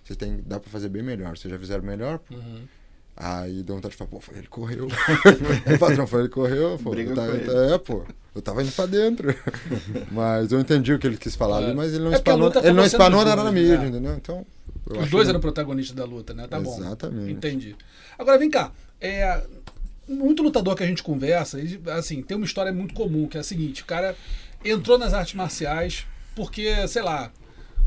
Vocês 0.10 0.17
têm, 0.17 0.41
dá 0.43 0.60
pra 0.60 0.72
fazer 0.72 0.89
bem 0.89 1.04
melhor. 1.04 1.38
Vocês 1.38 1.52
já 1.54 1.60
fizeram 1.60 1.84
melhor? 1.84 2.19
Uhum. 2.32 2.62
Aí 3.15 3.62
deu 3.63 3.76
vontade 3.76 3.91
de 3.91 3.98
falar, 3.98 4.10
pô, 4.10 4.19
foi 4.19 4.38
ele 4.39 4.48
correu. 4.48 4.88
o 4.88 5.78
patrão 5.80 6.08
foi 6.08 6.22
ele 6.22 6.30
correu, 6.30 6.80
pô. 6.82 6.89
Briga 6.91 7.12
Eu 7.12 7.15
tava- 7.15 7.36
ele. 7.36 7.74
É, 7.74 7.78
pô. 7.78 8.04
Eu 8.34 8.41
tava 8.41 8.63
indo 8.63 8.72
pra 8.72 8.86
dentro. 8.88 9.36
mas 10.12 10.52
eu 10.52 10.60
entendi 10.60 10.93
o 10.93 10.98
que 11.00 11.06
ele 11.06 11.17
quis 11.17 11.36
falar 11.36 11.62
É. 11.62 11.65
ali, 11.65 11.76
mas 11.76 11.93
ele 11.93 12.04
não 12.06 12.12
É 12.13 12.15
espanou, 12.15 12.52
ele 12.56 12.72
não 12.74 12.84
espanou 12.86 13.24
nada 13.24 13.43
na 13.43 13.52
mídia, 13.52 13.78
né? 13.78 13.88
entendeu? 13.89 14.15
Então. 14.15 14.45
Os 14.88 15.10
dois 15.12 15.26
que- 15.26 15.30
eram 15.30 15.39
protagonistas 15.39 15.95
da 15.95 16.06
luta, 16.06 16.34
né? 16.34 16.48
Tá 16.48 16.60
bom. 16.60 16.76
Exatamente. 16.80 17.32
Entendi. 17.32 17.76
Agora 18.17 18.39
vem 18.39 18.50
cá. 18.50 18.72
É, 19.00 19.43
muito 20.08 20.41
lutador 20.41 20.76
que 20.76 20.82
a 20.84 20.88
gente 20.88 21.04
conversa, 21.04 21.60
ele, 21.60 21.80
assim, 21.91 22.24
tem 22.24 22.36
uma 22.36 22.45
história 22.45 22.72
muito 22.74 22.95
comum, 22.95 23.28
que 23.28 23.38
é 23.38 23.41
a 23.41 23.43
seguinte: 23.43 23.84
o 23.84 23.86
cara 23.86 24.15
entrou 24.65 24.98
nas 24.98 25.13
artes 25.13 25.36
marciais 25.36 26.06
porque, 26.36 26.88
sei 26.88 27.02
lá, 27.04 27.32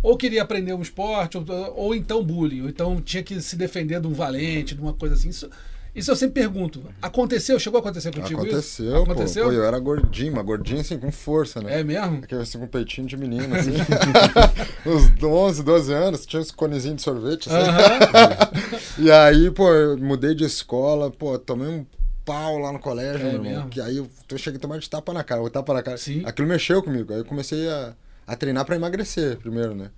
ou 0.03 0.17
queria 0.17 0.43
aprender 0.43 0.75
um 0.75 0.83
esporte, 0.83 1.37
ou, 1.39 1.45
ou 1.77 1.95
então 1.95 2.23
bullying, 2.25 2.63
ou 2.63 2.69
então 2.69 3.01
tinha 3.01 3.23
que 3.23 3.41
se 3.41 3.57
defender 3.57 4.01
de 4.01 4.07
um 4.07 4.13
valente, 4.13 4.75
de 4.75 4.81
uma 4.81 4.93
coisa 4.93 5.15
assim. 5.15 5.29
Isso, 5.29 5.49
isso 5.95 6.11
eu 6.11 6.17
sempre 6.17 6.41
pergunto. 6.43 6.83
Aconteceu? 7.01 7.59
Chegou 7.61 7.79
a 7.79 7.81
acontecer 7.81 8.13
contigo 8.15 8.41
Aconteceu, 8.41 8.87
isso? 8.97 9.05
pô. 9.05 9.13
Aconteceu? 9.13 9.45
Pô, 9.45 9.53
eu 9.53 9.65
era 9.65 9.79
gordinho, 9.79 10.33
mas 10.35 10.45
gordinho 10.45 10.81
assim, 10.81 10.99
com 10.99 11.13
força, 11.13 11.61
né? 11.61 11.81
É 11.81 11.85
mesmo? 11.85 12.21
Aquele 12.25 12.41
assim 12.43 12.59
com 12.59 12.67
peitinho 12.67 13.07
de 13.07 13.17
menino, 13.17 13.55
assim. 13.55 13.73
Uns 14.87 15.23
11, 15.23 15.63
12 15.63 15.93
anos, 15.93 16.27
tinha 16.27 16.41
uns 16.41 16.51
conezinhos 16.51 16.97
de 16.97 17.03
sorvete, 17.03 17.49
assim. 17.51 17.69
Aham. 17.71 18.73
E 18.99 19.11
aí, 19.11 19.51
pô, 19.51 19.71
eu 19.73 19.97
mudei 19.99 20.35
de 20.35 20.45
escola, 20.45 21.11
pô, 21.11 21.39
tomei 21.39 21.67
um 21.69 21.87
pau 22.25 22.59
lá 22.59 22.71
no 22.73 22.79
colégio, 22.79 23.21
É 23.21 23.25
meu 23.25 23.33
irmão. 23.35 23.51
mesmo? 23.53 23.69
Que 23.71 23.81
aí 23.81 23.97
eu 23.97 24.09
cheguei 24.37 24.59
a 24.59 24.61
tomar 24.61 24.79
de 24.79 24.89
tapa 24.89 25.13
na 25.13 25.25
cara, 25.25 25.43
o 25.43 25.49
tapa 25.51 25.73
na 25.75 25.83
cara. 25.83 25.97
Sim. 25.97 26.23
Aquilo 26.25 26.47
mexeu 26.47 26.83
comigo. 26.83 27.13
Aí 27.13 27.19
eu 27.21 27.25
comecei 27.25 27.69
a, 27.69 27.95
a 28.27 28.37
treinar 28.37 28.65
pra 28.65 28.77
emagrecer 28.77 29.37
primeiro, 29.39 29.75
né? 29.75 29.91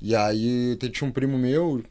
E 0.00 0.14
aí 0.16 0.76
tinha 0.92 1.08
um 1.08 1.12
primo 1.12 1.38
meu, 1.38 1.82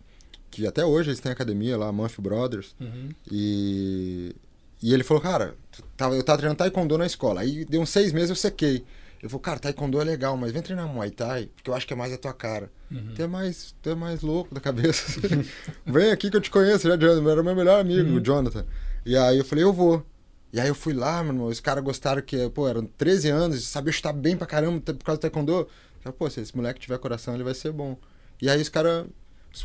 que 0.50 0.68
até 0.68 0.84
hoje 0.86 1.10
eles 1.10 1.20
têm 1.20 1.32
academia 1.32 1.78
lá, 1.78 1.92
Murphy 1.92 2.22
Brothers. 2.22 2.76
Uhum. 2.80 3.10
E, 3.32 4.36
e 4.84 4.94
ele 4.94 5.04
falou, 5.04 5.22
cara, 5.24 5.56
tava, 5.96 6.16
eu 6.16 6.24
tava 6.24 6.38
treinando 6.40 6.58
taekwondo 6.58 6.98
na 6.98 7.06
escola. 7.06 7.42
Aí 7.42 7.64
deu 7.66 7.82
uns 7.82 7.90
seis 7.90 8.12
meses 8.12 8.30
eu 8.30 8.36
sequei. 8.36 8.84
Ele 9.22 9.30
falou, 9.30 9.40
cara, 9.40 9.60
taekwondo 9.60 10.02
é 10.02 10.04
legal, 10.04 10.36
mas 10.36 10.52
vem 10.52 10.62
treinar 10.62 10.88
Muay 10.88 11.12
Thai, 11.12 11.50
porque 11.56 11.70
eu 11.70 11.74
acho 11.76 11.86
que 11.88 11.94
é 11.94 11.96
mais 11.96 12.12
a 12.12 12.18
tua 12.18 12.34
cara. 12.34 12.70
Uhum. 12.92 13.14
Tu 13.16 13.22
é 13.22 13.28
mais, 13.28 13.74
tu 13.82 13.90
é 13.92 13.96
mais 13.96 14.22
louco 14.22 14.54
da 14.54 14.60
cabeça. 14.60 15.22
vem 15.86 16.12
aqui 16.12 16.30
que 16.30 16.36
eu 16.38 16.42
te 16.42 16.50
conheço, 16.52 16.88
já, 16.88 16.98
Jonathan. 16.98 17.32
Era 17.32 17.44
meu 17.44 17.56
melhor 17.56 17.80
amigo, 17.80 18.10
Uhum. 18.10 18.18
o 18.18 18.20
Jonathan. 18.26 18.66
E 19.06 19.16
aí 19.16 19.38
eu 19.38 19.46
falei, 19.46 19.64
eu 19.64 19.72
vou. 19.72 20.06
E 20.54 20.60
aí 20.60 20.68
eu 20.68 20.76
fui 20.76 20.94
lá, 20.94 21.24
meu 21.24 21.34
irmão, 21.34 21.48
os 21.48 21.60
caras 21.60 21.84
gostaram 21.84 22.22
que, 22.22 22.50
pô, 22.50 22.68
eram 22.68 22.86
13 22.86 23.30
anos, 23.30 23.66
sabia 23.68 23.94
chutar 23.94 24.12
bem 24.12 24.36
pra 24.36 24.46
caramba 24.46 24.82
por 24.82 25.04
causa 25.04 25.18
do 25.18 25.22
taekwondo. 25.22 25.52
Eu 25.52 25.70
falei, 26.02 26.18
pô, 26.18 26.30
se 26.30 26.42
esse 26.42 26.56
moleque 26.56 26.80
tiver 26.80 26.98
coração, 26.98 27.34
ele 27.34 27.44
vai 27.44 27.54
ser 27.54 27.72
bom. 27.72 27.98
E 28.42 28.50
aí 28.50 28.62
os 28.62 28.68
caras, 28.68 29.06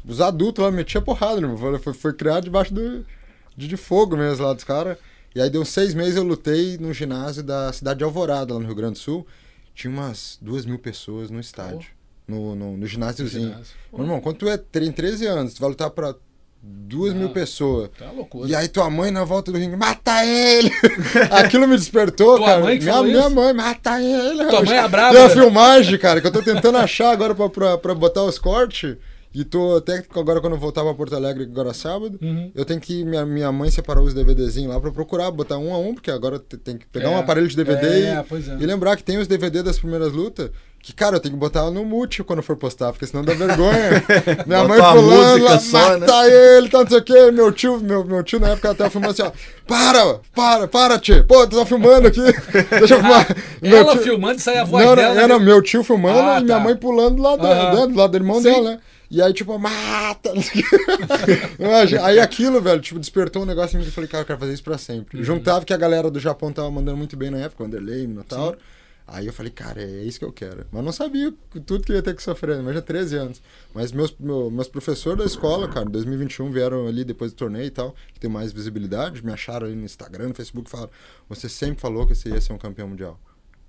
os 0.06 0.20
adultos 0.20 0.64
lá 0.64 0.70
metiam 0.70 1.02
porrada, 1.02 1.40
meu 1.40 1.50
irmão. 1.50 1.78
Foi, 1.80 1.92
foi 1.92 2.12
criado 2.12 2.44
debaixo 2.44 2.72
do, 2.72 3.04
de, 3.56 3.66
de 3.66 3.76
fogo 3.76 4.16
mesmo 4.16 4.44
lá 4.44 4.52
dos 4.52 4.64
caras. 4.64 4.96
E 5.34 5.40
aí 5.40 5.50
deu 5.50 5.60
uns 5.60 5.70
seis 5.70 5.92
meses 5.92 6.16
eu 6.16 6.22
lutei 6.22 6.78
no 6.78 6.92
ginásio 6.92 7.42
da 7.42 7.72
cidade 7.72 7.98
de 7.98 8.04
Alvorada, 8.04 8.54
lá 8.54 8.60
no 8.60 8.66
Rio 8.66 8.74
Grande 8.74 8.94
do 8.94 8.98
Sul. 8.98 9.26
Tinha 9.74 9.92
umas 9.92 10.38
duas 10.40 10.64
mil 10.64 10.78
pessoas 10.78 11.30
no 11.30 11.40
estádio. 11.40 11.90
No, 12.28 12.54
no, 12.54 12.76
no 12.76 12.86
ginásiozinho. 12.86 13.50
ginásio. 13.50 13.74
Meu 13.92 14.02
irmão, 14.02 14.20
quando 14.20 14.36
tu 14.36 14.48
é, 14.48 14.56
tem 14.56 14.90
13 14.90 15.26
anos, 15.26 15.54
tu 15.54 15.60
vai 15.60 15.68
lutar 15.68 15.90
pra 15.90 16.14
duas 16.88 17.12
Não. 17.12 17.20
mil 17.20 17.28
pessoas. 17.30 17.90
Tá 17.98 18.10
loucura. 18.10 18.48
E 18.48 18.54
aí 18.54 18.68
tua 18.68 18.88
mãe 18.90 19.10
na 19.10 19.24
volta 19.24 19.50
do 19.52 19.58
ringue, 19.58 19.76
mata 19.76 20.24
ele! 20.24 20.70
Aquilo 21.30 21.66
me 21.66 21.76
despertou, 21.76 22.36
Tua 22.36 22.46
cara. 22.46 22.60
mãe 22.60 22.78
que 22.78 22.84
minha, 22.84 23.02
minha 23.02 23.30
mãe, 23.30 23.52
mata 23.52 24.00
ele! 24.00 24.44
Tua 24.46 24.62
mãe 24.64 24.76
é 24.76 24.82
Tem 24.82 24.90
braba, 24.90 25.18
uma 25.18 25.28
né? 25.28 25.34
filmagem, 25.34 25.98
cara, 25.98 26.20
que 26.20 26.26
eu 26.26 26.32
tô 26.32 26.42
tentando 26.42 26.78
achar 26.78 27.10
agora 27.10 27.34
pra, 27.34 27.48
pra, 27.48 27.78
pra 27.78 27.94
botar 27.94 28.22
os 28.24 28.38
cortes. 28.38 28.96
E 29.34 29.44
tô 29.44 29.76
até 29.76 30.02
agora 30.14 30.40
quando 30.40 30.54
eu 30.54 30.58
voltar 30.58 30.82
pra 30.82 30.94
Porto 30.94 31.14
Alegre, 31.14 31.42
agora 31.44 31.74
sábado, 31.74 32.18
Uhum. 32.22 32.50
eu 32.54 32.64
tenho 32.64 32.80
que. 32.80 33.04
Minha, 33.04 33.26
minha 33.26 33.52
mãe 33.52 33.70
separou 33.70 34.02
os 34.04 34.14
DVDzinhos 34.14 34.72
lá 34.72 34.80
pra 34.80 34.90
procurar, 34.90 35.30
botar 35.30 35.58
um 35.58 35.74
a 35.74 35.78
um, 35.78 35.92
porque 35.92 36.10
agora 36.10 36.38
te- 36.38 36.56
tem 36.56 36.78
que 36.78 36.86
pegar 36.86 37.10
É. 37.10 37.14
um 37.14 37.18
aparelho 37.18 37.46
de 37.46 37.54
DVD 37.54 37.86
É, 37.86 38.00
e, 38.00 38.04
é. 38.06 38.24
e 38.60 38.64
lembrar 38.64 38.96
que 38.96 39.04
tem 39.04 39.18
os 39.18 39.26
DVD 39.28 39.62
das 39.62 39.78
primeiras 39.78 40.10
lutas. 40.12 40.50
Que, 40.86 40.92
cara, 40.92 41.16
eu 41.16 41.20
tenho 41.20 41.34
que 41.34 41.40
botar 41.40 41.68
no 41.68 41.84
mute 41.84 42.22
quando 42.22 42.44
for 42.44 42.54
postar, 42.54 42.92
porque 42.92 43.04
senão 43.08 43.24
dá 43.24 43.34
vergonha. 43.34 44.04
Minha 44.46 44.62
mãe 44.68 44.78
pulando 44.80 45.60
só, 45.60 45.94
né? 45.94 46.06
mata 46.06 46.28
ele, 46.30 46.68
tá 46.68 46.78
não 46.84 46.88
sei 46.88 46.98
o 46.98 47.02
quê. 47.02 47.30
Meu 47.32 47.50
tio, 47.50 47.80
meu, 47.80 48.04
meu 48.04 48.22
tio 48.22 48.38
na 48.38 48.50
época 48.50 48.70
até 48.70 48.88
filmando 48.88 49.10
assim, 49.10 49.22
ó. 49.22 49.32
Para, 49.66 50.20
para, 50.32 50.68
para, 50.68 50.96
tio. 51.00 51.24
Pô, 51.24 51.44
tu 51.44 51.56
tá 51.56 51.66
filmando 51.66 52.06
aqui. 52.06 52.20
Deixa 52.78 52.94
eu 52.94 53.00
filmar. 53.00 53.26
Meu 53.60 53.78
Ela 53.78 53.92
tio- 53.94 54.02
filmando 54.02 54.36
e 54.38 54.40
sai 54.40 54.58
a 54.58 54.64
voz 54.64 54.86
não, 54.86 54.94
dela. 54.94 55.14
não, 55.14 55.20
era 55.22 55.38
né? 55.40 55.44
meu 55.44 55.60
tio 55.60 55.82
filmando 55.82 56.20
Ah, 56.20 56.38
e 56.40 56.44
minha 56.44 56.56
tá. 56.58 56.62
mãe 56.62 56.76
pulando 56.76 57.20
lá 57.20 57.32
Aham. 57.34 57.70
dentro, 57.74 57.88
do 57.92 57.98
lado 57.98 58.10
do 58.12 58.16
irmão 58.18 58.36
Sim. 58.36 58.42
dela, 58.44 58.70
né? 58.70 58.78
E 59.10 59.20
aí, 59.20 59.32
tipo, 59.32 59.58
mata! 59.58 60.30
aí 62.04 62.20
aquilo, 62.20 62.60
velho, 62.60 62.80
tipo, 62.80 63.00
despertou 63.00 63.42
um 63.42 63.46
negócio 63.46 63.74
em 63.74 63.78
mim 63.78 63.84
que 63.84 63.90
eu 63.90 63.94
falei, 63.94 64.08
cara, 64.08 64.22
eu 64.22 64.26
quero 64.26 64.38
fazer 64.38 64.52
isso 64.52 64.62
pra 64.62 64.74
Uhum. 64.74 64.78
sempre. 64.78 65.22
Juntava 65.24 65.64
que 65.64 65.72
a 65.72 65.76
galera 65.76 66.10
do 66.12 66.20
Japão 66.20 66.52
tava 66.52 66.70
mandando 66.70 66.96
muito 66.96 67.16
bem 67.16 67.30
na 67.30 67.38
época, 67.38 67.64
o 67.64 67.66
Anderlei, 67.66 68.06
Minotauro. 68.06 68.56
Aí 69.08 69.26
eu 69.26 69.32
falei, 69.32 69.52
cara, 69.52 69.80
é 69.80 70.02
isso 70.02 70.18
que 70.18 70.24
eu 70.24 70.32
quero. 70.32 70.66
Mas 70.72 70.84
não 70.84 70.90
sabia 70.90 71.32
tudo 71.64 71.84
que 71.84 71.92
ia 71.92 72.02
ter 72.02 72.14
que 72.14 72.22
sofrer, 72.22 72.60
mas 72.60 72.74
já 72.74 72.82
13 72.82 73.14
anos. 73.16 73.40
Mas 73.72 73.92
meus, 73.92 74.12
meu- 74.18 74.50
meus 74.50 74.66
professores 74.66 75.16
da 75.18 75.24
escola, 75.24 75.68
cara, 75.68 75.86
em 75.86 75.90
2021 75.92 76.50
vieram 76.50 76.88
ali 76.88 77.04
depois 77.04 77.30
do 77.32 77.36
torneio 77.36 77.66
e 77.66 77.70
tal, 77.70 77.94
que 78.12 78.18
tem 78.18 78.28
mais 78.28 78.52
visibilidade, 78.52 79.24
me 79.24 79.32
acharam 79.32 79.66
ali 79.66 79.76
no 79.76 79.84
Instagram, 79.84 80.28
no 80.28 80.34
Facebook, 80.34 80.68
falaram, 80.68 80.90
você 81.28 81.48
sempre 81.48 81.80
falou 81.80 82.04
que 82.04 82.16
você 82.16 82.30
ia 82.30 82.40
ser 82.40 82.52
um 82.52 82.58
campeão 82.58 82.88
mundial. 82.88 83.20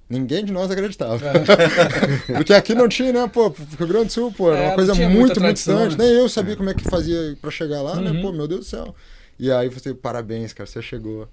Ninguém 0.09 0.43
de 0.43 0.51
nós 0.53 0.71
acreditava. 0.71 1.19
Porque 2.35 2.53
aqui 2.53 2.73
não 2.73 2.87
tinha, 2.87 3.11
né, 3.13 3.27
pô, 3.27 3.49
Rio 3.77 3.87
Grande 3.87 4.05
do 4.07 4.11
Sul, 4.13 4.31
pô, 4.31 4.51
era 4.51 4.61
É, 4.63 4.67
uma 4.69 4.75
coisa 4.75 4.95
muito, 4.95 5.39
muito 5.39 5.53
distante. 5.53 5.97
né? 5.97 6.05
Nem 6.05 6.13
eu 6.15 6.29
sabia 6.29 6.55
como 6.55 6.69
é 6.69 6.73
que 6.73 6.83
fazia 6.89 7.37
pra 7.41 7.51
chegar 7.51 7.81
lá, 7.81 7.95
né, 8.01 8.11
Uhum. 8.11 8.21
pô, 8.21 8.31
meu 8.31 8.47
Deus 8.47 8.61
do 8.61 8.65
céu. 8.65 8.95
E 9.39 9.51
aí 9.51 9.67
eu 9.67 9.71
falei, 9.71 9.93
parabéns, 9.97 10.53
cara, 10.53 10.67
você 10.67 10.81
chegou. 10.81 11.23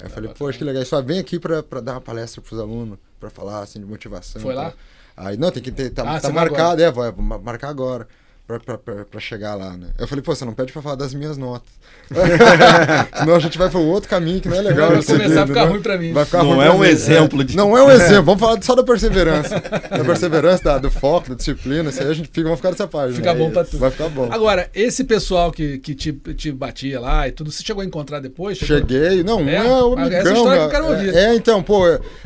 Aí 0.00 0.06
eu 0.06 0.10
falei, 0.10 0.28
bacana. 0.30 0.34
poxa, 0.48 0.58
que 0.58 0.64
legal. 0.64 0.84
Só 0.84 1.00
vem 1.00 1.18
aqui 1.18 1.38
pra 1.38 1.60
dar 1.80 1.92
uma 1.92 2.00
palestra 2.00 2.40
pros 2.42 2.58
alunos, 2.58 2.98
pra 3.22 3.30
falar, 3.30 3.60
assim, 3.60 3.78
de 3.78 3.86
motivação. 3.86 4.42
Foi 4.42 4.52
e 4.52 4.56
lá? 4.56 4.72
Aí, 5.16 5.36
não, 5.36 5.50
tem 5.52 5.62
que 5.62 5.70
ter, 5.70 5.90
tá, 5.90 6.02
Ah, 6.02 6.20
tá 6.20 6.28
vai 6.28 6.44
marcado, 6.48 6.82
é, 6.82 6.90
vou, 6.90 7.12
vou 7.12 7.24
ma- 7.24 7.38
marcar 7.38 7.68
agora. 7.68 8.08
Pra, 8.52 8.76
pra, 8.76 8.78
pra, 8.78 9.04
pra 9.06 9.20
chegar 9.20 9.54
lá, 9.54 9.76
né? 9.76 9.88
Eu 9.98 10.06
falei, 10.06 10.22
pô, 10.22 10.34
você 10.34 10.44
não 10.44 10.52
pede 10.52 10.72
pra 10.72 10.82
falar 10.82 10.96
das 10.96 11.14
minhas 11.14 11.38
notas. 11.38 11.68
Senão 13.18 13.34
a 13.34 13.38
gente 13.38 13.56
vai 13.56 13.70
pro 13.70 13.80
outro 13.80 14.08
caminho 14.10 14.40
que 14.40 14.48
não 14.48 14.56
é 14.56 14.60
legal. 14.60 14.90
Vai 14.90 14.98
de 15.00 15.06
começar 15.06 15.42
a 15.42 15.46
ficar 15.46 15.64
né? 15.64 15.70
ruim 15.70 15.80
pra 15.80 15.96
mim. 15.96 16.12
Vai 16.12 16.24
ficar 16.26 16.38
Não 16.42 16.54
ruim 16.56 16.66
é 16.66 16.70
um 16.70 16.78
mim. 16.80 16.86
exemplo 16.86 17.42
de- 17.44 17.56
Não 17.56 17.76
é 17.78 17.82
um 17.82 17.90
exemplo. 17.90 18.24
Vamos 18.24 18.40
falar 18.40 18.62
só 18.62 18.74
da 18.74 18.82
perseverança. 18.82 19.62
Da 19.92 20.04
perseverança, 20.04 20.64
da- 20.64 20.78
do 20.78 20.90
foco, 20.90 21.30
da 21.30 21.34
disciplina. 21.34 21.88
Isso 21.90 22.02
aí 22.02 22.10
a 22.10 22.14
gente 22.14 22.28
fica, 22.28 22.42
vamos 22.42 22.58
ficar 22.58 22.70
nessa 22.70 22.86
página. 22.86 23.14
Fica 23.16 23.30
É 23.30 23.34
bom 23.34 23.50
pra 23.50 23.62
isso. 23.62 23.70
tu. 23.72 23.78
Vai 23.78 23.90
ficar 23.90 24.08
bom. 24.08 24.28
Agora, 24.30 24.68
esse 24.74 25.04
pessoal 25.04 25.50
que, 25.52 25.78
que 25.78 25.94
te, 25.94 26.12
te 26.12 26.50
batia 26.52 27.00
lá 27.00 27.26
e 27.28 27.32
tudo, 27.32 27.50
você 27.50 27.62
chegou 27.62 27.82
a 27.82 27.86
encontrar 27.86 28.20
depois? 28.20 28.58
Chegou- 28.58 28.76
Cheguei, 28.78 29.22
não, 29.22 29.40
É? 29.48 29.56
é, 29.56 29.62
o 29.62 29.94
Ah, 29.96 30.02
amigão. 30.02 30.18
essa 30.20 30.32
história 30.32 30.58
que 30.60 30.64
eu 30.66 30.70
quero 30.70 30.86
ouvir. 30.88 31.14
É, 31.16 31.24
é, 31.26 31.34
então, 31.34 31.62
pô, 31.62 31.82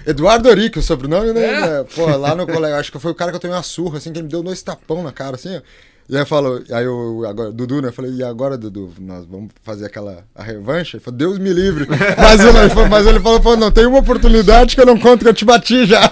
Eduardo 0.06 0.48
Orico, 0.48 0.78
o 0.78 0.82
sobrenome, 0.82 1.32
né? 1.32 1.44
É? 1.44 1.80
É, 1.80 1.84
Pô, 1.94 2.06
lá 2.16 2.34
no 2.34 2.46
colégio, 2.46 2.76
acho 2.78 2.92
que 2.92 2.98
foi 2.98 3.10
o 3.10 3.14
cara 3.14 3.30
que 3.30 3.36
eu 3.36 3.40
tomei 3.40 3.56
uma 3.56 3.62
surra, 3.62 3.98
assim, 3.98 4.10
que 4.12 4.18
ele 4.18 4.24
me 4.24 4.30
deu 4.30 4.42
dois 4.42 4.62
tapão 4.62 5.02
na 5.02 5.12
cara, 5.12 5.36
assim, 5.36 5.56
ó. 5.56 5.60
E 6.08 6.16
aí 6.16 6.24
falou, 6.24 6.62
aí 6.70 6.84
eu, 6.84 7.24
agora, 7.26 7.50
Dudu, 7.50 7.82
né? 7.82 7.88
Eu 7.88 7.92
falei, 7.92 8.12
e 8.12 8.22
agora, 8.22 8.56
Dudu, 8.56 8.92
nós 9.00 9.24
vamos 9.26 9.50
fazer 9.64 9.86
aquela 9.86 10.24
a 10.34 10.42
revanche? 10.42 10.96
Ele 10.96 11.02
falou, 11.02 11.18
Deus 11.18 11.36
me 11.38 11.52
livre. 11.52 11.84
Mas 12.16 12.40
ele, 12.44 12.70
falou- 12.70 12.88
mas 12.88 13.06
ele 13.08 13.18
falou, 13.18 13.40
pô, 13.40 13.56
não, 13.56 13.72
tem 13.72 13.86
uma 13.86 13.98
oportunidade 13.98 14.76
que 14.76 14.80
eu 14.80 14.86
não 14.86 14.96
conto 15.00 15.22
que 15.24 15.28
eu 15.28 15.34
te 15.34 15.44
bati 15.44 15.84
já. 15.84 16.02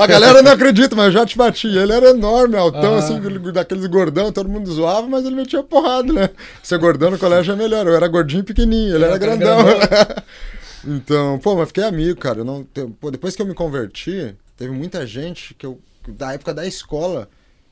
A 0.00 0.06
galera 0.08 0.42
não 0.42 0.50
acredita, 0.50 0.96
mas 0.96 1.06
eu 1.06 1.12
já 1.12 1.24
te 1.26 1.36
bati. 1.38 1.68
Ele 1.68 1.92
era 1.92 2.10
enorme, 2.10 2.56
altão, 2.56 2.94
Ah. 2.96 2.98
assim, 2.98 3.20
daqueles 3.52 3.86
gordão, 3.86 4.32
todo 4.32 4.48
mundo 4.48 4.72
zoava, 4.72 5.06
mas 5.06 5.24
ele 5.24 5.36
metia 5.36 5.62
porrada, 5.62 6.12
né? 6.12 6.30
Ser 6.62 6.78
gordão 6.78 7.10
no 7.12 7.18
colégio 7.18 7.52
é 7.52 7.56
melhor. 7.56 7.86
Eu 7.86 7.94
era 7.94 8.08
gordinho 8.08 8.42
pequenininho, 8.42 8.96
ele 8.96 9.04
era 9.04 9.14
Era 9.14 9.18
grandão. 9.18 9.64
grandão. 9.64 9.88
Então, 10.86 11.38
pô, 11.40 11.56
mas 11.56 11.68
fiquei 11.68 11.84
amigo, 11.84 12.18
cara. 12.20 12.38
Eu 12.40 12.44
não, 12.44 12.64
pô, 13.00 13.10
depois 13.10 13.34
que 13.34 13.42
eu 13.42 13.46
me 13.46 13.54
converti, 13.54 14.34
teve 14.56 14.72
muita 14.72 15.04
gente 15.06 15.52
que 15.54 15.66
eu, 15.66 15.78
da 16.08 16.32
época 16.32 16.54
da 16.54 16.66
escola, 16.66 17.28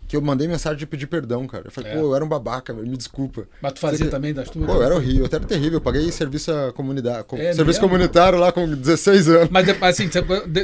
que 0.08 0.16
eu 0.16 0.20
mandei 0.22 0.46
mensagem 0.46 0.78
de 0.78 0.86
pedir 0.86 1.06
perdão, 1.06 1.46
cara. 1.46 1.64
Eu 1.66 1.70
falei, 1.70 1.92
É. 1.92 1.94
pô, 1.96 2.02
eu 2.02 2.14
era 2.16 2.24
um 2.24 2.28
babaca, 2.28 2.72
me 2.72 2.96
desculpa. 2.96 3.46
Mas 3.60 3.72
tu 3.74 3.80
fazia 3.80 4.04
Você- 4.04 4.10
também 4.10 4.32
das 4.32 4.48
tuas? 4.50 4.66
Pô, 4.66 4.74
eu 4.74 4.82
era 4.82 4.94
horrível, 4.94 5.24
eu 5.24 5.30
era 5.32 5.44
terrível. 5.44 5.74
Eu 5.74 5.80
paguei 5.80 6.10
serviço 6.12 6.52
à 6.52 6.72
comunidade, 6.72 7.24
com- 7.24 7.36
É 7.36 7.52
serviço 7.52 7.80
mesmo? 7.80 7.88
comunitário 7.88 8.38
lá 8.38 8.52
com 8.52 8.68
16 8.68 9.28
anos. 9.28 9.48
Mas 9.50 9.66
assim, 9.82 10.08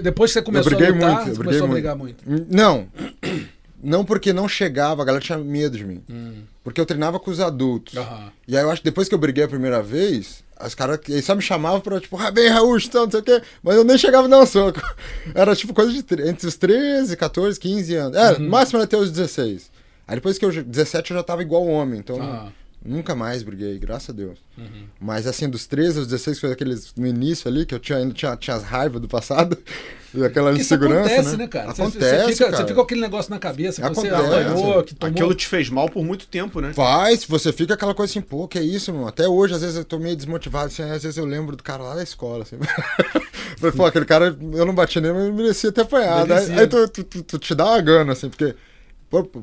depois 0.02 0.30
que 0.30 0.38
você 0.38 0.42
começou 0.42 0.72
eu 0.72 0.78
briguei 0.78 0.94
a 0.94 0.96
lutar, 0.96 1.14
muito, 1.16 1.28
eu 1.30 1.34
você 1.34 1.38
briguei 1.42 1.58
começou 1.60 1.64
a 1.64 1.96
muito. 1.98 2.24
brigar 2.24 2.36
muito. 2.36 2.54
Não. 2.54 2.88
Não 3.82 4.04
porque 4.04 4.32
não 4.32 4.48
chegava, 4.48 5.02
a 5.02 5.04
galera 5.04 5.22
tinha 5.24 5.38
medo 5.38 5.76
de 5.76 5.84
mim. 5.84 6.02
Hum. 6.08 6.42
Porque 6.62 6.80
eu 6.80 6.86
treinava 6.86 7.18
com 7.18 7.30
os 7.30 7.40
adultos. 7.40 7.96
Aham. 7.96 8.30
E 8.46 8.56
aí 8.56 8.62
eu 8.62 8.70
acho 8.70 8.80
que 8.80 8.84
depois 8.84 9.08
que 9.08 9.14
eu 9.14 9.18
briguei 9.18 9.42
a 9.42 9.48
primeira 9.48 9.82
vez, 9.82 10.41
os 10.66 10.74
caras 10.74 11.00
só 11.22 11.34
me 11.34 11.42
chamavam 11.42 11.80
pra, 11.80 12.00
tipo, 12.00 12.16
ah, 12.18 12.30
bem, 12.30 12.48
Raul, 12.48 12.78
então, 12.78 13.04
não 13.04 13.10
sei 13.10 13.20
o 13.20 13.22
quê. 13.22 13.42
Mas 13.62 13.76
eu 13.76 13.84
nem 13.84 13.96
chegava 13.98 14.26
a 14.26 14.30
dar 14.30 14.38
um 14.40 14.46
soco. 14.46 14.80
Era 15.34 15.54
tipo 15.56 15.72
coisa 15.74 15.92
de 15.92 16.02
tre- 16.02 16.28
entre 16.28 16.46
os 16.46 16.56
13, 16.56 17.16
14, 17.16 17.58
15 17.58 17.94
anos. 17.94 18.16
É, 18.16 18.32
Uhum. 18.32 18.48
máximo 18.48 18.78
era 18.78 18.84
até 18.84 18.96
os 18.96 19.10
16. 19.10 19.70
Aí 20.06 20.16
depois 20.16 20.36
que 20.38 20.44
eu. 20.44 20.50
já- 20.52 20.62
17 20.62 21.10
eu 21.12 21.16
já 21.16 21.22
tava 21.22 21.42
igual 21.42 21.66
homem, 21.66 21.98
então 22.00 22.16
Aham. 22.20 22.52
Nunca 22.84 23.14
mais 23.14 23.42
briguei, 23.42 23.78
graças 23.78 24.10
a 24.10 24.12
Deus. 24.12 24.38
Uhum. 24.58 24.84
Mas 25.00 25.26
assim, 25.26 25.48
dos 25.48 25.66
13 25.66 25.98
aos 26.00 26.06
16, 26.08 26.38
foi 26.40 26.52
aqueles 26.52 26.92
no 26.96 27.06
início 27.06 27.48
ali, 27.48 27.64
que 27.66 27.74
eu 27.74 27.78
tinha, 27.78 27.98
ainda 27.98 28.12
tinha, 28.14 28.36
tinha 28.36 28.56
as 28.56 28.62
raivas 28.62 29.00
do 29.00 29.08
passado. 29.08 29.56
E 30.14 30.22
aquela 30.22 30.50
Porque 30.50 30.60
isso 30.60 30.74
insegurança. 30.74 31.06
acontece, 31.10 31.30
né? 31.30 31.36
né, 31.38 31.48
cara? 31.48 31.72
Você- 31.74 31.80
Acontece. 31.80 32.24
Você 32.26 32.32
fica, 32.32 32.44
cara. 32.44 32.56
você 32.58 32.62
fica 32.64 32.74
com 32.74 32.80
aquele 32.82 33.00
negócio 33.00 33.30
na 33.30 33.38
cabeça 33.38 33.80
que 33.80 33.88
você 33.94 34.08
Acontece. 34.08 34.30
apanhou, 34.50 34.82
que 34.84 34.94
tomou. 34.94 35.10
Aquilo 35.10 35.34
te 35.34 35.46
fez 35.46 35.70
mal 35.70 35.88
por 35.88 36.04
muito 36.04 36.26
tempo, 36.26 36.60
né? 36.60 36.74
Faz, 36.74 37.24
você 37.24 37.50
fica 37.50 37.72
aquela 37.72 37.94
coisa 37.94 38.10
assim, 38.10 38.20
pô, 38.20 38.46
que 38.46 38.58
é 38.58 38.62
isso, 38.62 38.92
mano? 38.92 39.06
Até 39.08 39.26
hoje, 39.26 39.54
às 39.54 39.62
vezes, 39.62 39.76
eu 39.78 39.86
tô 39.86 39.98
meio 39.98 40.14
desmotivado, 40.14 40.66
assim, 40.66 40.82
às 40.82 41.02
vezes 41.02 41.16
eu 41.16 41.24
lembro 41.24 41.56
do 41.56 41.62
cara 41.62 41.82
lá 41.82 41.94
da 41.94 42.02
escola, 42.02 42.42
assim. 42.42 42.58
Falei, 43.56 43.74
pô, 43.74 43.86
aquele 43.86 44.04
cara, 44.04 44.36
eu 44.52 44.66
não 44.66 44.74
bati 44.74 45.00
nele, 45.00 45.14
mas 45.14 45.34
merecia 45.34 45.72
ter 45.72 45.80
apanhado. 45.80 46.30
Aí, 46.30 46.46
Merecia. 46.46 46.60
aí 46.60 46.66
tu, 46.66 46.88
tu, 46.88 47.04
tu- 47.04 47.22
tu 47.22 47.38
te 47.38 47.54
dá 47.54 47.64
uma 47.68 47.80
gana, 47.80 48.12
assim, 48.12 48.28
porque. 48.28 48.54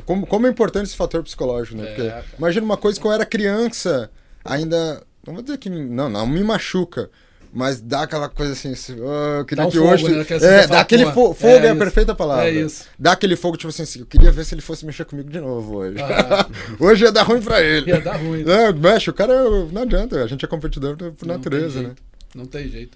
Como, 0.06 0.26
como 0.28 0.48
é 0.48 0.50
importante 0.50 0.88
esse 0.88 0.96
fator 0.96 1.24
psicológico, 1.24 1.78
né? 1.78 1.84
É, 1.84 1.88
Porque 1.94 2.10
cara. 2.10 2.26
imagina 2.38 2.66
uma 2.66 2.78
coisa 2.78 3.00
que 3.00 3.06
eu 3.06 3.12
era 3.12 3.26
criança, 3.26 4.10
ainda. 4.44 5.04
Não 5.26 5.34
vou 5.34 5.44
dizer 5.44 5.58
que. 5.58 5.70
Não, 5.70 6.10
não 6.10 6.26
me 6.28 6.44
machuca. 6.44 7.10
Mas 7.52 7.82
dá 7.82 8.04
aquela 8.04 8.30
coisa 8.30 8.54
assim, 8.54 8.74
assim, 8.74 8.94
"Ah, 9.02 9.40
eu 9.40 9.46
queria 9.46 9.66
um 9.66 9.72
que 9.72 9.78
fogo, 9.80 9.92
hoje. 9.92 10.08
né? 10.08 10.20
É, 10.22 10.24
sensação, 10.24 10.68
dá 10.70 10.82
aquele 10.82 11.04
pô, 11.06 11.34
fo- 11.34 11.48
é 11.48 11.54
fogo, 11.56 11.66
é, 11.66 11.70
a 11.72 11.76
perfeita 11.76 12.14
palavra. 12.14 12.48
É 12.48 12.52
isso. 12.52 12.86
Dá 12.98 13.14
aquele 13.14 13.36
fogo, 13.36 13.58
tipo 13.58 13.70
assim, 13.70 13.82
assim, 13.82 14.00
eu 14.02 14.06
queria 14.06 14.32
ver 14.32 14.46
se 14.46 14.54
ele 14.54 14.62
fosse 14.62 14.86
mexer 14.86 15.04
comigo 15.06 15.32
de 15.32 15.40
novo 15.42 15.78
hoje. 15.78 15.98
Ah. 16.00 16.48
hoje 16.80 17.06
ia 17.06 17.12
dar 17.12 17.24
ruim 17.24 17.42
pra 17.42 17.60
ele. 17.60 17.90
Ia 17.90 18.02
dar 18.02 18.18
ruim. 18.18 18.44
né? 18.44 18.66
É, 18.66 18.72
mexe, 18.72 19.10
o 19.10 19.14
cara 19.14 19.34
não 19.72 19.82
adianta, 19.82 20.24
a 20.24 20.28
gente 20.28 20.46
é 20.46 20.48
competidor 20.48 20.96
por 20.96 21.28
Não 21.28 21.36
natureza, 21.38 21.82
né? 21.82 21.96
Não 22.36 22.46
tem 22.46 22.68
jeito. 22.70 22.96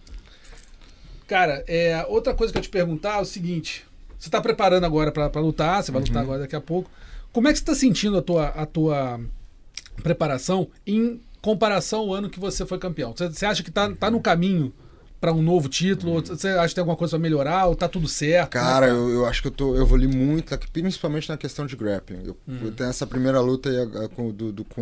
Cara, 1.27 1.63
é, 1.67 2.05
outra 2.07 2.33
coisa 2.35 2.53
que 2.53 2.59
eu 2.59 2.63
te 2.63 2.69
perguntar 2.69 3.17
é 3.17 3.21
o 3.21 3.25
seguinte: 3.25 3.83
você 4.23 4.29
tá 4.29 4.39
preparando 4.41 4.85
agora 4.85 5.11
pra 5.11 5.41
lutar, 5.41 5.83
você 5.83 5.91
vai 5.91 6.01
Uhum. 6.01 6.07
lutar 6.07 6.23
agora 6.23 6.39
daqui 6.39 6.55
a 6.55 6.61
pouco. 6.61 6.89
Como 7.31 7.47
é 7.47 7.51
que 7.51 7.59
você 7.59 7.65
tá 7.65 7.75
sentindo 7.75 8.17
a 8.17 8.21
tua, 8.21 8.47
a 8.49 8.65
tua 8.65 9.19
preparação 10.01 10.67
em 10.85 11.19
comparação 11.41 11.99
ao 12.01 12.13
ano 12.13 12.29
que 12.29 12.39
você 12.39 12.65
foi 12.65 12.77
campeão? 12.77 13.13
Você, 13.15 13.27
você 13.29 13.45
acha 13.45 13.63
que 13.63 13.71
tá, 13.71 13.91
tá 13.93 14.09
no 14.09 14.21
caminho 14.21 14.73
pra 15.19 15.33
um 15.33 15.41
novo 15.41 15.69
título? 15.69 16.13
Ou 16.13 16.21
você 16.25 16.49
acha 16.49 16.69
que 16.69 16.75
tem 16.75 16.81
alguma 16.81 16.97
coisa 16.97 17.11
pra 17.11 17.19
melhorar? 17.19 17.65
Ou 17.67 17.75
tá 17.75 17.87
tudo 17.87 18.07
certo? 18.07 18.51
Cara, 18.51 18.87
eu, 18.87 19.09
eu 19.09 19.25
acho 19.25 19.41
que 19.41 19.47
eu, 19.47 19.51
tô, 19.51 19.75
eu 19.75 19.81
evolui 19.83 20.07
muito, 20.07 20.57
principalmente 20.71 21.29
na 21.29 21.37
questão 21.37 21.65
de 21.65 21.75
grappling. 21.75 22.23
Eu, 22.25 22.37
Uhum. 22.47 22.59
eu 22.65 22.71
tenho 22.71 22.89
essa 22.89 23.05
primeira 23.07 23.39
luta 23.39 23.69
aí, 23.69 23.77
a- 23.77 24.05
a- 24.05 24.09
com, 24.09 24.31
do, 24.31 24.51
do- 24.51 24.65
com 24.65 24.81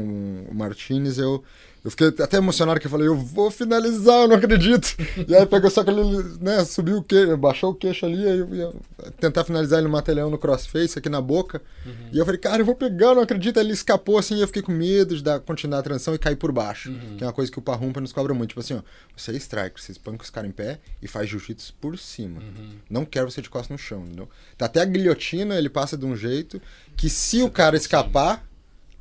o 0.50 0.54
Martinez, 0.54 1.18
eu, 1.18 1.44
eu 1.84 1.90
fiquei 1.90 2.08
até 2.08 2.38
emocionado 2.38 2.80
que 2.80 2.86
eu 2.86 2.92
falei, 2.92 3.08
eu 3.08 3.16
vou 3.16 3.50
finalizar, 3.50 4.22
eu 4.22 4.28
não 4.28 4.36
acredito. 4.36 4.96
e 5.28 5.36
aí 5.36 5.46
pegou 5.48 5.70
só 5.70 5.82
aquele, 5.82 6.02
né, 6.40 6.64
subiu 6.64 6.98
o 6.98 7.04
queixo, 7.04 7.36
baixou 7.38 7.72
o 7.72 7.76
queixo 7.76 8.06
ali, 8.06 8.24
aí 8.28 8.38
eu 8.38 8.54
ia 8.54 8.72
tentar 9.20 9.44
finalizar 9.44 9.80
ele 9.80 9.88
no 9.88 9.92
matelhão 9.92 10.30
no 10.30 10.38
crossface, 10.38 11.00
aqui 11.00 11.10
na 11.10 11.20
boca. 11.20 11.60
Uhum. 11.84 12.10
E 12.12 12.20
eu 12.20 12.26
falei, 12.26 12.40
cara, 12.40 12.62
eu 12.62 12.66
vou 12.66 12.76
pegar, 12.76 13.08
eu 13.08 13.16
não 13.16 13.24
acredito. 13.24 13.58
Aí 13.58 13.66
ele 13.66 13.74
escapou 13.74 14.20
assim, 14.20 14.38
e 14.38 14.42
eu 14.42 14.48
fiquei 14.48 14.62
com 14.62 14.72
medo 14.72 15.16
de 15.16 15.24
dar, 15.24 15.40
continuar 15.40 15.80
a 15.80 15.84
transição 15.84 16.14
e 16.14 16.20
cair 16.20 16.36
por 16.36 16.52
baixo. 16.52 16.92
Uhum. 16.92 17.18
Que 17.18 17.24
é 17.24 17.28
uma 17.28 17.34
coisa 17.34 17.52
que 17.52 17.58
o 17.58 17.64
Parrumpa 17.64 18.00
nos 18.00 18.14
cobra 18.14 18.32
muito. 18.32 18.50
Tipo 18.50 18.60
assim, 18.60 18.76
ó, 18.76 18.82
você 19.18 19.32
é 19.32 19.36
striker, 19.38 19.82
você 19.82 19.92
espanca 19.92 20.24
os 20.24 20.30
caras 20.30 20.50
em 20.50 20.54
pé 20.54 20.80
e 21.02 21.08
faz 21.08 21.28
jiu-jitsu 21.28 21.74
por 21.82 21.98
cima. 21.98 22.42
Uhum. 22.42 22.70
Não 22.92 23.06
quero 23.06 23.32
você 23.32 23.42
de 23.42 23.50
costas 23.50 23.70
no 23.72 23.78
chão, 23.80 24.04
entendeu? 24.06 24.30
Tá 24.56 24.68
até 24.68 24.82
a 24.82 24.86
guilhotina, 24.86 25.56
ele 25.56 25.70
passa 25.70 25.98
de 25.98 26.06
um 26.06 26.16
jeito 26.16 26.62
que 26.96 27.10
se 27.10 27.42
o 27.42 27.50
cara 27.50 27.76
escapar, 27.76 28.46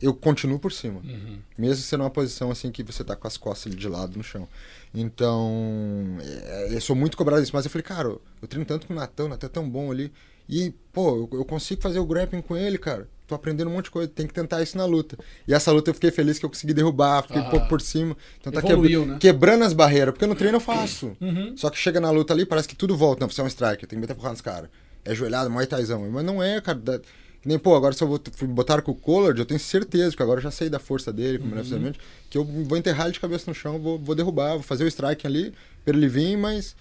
eu 0.01 0.15
continuo 0.15 0.59
por 0.59 0.73
cima. 0.73 1.01
Uhum. 1.05 1.39
Mesmo 1.59 1.83
sendo 1.85 2.03
uma 2.03 2.11
posição 2.11 2.51
assim 2.51 2.71
que 2.71 2.83
você 2.83 3.03
tá 3.05 3.15
com 3.17 3.27
as 3.29 3.37
costas 3.37 3.71
ali 3.73 3.81
de 3.81 3.89
lado 3.89 4.17
no 4.17 4.23
chão. 4.25 4.49
Então, 4.95 6.19
é, 6.21 6.69
eu 6.75 6.81
sou 6.81 6.95
muito 6.97 7.17
cobrado 7.17 7.41
disso, 7.43 7.53
mas 7.55 7.65
eu 7.65 7.71
falei, 7.71 7.83
cara, 7.83 8.09
eu 8.09 8.49
treino 8.49 8.65
tanto 8.67 8.87
com 8.87 8.93
o 8.93 8.97
Natan, 8.97 9.25
o 9.25 9.29
Natan 9.29 9.47
é 9.47 9.51
tão 9.51 9.69
bom 9.69 9.91
ali. 9.91 10.13
E, 10.49 10.73
pô, 10.93 11.29
eu, 11.33 11.39
eu 11.39 11.45
consigo 11.45 11.81
fazer 11.81 11.99
o 12.01 12.05
grappling 12.07 12.43
com 12.43 12.57
ele, 12.57 12.77
cara. 12.79 13.09
Tô 13.27 13.35
aprendendo 13.37 13.71
um 13.71 13.75
monte 13.75 13.85
de 13.85 13.91
coisa, 13.93 14.09
tem 14.09 14.27
que 14.27 14.35
tentar 14.35 14.61
isso 14.63 14.77
na 14.77 14.85
luta. 14.85 15.17
E 15.47 15.55
essa 15.55 15.71
luta 15.71 15.91
eu 15.91 15.95
fiquei 15.95 16.11
feliz 16.11 16.39
que 16.41 16.45
eu 16.45 16.51
consegui 16.51 16.75
derrubar, 16.75 17.23
fiquei 17.23 17.41
Ah. 17.41 17.47
um 17.47 17.51
pouco 17.51 17.69
por 17.69 17.81
cima. 17.81 18.17
Então 18.41 18.53
tá 18.53 18.61
quebra- 18.61 19.07
né? 19.07 19.17
quebrando 19.21 19.63
as 19.63 19.73
barreiras, 19.73 20.13
porque 20.13 20.27
no 20.27 20.35
treino 20.35 20.57
eu 20.57 20.61
faço. 20.61 21.17
Uhum. 21.21 21.57
Só 21.57 21.71
que 21.71 21.79
chega 21.79 22.01
na 22.01 22.11
luta 22.11 22.33
ali, 22.35 22.45
parece 22.45 22.67
que 22.67 22.75
tudo 22.75 22.97
volta. 22.97 23.21
Não, 23.21 23.31
você 23.31 23.41
é 23.41 23.45
um 23.45 23.47
striker, 23.47 23.87
tem 23.89 23.97
que 23.97 24.01
meter 24.01 24.15
porrada 24.15 24.33
nos 24.33 24.41
caras. 24.41 24.69
É 25.05 25.15
joelhada, 25.15 25.49
Muay 25.49 25.67
Thaizão. 25.67 26.11
Mas 26.11 26.25
não 26.25 26.43
é, 26.43 26.61
cara. 26.61 26.79
Da- 26.79 27.01
Nem, 27.45 27.59
pô, 27.59 27.75
agora 27.75 27.95
se 27.95 28.03
eu 28.03 28.09
vou 28.09 28.21
botar 28.49 28.83
com 28.83 28.93
o 28.93 28.95
Collard, 28.95 29.39
eu 29.39 29.47
tenho 29.47 29.59
certeza, 29.59 30.15
que 30.15 30.23
agora 30.23 30.41
eu 30.41 30.43
já 30.43 30.51
sei 30.51 30.69
da 30.69 30.79
força 30.79 31.11
dele, 31.11 31.39
como 31.39 31.55
uhum. 31.55 31.93
que 32.29 32.37
eu 32.37 32.45
vou 32.45 32.77
enterrar 32.77 33.07
ele 33.07 33.15
de 33.15 33.21
cabeça 33.21 33.45
no 33.49 33.55
chão, 33.55 33.79
vou, 33.79 33.99
vou 33.99 34.15
derrubar, 34.15 34.55
vou 34.55 34.63
fazer 34.63 34.85
o 34.85 34.89
strike 34.89 35.27
ali, 35.27 35.55
pra 35.85 35.97
ele 35.97 36.07
vir, 36.07 36.37
mas 36.37 36.77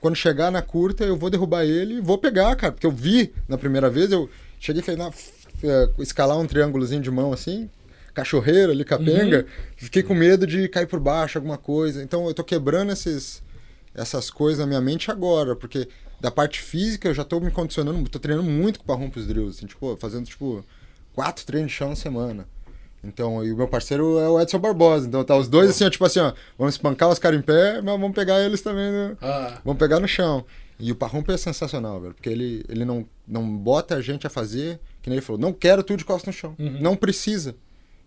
quando 0.00 0.14
chegar 0.14 0.52
na 0.52 0.62
curta, 0.62 1.02
eu 1.02 1.16
vou 1.16 1.30
derrubar 1.30 1.64
ele 1.64 1.94
e 1.94 2.00
vou 2.00 2.18
pegar, 2.18 2.54
cara. 2.56 2.72
Porque 2.72 2.86
eu 2.86 2.90
vi 2.90 3.32
na 3.48 3.56
primeira 3.56 3.88
vez, 3.88 4.12
eu 4.12 4.28
cheguei 4.60 4.82
e 4.86 4.96
na, 4.96 5.10
escalar 5.98 6.38
um 6.38 6.46
triângulozinho 6.46 7.00
de 7.00 7.10
mão 7.10 7.32
assim, 7.32 7.70
cachorreiro 8.12 8.70
ali, 8.70 8.84
capenga. 8.84 9.38
Uhum. 9.38 9.44
Fiquei 9.76 10.02
com 10.02 10.14
medo 10.14 10.46
de 10.46 10.68
cair 10.68 10.86
por 10.86 11.00
baixo, 11.00 11.38
alguma 11.38 11.56
coisa. 11.56 12.02
Então 12.02 12.26
eu 12.28 12.34
tô 12.34 12.44
quebrando 12.44 12.92
esses, 12.92 13.42
essas 13.94 14.30
coisas 14.30 14.60
na 14.60 14.66
minha 14.66 14.80
mente 14.80 15.10
agora, 15.10 15.56
porque 15.56 15.88
da 16.24 16.30
parte 16.30 16.62
física 16.62 17.06
eu 17.06 17.12
já 17.12 17.22
tô 17.22 17.38
me 17.38 17.50
condicionando, 17.50 18.08
tô 18.08 18.18
treinando 18.18 18.48
muito 18.48 18.78
com 18.78 18.86
parrumpos 18.86 19.26
drills, 19.26 19.58
assim, 19.58 19.66
tipo, 19.66 19.94
fazendo 19.98 20.24
tipo 20.24 20.64
quatro 21.14 21.44
treinos 21.44 21.70
de 21.70 21.76
chão 21.76 21.90
na 21.90 21.96
semana. 21.96 22.48
Então, 23.04 23.44
e 23.44 23.52
o 23.52 23.56
meu 23.58 23.68
parceiro 23.68 24.18
é 24.18 24.26
o 24.26 24.40
Edson 24.40 24.58
Barbosa. 24.58 25.06
Então 25.06 25.22
tá 25.22 25.36
os 25.36 25.48
dois 25.48 25.68
assim, 25.68 25.84
ó, 25.84 25.90
tipo 25.90 26.02
assim, 26.02 26.20
ó, 26.20 26.32
vamos 26.56 26.76
espancar 26.76 27.10
os 27.10 27.18
caras 27.18 27.38
em 27.38 27.42
pé, 27.42 27.82
mas 27.82 28.00
vamos 28.00 28.14
pegar 28.14 28.42
eles 28.42 28.62
também, 28.62 28.90
né? 28.90 29.14
Ah. 29.20 29.60
Vamos 29.62 29.78
pegar 29.78 30.00
no 30.00 30.08
chão. 30.08 30.46
E 30.80 30.90
o 30.90 30.94
Parrumpa 30.94 31.34
é 31.34 31.36
sensacional, 31.36 32.00
velho, 32.00 32.14
porque 32.14 32.30
ele, 32.30 32.64
ele 32.70 32.86
não, 32.86 33.06
não 33.28 33.46
bota 33.58 33.96
a 33.96 34.00
gente 34.00 34.26
a 34.26 34.30
fazer, 34.30 34.80
que 35.02 35.10
nem 35.10 35.18
ele 35.18 35.26
falou, 35.26 35.38
não 35.38 35.52
quero 35.52 35.82
tudo 35.82 35.98
de 35.98 36.06
costas 36.06 36.34
no 36.34 36.40
chão. 36.40 36.56
Uhum. 36.58 36.80
Não 36.80 36.96
precisa. 36.96 37.54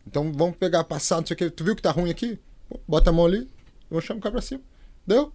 Então 0.07 0.33
vamos 0.33 0.55
pegar, 0.57 0.83
passar, 0.85 1.17
não 1.17 1.27
sei 1.27 1.35
o 1.35 1.37
que. 1.37 1.51
Tu 1.51 1.63
viu 1.63 1.75
que 1.75 1.83
tá 1.83 1.91
ruim 1.91 2.09
aqui? 2.09 2.39
Bota 2.87 3.11
a 3.11 3.13
mão 3.13 3.27
ali, 3.27 3.47
vamos 3.91 4.05
chamar 4.05 4.17
o 4.17 4.21
cara 4.23 4.31
pra 4.31 4.41
cima. 4.41 4.61
Deu? 5.05 5.31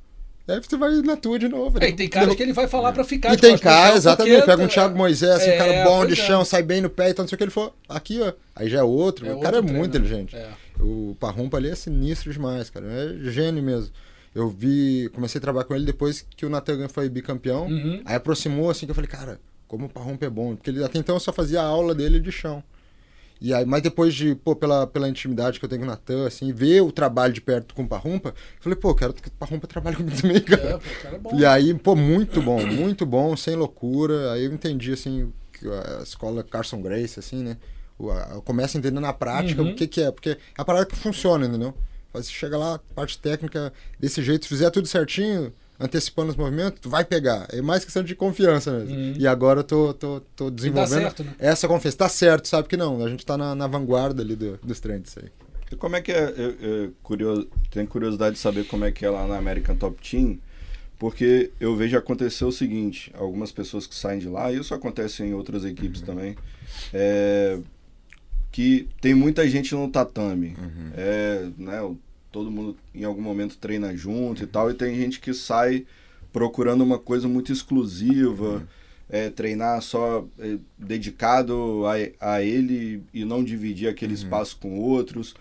Aí 0.49 0.61
você 0.61 0.77
vai 0.77 0.91
na 1.03 1.17
tua 1.17 1.39
de 1.39 1.49
novo. 1.49 1.79
É, 1.83 1.93
tem 1.93 2.09
caras 2.09 2.35
que 2.35 2.43
ele 2.43 2.53
vai 2.53 2.67
falar 2.67 2.93
pra 2.93 3.05
ficar. 3.05 3.33
E 3.33 3.37
tem 3.37 3.57
cara, 3.57 3.95
exatamente. 3.95 4.35
Porque... 4.37 4.51
Pega 4.51 4.63
um 4.63 4.67
Thiago 4.67 4.97
Moisés, 4.97 5.31
assim, 5.31 5.51
é, 5.51 5.55
um 5.55 5.59
cara 5.59 5.85
bom 5.85 6.05
de 6.05 6.15
é. 6.15 6.17
chão, 6.17 6.45
sai 6.45 6.63
bem 6.63 6.81
no 6.81 6.91
pé, 6.91 7.11
então 7.11 7.23
não 7.23 7.29
sei 7.29 7.37
o 7.37 7.39
que 7.39 7.45
ele 7.45 7.51
for. 7.51 7.73
Aqui, 7.89 8.21
ó. 8.21 8.33
Aí 8.55 8.69
já 8.69 8.81
é 8.81 8.83
outro. 8.83 9.27
É 9.27 9.35
o 9.35 9.41
cara 9.41 9.59
é 9.59 9.63
treino, 9.63 9.79
muito 9.79 9.97
inteligente. 9.97 10.35
É. 10.35 10.51
O 10.81 11.17
Parrumpa 11.21 11.57
ali 11.57 11.71
é 11.71 11.75
sinistro 11.75 12.33
demais, 12.33 12.71
cara. 12.71 12.87
É 12.87 13.31
gênio 13.31 13.63
mesmo. 13.63 13.91
Eu 14.35 14.49
vi, 14.49 15.11
comecei 15.15 15.39
a 15.39 15.43
trabalhar 15.43 15.65
com 15.65 15.75
ele 15.75 15.85
depois 15.85 16.27
que 16.37 16.45
o 16.45 16.51
Natan 16.51 16.89
foi 16.89 17.09
bicampeão. 17.09 17.67
Uhum. 17.67 18.03
Aí 18.05 18.17
aproximou 18.17 18.71
assim 18.71 18.87
que 18.87 18.91
eu 18.91 18.95
falei, 18.95 19.09
cara, 19.09 19.39
como 19.69 19.87
o 19.87 19.89
Parrumpa 19.89 20.27
é 20.27 20.31
bom. 20.31 20.57
Porque 20.57 20.71
ele, 20.71 20.83
até 20.83 20.99
então 20.99 21.15
eu 21.17 21.21
só 21.21 21.33
fazia 21.33 21.61
a 21.61 21.65
aula 21.65 21.95
dele 21.95 22.19
de 22.19 22.33
chão. 22.33 22.65
E 23.43 23.53
aí, 23.53 23.67
mas 23.67 23.83
depois 23.83 24.15
de, 24.15 24.37
pô, 24.37 24.55
pela, 24.55 24.87
pela 24.87 25.09
intimidade 25.09 25.59
que 25.59 25.65
eu 25.65 25.69
tenho 25.69 25.81
com 25.81 25.87
o 25.89 25.91
Natan, 25.91 26.29
assim, 26.29 26.53
ver 26.53 26.81
o 26.81 26.93
trabalho 26.93 27.33
de 27.33 27.41
perto 27.41 27.75
com 27.75 27.83
o 27.83 27.89
Parrumpa, 27.89 28.29
eu 28.29 28.35
falei, 28.61 28.79
pô, 28.79 28.95
quero 28.95 29.13
que 29.13 29.27
o 29.27 29.33
Parrumpa 29.33 29.67
trabalhe 29.67 29.97
comigo 29.97 30.17
também, 30.17 30.41
cara. 30.41 30.63
É, 30.63 30.73
pô, 30.79 31.03
cara 31.03 31.17
é 31.17 31.19
bom. 31.19 31.37
E 31.37 31.45
aí, 31.45 31.75
pô, 31.75 31.97
muito 31.97 32.41
bom, 32.41 32.65
muito 32.65 33.05
bom, 33.05 33.37
sem 33.37 33.57
loucura. 33.57 34.31
Aí 34.33 34.45
eu 34.45 34.53
entendi, 34.53 34.93
assim, 34.93 35.33
a 35.99 36.03
escola 36.05 36.45
Carson 36.45 36.81
Grace, 36.81 37.19
assim, 37.19 37.43
né? 37.43 37.57
Eu 38.33 38.43
começo 38.43 38.77
a 38.77 38.79
entender 38.79 39.01
na 39.01 39.13
prática 39.13 39.61
uhum. 39.61 39.73
o 39.73 39.75
que, 39.75 39.89
que 39.89 40.01
é, 40.01 40.13
porque 40.13 40.31
é 40.31 40.39
a 40.57 40.65
parada 40.65 40.87
que 40.87 40.95
funciona, 40.95 41.45
entendeu? 41.45 41.75
Você 42.13 42.31
chega 42.31 42.57
lá, 42.57 42.79
parte 42.95 43.19
técnica, 43.19 43.73
desse 43.99 44.23
jeito, 44.23 44.45
se 44.45 44.49
fizer 44.49 44.71
tudo 44.71 44.87
certinho, 44.87 45.53
antecipando 45.83 46.31
os 46.31 46.37
movimentos, 46.37 46.81
tu 46.81 46.89
vai 46.89 47.05
pegar. 47.05 47.47
É 47.51 47.61
mais 47.61 47.85
questão 47.85 48.03
de 48.03 48.15
confiança 48.15 48.71
mesmo. 48.79 48.95
Uhum. 48.95 49.15
E 49.19 49.27
agora 49.27 49.61
eu 49.61 49.65
tô, 49.65 49.93
tô, 49.95 50.21
tô 50.37 50.51
desenvolvendo 50.51 51.03
certo, 51.03 51.25
né? 51.25 51.35
essa 51.39 51.67
confiança. 51.67 51.99
Tá 51.99 52.09
certo, 52.09 52.49
sabe 52.49 52.69
que 52.69 52.77
não. 52.77 53.05
A 53.05 53.09
gente 53.09 53.27
tá 53.27 53.37
na, 53.37 53.55
na 53.55 53.67
vanguarda 53.67 54.23
ali 54.23 54.37
do, 54.37 54.59
dos 54.63 54.81
treinos 54.81 55.17
aí. 55.19 55.29
E 55.73 55.77
como 55.77 55.97
é 55.97 56.01
que 56.01 56.13
é? 56.13 56.35
Eu, 56.37 56.51
eu, 56.61 56.93
curioso, 57.03 57.49
tenho 57.71 57.87
curiosidade 57.87 58.37
de 58.37 58.41
saber 58.41 58.67
como 58.67 58.85
é 58.85 58.93
que 58.93 59.05
é 59.05 59.11
lá 59.11 59.27
na 59.27 59.37
American 59.37 59.75
Top 59.75 59.97
Team, 60.09 60.39
porque 60.99 61.51
eu 61.59 61.75
vejo 61.75 61.97
acontecer 61.97 62.45
o 62.45 62.53
seguinte: 62.53 63.11
algumas 63.15 63.51
pessoas 63.51 63.87
que 63.87 63.95
saem 63.95 64.21
de 64.21 64.29
lá, 64.29 64.53
e 64.53 64.59
isso 64.59 64.75
acontece 64.75 65.23
em 65.23 65.35
outras 65.35 65.65
equipes 65.65 66.01
uhum. 66.01 66.07
também, 66.07 66.37
é, 66.93 67.59
que 68.51 68.89
tem 69.01 69.15
muita 69.15 69.49
gente 69.49 69.75
no 69.75 69.89
tatame. 69.89 70.55
Uhum. 70.59 70.91
É, 70.95 71.49
né, 71.57 71.81
todo 72.33 72.51
mundo 72.51 72.77
em 72.95 73.05
algum 73.05 73.23
momento 73.23 73.59
treina 73.59 73.95
junto 73.95 74.43
e 74.43 74.47
tal, 74.47 74.71
e 74.71 74.75
tem 74.75 74.97
gente 74.97 75.21
que 75.21 75.35
sai 75.35 75.87
procurando 76.33 76.83
uma 76.83 76.99
coisa 76.99 77.29
muito 77.29 77.53
exclusiva, 77.53 78.67
é, 79.09 79.29
treinar 79.29 79.83
só 79.83 80.27
é, 80.39 80.57
dedicado 80.79 81.83
a, 81.87 82.35
a 82.35 82.43
ele 82.43 83.05
e 83.13 83.25
não 83.25 83.45
dividir 83.45 83.89
aquele 83.89 84.15
uhum. 84.15 84.19
espaço 84.19 84.57
com 84.57 84.79
outros. 84.79 85.35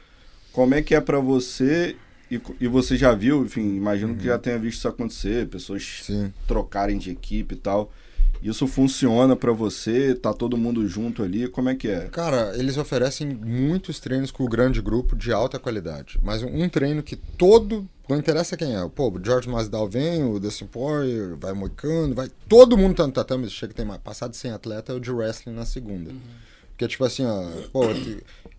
Como 0.52 0.76
é 0.76 0.82
que 0.82 0.94
é 0.94 1.00
para 1.00 1.20
você? 1.20 1.96
E, 2.30 2.39
e 2.60 2.68
você 2.68 2.98
já 2.98 3.14
viu, 3.14 3.46
enfim, 3.46 3.76
imagino 3.76 4.12
uhum. 4.12 4.18
que 4.18 4.26
já 4.26 4.38
tenha 4.38 4.60
visto 4.60 4.80
isso 4.80 4.88
acontecer, 4.88 5.48
pessoas 5.48 6.02
Sim. 6.04 6.34
trocarem 6.46 6.98
de 6.98 7.12
equipe 7.12 7.56
e 7.56 7.58
tal. 7.58 7.92
Isso 8.42 8.66
funciona 8.66 9.36
para 9.36 9.52
você? 9.52 10.16
Tá 10.16 10.34
todo 10.34 10.58
mundo 10.58 10.88
junto 10.88 11.22
ali? 11.22 11.48
Como 11.48 11.70
é 11.70 11.76
que 11.76 11.88
é? 11.88 12.08
Cara, 12.08 12.54
eles 12.58 12.78
oferecem 12.78 13.28
muitos 13.28 14.00
treinos 14.00 14.32
com 14.32 14.44
o 14.44 14.50
grande 14.50 14.82
grupo 14.82 15.16
de 15.16 15.32
alta 15.32 15.60
qualidade. 15.60 16.20
Mas 16.24 16.42
um 16.42 16.68
treino 16.68 17.04
que 17.04 17.16
todo. 17.16 17.88
Não 18.10 18.18
interessa 18.18 18.58
quem 18.58 18.76
é. 18.76 18.89
Pô, 18.89 19.10
o 19.10 19.24
George 19.24 19.48
Masdal 19.48 19.88
vem, 19.88 20.24
o 20.24 20.39
Dustin 20.39 20.66
Poirier, 20.66 21.38
vai 21.38 21.54
moicano, 21.54 22.16
vai. 22.16 22.30
Todo 22.50 22.78
mundo 22.78 22.96
tá 22.96 23.06
no 23.06 23.14
tatame. 23.14 23.50
Chega 23.50 23.74
tem 23.74 23.86
mais. 23.86 24.02
Passado 24.02 24.36
sem 24.36 24.52
atleta 24.52 24.92
é 24.92 24.96
o 24.96 25.00
de 25.00 25.12
wrestling 25.12 25.54
na 25.54 25.66
segunda. 25.66 26.10
Uhum. 26.10 26.20
Porque, 26.72 26.88
tipo 26.88 27.06
assim, 27.06 27.24
ó, 27.24 27.48
pô, 27.72 27.84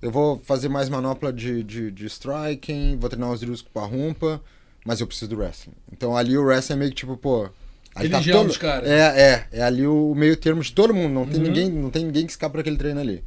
eu 0.01 0.11
vou 0.13 0.39
fazer 0.45 0.69
mais 0.69 0.89
manopla 0.89 1.33
de, 1.33 1.65
de, 1.65 1.91
de 1.91 2.07
striking, 2.07 2.97
vou 2.97 3.11
treinar 3.11 3.33
os 3.33 3.41
drills 3.41 3.65
com 3.65 3.81
a 3.81 3.85
rumpa, 3.85 4.41
mas 4.87 5.01
eu 5.01 5.09
preciso 5.09 5.31
do 5.31 5.39
wrestling. 5.39 5.75
Então 5.91 6.17
ali 6.17 6.39
o 6.39 6.45
wrestling 6.45 6.75
é 6.75 6.79
meio 6.79 6.91
que 6.93 6.99
tipo, 6.99 7.17
pô, 7.17 7.51
Ali 7.95 8.09
tá 8.09 8.17
Religião 8.17 8.35
tá 8.35 8.41
todo... 8.41 8.49
dos 8.49 8.57
caras. 8.57 8.89
É, 8.89 9.01
é. 9.01 9.47
É 9.53 9.63
ali 9.63 9.87
o 9.87 10.15
meio 10.15 10.37
termo 10.37 10.63
de 10.63 10.73
todo 10.73 10.95
mundo. 10.95 11.13
Não 11.13 11.27
tem, 11.27 11.41
uhum. 11.41 11.47
ninguém, 11.47 11.71
não 11.71 11.91
tem 11.91 12.05
ninguém 12.05 12.27
que 12.27 12.33
escapa 12.33 12.59
aquele 12.61 12.77
treino 12.77 13.01
ali. 13.01 13.23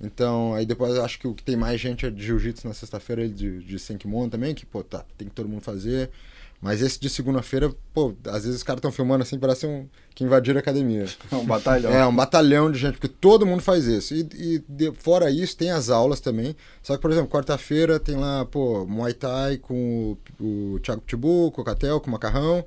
Então, 0.00 0.54
aí 0.54 0.64
depois 0.64 0.94
eu 0.94 1.04
acho 1.04 1.18
que 1.18 1.26
o 1.26 1.34
que 1.34 1.42
tem 1.42 1.56
mais 1.56 1.80
gente 1.80 2.06
é 2.06 2.10
de 2.10 2.24
jiu-jitsu 2.24 2.66
na 2.68 2.74
sexta-feira, 2.74 3.28
de, 3.28 3.58
de 3.60 3.78
Senkimono 3.78 4.30
também, 4.30 4.54
que, 4.54 4.64
pô, 4.64 4.82
tá, 4.82 5.04
tem 5.16 5.28
que 5.28 5.34
todo 5.34 5.48
mundo 5.48 5.62
fazer. 5.62 6.10
Mas 6.60 6.82
esse 6.82 6.98
de 6.98 7.08
segunda-feira, 7.08 7.72
pô, 7.94 8.14
às 8.26 8.42
vezes 8.42 8.56
os 8.56 8.62
caras 8.64 8.78
estão 8.78 8.90
filmando 8.90 9.22
assim, 9.22 9.38
parece 9.38 9.64
um 9.64 9.88
que 10.12 10.24
invadiram 10.24 10.58
a 10.58 10.60
academia. 10.60 11.06
É 11.30 11.36
um 11.36 11.44
batalhão. 11.44 11.92
É, 11.92 12.06
um 12.06 12.14
batalhão 12.14 12.72
de 12.72 12.78
gente, 12.78 12.94
porque 12.94 13.08
todo 13.08 13.46
mundo 13.46 13.62
faz 13.62 13.86
isso. 13.86 14.14
E, 14.14 14.28
e 14.34 14.64
de, 14.68 14.92
fora 14.92 15.30
isso, 15.30 15.56
tem 15.56 15.70
as 15.70 15.88
aulas 15.88 16.18
também. 16.18 16.56
Só 16.82 16.96
que, 16.96 17.02
por 17.02 17.12
exemplo, 17.12 17.30
quarta-feira 17.30 18.00
tem 18.00 18.16
lá, 18.16 18.44
pô, 18.44 18.84
Muay 18.86 19.14
Thai 19.14 19.58
com 19.58 20.16
o, 20.40 20.74
o 20.74 20.80
Thiago 20.80 21.02
Tibu, 21.06 21.52
com 21.52 21.62
o 21.62 21.64
Catel, 21.64 22.00
com 22.00 22.08
o 22.08 22.12
Macarrão. 22.12 22.64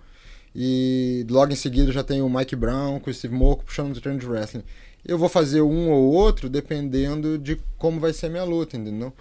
E 0.55 1.25
logo 1.29 1.51
em 1.51 1.55
seguida 1.55 1.91
já 1.91 2.03
tem 2.03 2.21
o 2.21 2.29
Mike 2.29 2.55
Brown 2.55 2.99
com 2.99 3.09
o 3.09 3.13
Steve 3.13 3.33
Moco 3.33 3.63
puxando 3.63 3.95
o 3.95 4.01
treino 4.01 4.19
de 4.19 4.25
wrestling. 4.25 4.63
Eu 5.05 5.17
vou 5.17 5.29
fazer 5.29 5.61
um 5.61 5.89
ou 5.89 6.11
outro 6.11 6.49
dependendo 6.49 7.37
de 7.37 7.59
como 7.77 7.99
vai 7.99 8.13
ser 8.13 8.27
a 8.27 8.29
minha 8.29 8.43
luta, 8.43 8.77
entendeu? 8.77 9.13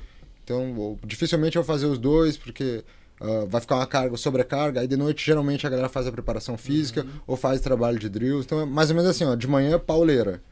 Então, 0.44 0.98
dificilmente 1.04 1.56
eu 1.56 1.62
vou 1.62 1.74
fazer 1.74 1.86
os 1.86 1.98
dois, 1.98 2.36
porque 2.36 2.84
uh, 3.20 3.46
vai 3.46 3.60
ficar 3.60 3.76
uma 3.76 3.86
carga, 3.86 4.16
sobrecarga. 4.16 4.80
Aí 4.80 4.88
de 4.88 4.96
noite, 4.96 5.24
geralmente, 5.24 5.66
a 5.66 5.70
galera 5.70 5.88
faz 5.88 6.06
a 6.06 6.12
preparação 6.12 6.58
física 6.58 7.02
uhum. 7.02 7.20
ou 7.26 7.36
faz 7.36 7.60
trabalho 7.60 7.98
de 7.98 8.08
drills. 8.08 8.44
Então, 8.44 8.60
é 8.60 8.66
mais 8.66 8.90
ou 8.90 8.96
menos 8.96 9.10
assim, 9.10 9.24
ó, 9.24 9.34
de 9.34 9.46
manhã, 9.46 9.78
pauleira. 9.78 10.42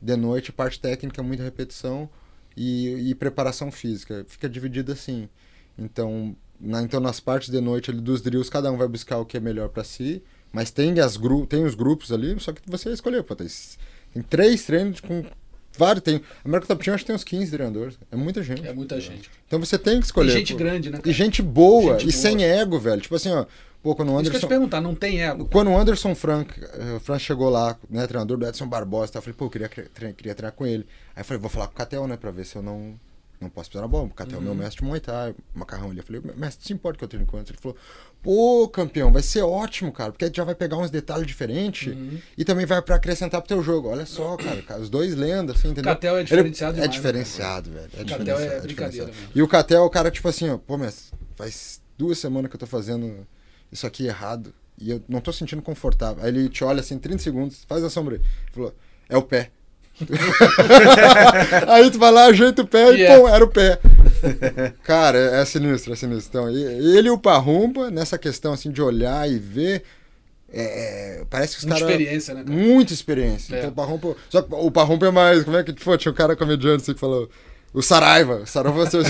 De 0.00 0.14
noite, 0.14 0.52
parte 0.52 0.78
técnica, 0.78 1.22
muita 1.22 1.42
repetição 1.42 2.08
e, 2.54 3.10
e 3.10 3.14
preparação 3.14 3.72
física. 3.72 4.26
Fica 4.28 4.48
dividido 4.48 4.92
assim. 4.92 5.28
Então, 5.78 6.36
na, 6.60 6.82
então, 6.82 7.00
nas 7.00 7.20
partes 7.20 7.50
de 7.50 7.60
noite 7.60 7.90
ali 7.90 8.00
dos 8.00 8.20
drills, 8.20 8.50
cada 8.50 8.70
um 8.70 8.76
vai 8.76 8.88
buscar 8.88 9.18
o 9.18 9.24
que 9.24 9.36
é 9.36 9.40
melhor 9.40 9.68
para 9.68 9.84
si. 9.84 10.22
Mas 10.52 10.70
tem, 10.70 10.98
as 11.00 11.16
gru 11.16 11.46
tem 11.46 11.64
os 11.64 11.74
grupos 11.74 12.12
ali, 12.12 12.38
só 12.40 12.52
que 12.52 12.60
você 12.66 12.90
escolheu. 12.90 13.22
Pô, 13.22 13.34
tem, 13.34 13.46
tem 14.12 14.22
três 14.22 14.64
treinos 14.64 15.00
com 15.00 15.24
vários. 15.76 16.02
Tem, 16.02 16.16
a 16.16 16.48
América 16.48 16.68
Top 16.68 16.82
Team 16.82 16.94
acho 16.94 17.04
que 17.04 17.08
tem 17.08 17.16
uns 17.16 17.24
15 17.24 17.50
treinadores. 17.50 17.98
É 18.10 18.16
muita 18.16 18.42
gente. 18.42 18.66
É 18.66 18.72
muita 18.72 19.00
gente. 19.00 19.30
Então 19.46 19.60
você 19.60 19.76
tem 19.76 20.00
que 20.00 20.06
escolher. 20.06 20.30
E 20.30 20.32
gente 20.32 20.52
pô. 20.52 20.58
grande, 20.58 20.90
né? 20.90 20.98
Cara? 20.98 21.10
E 21.10 21.12
gente 21.12 21.42
boa. 21.42 21.98
Gente 21.98 22.08
e 22.08 22.12
boa. 22.12 22.22
sem 22.22 22.44
ego, 22.44 22.78
velho. 22.78 23.00
Tipo 23.00 23.16
assim, 23.16 23.30
ó. 23.30 23.44
Pô, 23.82 23.94
quando 23.94 24.08
o 24.08 24.18
Anderson. 24.18 24.22
Isso 24.22 24.30
que 24.30 24.36
eu 24.36 24.48
te 24.48 24.52
perguntar, 24.52 24.80
não 24.80 24.94
tem 24.94 25.22
ego. 25.22 25.46
Quando 25.52 25.70
o 25.70 25.78
Anderson 25.78 26.14
Frank, 26.14 26.58
uh, 26.58 26.98
Frank 27.00 27.22
chegou 27.22 27.48
lá, 27.48 27.78
né, 27.88 28.04
treinador 28.06 28.36
do 28.36 28.46
Edson 28.46 28.66
Barbosa, 28.66 29.12
eu 29.14 29.22
falei, 29.22 29.36
pô, 29.36 29.44
eu 29.44 29.50
queria, 29.50 29.68
queria 29.68 30.34
treinar 30.34 30.52
com 30.52 30.66
ele. 30.66 30.86
Aí 31.14 31.20
eu 31.20 31.24
falei, 31.24 31.40
vou 31.40 31.48
falar 31.50 31.68
com 31.68 31.74
o 31.74 31.76
Catel, 31.76 32.06
né, 32.08 32.16
pra 32.16 32.32
ver 32.32 32.44
se 32.44 32.56
eu 32.56 32.62
não 32.62 32.98
não 33.40 33.50
posso 33.50 33.70
pisar 33.70 33.82
na 33.82 33.88
bola, 33.88 34.08
porque 34.08 34.22
até 34.22 34.34
uhum. 34.34 34.40
o 34.40 34.42
meu 34.42 34.52
uhum. 34.52 34.58
mestre 34.58 34.84
Muay 34.84 35.00
Thai, 35.00 35.34
macarrão 35.54 35.90
ali. 35.90 35.98
Eu 35.98 36.04
falei, 36.04 36.22
mestre, 36.36 36.66
se 36.66 36.72
importa 36.72 36.98
que 36.98 37.04
eu 37.04 37.08
treino 37.08 37.26
com 37.26 37.38
Ele 37.38 37.46
falou, 37.60 37.76
pô, 38.22 38.68
campeão, 38.68 39.12
vai 39.12 39.22
ser 39.22 39.42
ótimo, 39.42 39.92
cara, 39.92 40.12
porque 40.12 40.30
já 40.32 40.44
vai 40.44 40.54
pegar 40.54 40.76
uns 40.78 40.90
detalhes 40.90 41.26
diferentes 41.26 41.94
uhum. 41.94 42.18
e 42.36 42.44
também 42.44 42.66
vai 42.66 42.80
para 42.80 42.96
acrescentar 42.96 43.40
pro 43.40 43.48
teu 43.48 43.62
jogo. 43.62 43.88
Olha 43.88 44.06
só, 44.06 44.36
cara, 44.36 44.80
os 44.80 44.88
dois 44.88 45.14
lendas, 45.14 45.56
assim, 45.56 45.68
entendeu? 45.68 45.92
Catel 45.92 46.18
é 46.18 46.22
diferenciado 46.22 46.78
Ele, 46.78 46.84
É 46.84 46.88
diferenciado, 46.88 47.70
velho. 47.70 47.90
É 47.98 48.04
Catel 48.04 48.38
é, 48.38 48.46
é 48.46 48.60
brincadeira 48.60 49.06
mesmo. 49.06 49.28
E 49.34 49.42
o 49.42 49.48
Catel, 49.48 49.84
o 49.84 49.90
cara, 49.90 50.10
tipo 50.10 50.28
assim, 50.28 50.48
ó, 50.48 50.58
pô, 50.58 50.76
mestre, 50.76 51.16
faz 51.34 51.80
duas 51.96 52.18
semanas 52.18 52.50
que 52.50 52.56
eu 52.56 52.60
tô 52.60 52.66
fazendo 52.66 53.26
isso 53.70 53.86
aqui 53.86 54.06
errado 54.06 54.54
e 54.78 54.90
eu 54.90 55.02
não 55.08 55.20
tô 55.20 55.32
sentindo 55.32 55.62
confortável. 55.62 56.22
Aí 56.22 56.30
ele 56.30 56.48
te 56.48 56.62
olha 56.62 56.80
assim, 56.80 56.98
30 56.98 57.22
segundos, 57.22 57.64
faz 57.66 57.82
a 57.82 57.90
sombra. 57.90 58.16
Ele 58.16 58.24
falou, 58.52 58.74
é 59.08 59.16
o 59.16 59.22
pé. 59.22 59.50
Aí 61.68 61.90
tu 61.90 61.98
vai 61.98 62.10
lá, 62.10 62.26
ajeita 62.26 62.62
o 62.62 62.66
pé 62.66 62.92
e 62.92 63.00
yeah. 63.00 63.20
pum, 63.20 63.28
era 63.28 63.44
o 63.44 63.48
pé. 63.48 63.78
Cara, 64.82 65.18
é, 65.18 65.40
é 65.40 65.44
sinistro, 65.44 65.92
é 65.92 65.96
sinistro. 65.96 66.28
Então, 66.28 66.50
ele 66.50 67.08
e 67.08 67.10
o 67.10 67.18
Parrumba, 67.18 67.90
nessa 67.90 68.18
questão 68.18 68.52
assim 68.52 68.70
de 68.70 68.82
olhar 68.82 69.28
e 69.30 69.38
ver, 69.38 69.82
é, 70.52 71.20
é, 71.20 71.24
parece 71.28 71.54
que 71.54 71.58
os 71.58 71.64
Muita 71.64 71.80
caras. 71.80 71.94
experiência, 71.94 72.34
né, 72.34 72.44
cara? 72.44 72.56
Muita 72.56 72.92
experiência. 72.92 73.54
É. 73.54 73.58
Então 73.58 73.70
o 73.70 73.74
Parrompa. 73.74 74.16
Só 74.30 74.42
que 74.42 74.54
o 74.54 74.70
Parrompa 74.70 75.06
é 75.06 75.10
mais. 75.10 75.44
Como 75.44 75.56
é 75.56 75.64
que 75.64 75.74
foi? 75.78 75.98
Tinha 75.98 76.12
um 76.12 76.14
cara 76.14 76.36
comediante 76.36 76.82
assim 76.82 76.94
que 76.94 77.00
falou. 77.00 77.28
O 77.76 77.82
Saraiva. 77.82 78.36
O 78.36 78.46
Saraiva 78.46 78.86
você. 78.86 79.02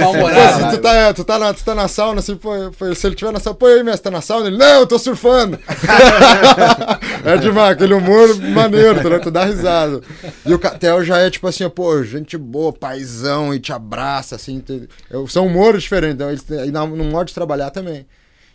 Mal-humorado. 0.00 0.64
Pô, 0.64 0.70
se 0.70 0.76
tu, 0.76 0.80
tá, 0.80 1.12
tu, 1.14 1.24
tá 1.24 1.38
na, 1.40 1.52
tu 1.52 1.64
tá 1.64 1.74
na 1.74 1.88
sauna, 1.88 2.20
assim, 2.20 2.36
pô, 2.36 2.52
se 2.94 3.04
ele 3.04 3.16
tiver 3.16 3.32
na 3.32 3.40
sauna, 3.40 3.58
pô, 3.58 3.66
aí, 3.66 3.82
mestre, 3.82 4.04
tá 4.04 4.10
na 4.12 4.20
sauna? 4.20 4.46
Ele, 4.46 4.56
não, 4.56 4.80
eu 4.80 4.86
tô 4.86 4.96
surfando. 4.96 5.58
é 7.24 7.36
demais, 7.36 7.72
aquele 7.72 7.94
humor 7.94 8.32
maneiro, 8.40 9.02
tu, 9.02 9.10
né? 9.10 9.18
tu 9.18 9.28
dá 9.30 9.44
risada. 9.44 10.00
E 10.46 10.54
o 10.54 10.58
Catel 10.58 11.02
já 11.04 11.18
é 11.18 11.28
tipo 11.28 11.48
assim, 11.48 11.68
pô, 11.68 12.00
gente 12.04 12.36
boa, 12.38 12.72
paizão, 12.72 13.52
e 13.52 13.58
te 13.58 13.72
abraça, 13.72 14.36
assim. 14.36 14.60
te- 14.60 14.88
eu- 15.10 15.26
são 15.26 15.46
humores 15.46 15.82
diferentes, 15.82 16.14
então, 16.14 16.28
eles, 16.30 16.44
e 16.68 16.70
na- 16.70 16.86
no 16.86 17.04
modo 17.04 17.26
de 17.26 17.34
trabalhar 17.34 17.70
também. 17.70 18.06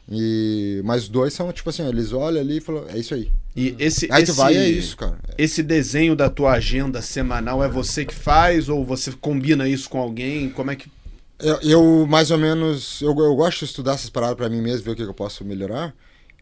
E, 0.10 0.82
mas 0.86 1.04
os 1.04 1.10
dois 1.10 1.34
são, 1.34 1.52
tipo 1.52 1.70
assim, 1.70 1.86
eles 1.88 2.14
olham 2.14 2.40
ali 2.42 2.58
e 2.58 2.62
falam, 2.62 2.86
é 2.94 2.98
isso 2.98 3.14
aí. 3.14 3.30
E 3.56 3.76
esse, 3.80 4.08
Aí 4.12 4.24
esse, 4.24 4.32
vai 4.34 4.56
é 4.56 4.68
isso, 4.68 4.96
cara. 4.96 5.18
Esse 5.38 5.64
desenho 5.64 6.16
da 6.16 6.30
tua 6.30 6.54
agenda 6.54 7.02
semanal 7.02 7.64
é 7.64 7.68
você 7.68 8.06
que 8.06 8.14
faz 8.14 8.70
ou 8.70 8.86
você 8.86 9.12
combina 9.12 9.68
isso 9.68 9.90
com 9.90 10.00
alguém? 10.00 10.50
Como 10.50 10.72
é 10.72 10.76
que. 10.76 10.90
Eu, 11.40 11.60
eu, 11.62 12.08
mais 12.08 12.32
ou 12.32 12.38
menos, 12.38 13.02
eu, 13.02 13.10
eu 13.10 13.36
gosto 13.36 13.60
de 13.60 13.66
estudar 13.66 13.94
essas 13.94 14.10
paradas 14.10 14.36
pra 14.36 14.50
mim 14.50 14.62
mesmo, 14.62 14.84
ver 14.84 14.92
o 14.92 14.96
que, 14.96 15.02
eu 15.02 15.14
posso 15.14 15.44
melhorar. 15.44 15.94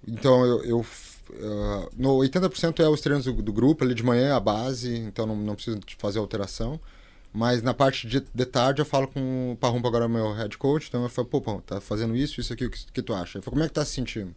Então, 0.08 0.46
eu, 0.46 0.64
eu 0.64 0.80
uh, 0.80 1.90
no 1.96 2.18
80% 2.18 2.80
é 2.80 2.90
os 2.90 3.02
treinos 3.02 3.26
do, 3.26 3.34
do 3.34 3.54
grupo, 3.54 3.84
ali 3.84 3.94
de 3.94 4.04
manhã 4.04 4.30
é 4.30 4.32
a 4.32 4.40
base, 4.40 4.98
então 4.98 5.26
não, 5.26 5.36
não 5.36 5.56
preciso 5.56 5.80
fazer 5.98 6.20
alteração. 6.20 6.80
Mas 7.32 7.62
na 7.62 7.74
parte 7.74 8.08
de, 8.08 8.24
de 8.34 8.46
tarde 8.46 8.82
eu 8.82 8.86
falo 8.86 9.08
com 9.08 9.52
o 9.52 9.58
Parrumpa, 9.58 9.88
agora 9.88 10.08
meu 10.08 10.34
head 10.34 10.58
coach, 10.58 10.88
então 10.88 11.04
eu 11.04 11.10
falo, 11.10 11.28
pô, 11.28 11.42
Parrumpa, 11.42 11.76
tá 11.76 11.82
fazendo 11.82 12.16
isso, 12.16 12.42
isso 12.42 12.52
aqui, 12.52 12.66
o 12.66 12.72
que, 12.72 12.92
que 12.92 13.02
tu 13.02 13.14
acha? 13.14 13.38
Ele 13.38 13.44
falou, 13.44 13.56
como 13.56 13.64
é 13.64 13.68
que 13.68 13.74
tá 13.74 13.86
se 13.86 13.92
sentindo? 13.92 14.34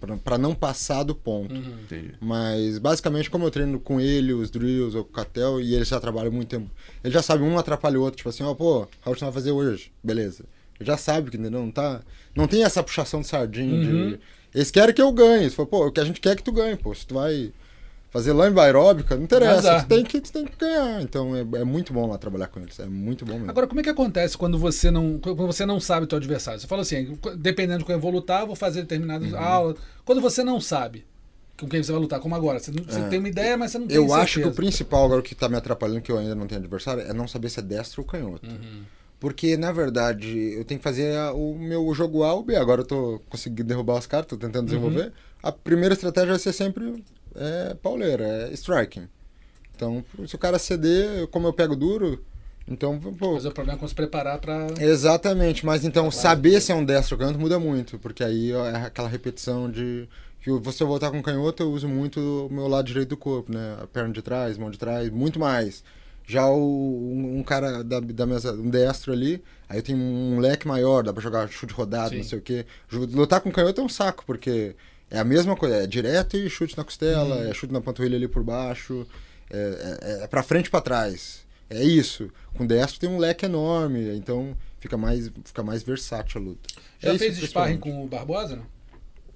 Pra, 0.00 0.16
pra 0.16 0.38
não 0.38 0.54
passar 0.54 1.02
do 1.02 1.14
ponto. 1.14 1.54
Entendi. 1.54 2.14
Mas 2.20 2.78
basicamente, 2.78 3.30
como 3.30 3.44
eu 3.46 3.50
treino 3.50 3.78
com 3.78 4.00
ele, 4.00 4.32
os 4.32 4.50
drills, 4.50 4.96
o 4.96 5.04
Catel, 5.04 5.60
e 5.60 5.74
eles 5.74 5.88
já 5.88 6.00
trabalham 6.00 6.32
muito 6.32 6.48
tempo. 6.48 6.70
Ele 7.02 7.12
já 7.12 7.22
sabe, 7.22 7.42
um 7.42 7.58
atrapalha 7.58 7.98
o 7.98 8.02
outro, 8.02 8.18
tipo 8.18 8.28
assim, 8.28 8.42
ó, 8.42 8.54
pô, 8.54 8.86
Raul, 9.00 9.16
vai 9.18 9.32
fazer 9.32 9.52
hoje. 9.52 9.92
Beleza. 10.02 10.44
Ele 10.78 10.86
já 10.86 10.96
sabe 10.96 11.30
que 11.30 11.36
entendeu? 11.36 11.60
Não, 11.60 11.70
tá, 11.70 12.02
não 12.34 12.46
tem 12.46 12.62
essa 12.62 12.82
puxação 12.82 13.20
de 13.20 13.26
sardinha 13.26 13.80
de. 13.80 14.20
Eles 14.54 14.70
querem 14.70 14.94
que 14.94 15.02
eu 15.02 15.12
ganhe. 15.12 15.44
Ele 15.44 15.50
falou, 15.50 15.66
pô, 15.66 15.86
o 15.86 15.92
que 15.92 16.00
a 16.00 16.04
gente 16.04 16.20
quer 16.20 16.32
é 16.32 16.36
que 16.36 16.42
tu 16.42 16.52
ganhe, 16.52 16.76
pô. 16.76 16.94
Se 16.94 17.06
tu 17.06 17.14
vai 17.14 17.52
fazer 18.10 18.32
lamba 18.32 18.62
aeróbica, 18.64 19.14
não 19.16 19.24
interessa. 19.24 19.82
Tu 19.82 19.86
tem, 19.88 20.04
que, 20.04 20.20
tu 20.20 20.32
tem 20.32 20.44
que 20.46 20.56
ganhar. 20.56 21.02
Então 21.02 21.36
é, 21.36 21.40
é 21.40 21.64
muito 21.64 21.92
bom 21.92 22.06
lá 22.06 22.16
trabalhar 22.18 22.46
com 22.48 22.60
eles. 22.60 22.78
É 22.78 22.86
muito 22.86 23.24
bom 23.24 23.34
mesmo. 23.34 23.50
Agora, 23.50 23.66
como 23.66 23.80
é 23.80 23.82
que 23.82 23.90
acontece 23.90 24.36
quando 24.36 24.58
você 24.58 24.90
não, 24.90 25.18
quando 25.18 25.36
você 25.46 25.66
não 25.66 25.78
sabe 25.80 26.04
o 26.04 26.06
teu 26.06 26.16
adversário? 26.18 26.60
Você 26.60 26.66
fala 26.66 26.82
assim, 26.82 27.18
dependendo 27.36 27.80
de 27.80 27.84
quem 27.84 27.94
eu 27.94 28.00
vou 28.00 28.10
lutar, 28.10 28.40
eu 28.42 28.46
vou 28.46 28.56
fazer 28.56 28.82
determinadas 28.82 29.30
Uhum. 29.32 29.38
aulas. 29.38 29.76
Quando 30.04 30.20
você 30.20 30.42
não 30.42 30.60
sabe 30.60 31.04
com 31.60 31.68
quem 31.68 31.82
você 31.82 31.90
vai 31.92 32.00
lutar, 32.00 32.20
como 32.20 32.34
agora, 32.34 32.58
você, 32.60 32.70
não- 32.70 32.84
você 32.84 33.02
tem 33.08 33.18
uma 33.18 33.28
ideia, 33.28 33.56
mas 33.56 33.72
você 33.72 33.78
não 33.78 33.86
tem 33.86 33.96
É. 33.96 33.98
Eu 33.98 34.04
certeza. 34.04 34.22
acho 34.22 34.40
que 34.40 34.46
o 34.46 34.52
principal 34.52 35.04
agora 35.04 35.20
que 35.22 35.34
tá 35.34 35.48
me 35.48 35.56
atrapalhando, 35.56 36.00
que 36.00 36.10
eu 36.12 36.16
ainda 36.18 36.34
não 36.34 36.46
tenho 36.46 36.60
adversário, 36.60 37.02
é 37.02 37.12
não 37.12 37.26
saber 37.28 37.48
se 37.50 37.58
é 37.58 37.62
destro 37.62 38.02
ou 38.02 38.06
canhoto. 38.06 38.48
Uhum. 38.48 38.82
Porque, 39.20 39.56
na 39.56 39.72
verdade, 39.72 40.54
eu 40.56 40.64
tenho 40.64 40.78
que 40.78 40.84
fazer 40.84 41.12
o 41.34 41.52
meu 41.58 41.92
jogo 41.92 42.22
A 42.22 42.32
ou 42.32 42.44
B. 42.44 42.54
Agora 42.54 42.82
eu 42.82 42.86
tô 42.86 43.20
conseguindo 43.28 43.64
derrubar 43.64 43.98
os 43.98 44.06
caras, 44.06 44.26
tô 44.28 44.36
tentando 44.36 44.66
desenvolver. 44.66 45.06
Uhum. 45.06 45.12
A 45.42 45.50
primeira 45.50 45.92
estratégia 45.94 46.30
vai 46.30 46.38
ser 46.38 46.52
sempre 46.52 47.02
é, 47.38 47.74
pauleira, 47.74 48.24
é 48.24 48.52
striking. 48.52 49.08
Então, 49.74 50.04
se 50.26 50.34
o 50.34 50.38
cara 50.38 50.58
ceder, 50.58 51.26
como 51.28 51.46
eu 51.46 51.52
pego 51.52 51.76
duro, 51.76 52.24
então, 52.70 52.98
pô, 52.98 53.34
Mas 53.34 53.46
o 53.46 53.50
problema 53.50 53.78
é 53.78 53.80
com 53.80 53.88
se 53.88 53.94
preparar 53.94 54.38
pra. 54.38 54.66
Exatamente, 54.78 55.64
mas 55.64 55.84
então 55.84 56.10
saber 56.10 56.60
se 56.60 56.70
é 56.70 56.74
um 56.74 56.84
destro 56.84 57.14
ou 57.14 57.18
canhoto 57.18 57.38
muda 57.38 57.58
muito, 57.58 57.98
porque 57.98 58.22
aí 58.22 58.52
ó, 58.52 58.66
é 58.66 58.86
aquela 58.86 59.08
repetição 59.08 59.70
de 59.70 60.06
que 60.40 60.50
eu 60.50 60.60
voltar 60.86 61.10
com 61.10 61.22
canhoto, 61.22 61.62
eu 61.62 61.70
uso 61.70 61.88
muito 61.88 62.46
o 62.50 62.52
meu 62.52 62.68
lado 62.68 62.86
direito 62.86 63.10
do 63.10 63.16
corpo, 63.16 63.52
né? 63.52 63.78
A 63.82 63.86
perna 63.86 64.12
de 64.12 64.22
trás, 64.22 64.56
mão 64.56 64.70
de 64.70 64.78
trás, 64.78 65.10
muito 65.10 65.38
mais. 65.38 65.82
Já 66.26 66.46
o, 66.46 66.58
um, 66.58 67.38
um 67.38 67.42
cara 67.42 67.82
da, 67.82 68.00
da 68.00 68.26
mesa, 68.26 68.52
um 68.52 68.68
destro 68.68 69.12
ali, 69.12 69.42
aí 69.68 69.80
tenho 69.80 69.98
um 69.98 70.38
leque 70.38 70.68
maior, 70.68 71.02
dá 71.02 71.12
pra 71.12 71.22
jogar 71.22 71.48
chute 71.48 71.72
rodado, 71.72 72.10
Sim. 72.10 72.16
não 72.18 72.24
sei 72.24 72.38
o 72.38 72.42
quê. 72.42 72.66
Lutar 72.92 73.40
com 73.40 73.50
canhoto 73.50 73.80
é 73.80 73.84
um 73.84 73.88
saco, 73.88 74.24
porque 74.26 74.76
é 75.10 75.18
a 75.18 75.24
mesma 75.24 75.56
coisa, 75.56 75.76
é 75.76 75.86
direto 75.86 76.36
e 76.36 76.48
chute 76.50 76.76
na 76.76 76.84
costela, 76.84 77.36
Uhum. 77.36 77.50
é 77.50 77.54
chute 77.54 77.72
na 77.72 77.80
panturrilha 77.80 78.16
ali 78.16 78.28
por 78.28 78.42
baixo, 78.42 79.06
é, 79.50 79.98
é, 80.20 80.24
é 80.24 80.26
pra 80.26 80.42
frente 80.42 80.66
e 80.66 80.70
pra 80.70 80.80
trás. 80.80 81.46
É 81.70 81.82
isso. 81.82 82.30
Com 82.54 82.66
destro 82.66 82.98
tem 83.00 83.08
um 83.10 83.18
leque 83.18 83.44
enorme, 83.44 84.16
então 84.16 84.56
fica 84.80 84.96
mais, 84.96 85.30
fica 85.44 85.62
mais 85.62 85.82
versátil 85.82 86.40
a 86.40 86.44
luta. 86.44 86.68
Já 86.98 87.10
É 87.10 87.14
isso, 87.14 87.18
fez 87.24 87.36
sparring 87.38 87.76
principalmente. 87.78 87.80
com 87.80 88.04
o 88.04 88.08
Barbosa, 88.08 88.56
não? 88.56 88.64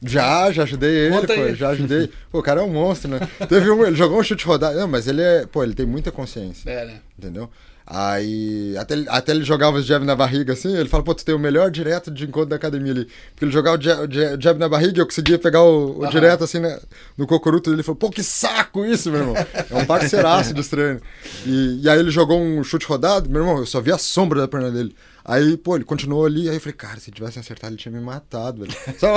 Já, 0.04 0.50
já 0.50 0.64
ajudei 0.64 0.90
ele, 0.90 1.26
pô, 1.26 1.54
já 1.54 1.68
ajudei. 1.70 2.10
Pô, 2.30 2.40
o 2.40 2.42
cara 2.42 2.60
é 2.60 2.64
um 2.64 2.72
monstro, 2.72 3.08
né? 3.08 3.20
Teve 3.48 3.70
um, 3.70 3.86
ele 3.86 3.94
jogou 3.94 4.18
um 4.18 4.22
chute 4.22 4.44
rodado. 4.44 4.76
Não, 4.76 4.88
mas 4.88 5.06
ele 5.06 5.22
é, 5.22 5.46
pô, 5.46 5.62
ele 5.62 5.74
tem 5.74 5.86
muita 5.86 6.10
consciência, 6.10 6.68
É, 6.68 6.84
né? 6.86 7.00
entendeu? 7.16 7.48
Aí, 7.86 8.76
até, 8.78 8.94
ele- 8.94 9.06
até 9.08 9.32
ele 9.32 9.42
jogava 9.44 9.76
os 9.78 9.84
jab 9.84 10.04
na 10.04 10.14
barriga, 10.14 10.52
assim, 10.52 10.74
ele 10.76 10.88
fala, 10.88 11.02
pô, 11.02 11.14
tu 11.14 11.24
tem 11.24 11.34
o 11.34 11.38
melhor 11.38 11.70
direto 11.70 12.10
de 12.10 12.24
encontro 12.24 12.50
da 12.50 12.56
academia 12.56 12.92
ali. 12.92 13.08
Porque 13.30 13.44
ele 13.44 13.50
jogava 13.52 13.76
o 13.76 13.82
ja- 13.82 14.00
o 14.02 14.10
ja- 14.10 14.36
jab 14.38 14.58
na 14.58 14.68
barriga 14.68 14.98
e 14.98 15.00
eu 15.00 15.06
conseguia 15.06 15.38
pegar 15.38 15.62
o, 15.62 15.98
o 15.98 16.02
Aham. 16.02 16.10
direto, 16.10 16.44
assim, 16.44 16.60
né, 16.60 16.78
no 17.18 17.26
cocoruto 17.26 17.70
dele. 17.70 17.76
Ele 17.80 17.82
falou, 17.82 17.96
pô, 17.96 18.10
que 18.10 18.22
saco 18.22 18.84
isso, 18.84 19.10
meu 19.10 19.20
irmão. 19.20 19.34
É 19.70 19.74
um 19.76 19.84
parceiraço 19.84 20.54
dos 20.54 20.68
treinos. 20.70 21.02
E, 21.44 21.80
e 21.82 21.88
aí 21.88 21.98
ele 21.98 22.10
jogou 22.10 22.40
um 22.40 22.62
chute 22.62 22.86
rodado, 22.86 23.28
meu 23.28 23.42
irmão, 23.42 23.58
eu 23.58 23.66
só 23.66 23.80
vi 23.80 23.90
a 23.92 23.98
sombra 23.98 24.40
da 24.40 24.48
perna 24.48 24.70
dele. 24.70 24.94
Aí, 25.24 25.56
pô, 25.56 25.76
ele 25.76 25.84
continuou 25.84 26.26
ali, 26.26 26.48
aí 26.48 26.56
eu 26.56 26.60
falei, 26.60 26.74
cara, 26.74 26.98
se 26.98 27.10
ele 27.10 27.16
tivesse 27.16 27.38
acertado, 27.38 27.72
ele 27.72 27.80
tinha 27.80 27.92
me 27.92 28.00
matado, 28.00 28.62
velho. 28.64 28.76
Só- 28.98 29.14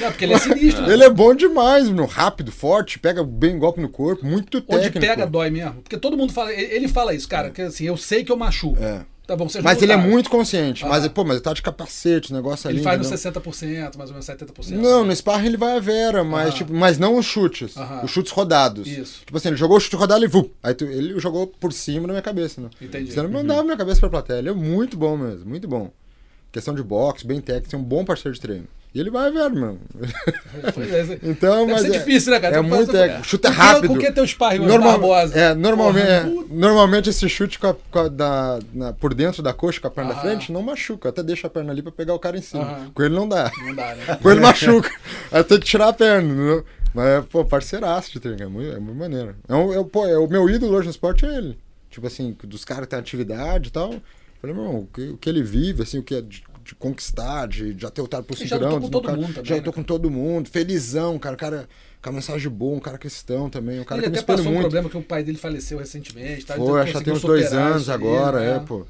Não, 0.00 0.10
porque 0.10 0.24
ele 0.24 0.32
é 0.34 0.38
sinistro, 0.38 0.82
né? 0.86 0.92
ele 0.94 1.04
é 1.04 1.10
bom 1.10 1.34
demais, 1.34 1.88
mano. 1.88 2.06
Rápido, 2.06 2.50
forte, 2.50 2.98
pega 2.98 3.22
bem 3.22 3.58
golpe 3.58 3.80
no 3.80 3.88
corpo, 3.88 4.24
muito 4.24 4.58
Onde 4.68 4.84
técnico. 4.90 5.00
pega, 5.06 5.26
dói 5.26 5.50
mesmo. 5.50 5.82
Porque 5.82 5.98
todo 5.98 6.16
mundo 6.16 6.32
fala. 6.32 6.52
Ele 6.52 6.80
ele 6.80 6.88
fala 6.88 7.12
isso, 7.14 7.28
cara, 7.28 7.50
que 7.50 7.60
assim, 7.60 7.84
eu 7.84 7.96
sei 7.96 8.24
que 8.24 8.32
eu 8.32 8.36
machuco. 8.36 8.82
É. 8.82 9.04
Tá 9.30 9.36
bom, 9.36 9.46
Mas 9.62 9.80
ele 9.80 9.92
é 9.92 9.96
muito 9.96 10.28
consciente. 10.28 10.84
Mas, 10.84 11.04
Ah. 11.04 11.08
pô, 11.08 11.22
mas 11.22 11.36
ele 11.36 11.44
tá 11.44 11.52
de 11.52 11.62
capacete, 11.62 12.32
o 12.32 12.34
negócio 12.34 12.68
ali. 12.68 12.78
Ele 12.78 12.82
faz 12.82 12.98
nos 12.98 13.06
entendeu? 13.06 13.32
60%, 13.40 13.96
mais 13.96 14.10
ou 14.10 14.14
menos 14.14 14.26
70%. 14.26 14.76
Não, 14.80 15.04
no 15.04 15.14
sparring 15.14 15.46
ele 15.46 15.56
vai 15.56 15.76
a 15.76 15.80
vera, 15.80 16.24
mas, 16.24 16.48
Aham. 16.48 16.56
tipo, 16.56 16.74
mas 16.74 16.98
não 16.98 17.16
os 17.16 17.24
chutes. 17.26 17.76
Aham. 17.76 18.04
Os 18.04 18.10
chutes 18.10 18.32
rodados. 18.32 18.88
Isso. 18.88 19.20
Tipo 19.24 19.36
assim, 19.36 19.46
ele 19.50 19.56
jogou 19.56 19.76
o 19.76 19.80
chute 19.80 19.94
rodado 19.94 20.24
e 20.24 20.26
vu. 20.26 20.50
Aí 20.60 20.74
tu- 20.74 20.84
ele 20.84 21.16
jogou 21.20 21.46
por 21.46 21.72
cima 21.72 22.08
da 22.08 22.12
minha 22.12 22.22
cabeça, 22.22 22.60
né? 22.60 22.70
Entendi. 22.82 23.12
Senão 23.12 23.26
ele 23.26 23.32
mandava 23.34 23.62
minha 23.62 23.76
cabeça 23.76 24.00
pra 24.00 24.08
plateia. 24.10 24.38
Ele 24.40 24.48
é 24.48 24.52
muito 24.52 24.96
bom 24.96 25.16
mesmo, 25.16 25.48
muito 25.48 25.68
bom. 25.68 25.92
Questão 26.50 26.74
de 26.74 26.82
boxe, 26.82 27.24
bem 27.24 27.40
técnico, 27.40 27.70
tem 27.70 27.78
um 27.78 27.84
bom 27.84 28.04
parceiro 28.04 28.34
de 28.34 28.40
treino. 28.40 28.66
E 28.92 28.98
ele 28.98 29.08
vai 29.10 29.28
a 29.28 29.30
vera, 29.30 29.48
mano. 29.50 29.78
É, 30.02 31.18
Então, 31.22 31.64
Deve 31.66 31.72
mas 31.72 31.84
é, 31.84 31.90
difícil, 31.98 32.32
né, 32.32 32.40
cara? 32.40 32.56
É 32.56 32.60
Tem 32.60 32.68
muito. 32.68 32.92
Chute 33.22 33.46
Com 33.46 33.52
que- 33.52 33.56
rápido. 33.58 33.88
Com 33.88 33.98
que 33.98 34.10
teu 34.12 34.26
sparring 34.26 34.66
Normal- 34.66 34.92
Barbosa? 34.98 35.38
é, 35.38 35.54
normalmente, 35.54 36.06
Porra, 36.06 36.44
é, 36.44 36.44
normalmente 36.50 37.08
esse 37.10 37.28
chute 37.28 37.58
com 37.58 37.68
a, 37.68 37.74
com 37.90 37.98
a 38.00 38.08
da, 38.08 38.58
na- 38.74 38.92
por 38.92 39.14
dentro 39.14 39.42
da 39.42 39.52
coxa, 39.52 39.80
com 39.80 39.86
a 39.86 39.90
perna 39.90 40.10
da 40.10 40.16
Aham. 40.20 40.28
frente, 40.28 40.50
não 40.52 40.62
machuca. 40.62 41.08
Até 41.10 41.22
deixa 41.22 41.46
a 41.46 41.50
perna 41.50 41.70
ali 41.72 41.82
pra 41.82 41.92
pegar 41.92 42.14
o 42.14 42.18
cara 42.18 42.36
em 42.36 42.42
cima. 42.42 42.64
Aham. 42.64 42.90
Com 42.92 43.02
ele 43.02 43.14
não 43.14 43.28
dá. 43.28 43.50
Não 43.64 43.74
dá, 43.74 43.94
né? 43.94 44.18
Com 44.20 44.30
ele 44.30 44.40
machuca. 44.40 44.90
Aí 45.30 45.44
tem 45.44 45.60
que 45.60 45.66
tirar 45.66 45.88
a 45.88 45.92
perna, 45.92 46.26
entendeu? 46.28 46.64
Mas, 46.92 47.06
é, 47.06 47.20
pô, 47.20 47.44
parceiraço 47.44 48.10
de 48.10 48.18
treino, 48.18 48.42
é 48.42 48.46
muito, 48.46 48.72
é 48.76 48.80
muito 48.80 48.98
maneiro. 48.98 49.36
É, 49.48 49.54
um, 49.54 49.72
é, 49.80 49.84
pô, 49.84 50.04
é 50.04 50.18
o 50.18 50.26
meu 50.26 50.50
ídolo 50.50 50.72
hoje 50.74 50.86
no 50.86 50.90
esporte 50.90 51.24
é 51.24 51.36
ele. 51.36 51.56
Tipo 51.88 52.08
assim, 52.08 52.36
dos 52.42 52.64
caras 52.64 52.84
que 52.86 52.90
têm 52.90 52.98
atividade 52.98 53.68
e 53.68 53.70
tal. 53.70 53.94
Falei, 54.40 54.56
meu 54.56 54.64
irmão, 54.64 54.80
o 54.80 54.86
que, 54.92 55.08
o 55.10 55.16
que 55.16 55.28
ele 55.28 55.42
vive, 55.44 55.82
assim, 55.84 55.98
o 55.98 56.02
que 56.02 56.14
é 56.16 56.20
de, 56.22 56.42
de 56.70 56.74
conquistar, 56.76 57.48
de 57.48 57.74
já 57.76 57.90
ter 57.90 58.00
lutado 58.00 58.22
por 58.24 58.34
E 58.36 58.46
já 58.46 58.56
cinturão. 58.56 58.74
lutou 58.76 58.80
com 58.80 58.90
todo 58.90 59.02
desbancar- 59.02 59.20
mundo 59.20 59.34
também, 59.34 59.48
Já 59.48 59.54
né, 59.56 59.58
lutou 59.60 59.72
com 59.72 59.82
todo 59.82 60.08
mundo, 60.10 60.48
felizão, 60.48 61.18
cara, 61.18 61.36
cara 61.36 61.68
com 62.00 62.08
a 62.08 62.12
mensagem 62.12 62.48
boa, 62.48 62.76
um 62.76 62.80
cara 62.80 62.96
cristão 62.96 63.50
também, 63.50 63.80
um 63.80 63.84
cara 63.84 64.00
ele 64.00 64.10
que 64.12 64.18
até 64.18 64.26
passou 64.26 64.46
um 64.46 64.48
muito. 64.50 64.60
problema 64.62 64.88
que 64.88 64.96
o 64.96 65.02
pai 65.02 65.24
dele 65.24 65.36
faleceu 65.36 65.78
recentemente. 65.78 66.46
Tá? 66.46 66.54
Foi, 66.54 66.80
acho 66.80 66.92
que 66.92 66.98
já 66.98 67.04
tem 67.04 67.12
uns 67.12 67.22
dois 67.22 67.52
anos 67.52 67.88
agora, 67.90 68.38
né? 68.40 68.56
é, 68.56 68.58
pô. 68.60 68.86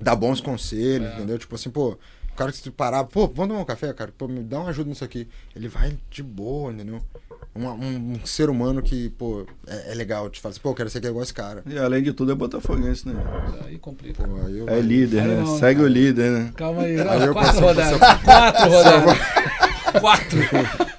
Dá 0.00 0.14
bons 0.16 0.40
conselhos, 0.40 1.08
É. 1.08 1.14
entendeu? 1.14 1.38
Tipo 1.38 1.54
assim, 1.54 1.70
pô, 1.70 1.90
o 2.32 2.34
cara 2.34 2.50
que 2.50 2.58
se 2.58 2.70
parar, 2.70 3.04
pô, 3.04 3.28
vamos 3.28 3.48
tomar 3.48 3.60
um 3.60 3.64
café, 3.64 3.92
cara, 3.92 4.12
pô, 4.16 4.26
me 4.26 4.42
dá 4.42 4.58
uma 4.60 4.70
ajuda 4.70 4.88
nisso 4.90 5.04
aqui. 5.04 5.28
Ele 5.54 5.68
vai 5.68 5.96
de 6.10 6.22
boa, 6.22 6.72
entendeu? 6.72 7.00
Um, 7.54 7.66
um, 7.68 8.20
ser 8.24 8.48
humano 8.48 8.80
que, 8.80 9.10
pô, 9.10 9.44
é, 9.66 9.92
é 9.92 9.94
legal, 9.94 10.30
te 10.30 10.40
fala 10.40 10.52
assim, 10.52 10.60
pô, 10.60 10.72
quero 10.72 10.88
ser 10.88 11.04
igual 11.04 11.22
esse 11.22 11.34
cara. 11.34 11.62
E 11.66 11.76
além 11.78 12.02
de 12.02 12.12
tudo 12.12 12.30
é 12.30 12.34
botafoguense, 12.34 13.08
né? 13.08 13.14
Aí 13.66 13.76
complica. 13.78 14.22
Pô, 14.22 14.46
aí 14.46 14.58
eu, 14.58 14.68
É 14.68 14.80
líder, 14.80 15.22
né? 15.24 15.36
não, 15.40 15.58
Segue 15.58 15.80
cara. 15.80 15.90
o 15.90 15.92
líder, 15.92 16.30
né? 16.30 16.50
Calma 16.56 16.82
aí, 16.82 17.00
Aí 17.00 17.04
não, 17.18 17.26
eu 17.26 17.32
quatro 17.32 17.60
rodadas. 17.60 17.98
Quatro 18.24 18.70
rodadas. 18.70 19.18
Quatro. 20.00 20.38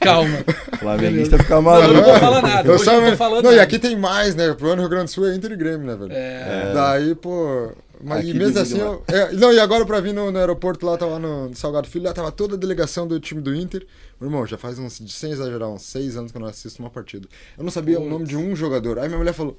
Calma. 0.02 0.38
Flamenguista 0.80 1.38
fica 1.38 1.56
Não, 1.56 1.62
maluco. 1.62 1.88
eu 1.90 1.94
não 1.94 2.04
vou 2.04 2.20
falar 2.20 2.42
nada. 2.42 2.68
Eu 2.68 2.74
Hoje 2.76 2.84
só 2.84 2.92
eu 2.92 2.98
não 2.98 3.06
tô 3.06 3.12
me- 3.12 3.18
falando 3.18 3.44
Não, 3.46 3.54
e 3.54 3.60
aqui 3.60 3.80
tem 3.80 3.96
mais, 3.96 4.36
né? 4.36 4.54
Pro 4.54 4.72
ano 4.72 4.82
Rio 4.82 4.90
Grande 4.90 5.06
do 5.06 5.12
Sul 5.12 5.28
é 5.30 5.36
Inter 5.36 5.52
e 5.54 5.56
Grêmio, 5.56 5.88
né, 5.88 5.96
velho? 5.96 6.12
É. 6.12 6.72
Daí, 6.74 7.16
pô. 7.16 7.72
Mas 8.04 8.20
Aqui 8.20 8.34
mesmo 8.34 8.60
assim, 8.60 8.80
eu, 8.80 9.04
é, 9.08 9.32
não, 9.34 9.54
e 9.54 9.60
agora 9.60 9.86
pra 9.86 10.00
vir 10.00 10.14
no, 10.14 10.32
no 10.32 10.38
aeroporto 10.38 10.86
lá, 10.86 10.98
tava 10.98 11.20
no, 11.20 11.50
no 11.50 11.56
Salgado 11.56 11.88
Filho, 11.88 12.06
lá 12.06 12.14
tava 12.14 12.32
toda 12.32 12.56
a 12.56 12.58
delegação 12.58 13.08
do 13.08 13.20
time 13.20 13.42
do 13.42 13.54
Inter. 13.54 13.86
Meu 14.20 14.30
irmão, 14.30 14.46
já 14.46 14.58
faz 14.58 14.80
uns, 14.80 15.02
sem 15.08 15.32
exagerar, 15.32 15.70
uns 15.70 15.84
seis 15.84 16.18
anos 16.18 16.32
que 16.32 16.38
eu 16.38 16.42
não 16.42 16.48
assisto 16.48 16.82
uma 16.82 16.90
partida. 16.90 17.28
Eu 17.58 17.64
não 17.64 17.72
sabia 17.72 18.00
o 18.00 18.10
nome 18.10 18.26
de 18.26 18.36
um 18.36 18.56
jogador. 18.56 19.00
Aí 19.00 19.08
minha 19.08 19.18
mulher 19.18 19.34
falou, 19.34 19.58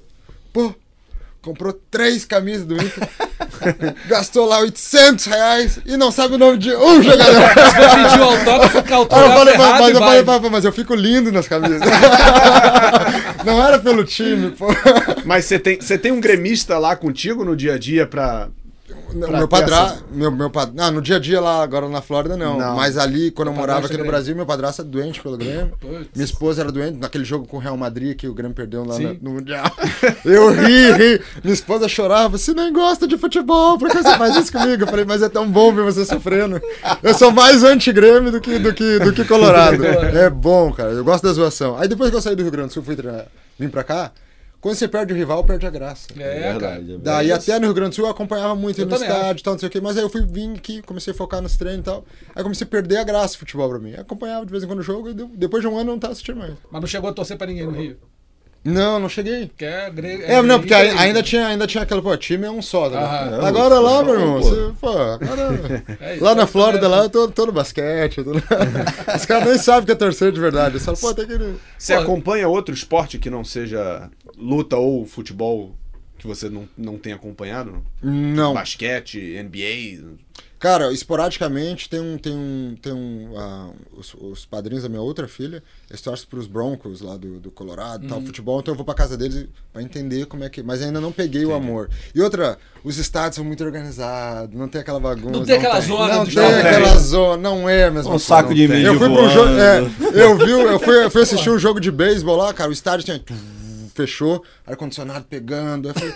pô, 0.51 0.73
comprou 1.43 1.73
três 1.91 2.23
camisas 2.23 2.65
do 2.65 2.75
Inter, 2.75 3.07
gastou 4.07 4.45
lá 4.45 4.59
800 4.59 5.25
reais 5.25 5.79
e 5.85 5.97
não 5.97 6.09
sabe 6.09 6.35
o 6.35 6.37
nome 6.37 6.57
de 6.57 6.73
um 6.73 7.03
jogador. 7.03 7.33
Você 7.33 8.09
pediu 8.09 8.23
autógrafo 8.23 8.83
com 8.83 8.87
a 8.87 8.87
Aí 8.87 8.93
eu 8.93 8.97
autógrafo 8.97 9.37
falei, 9.37 9.53
errado 9.53 9.69
mas, 9.71 9.79
mas 9.81 9.89
e 9.89 9.91
eu 9.91 9.99
falei. 9.99 10.23
"Pá, 10.23 10.49
mas 10.49 10.65
eu 10.65 10.71
fico 10.71 10.95
lindo 10.95 11.31
nas 11.31 11.47
camisas. 11.47 11.81
não 13.45 13.61
era 13.61 13.77
pelo 13.77 14.03
time, 14.05 14.51
pô. 14.51 14.67
Mas 15.25 15.45
você 15.45 15.59
tem, 15.59 15.79
você 15.79 15.97
tem 15.97 16.11
um 16.11 16.21
gremista 16.21 16.77
lá 16.77 16.95
contigo 16.95 17.43
no 17.43 17.55
dia 17.55 17.73
a 17.73 17.77
dia 17.77 18.07
pra. 18.07 18.47
Não, 19.13 19.29
meu 19.29 19.47
padrasto, 19.47 20.03
meu, 20.11 20.31
meu 20.31 20.49
pad... 20.49 20.71
não, 20.73 20.91
no 20.91 21.01
dia 21.01 21.17
a 21.17 21.19
dia 21.19 21.39
lá, 21.39 21.61
agora 21.63 21.87
na 21.87 22.01
Flórida, 22.01 22.35
não. 22.35 22.57
Não. 22.57 22.75
Mas 22.75 22.97
ali, 22.97 23.31
quando 23.31 23.49
eu 23.49 23.53
morava 23.53 23.79
aqui 23.85 23.93
é 23.93 23.97
no 23.97 24.03
Grêmio. 24.03 24.11
Brasil, 24.11 24.35
meu 24.35 24.45
padrasto 24.45 24.81
é 24.81 24.85
doente 24.85 25.21
pelo 25.21 25.37
Grêmio. 25.37 25.73
Minha 26.13 26.25
esposa 26.25 26.61
era 26.61 26.71
doente 26.71 26.97
naquele 26.97 27.23
jogo 27.23 27.45
com 27.47 27.57
o 27.57 27.59
Real 27.59 27.77
Madrid 27.77 28.15
que 28.17 28.27
o 28.27 28.33
Grêmio 28.33 28.55
perdeu 28.55 28.83
lá 28.85 28.97
na- 28.99 29.13
no 29.21 29.31
Mundial. 29.31 29.65
Eu 30.25 30.51
ri, 30.51 30.91
ri. 30.93 31.21
Minha 31.43 31.53
esposa 31.53 31.87
chorava. 31.87 32.37
Você 32.37 32.53
nem 32.53 32.71
gosta 32.73 33.07
de 33.07 33.17
futebol, 33.17 33.77
por 33.77 33.89
que 33.89 33.97
você 34.01 34.17
faz 34.17 34.35
isso 34.35 34.51
comigo? 34.51 34.83
Eu 34.83 34.87
falei, 34.87 35.05
mas 35.05 35.21
é 35.21 35.29
tão 35.29 35.49
bom 35.49 35.73
ver 35.73 35.83
você 35.83 36.05
sofrendo. 36.05 36.61
Eu 37.01 37.13
sou 37.13 37.31
mais 37.31 37.63
anti-Grêmio 37.63 38.31
do 38.31 38.41
que, 38.41 38.57
do, 38.59 38.73
que, 38.73 38.99
do 38.99 39.13
que 39.13 39.23
Colorado. 39.25 39.83
É 40.13 40.29
bom, 40.29 40.71
cara. 40.73 40.91
Eu 40.91 41.03
gosto 41.03 41.23
da 41.23 41.33
zoação. 41.33 41.77
Aí 41.77 41.87
depois 41.87 42.09
que 42.09 42.15
eu 42.15 42.21
saí 42.21 42.35
do 42.35 42.41
Rio 42.43 42.51
Grande 42.51 42.69
do 42.69 42.73
Sul, 42.73 42.83
fui 42.83 42.95
treinar, 42.95 43.25
vim 43.59 43.67
pra 43.69 43.83
cá. 43.83 44.11
Quando 44.63 44.75
você 44.75 44.87
perde 44.87 45.11
o 45.13 45.15
rival, 45.17 45.43
perde 45.43 45.67
a 45.67 45.69
graça. 45.69 46.07
É, 46.17 46.57
cara. 46.57 46.75
é 46.75 46.79
Daí 46.79 47.27
verdade. 47.27 47.31
até 47.33 47.59
no 47.59 47.65
Rio 47.65 47.73
Grande 47.73 47.89
do 47.89 47.95
Sul 47.95 48.05
eu 48.05 48.11
acompanhava 48.11 48.55
muito 48.55 48.79
Eu 48.79 48.85
no 48.87 48.95
estádio 48.95 49.41
e 49.41 49.43
tal, 49.43 49.53
não 49.55 49.59
sei 49.59 49.67
o 49.67 49.69
quê. 49.69 49.81
Mas 49.81 49.97
aí 49.97 50.03
eu 50.03 50.09
fui 50.09 50.25
vim 50.25 50.53
aqui, 50.55 50.81
comecei 50.83 51.11
a 51.11 51.15
focar 51.15 51.41
nos 51.41 51.57
treinos 51.57 51.81
e 51.81 51.83
tal. 51.83 52.05
Aí 52.33 52.41
comecei 52.41 52.65
a 52.65 52.69
perder 52.69 52.95
a 52.97 53.03
graça 53.03 53.35
do 53.35 53.39
futebol 53.39 53.67
pra 53.69 53.77
mim. 53.77 53.89
Aí 53.91 53.99
acompanhava 53.99 54.45
de 54.45 54.51
vez 54.51 54.63
em 54.63 54.67
quando 54.67 54.79
o 54.79 54.83
jogo 54.83 55.09
e 55.09 55.13
de- 55.13 55.25
depois 55.35 55.61
de 55.61 55.67
um 55.67 55.73
ano 55.77 55.89
eu 55.89 55.93
não 55.95 55.99
tava 55.99 56.13
assistindo 56.13 56.37
mais. 56.37 56.53
Mas 56.71 56.81
não 56.81 56.87
chegou 56.87 57.09
a 57.09 57.13
torcer 57.13 57.37
pra 57.37 57.45
ninguém 57.45 57.65
no 57.65 57.71
Rio. 57.71 57.97
Não, 58.63 58.97
não 58.97 59.09
cheguei. 59.09 59.51
Que 59.57 59.65
é, 59.65 59.89
gre... 59.89 60.23
É, 60.23 60.41
não, 60.41 60.59
porque 60.59 60.73
ainda 60.73 61.21
tinha, 61.21 61.47
ainda 61.47 61.67
tinha 61.67 61.83
aquela, 61.83 62.01
pô, 62.01 62.15
time 62.15 62.45
é 62.45 62.51
um 62.51 62.61
só, 62.61 62.89
tá 62.89 62.95
ligado? 62.95 63.33
Aham. 63.33 63.47
Agora 63.47 63.79
lá, 63.79 64.03
meu 64.03 64.13
Só 64.15 64.21
irmão, 64.21 64.41
pô. 64.41 64.49
você, 64.49 64.73
pô, 64.79 64.89
agora... 64.89 65.83
É 65.99 66.15
isso, 66.15 66.23
lá 66.23 66.33
na 66.33 66.43
eu 66.43 66.47
Flórida, 66.47 66.87
lá, 66.87 67.03
eu 67.03 67.09
tô, 67.09 67.27
tô 67.27 67.45
no 67.45 67.51
basquete. 67.51 68.23
tô 68.23 68.31
Os 69.15 69.25
caras 69.25 69.47
nem 69.49 69.57
sabem 69.57 69.85
que 69.85 69.91
é 69.91 69.95
torcer 69.95 70.31
de 70.31 70.39
verdade. 70.39 70.79
Falam, 70.79 70.99
pô, 70.99 71.13
tem 71.13 71.27
que... 71.27 71.55
Você 71.77 71.95
Pô. 71.95 72.01
acompanha 72.01 72.47
outro 72.47 72.73
esporte 72.73 73.19
que 73.19 73.29
não 73.29 73.43
seja 73.43 74.09
luta 74.37 74.77
ou 74.77 75.05
futebol 75.05 75.75
que 76.17 76.25
você 76.25 76.49
não, 76.49 76.67
não 76.77 76.97
tem 76.97 77.11
acompanhado? 77.11 77.83
Não. 78.01 78.53
Basquete, 78.53 79.19
NBA. 79.43 80.15
Cara, 80.63 80.93
esporadicamente 80.93 81.89
tem 81.89 81.99
um. 81.99 82.17
Tem 82.17 82.31
um, 82.33 82.75
tem 82.81 82.93
um 82.93 83.33
ah, 83.37 83.69
os, 83.97 84.13
os 84.13 84.45
padrinhos 84.45 84.83
da 84.83 84.87
minha 84.87 85.01
outra 85.01 85.27
filha, 85.27 85.61
eles 85.89 86.01
torcem 86.01 86.25
pros 86.29 86.47
Broncos 86.47 87.01
lá 87.01 87.17
do, 87.17 87.37
do 87.37 87.51
Colorado, 87.51 88.03
Uhum. 88.03 88.07
tal, 88.09 88.21
futebol, 88.21 88.61
então 88.61 88.71
eu 88.71 88.77
vou 88.77 88.85
pra 88.85 88.93
casa 88.95 89.17
deles 89.17 89.45
pra 89.73 89.81
entender 89.81 90.25
como 90.25 90.45
é 90.45 90.49
que. 90.49 90.63
Mas 90.63 90.81
ainda 90.81 91.01
não 91.01 91.11
peguei 91.11 91.45
o 91.45 91.53
amor. 91.53 91.89
E 92.15 92.21
outra, 92.21 92.57
os 92.81 92.97
estádios 92.97 93.35
são 93.35 93.43
muito 93.43 93.61
organizados, 93.61 94.57
não 94.57 94.69
tem 94.69 94.79
aquela 94.79 95.01
bagunça. 95.01 95.31
Não 95.31 95.43
tem 95.43 95.57
aquela 95.57 95.79
tem. 95.79 95.87
zona 95.89 96.15
Não 96.15 96.23
tem 96.25 96.33
estádio. 96.33 96.59
aquela 96.69 96.99
zona, 96.99 97.37
não 97.43 97.67
é 97.67 97.83
a 97.83 97.91
mesma 97.91 98.07
Um 98.07 98.11
coisa. 98.13 98.25
saco 98.25 98.55
de 98.55 98.65
tem. 98.65 98.77
milho 98.77 98.87
Eu 98.93 98.97
fui 98.99 99.09
pro 99.09 99.29
jogo. 99.31 99.49
É, 99.51 99.79
eu 100.13 100.37
vi, 100.37 100.49
eu 100.51 100.79
fui, 100.79 101.03
eu 101.03 101.11
fui 101.11 101.21
assistir 101.23 101.49
um 101.49 101.59
jogo 101.59 101.81
de 101.81 101.91
beisebol 101.91 102.37
lá, 102.37 102.53
cara, 102.53 102.69
o 102.69 102.73
estádio 102.73 103.03
tinha. 103.03 103.21
Fechou, 103.93 104.41
ar-condicionado 104.65 105.25
pegando. 105.29 105.89
Eu 105.89 105.93
falei, 105.93 106.13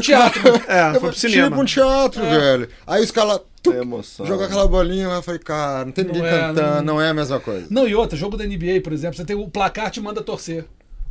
Teatro. 0.00 0.40
É, 0.68 0.88
eu 0.88 0.92
foi 0.92 1.00
pro 1.00 1.08
tipo 1.10 1.20
cinema. 1.32 1.56
um 1.58 1.64
teatro, 1.64 2.22
velho. 2.22 2.68
Aí 2.86 3.02
os 3.02 3.10
caras. 3.10 3.40
É 3.70 3.78
emoção. 3.78 4.26
Jogar 4.26 4.46
aquela 4.46 4.66
bolinha 4.66 5.08
lá, 5.08 5.16
eu 5.16 5.22
falei, 5.22 5.38
cara, 5.40 5.84
não 5.84 5.92
tem 5.92 6.04
ninguém 6.04 6.22
Não 6.22 6.28
é, 6.28 6.40
cantando, 6.40 6.76
não- 6.76 6.94
não... 6.94 7.00
é 7.00 7.10
a 7.10 7.14
mesma 7.14 7.38
coisa. 7.38 7.66
Não, 7.70 7.86
e 7.86 7.94
outra, 7.94 8.16
jogo 8.16 8.36
da 8.36 8.44
NBA, 8.44 8.80
por 8.82 8.92
exemplo, 8.92 9.16
você 9.16 9.24
tem 9.24 9.36
o 9.36 9.48
placar 9.48 9.90
te 9.90 10.00
manda 10.00 10.22
torcer. 10.22 10.64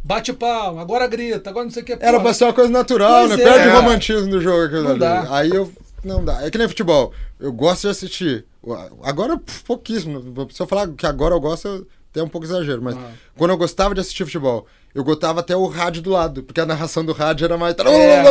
Bate 0.04 0.34
palma, 0.34 0.82
agora 0.82 1.06
grita, 1.08 1.49
agora 1.49 1.64
não 1.66 1.72
sei 1.72 1.84
o 1.84 1.86
que. 1.86 1.93
Era 1.93 2.18
Pô, 2.18 2.24
pra 2.24 2.34
ser 2.34 2.45
uma 2.45 2.54
coisa 2.54 2.72
natural, 2.72 3.28
Pois 3.28 3.38
né? 3.38 3.43
é. 3.45 3.47
Perde 3.54 3.68
o 3.70 3.72
romantismo 3.74 4.30
do 4.32 4.41
jogo 4.41 4.64
aquilo 4.66 4.84
Não 4.84 4.89
ali. 4.91 4.99
dá. 4.99 5.28
Aí 5.30 5.49
eu. 5.52 5.72
Não 6.04 6.26
dá. 6.26 6.43
É 6.43 6.49
que 6.49 6.58
nem 6.58 6.68
futebol. 6.68 7.14
Eu 7.39 7.54
gosto 7.54 7.84
de 7.84 7.89
assistir. 7.89 8.43
Agora, 9.04 9.39
pouquíssimo. 9.68 10.47
Se 10.52 10.60
eu 10.62 10.66
falar 10.68 10.88
que 10.89 11.06
agora 11.06 11.36
eu 11.36 11.39
gosto, 11.39 11.88
é 12.16 12.24
um 12.24 12.28
pouco 12.28 12.45
exagero. 12.45 12.82
Mas 12.82 12.95
Ah. 12.95 13.12
quando 13.38 13.51
eu 13.51 13.57
gostava 13.57 13.93
de 13.93 14.01
assistir 14.01 14.26
futebol, 14.26 14.66
eu 14.93 15.03
gostava 15.03 15.39
até 15.39 15.55
o 15.55 15.66
rádio 15.68 16.01
do 16.01 16.09
lado. 16.12 16.43
Porque 16.43 16.59
a 16.62 16.66
narração 16.66 17.03
do 17.05 17.14
rádio 17.14 17.45
era 17.45 17.57
mais. 17.57 17.76
é, 17.91 18.22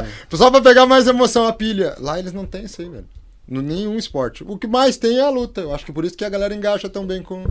é. 0.00 0.36
Só 0.36 0.50
pra 0.50 0.60
pegar 0.60 0.86
mais 0.86 1.06
emoção 1.06 1.46
a 1.46 1.52
pilha. 1.52 1.94
Lá 1.98 2.18
eles 2.18 2.32
não 2.32 2.46
têm 2.46 2.64
isso 2.64 2.80
aí, 2.80 2.88
velho. 2.88 3.06
No 3.48 3.60
nenhum 3.60 3.96
esporte. 3.98 4.44
O 4.46 4.56
que 4.56 4.66
mais 4.66 4.96
tem 4.96 5.18
é 5.18 5.22
a 5.22 5.28
luta. 5.30 5.60
Eu 5.60 5.74
acho 5.74 5.84
que 5.84 5.92
por 5.92 6.04
isso 6.04 6.16
que 6.16 6.24
a 6.24 6.28
galera 6.30 6.54
engaja 6.54 6.88
tão 6.88 7.04
bem 7.06 7.22
com, 7.22 7.44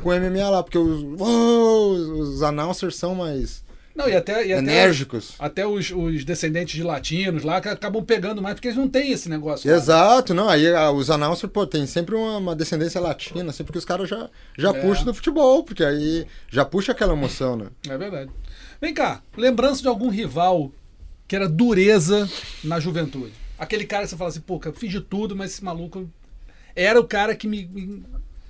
com 0.00 0.08
o 0.08 0.12
MMA 0.12 0.50
lá. 0.50 0.62
Porque 0.62 0.78
os, 0.78 1.02
uou, 1.20 1.92
os 1.92 2.42
announcers 2.42 2.96
são 2.96 3.14
mais 3.14 3.63
Não, 3.94 4.08
e 4.08 4.16
até, 4.16 4.44
e 4.46 4.52
até, 4.52 4.58
enérgicos. 4.58 5.34
até 5.38 5.64
os, 5.66 5.90
os 5.92 6.24
descendentes 6.24 6.74
de 6.74 6.82
latinos 6.82 7.44
lá 7.44 7.60
que 7.60 7.68
acabam 7.68 8.04
pegando 8.04 8.42
mais, 8.42 8.54
porque 8.56 8.66
eles 8.68 8.76
não 8.78 8.88
têm 8.88 9.12
esse 9.12 9.28
negócio. 9.28 9.70
lá. 9.70 9.76
Exato, 9.76 10.34
não. 10.34 10.48
Aí 10.48 10.66
ah, 10.74 10.90
os 10.90 11.10
announcers, 11.10 11.52
pô, 11.52 11.64
tem 11.64 11.86
sempre 11.86 12.14
uma, 12.16 12.38
uma 12.38 12.56
descendência 12.56 13.00
latina, 13.00 13.52
sempre 13.52 13.70
que 13.72 13.78
os 13.78 13.84
caras 13.84 14.08
já, 14.08 14.28
já 14.58 14.70
É. 14.70 14.80
puxam 14.80 15.04
do 15.04 15.14
futebol, 15.14 15.62
porque 15.62 15.84
aí 15.84 16.26
já 16.50 16.64
puxa 16.64 16.90
aquela 16.90 17.12
emoção, 17.12 17.56
né? 17.56 17.66
É 17.88 17.96
verdade. 17.96 18.30
Vem 18.80 18.92
cá, 18.92 19.22
lembrança 19.36 19.80
de 19.80 19.86
algum 19.88 20.08
rival 20.08 20.72
que 21.28 21.36
era 21.36 21.48
dureza 21.48 22.28
na 22.64 22.80
juventude. 22.80 23.32
Aquele 23.56 23.84
cara 23.84 24.02
que 24.02 24.10
você 24.10 24.16
fala 24.16 24.30
assim, 24.30 24.40
pô, 24.40 24.58
cara, 24.58 24.74
eu 24.74 24.78
fiz 24.78 24.90
de 24.90 25.00
tudo, 25.00 25.36
mas 25.36 25.52
esse 25.52 25.62
maluco 25.64 26.10
era 26.74 26.98
o 27.00 27.04
cara 27.04 27.36
que 27.36 27.46
me. 27.46 27.64
me- 27.72 28.02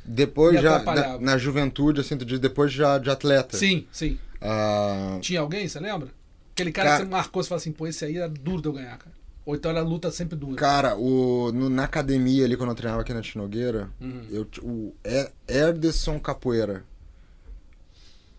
Depois 0.06 0.56
Me 0.56 0.62
já, 0.62 0.82
na, 0.82 1.18
na 1.18 1.38
juventude, 1.38 2.00
assim, 2.00 2.16
tu 2.16 2.24
diz, 2.24 2.38
depois 2.38 2.72
já 2.72 2.96
de 2.98 3.10
atleta. 3.10 3.56
Sim, 3.58 3.86
sim. 3.92 4.18
Ah, 4.44 5.18
Tinha 5.20 5.40
alguém, 5.40 5.66
você 5.66 5.80
lembra? 5.80 6.08
Aquele 6.52 6.70
cara, 6.70 6.88
Cara- 6.90 7.00
que 7.00 7.06
você 7.06 7.10
marcou, 7.10 7.42
você 7.42 7.48
fala 7.48 7.60
assim, 7.60 7.72
pô, 7.72 7.86
esse 7.86 8.04
aí 8.04 8.18
era 8.18 8.28
duro 8.28 8.60
de 8.62 8.68
eu 8.68 8.72
ganhar, 8.74 8.96
cara. 8.98 9.14
Ou 9.46 9.54
então 9.54 9.70
era 9.70 9.82
luta 9.82 10.10
sempre 10.10 10.36
dura. 10.36 10.56
cara, 10.56 10.96
o, 10.96 11.50
no- 11.52 11.68
na 11.68 11.84
academia 11.84 12.44
ali, 12.44 12.56
quando 12.56 12.70
eu 12.70 12.74
treinava 12.76 13.02
aqui 13.02 13.12
na 13.12 13.20
Tinogueira, 13.20 13.88
Uhum. 14.00 14.26
eu, 14.30 14.46
o 14.62 14.94
E- 15.04 15.30
Erderson 15.48 16.18
Capoeira. 16.20 16.84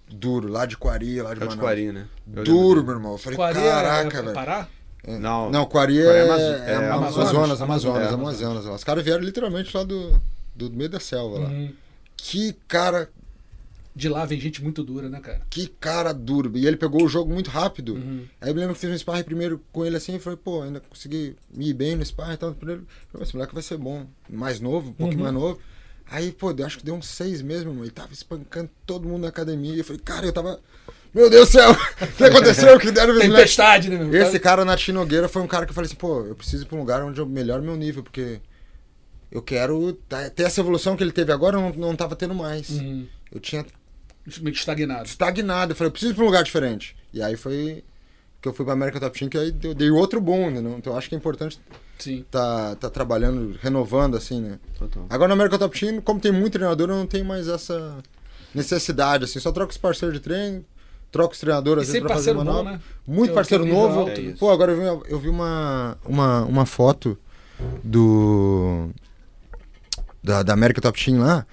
Duro, 0.09 0.47
lá 0.51 0.65
de 0.65 0.77
Quari, 0.77 1.19
lá 1.21 1.33
de 1.33 1.37
É 1.37 1.39
de 1.43 1.45
Manaus. 1.49 1.59
Quari, 1.59 1.91
né? 1.91 2.07
Eu 2.33 2.43
Duro, 2.43 2.83
meu 2.83 2.93
irmão. 2.93 3.13
Eu 3.13 3.17
falei, 3.17 3.37
Qual 3.37 3.51
caraca, 3.53 4.17
é, 4.17 4.21
velho. 4.21 4.33
Pará? 4.33 4.67
Não, 5.07 5.51
Não, 5.51 5.65
Quari 5.65 5.99
é, 5.99 6.03
Quari 6.27 6.41
é 6.41 6.45
é, 6.69 6.71
é 6.71 6.75
Amazonas, 6.89 7.17
Amazonas, 7.29 7.61
Amazonas, 7.61 8.11
é, 8.11 8.13
Amazonas. 8.13 8.65
Os 8.65 8.83
caras 8.83 9.03
vieram 9.03 9.23
literalmente 9.23 9.75
lá 9.75 9.83
do, 9.83 10.19
do 10.55 10.69
meio 10.71 10.89
da 10.89 10.99
selva 10.99 11.39
lá. 11.39 11.49
Uhum. 11.49 11.73
Que 12.17 12.53
cara, 12.67 13.09
De 13.95 14.09
lá 14.09 14.25
vem 14.25 14.37
gente 14.41 14.61
muito 14.61 14.83
dura, 14.83 15.07
né, 15.07 15.21
cara? 15.21 15.41
que 15.49 15.67
cara 15.79 16.11
duro. 16.13 16.51
E 16.57 16.67
ele 16.67 16.75
pegou 16.75 17.03
o 17.03 17.07
jogo 17.07 17.33
muito 17.33 17.49
rápido. 17.49 17.93
Uhum. 17.93 18.25
Aí 18.41 18.49
eu 18.49 18.53
me 18.53 18.59
lembro 18.59 18.75
que 18.75 18.81
fiz 18.81 18.89
um 18.89 18.97
sparring 18.97 19.23
primeiro 19.23 19.61
com 19.71 19.85
ele 19.85 19.95
assim 19.95 20.15
e 20.15 20.19
falei, 20.19 20.37
pô, 20.37 20.61
ainda 20.63 20.81
consegui 20.81 21.35
me 21.53 21.69
ir 21.69 21.73
bem 21.73 21.95
no 21.95 22.05
sparring 22.05 22.33
e 22.33 22.37
tal. 22.37 22.53
Primeiro, 22.53 22.85
esse 23.21 23.33
moleque 23.33 23.53
vai 23.53 23.63
ser 23.63 23.77
bom. 23.77 24.05
Mais 24.29 24.59
novo, 24.59 24.89
um 24.89 24.93
pouquinho 24.93 25.19
Uhum. 25.19 25.31
mais 25.31 25.33
novo. 25.33 25.59
Aí, 26.07 26.31
pô, 26.33 26.51
eu 26.51 26.65
acho 26.65 26.77
que 26.79 26.83
deu 26.85 26.93
uns 26.93 27.07
seis 27.07 27.41
meses, 27.41 27.63
meu 27.63 27.71
irmão. 27.71 27.85
Ele 27.85 27.91
tava 27.91 28.11
espancando 28.11 28.69
todo 28.85 29.07
mundo 29.07 29.21
na 29.21 29.29
academia. 29.29 29.73
E 29.73 29.79
eu 29.79 29.83
falei, 29.85 30.01
cara, 30.03 30.25
eu 30.25 30.33
tava. 30.33 30.59
Meu 31.13 31.29
Deus 31.29 31.47
do 31.47 31.51
céu! 31.53 31.71
O 32.03 32.17
que 32.17 32.23
aconteceu? 32.25 32.77
Que 32.77 32.91
deram? 32.91 33.17
Tempestade, 33.17 33.89
né, 33.89 33.97
meu? 34.03 34.21
Esse 34.21 34.37
cara 34.39 34.65
na 34.65 34.75
Tinogueira 34.75 35.29
foi 35.29 35.41
um 35.41 35.47
cara 35.47 35.65
que 35.65 35.71
eu 35.71 35.73
falei 35.73 35.87
assim, 35.87 35.95
pô, 35.95 36.25
eu 36.25 36.35
preciso 36.35 36.63
ir 36.63 36.67
pra 36.67 36.75
um 36.75 36.81
lugar 36.81 37.01
onde 37.01 37.21
eu 37.21 37.25
melhore 37.25 37.63
meu 37.63 37.77
nível, 37.77 38.03
porque 38.03 38.41
eu 39.31 39.41
quero 39.41 39.93
tá- 40.09 40.29
ter 40.29 40.43
essa 40.43 40.59
evolução 40.59 40.97
que 40.97 41.03
ele 41.03 41.13
teve 41.13 41.31
agora, 41.31 41.55
eu 41.57 41.61
não, 41.61 41.71
não 41.73 41.95
tava 41.95 42.15
tendo 42.17 42.35
mais. 42.35 42.69
Uhum. 42.69 43.07
Eu 43.31 43.39
tinha 43.39 43.65
Meio 44.41 44.53
que 44.53 44.59
estagnado. 44.59 45.05
estagnado, 45.05 45.71
eu 45.71 45.75
falei, 45.75 45.87
eu 45.89 45.91
preciso 45.91 46.11
ir 46.13 46.15
pra 46.15 46.23
um 46.23 46.27
lugar 46.27 46.43
diferente. 46.43 46.95
E 47.13 47.21
aí 47.21 47.35
foi 47.35 47.83
que 48.41 48.47
eu 48.47 48.53
fui 48.53 48.63
pra 48.65 48.73
América 48.73 48.99
Top 48.99 49.17
Team, 49.17 49.29
que 49.29 49.37
aí 49.37 49.55
eu 49.63 49.73
dei 49.73 49.89
outro 49.89 50.19
boom, 50.21 50.49
né? 50.51 50.59
Então 50.77 50.93
eu 50.93 50.97
acho 50.97 51.09
que 51.09 51.15
é 51.15 51.17
importante 51.17 51.59
Sim. 51.97 52.23
tá, 52.29 52.75
tá 52.75 52.89
trabalhando, 52.89 53.57
renovando, 53.61 54.15
assim, 54.17 54.39
né? 54.41 54.59
Total. 54.77 55.05
Agora 55.09 55.27
na 55.29 55.33
América 55.33 55.57
Top 55.57 55.79
Team, 55.79 55.99
como 56.01 56.19
tem 56.19 56.31
muito 56.31 56.53
treinador, 56.53 56.89
eu 56.89 56.95
não 56.95 57.07
tenho 57.07 57.25
mais 57.25 57.47
essa 57.47 57.97
necessidade, 58.53 59.23
assim. 59.25 59.39
Só 59.39 59.51
troco 59.51 59.71
os 59.71 59.77
parceiros 59.77 60.15
de 60.17 60.21
treino, 60.23 60.63
troco 61.11 61.33
os 61.33 61.39
treinadores, 61.39 61.89
às 61.89 61.99
pra 61.99 62.09
fazer 62.09 62.33
parceiro 62.33 62.39
bom, 62.39 62.45
manobra. 62.45 62.71
né? 62.73 62.81
Muito 63.07 63.31
é 63.31 63.33
parceiro 63.33 63.65
novo. 63.65 63.99
alto. 64.01 64.11
É. 64.21 64.33
Pô, 64.33 64.51
agora 64.51 64.71
eu 64.71 64.77
vi, 64.77 64.83
uma- 64.89 65.03
eu 65.07 65.19
vi 65.19 65.29
uma, 65.29 65.97
uma, 66.05 66.41
uma 66.45 66.65
foto 66.65 67.17
do. 67.83 68.89
Da, 70.23 70.41
da 70.43 70.53
América 70.53 70.81
Top 70.81 71.03
Team 71.03 71.19
lá. 71.19 71.45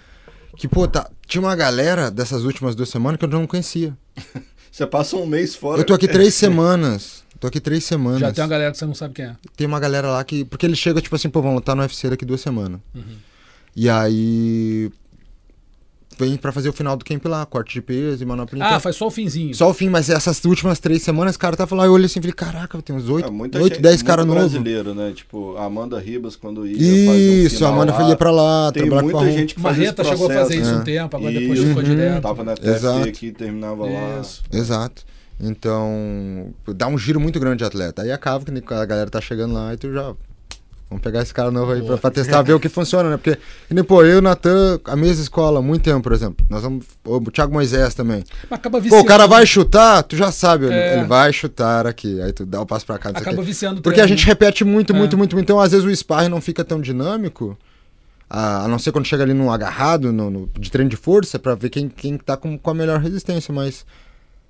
Que, 0.56 0.68
pô, 0.68 0.86
tá, 0.86 1.10
tinha 1.26 1.40
uma 1.40 1.56
galera 1.56 2.10
dessas 2.10 2.44
últimas 2.44 2.74
duas 2.74 2.88
semanas 2.88 3.18
que 3.18 3.24
eu 3.24 3.28
não 3.28 3.46
conhecia. 3.46 3.96
Você 4.70 4.86
passa 4.86 5.16
um 5.16 5.26
mês 5.26 5.54
fora. 5.54 5.80
Eu 5.80 5.84
tô 5.84 5.92
aqui 5.92 6.08
três 6.08 6.32
semanas. 6.34 7.22
Tô 7.38 7.46
aqui 7.46 7.60
três 7.60 7.84
semanas. 7.84 8.20
Já 8.20 8.32
tem 8.32 8.42
uma 8.42 8.48
galera 8.48 8.70
que 8.70 8.78
você 8.78 8.86
não 8.86 8.94
sabe 8.94 9.14
quem 9.14 9.24
é. 9.24 9.36
Tem 9.56 9.66
uma 9.66 9.80
galera 9.80 10.08
lá 10.12 10.22
que. 10.24 10.44
Porque 10.44 10.64
ele 10.64 10.76
chega, 10.76 11.00
tipo 11.00 11.14
assim, 11.14 11.28
pô, 11.28 11.42
vamos 11.42 11.56
lutar 11.56 11.74
no 11.74 11.82
UFC 11.82 12.08
daqui 12.08 12.24
duas 12.24 12.40
semanas. 12.40 12.80
Uhum. 12.94 13.16
E 13.74 13.90
aí. 13.90 14.90
Vem 16.18 16.36
pra 16.36 16.52
fazer 16.52 16.68
o 16.68 16.72
final 16.72 16.96
do 16.96 17.04
camp 17.04 17.24
lá, 17.26 17.44
corte 17.46 17.74
de 17.74 17.82
peso 17.82 18.22
e 18.22 18.26
manopla. 18.26 18.58
Ah, 18.64 18.68
Então, 18.68 18.80
faz 18.80 18.96
só 18.96 19.06
o 19.06 19.10
finzinho. 19.10 19.54
Só 19.54 19.70
o 19.70 19.74
fim, 19.74 19.88
mas 19.88 20.08
essas 20.10 20.44
últimas 20.44 20.78
três 20.78 21.02
semanas, 21.02 21.36
cara, 21.36 21.56
tá 21.56 21.66
falando, 21.66 21.86
eu 21.86 21.92
olhei 21.92 22.06
assim 22.06 22.18
e 22.18 22.22
falei, 22.22 22.34
caraca, 22.34 22.80
tem 22.82 22.94
uns 22.94 23.08
É, 23.08 23.12
oito, 23.12 23.32
muita 23.32 23.60
oito 23.60 23.80
dez 23.80 24.02
caras 24.02 24.26
novos. 24.26 24.42
brasileiro, 24.42 24.94
né? 24.94 25.12
Tipo, 25.14 25.56
a 25.56 25.64
Amanda 25.64 25.98
Ribas, 25.98 26.36
quando 26.36 26.66
ia 26.66 26.72
Isso, 27.44 27.52
fazia 27.54 27.66
a 27.66 27.70
um 27.70 27.74
Amanda 27.74 27.92
final 27.92 28.08
ia 28.10 28.16
pra 28.16 28.30
lá, 28.30 28.72
Tem 28.72 28.82
trabalhar 28.82 29.02
muita 29.02 29.18
com 29.18 29.24
a 29.24 29.30
gente 29.30 29.54
que 29.54 29.60
Marreta 29.60 30.04
chegou 30.04 30.30
a 30.30 30.34
fazer 30.34 30.56
isso 30.60 30.70
né? 30.72 30.76
um 30.78 30.84
tempo, 30.84 31.16
agora 31.16 31.32
depois 31.32 31.58
Isso. 31.58 31.68
ficou 31.68 31.82
Uhum. 31.82 31.88
direto. 31.88 32.22
Tava 32.22 32.44
na 32.44 32.54
TFT 32.54 32.70
Exato. 32.70 33.08
aqui, 33.08 33.32
terminava 33.32 33.84
lá. 33.86 34.20
Isso. 34.20 34.42
Exato. 34.52 35.02
Então, 35.40 36.52
dá 36.74 36.86
um 36.86 36.96
giro 36.98 37.20
muito 37.20 37.38
grande 37.40 37.58
de 37.58 37.64
atleta. 37.64 38.02
Aí 38.02 38.12
acaba 38.12 38.44
que 38.44 38.74
a 38.74 38.84
galera 38.84 39.10
tá 39.10 39.20
chegando 39.20 39.54
lá 39.54 39.74
e 39.74 39.76
tu 39.76 39.92
já. 39.92 40.14
Vamos 40.92 41.02
pegar 41.02 41.22
esse 41.22 41.32
cara 41.32 41.50
novo 41.50 41.72
aí 41.72 41.82
pra, 41.82 41.96
pra 41.96 42.10
testar, 42.10 42.42
ver 42.42 42.52
o 42.52 42.60
que 42.60 42.68
funciona, 42.68 43.08
né? 43.08 43.16
Porque, 43.16 43.36
que 43.66 43.72
nem, 43.74 43.82
pô, 43.82 44.02
eu 44.02 44.16
e 44.16 44.18
o 44.18 44.20
Natan, 44.22 44.78
a 44.84 44.94
mesma 44.94 45.22
escola, 45.22 45.58
há 45.58 45.62
muito 45.62 45.82
tempo, 45.82 46.02
por 46.02 46.12
exemplo. 46.12 46.44
Nós 46.50 46.62
vamos. 46.62 46.84
O 47.04 47.18
Thiago 47.30 47.52
Moisés 47.52 47.94
também. 47.94 48.22
Mas 48.50 48.58
acaba 48.58 48.76
Pô, 48.78 48.82
viciando. 48.82 49.02
o 49.02 49.06
cara 49.06 49.26
vai 49.26 49.46
chutar, 49.46 50.02
tu 50.02 50.16
já 50.16 50.30
sabe, 50.30 50.66
ele, 50.66 50.74
É. 50.74 50.98
ele 50.98 51.06
vai 51.06 51.32
chutar 51.32 51.86
aqui. 51.86 52.20
Aí 52.20 52.32
tu 52.32 52.44
dá 52.44 52.60
o 52.60 52.66
passo 52.66 52.84
pra 52.84 52.98
cá. 52.98 53.08
Acaba 53.08 53.36
quê. 53.38 53.42
viciando 53.42 53.80
Porque 53.80 54.00
a 54.00 54.06
gente 54.06 54.20
né? 54.20 54.26
repete 54.26 54.64
muito, 54.64 54.94
muito, 54.94 55.14
É. 55.14 55.16
muito. 55.16 55.38
Então, 55.40 55.58
às 55.58 55.72
vezes, 55.72 55.86
o 55.86 55.90
sparring 55.96 56.28
não 56.28 56.40
fica 56.40 56.62
tão 56.62 56.80
dinâmico. 56.80 57.56
A, 58.28 58.64
a 58.64 58.68
não 58.68 58.78
ser 58.78 58.92
quando 58.92 59.04
chega 59.06 59.22
ali 59.22 59.34
num 59.34 59.50
agarrado, 59.50 60.10
no, 60.12 60.30
no- 60.30 60.50
de 60.58 60.70
treino 60.70 60.88
de 60.90 60.96
força, 60.96 61.38
pra 61.38 61.54
ver 61.54 61.68
quem, 61.68 61.88
quem 61.88 62.16
tá 62.16 62.36
com, 62.36 62.56
com 62.56 62.70
a 62.70 62.74
melhor 62.74 62.98
resistência, 63.00 63.52
mas 63.52 63.84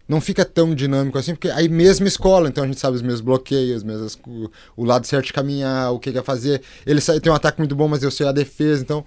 não 0.09 0.21
fica 0.21 0.45
tão 0.45 0.75
dinâmico 0.75 1.19
assim, 1.19 1.35
porque 1.35 1.49
aí 1.49 1.69
mesma 1.69 2.07
escola, 2.07 2.49
então 2.49 2.65
a 2.65 2.67
gente 2.67 2.79
sabe 2.79 2.97
os 2.97 3.03
mesmos 3.03 3.21
bloqueios, 3.21 3.77
as 3.77 3.83
mesmas, 3.83 4.19
o, 4.27 4.51
o 4.77 4.85
lado 4.85 5.07
certo 5.07 5.27
de 5.27 5.33
caminhar, 5.33 5.93
o 5.93 5.99
que 5.99 6.13
quer 6.13 6.25
fazer. 6.25 6.63
Ele 6.85 7.01
sai, 7.01 7.21
tem 7.21 7.33
um 7.33 7.35
ataque 7.35 7.59
muito 7.59 7.75
bom, 7.75 7.89
mas 7.89 8.03
eu 8.03 8.11
sei 8.11 8.27
a 8.27 8.33
defesa, 8.33 8.83
então 8.83 9.05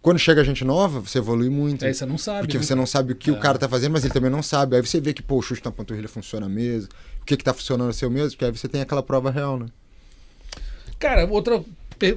quando 0.00 0.18
chega 0.18 0.44
gente 0.44 0.64
nova, 0.64 1.00
você 1.00 1.18
evolui 1.18 1.50
muito. 1.50 1.84
Aí 1.84 1.92
você 1.92 2.06
não 2.06 2.16
sabe. 2.16 2.40
Porque 2.40 2.56
né? 2.56 2.62
você 2.62 2.74
não 2.74 2.86
sabe 2.86 3.12
o 3.12 3.16
que 3.16 3.30
o 3.30 3.38
cara 3.38 3.58
tá 3.58 3.68
fazendo, 3.68 3.92
mas 3.92 4.04
ele 4.04 4.14
também 4.14 4.30
não 4.30 4.42
sabe. 4.42 4.76
Aí 4.76 4.82
você 4.82 5.00
vê 5.00 5.12
que, 5.12 5.22
pô, 5.22 5.36
o 5.36 5.42
chute 5.42 5.64
na 5.64 5.72
panturrilha 5.72 6.08
funciona 6.08 6.48
mesmo. 6.48 6.88
O 7.20 7.24
que 7.24 7.36
que 7.36 7.44
tá 7.44 7.52
funcionando 7.52 7.92
seu 7.92 8.08
mesmo, 8.08 8.30
porque 8.30 8.44
aí 8.44 8.50
você 8.50 8.68
tem 8.68 8.80
aquela 8.80 9.02
prova 9.02 9.30
real, 9.30 9.58
né? 9.58 9.66
Cara, 10.98 11.26
outra 11.26 11.62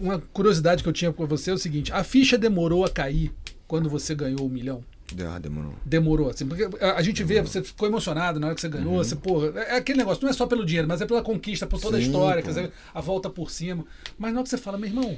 uma 0.02 0.20
curiosidade 0.32 0.84
que 0.84 0.90
eu 0.90 0.94
tinha 0.94 1.12
com 1.12 1.26
você 1.26 1.52
é 1.52 1.54
o 1.54 1.58
seguinte: 1.58 1.92
a 1.92 2.04
ficha 2.04 2.38
demorou 2.38 2.86
a 2.86 2.90
cair 2.90 3.32
quando 3.68 3.90
você 3.90 4.14
ganhou 4.14 4.46
o 4.46 4.50
milhão? 4.50 4.84
Ah, 5.28 5.40
demorou. 5.40 5.74
Demorou, 5.86 6.30
assim, 6.30 6.46
porque 6.46 6.68
a, 6.84 6.94
a 6.96 7.02
gente 7.02 7.24
vê, 7.24 7.42
você 7.42 7.62
ficou 7.64 7.88
emocionado 7.88 8.40
na 8.40 8.48
hora 8.48 8.56
que 8.56 8.62
você 8.62 8.70
ganhou, 8.70 9.04
você, 9.04 9.16
porra, 9.16 9.52
é 9.56 9.76
é 9.76 9.78
aquele 9.78 9.98
negócio, 10.00 10.24
não 10.24 10.30
é 10.30 10.34
só 10.34 10.46
pelo 10.46 10.66
dinheiro, 10.66 10.88
mas 10.88 11.02
é 11.02 11.06
pela 11.06 11.22
conquista, 11.22 11.66
por 11.68 11.80
toda 11.80 11.98
a 11.98 12.00
Sim, 12.00 12.06
história, 12.08 12.42
pô. 12.42 12.48
quer 12.48 12.54
dizer, 12.56 12.72
a 12.94 13.02
volta 13.02 13.30
por 13.30 13.50
cima. 13.52 13.86
Mas 14.18 14.32
na 14.34 14.40
hora 14.40 14.44
que 14.44 14.50
você 14.50 14.58
fala, 14.58 14.78
meu 14.78 14.88
irmão, 14.90 15.18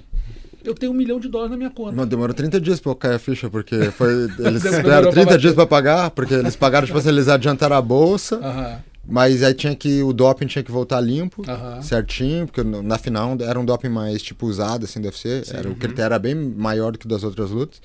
eu 0.64 0.74
tenho 0.74 0.92
um 0.92 0.96
milhão 0.96 1.20
de 1.20 1.28
dólares 1.28 1.52
na 1.52 1.58
minha 1.58 1.70
conta. 1.70 1.96
Não, 1.96 2.08
demorou 2.08 2.34
30 2.34 2.60
dias 2.60 2.80
pra 2.80 2.92
eu 2.92 2.96
cair 2.96 3.16
a 3.16 3.20
ficha, 3.20 3.50
porque 3.50 3.92
foi. 3.92 4.14
Eles 4.40 4.62
Demorou 4.64 4.84
deram 4.84 5.02
pra 5.04 5.12
30 5.12 5.26
bater. 5.26 5.40
dias 5.40 5.54
pra 5.54 5.66
pagar, 5.68 6.10
porque 6.12 6.34
eles 6.34 6.56
pagaram, 6.56 6.86
tipo 6.88 6.98
assim, 6.98 7.10
eles 7.10 7.28
adiantaram 7.28 7.76
a 7.76 7.82
bolsa, 7.82 8.38
Aham, 8.38 8.80
mas 9.06 9.44
aí 9.44 9.54
tinha 9.54 9.76
que. 9.76 10.02
O 10.04 10.14
doping 10.14 10.48
tinha 10.48 10.64
que 10.64 10.72
voltar 10.72 11.02
limpo, 11.02 11.44
aham. 11.48 11.82
certinho, 11.82 12.46
porque 12.48 12.64
na 12.64 12.98
final 12.98 13.36
era 13.42 13.60
um 13.60 13.66
doping 13.66 13.90
mais, 13.90 14.22
tipo, 14.22 14.46
usado, 14.48 14.86
assim, 14.86 15.02
deve 15.02 15.18
ser. 15.18 15.44
Era, 15.54 15.70
o 15.70 15.76
critério 15.76 16.06
era 16.06 16.20
bem 16.20 16.34
maior 16.36 16.94
do 16.94 16.98
que 17.00 17.08
das 17.08 17.24
outras 17.24 17.50
lutas. 17.52 17.82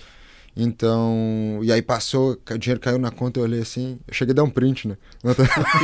Então. 0.61 1.61
E 1.63 1.71
aí 1.71 1.81
passou, 1.81 2.37
o 2.51 2.59
dinheiro 2.59 2.81
caiu 2.81 2.99
na 2.99 3.11
conta, 3.13 3.39
eu 3.39 3.45
olhei 3.45 3.61
assim. 3.61 3.99
Eu 4.09 4.13
cheguei 4.13 4.33
a 4.33 4.37
dar 4.37 4.43
um 4.43 4.51
print, 4.51 4.89
né? 4.89 4.97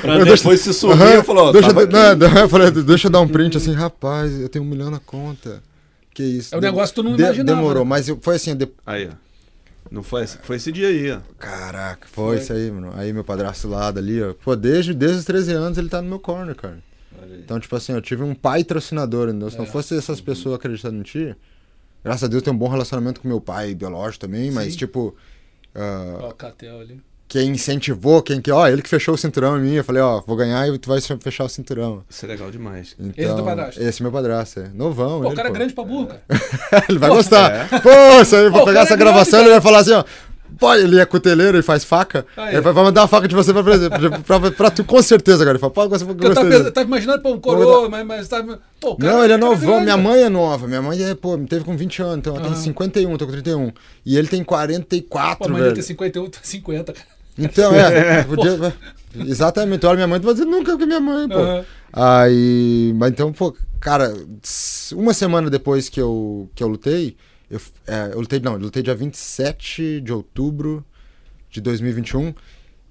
Pra 0.00 0.18
Eu 0.18 0.24
depois 0.24 0.60
se 0.60 0.72
subir, 0.72 0.94
Aham, 0.94 1.10
eu 1.14 1.24
falo, 1.24 1.40
ó, 1.42 1.52
deixa, 1.52 1.72
não, 1.72 2.16
não, 2.16 2.38
eu 2.40 2.48
falei, 2.48 2.70
deixa 2.70 3.06
eu 3.08 3.10
dar 3.12 3.20
um 3.20 3.28
print 3.28 3.56
assim, 3.56 3.72
rapaz, 3.74 4.40
eu 4.40 4.48
tenho 4.48 4.64
um 4.64 4.68
milhão 4.68 4.90
na 4.90 4.98
conta. 4.98 5.62
Que 6.14 6.22
isso. 6.22 6.54
É 6.54 6.58
um 6.58 6.60
negócio 6.60 6.94
que 6.94 7.00
tu 7.00 7.04
não 7.04 7.14
De- 7.14 7.22
imaginava, 7.22 7.56
Demorou, 7.58 7.84
né? 7.84 7.88
mas 7.90 8.08
eu- 8.08 8.18
foi 8.20 8.36
assim, 8.36 8.56
de- 8.56 8.68
Aí, 8.86 9.08
ó. 9.08 9.14
Não 9.90 10.02
foi, 10.02 10.24
esse- 10.24 10.38
foi 10.42 10.56
esse 10.56 10.70
dia 10.72 10.88
aí, 10.88 11.12
ó. 11.12 11.18
caraca, 11.38 12.06
foi, 12.10 12.36
Foi. 12.36 12.42
isso 12.42 12.52
aí, 12.52 12.70
mano. 12.70 12.92
Aí 12.94 13.12
meu 13.12 13.24
padrasto 13.24 13.68
lado 13.68 13.98
ali, 13.98 14.22
ó. 14.22 14.34
Pô, 14.34 14.54
desde, 14.56 14.92
desde 14.94 15.18
os 15.18 15.24
13 15.24 15.52
anos 15.52 15.78
ele 15.78 15.88
tá 15.88 16.02
no 16.02 16.08
meu 16.08 16.18
corner, 16.18 16.54
cara. 16.54 16.78
Então, 17.38 17.58
tipo 17.58 17.74
assim, 17.74 17.92
eu 17.92 18.00
tive 18.00 18.22
um 18.22 18.34
pai 18.34 18.62
patrocinador, 18.62 19.28
entendeu? 19.28 19.50
Se 19.50 19.56
não 19.58 19.64
É. 19.64 19.68
fosse 19.68 19.96
essas 19.96 20.20
pessoas 20.20 20.54
acreditando 20.54 20.98
em 20.98 21.02
ti, 21.02 21.34
graças 22.04 22.24
a 22.24 22.26
Deus 22.26 22.40
eu 22.40 22.44
tenho 22.44 22.56
um 22.56 22.58
bom 22.58 22.68
relacionamento 22.68 23.20
com 23.20 23.28
meu 23.28 23.40
pai 23.40 23.74
biológico 23.74 24.20
também, 24.26 24.50
mas 24.50 24.72
Sim. 24.72 24.78
tipo. 24.78 25.14
ah, 25.74 26.18
Ó, 26.22 26.28
o 26.30 26.34
Catel 26.34 26.80
ali. 26.80 27.00
quem 27.26 27.50
incentivou, 27.50 28.22
quem 28.22 28.40
que, 28.40 28.50
ó, 28.50 28.66
ele 28.66 28.80
que 28.82 28.88
fechou 28.88 29.14
o 29.14 29.18
cinturão 29.18 29.58
em 29.58 29.60
mim, 29.62 29.72
eu 29.74 29.84
falei, 29.84 30.00
ó, 30.02 30.20
vou 30.26 30.34
ganhar 30.36 30.66
e 30.68 30.78
tu 30.78 30.88
vai 30.88 30.98
fechar 31.00 31.44
o 31.44 31.48
cinturão. 31.48 32.02
Isso 32.08 32.24
é 32.24 32.28
legal 32.28 32.50
demais. 32.50 32.96
Então, 32.98 33.12
Esse 33.16 33.30
é 33.30 33.34
teu 33.34 33.44
padrasto? 33.44 33.82
Esse 33.82 34.00
é 34.00 34.02
meu 34.02 34.12
padrasto, 34.12 34.60
é. 34.60 34.68
Novão, 34.74 35.20
Pô, 35.20 35.24
ele, 35.26 35.32
o 35.32 35.36
cara 35.36 35.48
é 35.48 35.50
pô. 35.50 35.58
grande 35.58 35.74
pra 35.74 35.84
burro, 35.84 36.06
cara. 36.06 36.22
ele 36.88 36.98
vai 36.98 37.10
Pô, 37.10 37.16
gostar. 37.16 37.52
é. 37.52 37.78
Pô, 37.80 38.22
isso 38.22 38.34
aí, 38.36 38.44
Pô, 38.50 38.56
vou 38.58 38.64
pegar 38.64 38.80
essa 38.80 38.94
é 38.94 38.96
gravação 38.96 39.40
grande, 39.40 39.44
ele 39.50 39.52
vai 39.52 39.60
falar 39.60 39.78
assim, 39.80 39.92
ó. 39.92 40.04
Pô, 40.58 40.74
ele 40.74 40.98
é 40.98 41.04
cuteleiro 41.04 41.58
e 41.58 41.62
faz 41.62 41.84
faca. 41.84 42.24
Aí. 42.36 42.54
Ele 42.54 42.60
vai 42.60 42.72
mandar 42.72 43.02
uma 43.02 43.08
faca 43.08 43.26
de 43.28 43.34
você 43.34 43.52
pra, 43.52 43.62
pra, 43.62 44.40
pra, 44.40 44.50
pra 44.50 44.70
tu, 44.70 44.84
com 44.84 45.00
certeza, 45.02 45.38
cara. 45.38 45.50
Ele 45.52 45.58
fala, 45.58 45.72
pô, 45.72 45.88
você 45.88 46.04
Porque 46.04 46.26
eu 46.26 46.34
tava, 46.34 46.48
pensando- 46.48 46.72
tava 46.72 46.86
imaginando, 46.86 47.22
pô, 47.22 47.32
um 47.34 47.40
coroa, 47.40 47.88
mas, 47.88 48.06
mas 48.06 48.28
tava. 48.28 48.60
Pô, 48.80 48.96
cara- 48.96 49.12
Não, 49.12 49.24
ele 49.24 49.32
é 49.32 49.38
cara 49.38 49.50
novão. 49.50 49.80
Minha 49.80 49.96
mãe 49.96 50.22
é 50.22 50.28
nova. 50.28 50.66
Minha 50.66 50.82
mãe 50.82 51.02
é, 51.02 51.14
pô, 51.14 51.36
me 51.36 51.46
teve 51.46 51.64
com 51.64 51.76
20 51.76 52.02
anos, 52.02 52.18
então 52.18 52.32
ela 52.34 52.42
tem 52.42 52.52
Aham. 52.52 52.60
51, 52.62 53.16
tô 53.16 53.26
com 53.26 53.32
31. 53.32 53.72
E 54.06 54.16
ele 54.16 54.28
tem 54.28 54.40
Pô, 54.42 54.48
44, 54.50 55.44
a 55.44 55.48
mãe 55.48 55.62
velho. 55.62 55.74
tem 55.74 55.82
51, 55.82 56.28
tá 56.30 56.38
50, 56.42 56.92
cara. 56.92 57.06
Então, 57.38 57.72
é. 57.74 58.24
podia- 58.28 58.74
exatamente. 59.26 59.86
Olha, 59.86 59.96
minha 59.96 60.08
mãe, 60.08 60.18
tu 60.20 60.24
vai 60.24 60.34
dizer 60.34 60.46
nunca 60.46 60.76
que 60.76 60.86
minha 60.86 61.00
mãe, 61.00 61.28
pô. 61.28 61.38
Aham. 61.38 61.64
Aí. 61.92 62.92
Mas 62.96 63.10
então, 63.10 63.32
pô, 63.32 63.54
cara, 63.80 64.12
uma 64.92 65.12
semana 65.14 65.48
depois 65.50 65.88
que 65.88 66.00
eu, 66.00 66.48
que 66.54 66.62
eu 66.62 66.68
lutei, 66.68 67.16
eu, 67.50 67.60
é, 67.86 68.10
eu 68.12 68.20
lutei, 68.20 68.40
não, 68.40 68.52
eu 68.52 68.58
lutei 68.58 68.82
dia 68.82 68.94
27 68.94 70.00
de 70.00 70.12
outubro 70.12 70.84
de 71.50 71.60
2021. 71.60 72.34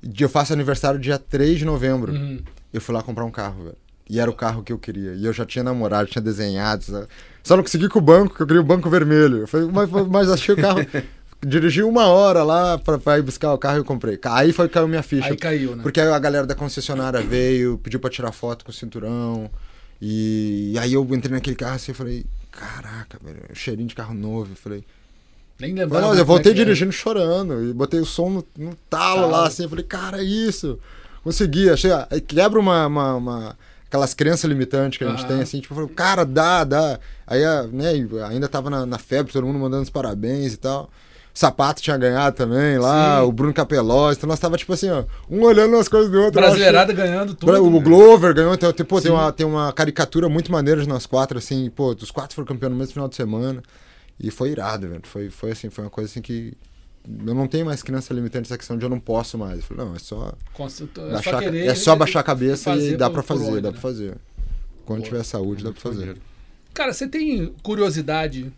E 0.03 0.21
eu 0.21 0.29
faço 0.29 0.53
aniversário 0.53 0.99
dia 0.99 1.17
3 1.17 1.59
de 1.59 1.65
novembro. 1.65 2.13
Uhum. 2.13 2.39
Eu 2.73 2.81
fui 2.81 2.93
lá 2.93 3.01
comprar 3.01 3.25
um 3.25 3.31
carro, 3.31 3.63
velho. 3.63 3.77
E 4.09 4.19
era 4.19 4.29
o 4.29 4.33
carro 4.33 4.63
que 4.63 4.71
eu 4.71 4.79
queria. 4.79 5.13
E 5.13 5.25
eu 5.25 5.33
já 5.33 5.45
tinha 5.45 5.63
namorado, 5.63 6.09
tinha 6.09 6.21
desenhado. 6.21 6.83
sabe? 6.83 7.07
Só 7.43 7.55
não 7.55 7.63
consegui 7.63 7.89
com 7.89 7.99
o 7.99 8.01
banco, 8.01 8.35
que 8.35 8.41
eu 8.41 8.47
queria 8.47 8.61
o 8.61 8.65
banco 8.65 8.89
vermelho. 8.89 9.39
Eu 9.39 9.47
falei, 9.47 9.69
mas, 9.71 9.89
mas 9.89 10.29
achei 10.29 10.55
o 10.55 10.57
carro. 10.57 10.79
Dirigi 11.45 11.83
uma 11.83 12.07
hora 12.07 12.43
lá 12.43 12.79
pra, 12.79 12.97
pra 12.97 13.19
ir 13.19 13.21
buscar 13.21 13.53
o 13.53 13.59
carro 13.59 13.77
e 13.77 13.79
eu 13.79 13.85
comprei. 13.85 14.19
Aí 14.23 14.51
foi 14.51 14.67
que 14.67 14.73
caiu 14.73 14.87
minha 14.87 15.03
ficha. 15.03 15.27
Aí 15.27 15.37
caiu, 15.37 15.75
né? 15.75 15.83
Porque 15.83 16.01
aí 16.01 16.07
a 16.07 16.17
galera 16.17 16.47
da 16.47 16.55
concessionária 16.55 17.21
veio, 17.21 17.77
pediu 17.77 17.99
pra 17.99 18.09
tirar 18.09 18.31
foto 18.31 18.65
com 18.65 18.71
o 18.71 18.73
cinturão. 18.73 19.49
E, 20.01 20.71
e 20.73 20.79
aí 20.79 20.93
eu 20.93 21.03
entrei 21.13 21.31
naquele 21.31 21.55
carro 21.55 21.75
assim 21.75 21.91
e 21.91 21.95
falei, 21.95 22.25
caraca, 22.57 23.19
velho, 23.23 23.39
cheirinho 23.53 23.87
de 23.87 23.95
carro 23.95 24.13
novo. 24.13 24.51
Eu 24.51 24.55
falei, 24.55 24.83
Nem 25.59 25.69
Falei, 25.71 25.83
lembrava. 25.85 26.05
como 26.07 26.17
eu 26.17 26.21
é 26.21 26.25
voltei 26.25 26.51
era. 26.51 26.63
dirigindo 26.63 26.91
chorando 26.91 27.63
e 27.63 27.73
botei 27.73 27.99
o 27.99 28.05
som 28.05 28.29
no, 28.29 28.47
no 28.57 28.75
talo 28.89 29.21
Talo. 29.21 29.31
lá, 29.31 29.47
assim. 29.47 29.63
Eu 29.63 29.69
falei, 29.69 29.85
cara, 29.85 30.19
é 30.21 30.23
isso. 30.23 30.79
Consegui. 31.23 31.69
Achei, 31.69 31.91
aí 32.09 32.21
quebra 32.21 32.59
uma, 32.59 32.87
uma, 32.87 33.13
uma- 33.15 33.57
aquelas 33.87 34.13
crenças 34.13 34.43
limitantes 34.49 34.97
que 34.97 35.03
a 35.03 35.09
gente 35.09 35.25
tem, 35.25 35.41
assim. 35.41 35.59
Tipo, 35.61 35.75
falei, 35.75 35.89
cara, 35.89 36.25
dá, 36.25 36.63
dá. 36.63 36.99
Aí, 37.25 37.43
ah, 37.43 37.63
né, 37.71 37.91
ainda 38.29 38.47
tava 38.47 38.69
na, 38.69 38.85
na 38.85 38.97
febre, 38.97 39.31
todo 39.33 39.45
mundo 39.45 39.59
mandando 39.59 39.83
os 39.83 39.89
parabéns 39.89 40.53
e 40.53 40.57
tal. 40.57 40.89
Sapato 41.37 41.83
tinha 41.83 41.95
ganhado 41.95 42.35
também 42.35 42.79
lá, 42.79 43.19
Sim. 43.19 43.27
o 43.27 43.31
Bruno 43.31 43.53
Capelós. 43.53 44.17
Então 44.17 44.27
nós 44.27 44.39
tava, 44.39 44.57
tipo 44.57 44.73
assim, 44.73 44.89
ó, 44.89 45.03
um 45.29 45.43
olhando 45.43 45.75
as 45.77 45.87
coisas 45.87 46.09
do 46.09 46.17
outro. 46.19 46.39
acho 46.39 46.47
Brasileirada 46.49 46.91
ganhando 46.91 47.35
tudo. 47.35 47.51
O 47.61 47.71
né? 47.71 47.79
Glover 47.79 48.33
ganhou, 48.33 48.55
então, 48.55 48.73
tem, 48.73 48.83
pô, 48.83 48.99
tem, 48.99 49.11
uma, 49.11 49.31
tem 49.31 49.45
uma 49.45 49.71
caricatura 49.71 50.27
muito 50.27 50.51
maneira 50.51 50.81
de 50.81 50.87
nós 50.89 51.05
quatro, 51.05 51.37
assim, 51.37 51.69
pô, 51.69 51.91
os 51.91 52.09
quatro 52.09 52.33
foram 52.33 52.47
campeões 52.47 52.71
no 52.71 52.77
mesmo 52.79 52.93
final 52.93 53.07
de 53.07 53.15
semana. 53.15 53.61
E 54.19 54.31
foi 54.31 54.49
irado, 54.49 54.87
velho. 54.89 55.01
Foi, 55.05 55.29
foi 55.29 55.51
assim, 55.51 55.69
foi 55.69 55.83
uma 55.83 55.91
coisa 55.91 56.09
assim 56.09 56.21
que. 56.23 56.53
Eu 57.25 57.35
não 57.35 57.47
tenho 57.47 57.67
mais 57.67 57.83
criança 57.83 58.13
limitante 58.15 58.47
essa 58.47 58.57
questão 58.57 58.75
de 58.75 58.83
eu 58.83 58.89
não 58.89 58.99
posso 58.99 59.37
mais. 59.37 59.57
Eu 59.57 59.61
falei, 59.63 59.85
não, 59.85 59.95
é 59.95 59.99
só. 59.99 60.33
Consulta- 60.53 61.01
É 61.01 61.11
baixar, 61.11 61.31
só 61.31 61.39
querer. 61.39 61.67
é 61.67 61.75
só 61.75 61.95
baixar 61.95 62.19
a 62.21 62.23
cabeça 62.23 62.71
fazer 62.71 62.93
e 62.93 62.97
dá 62.97 63.09
por 63.11 63.23
fazer, 63.23 63.61
dá 63.61 63.67
né? 63.67 63.71
pra 63.73 63.79
fazer. 63.79 64.15
Quando 64.87 65.03
tiver 65.03 65.23
saúde, 65.23 65.63
dá 65.63 65.71
pra 65.71 65.79
fazer. 65.79 65.97
maneiro. 65.99 66.19
Cara, 66.73 66.91
você 66.93 67.07
tem 67.07 67.53
curiosidade. 67.61 68.51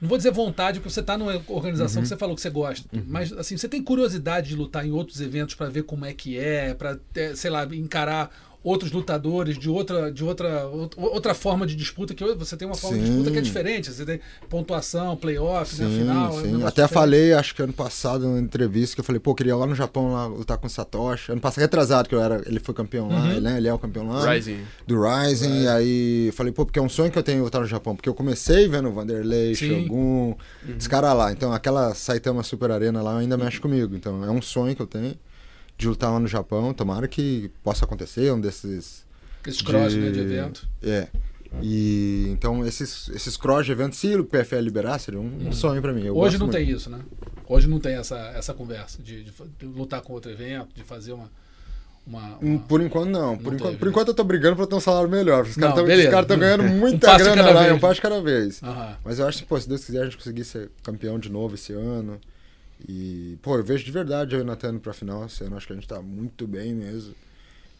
Não 0.00 0.08
vou 0.08 0.16
dizer 0.16 0.30
vontade, 0.30 0.78
porque 0.80 0.92
você 0.92 1.02
tá 1.02 1.18
numa 1.18 1.42
organização 1.48 1.96
Uhum. 2.00 2.02
que 2.02 2.08
você 2.08 2.16
falou 2.16 2.34
que 2.36 2.42
você 2.42 2.50
gosta. 2.50 2.88
Mas, 3.06 3.32
assim, 3.32 3.56
você 3.56 3.68
tem 3.68 3.82
curiosidade 3.82 4.48
de 4.50 4.54
lutar 4.56 4.86
em 4.86 4.92
outros 4.92 5.20
eventos 5.20 5.54
pra 5.54 5.68
ver 5.68 5.82
como 5.82 6.04
é 6.04 6.12
que 6.14 6.38
é, 6.38 6.72
pra, 6.74 6.96
ter, 7.12 7.36
sei 7.36 7.50
lá, 7.50 7.64
encarar 7.74 8.30
outros 8.68 8.92
lutadores 8.92 9.58
de 9.58 9.68
outra, 9.68 10.10
de 10.12 10.22
outra, 10.24 10.62
out- 10.62 10.94
outra 10.98 11.34
forma 11.34 11.66
de 11.66 11.74
disputa, 11.74 12.14
que 12.14 12.24
você 12.34 12.56
tem 12.56 12.66
uma 12.68 12.74
forma 12.74 12.98
de 12.98 13.04
Sim. 13.04 13.10
disputa 13.10 13.30
que 13.32 13.38
é 13.38 13.40
diferente. 13.40 13.90
Você 13.92 14.04
tem 14.04 14.20
pontuação, 14.48 15.16
playoff, 15.16 15.80
né, 15.80 15.88
Sim, 15.88 15.98
final. 15.98 16.26
é 16.26 16.36
um 16.36 16.42
sim. 16.42 16.54
Até 16.56 16.82
diferente. 16.82 16.92
falei, 16.92 17.32
acho 17.32 17.54
que 17.54 17.62
ano 17.62 17.72
passado, 17.72 18.26
numa 18.26 18.38
entrevista, 18.40 18.94
que 18.94 19.00
eu 19.00 19.04
falei, 19.04 19.20
pô, 19.20 19.34
queria 19.34 19.52
ir 19.52 19.56
lá 19.56 19.66
no 19.66 19.74
Japão 19.74 20.12
lá, 20.12 20.26
lutar 20.26 20.58
com 20.58 20.66
o 20.66 20.70
Satoshi. 20.70 21.32
Ano 21.32 21.40
passado, 21.40 21.62
retrasado, 21.62 22.08
que 22.08 22.14
eu 22.14 22.20
era, 22.20 22.42
ele 22.46 22.60
foi 22.60 22.74
campeão 22.74 23.08
lá, 23.08 23.20
Uhum. 23.20 23.30
ele, 23.32 23.40
né? 23.40 23.56
Ele 23.58 23.68
é 23.68 23.72
o 23.74 23.78
campeão 23.78 24.08
lá. 24.08 24.32
Rising. 24.32 24.58
do 24.86 24.96
Rising, 25.02 25.62
e 25.62 25.68
aí 25.68 26.26
eu 26.28 26.32
falei, 26.32 26.52
pô, 26.52 26.64
porque 26.64 26.78
é 26.78 26.82
um 26.82 26.88
sonho 26.88 27.10
que 27.10 27.18
eu 27.18 27.22
tenho 27.22 27.42
lutar 27.44 27.60
no 27.60 27.66
Japão, 27.66 27.94
porque 27.94 28.08
eu 28.08 28.14
comecei 28.14 28.68
vendo 28.68 28.88
o 28.88 28.92
Vanderlei, 28.92 29.54
Sim. 29.54 29.82
Shogun, 29.82 30.34
os 30.78 30.86
caras 30.86 31.14
lá, 31.16 31.32
então 31.32 31.52
aquela 31.52 31.94
Saitama 31.94 32.42
Super 32.42 32.70
Arena 32.70 33.02
lá 33.02 33.18
ainda 33.18 33.36
mexe 33.36 33.60
comigo, 33.60 33.94
então 33.94 34.24
é 34.24 34.30
um 34.30 34.40
sonho 34.42 34.74
que 34.74 34.82
eu 34.82 34.86
tenho 34.86 35.14
de 35.78 35.88
lutar 35.88 36.10
lá 36.12 36.18
no 36.20 36.26
Japão, 36.26 36.74
tomara 36.74 37.08
que 37.08 37.50
possa 37.62 37.84
acontecer, 37.86 38.30
um 38.32 38.40
desses... 38.40 39.06
Esses 39.46 39.62
cross, 39.62 39.92
de- 39.92 39.98
né, 40.00 40.10
de 40.10 40.20
evento. 40.20 40.68
É, 40.82 41.08
e 41.62 42.26
então 42.30 42.66
esses, 42.66 43.08
esses 43.10 43.36
cross 43.36 43.64
de 43.64 43.72
evento, 43.72 43.96
se 43.96 44.14
o 44.14 44.24
PFL 44.24 44.58
liberar, 44.60 44.98
seria 44.98 45.18
um, 45.20 45.48
um 45.48 45.52
sonho 45.52 45.80
pra 45.80 45.92
mim. 45.92 46.04
eu 46.04 46.14
Uhum. 46.14 46.20
Hoje 46.20 46.36
não 46.36 46.46
muito. 46.46 46.58
tem 46.58 46.68
isso, 46.70 46.90
né? 46.90 46.98
Hoje 47.48 47.66
não 47.66 47.80
tem 47.80 47.94
essa, 47.94 48.18
essa 48.34 48.52
conversa 48.52 49.02
de, 49.02 49.24
de 49.24 49.32
de 49.58 49.64
lutar 49.66 50.02
com 50.02 50.12
outro 50.12 50.30
evento, 50.30 50.68
de 50.74 50.82
fazer 50.84 51.12
uma. 51.12 51.30
uma, 52.06 52.36
Hum, 52.42 52.56
uma- 52.56 52.58
Por 52.58 52.82
enquanto, 52.82 53.08
não. 53.08 53.38
Por, 53.38 53.44
Não 53.52 53.54
enquanto, 53.54 53.62
teve, 53.70 53.78
por 53.78 53.84
né? 53.86 53.90
enquanto 53.90 54.08
eu 54.08 54.14
tô 54.14 54.24
brigando 54.24 54.56
pra 54.56 54.66
ter 54.66 54.74
um 54.74 54.80
salário 54.80 55.08
melhor. 55.08 55.44
Os 55.46 55.54
caras 55.56 55.78
estão 55.78 56.38
ganhando 56.38 56.64
Um 56.64 56.68
muita 56.76 57.16
de 57.16 57.22
grana 57.22 57.50
lá, 57.50 57.62
vez. 57.62 57.72
um 57.74 57.78
passo 57.78 57.94
de 57.94 58.00
cada 58.02 58.20
vez. 58.20 58.62
Aham. 58.62 58.96
Mas 59.02 59.18
eu 59.18 59.26
acho 59.26 59.38
que, 59.38 59.44
pô, 59.46 59.58
se 59.58 59.66
Deus 59.68 59.82
quiser, 59.84 60.02
a 60.02 60.04
gente 60.04 60.18
conseguir 60.18 60.44
ser 60.44 60.70
campeão 60.82 61.18
de 61.18 61.30
novo 61.30 61.54
esse 61.54 61.72
ano. 61.72 62.20
E, 62.86 63.38
pô, 63.42 63.56
eu 63.56 63.64
vejo 63.64 63.84
de 63.84 63.90
verdade 63.90 64.34
eu 64.34 64.40
e 64.40 64.44
o 64.44 64.52
indo 64.68 64.80
pra 64.80 64.92
final. 64.92 65.24
Esse 65.26 65.42
ano 65.44 65.56
acho 65.56 65.66
que 65.66 65.72
a 65.72 65.76
gente 65.76 65.88
tá 65.88 66.00
muito 66.02 66.46
bem 66.46 66.74
mesmo. 66.74 67.14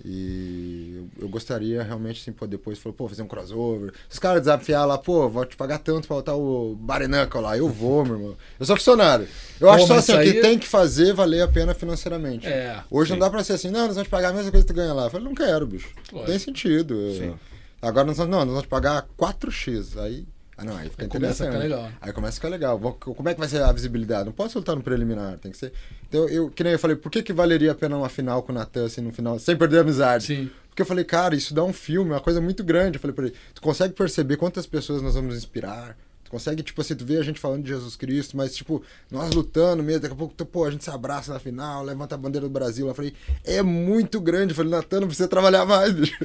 E 0.05 0.95
eu, 1.19 1.25
eu 1.25 1.29
gostaria 1.29 1.83
realmente, 1.83 2.21
assim, 2.21 2.31
pô, 2.31 2.47
depois 2.47 2.79
falou, 2.79 2.95
pô, 2.95 3.09
fazer 3.09 3.23
um 3.23 3.27
crossover. 3.27 3.93
Se 4.09 4.15
os 4.15 4.19
caras 4.21 4.43
desafiar 4.43 4.87
lá, 4.87 4.97
pô, 4.97 5.29
vou 5.29 5.45
te 5.45 5.57
pagar 5.57 5.79
tanto 5.79 6.07
pra 6.07 6.17
botar 6.19 6.37
o 6.37 6.77
Barenaca 6.77 7.41
lá, 7.41 7.59
eu 7.59 7.69
vou, 7.69 8.05
meu 8.05 8.15
irmão. 8.15 8.37
Eu 8.61 8.65
sou 8.67 8.77
funcionário. 8.77 9.27
Eu 9.61 9.67
Pô, 9.67 9.75
acho 9.75 9.87
só 9.89 9.95
assim, 9.95 10.13
isso 10.13 10.23
que 10.23 10.37
aí- 10.37 10.41
tem 10.41 10.59
que 10.59 10.69
fazer 10.69 11.13
valer 11.15 11.43
a 11.43 11.49
pena 11.49 11.75
financeiramente. 11.75 12.47
É, 12.47 12.81
Hoje 12.89 13.09
sim. 13.09 13.15
não 13.19 13.27
dá 13.27 13.29
pra 13.31 13.43
ser 13.43 13.55
assim, 13.55 13.71
não, 13.71 13.87
nós 13.87 13.95
vamos 13.97 14.05
te 14.07 14.11
pagar 14.11 14.29
a 14.29 14.33
mesma 14.33 14.51
coisa 14.53 14.65
que 14.65 14.73
tu 14.73 14.77
ganha 14.77 14.93
lá. 14.95 15.05
Eu 15.07 15.11
falei, 15.11 15.27
não 15.27 15.35
quero, 15.35 15.67
bicho. 15.67 15.89
Não 16.13 16.25
tem 16.25 16.39
sentido. 16.39 16.95
Eu-. 16.95 17.39
Agora 17.83 18.07
nós 18.07 18.17
vamos, 18.19 18.31
não, 18.31 18.39
nós 18.41 18.49
vamos 18.49 18.63
te 18.63 18.69
pagar 18.69 19.05
4x. 19.17 19.97
Aí. 20.01 20.25
Ah, 20.61 20.65
não, 20.65 20.77
aí 20.77 20.91
fica 20.91 21.05
Aí 21.05 21.09
começa 21.09 21.45
a 21.45 21.47
interessante. 21.47 21.69
ficar 21.69 21.77
legal. 21.77 21.93
Aí 22.01 22.13
começa 22.13 22.33
a 22.33 22.35
ficar 22.35 22.49
legal. 22.49 22.79
Como 22.99 23.29
é 23.29 23.33
que 23.35 23.39
vai 23.39 23.49
ser 23.49 23.63
a 23.63 23.71
visibilidade? 23.71 24.25
Não 24.27 24.33
posso 24.33 24.59
lutar 24.59 24.75
no 24.75 24.83
preliminar, 24.83 25.39
tem 25.39 25.53
que 25.53 25.57
ser. 25.57 25.73
Então, 26.09 26.29
eu, 26.29 26.51
que 26.51 26.65
nem 26.65 26.73
eu 26.73 26.79
falei, 26.81 26.97
por 26.97 27.11
que, 27.13 27.23
que 27.23 27.33
valeria 27.33 27.71
a 27.71 27.75
pena 27.77 27.97
uma 27.97 28.09
final 28.09 28.43
com 28.43 28.51
o 28.51 28.55
Natan, 28.55 28.85
assim, 28.87 29.01
no 29.01 29.13
final, 29.13 29.39
sem 29.39 29.57
perder 29.57 29.79
a 29.79 29.81
amizade? 29.83 30.27
Sim. 30.27 30.51
Porque 30.69 30.83
eu 30.83 30.87
falei, 30.87 31.05
cara, 31.05 31.37
isso 31.37 31.55
dá 31.55 31.63
um 31.63 31.73
filme, 31.73 32.11
uma 32.11 32.21
coisa 32.21 32.41
muito 32.41 32.65
grande. 32.65 32.97
Eu 32.97 33.01
falei 33.01 33.15
pra 33.15 33.27
ele, 33.27 33.35
tu 33.55 33.63
consegue 33.63 33.95
perceber 33.95 34.37
quantas 34.37 34.67
pessoas 34.67 35.01
nós 35.01 35.15
vamos 35.15 35.37
inspirar? 35.37 35.97
Tu 36.25 36.31
consegue, 36.31 36.63
tipo 36.63 36.81
assim, 36.81 36.95
tu 36.97 37.05
vê 37.05 37.19
a 37.19 37.23
gente 37.23 37.39
falando 37.41 37.63
de 37.63 37.69
Jesus 37.69 37.95
Cristo, 37.97 38.37
mas, 38.37 38.55
tipo, 38.55 38.83
nós 39.11 39.33
lutando 39.33 39.83
mesmo, 39.83 40.01
daqui 40.03 40.13
a 40.15 40.17
pouco, 40.17 40.35
tu, 40.37 40.45
pô, 40.45 40.65
a 40.65 40.71
gente 40.71 40.83
se 40.85 40.91
abraça 40.91 41.33
na 41.33 41.39
final, 41.39 41.83
levanta 41.85 42.17
a 42.17 42.19
bandeira 42.19 42.47
do 42.47 42.53
Brasil. 42.53 42.87
Eu 42.89 42.95
falei, 42.95 43.15
é 43.45 43.63
muito 43.63 44.21
grande. 44.21 44.51
Eu 44.53 44.57
falei, 44.57 44.71
Natan, 44.73 45.01
não 45.01 45.07
precisa 45.07 45.29
trabalhar 45.29 45.65
mais, 45.65 45.93
bicho. 45.95 46.17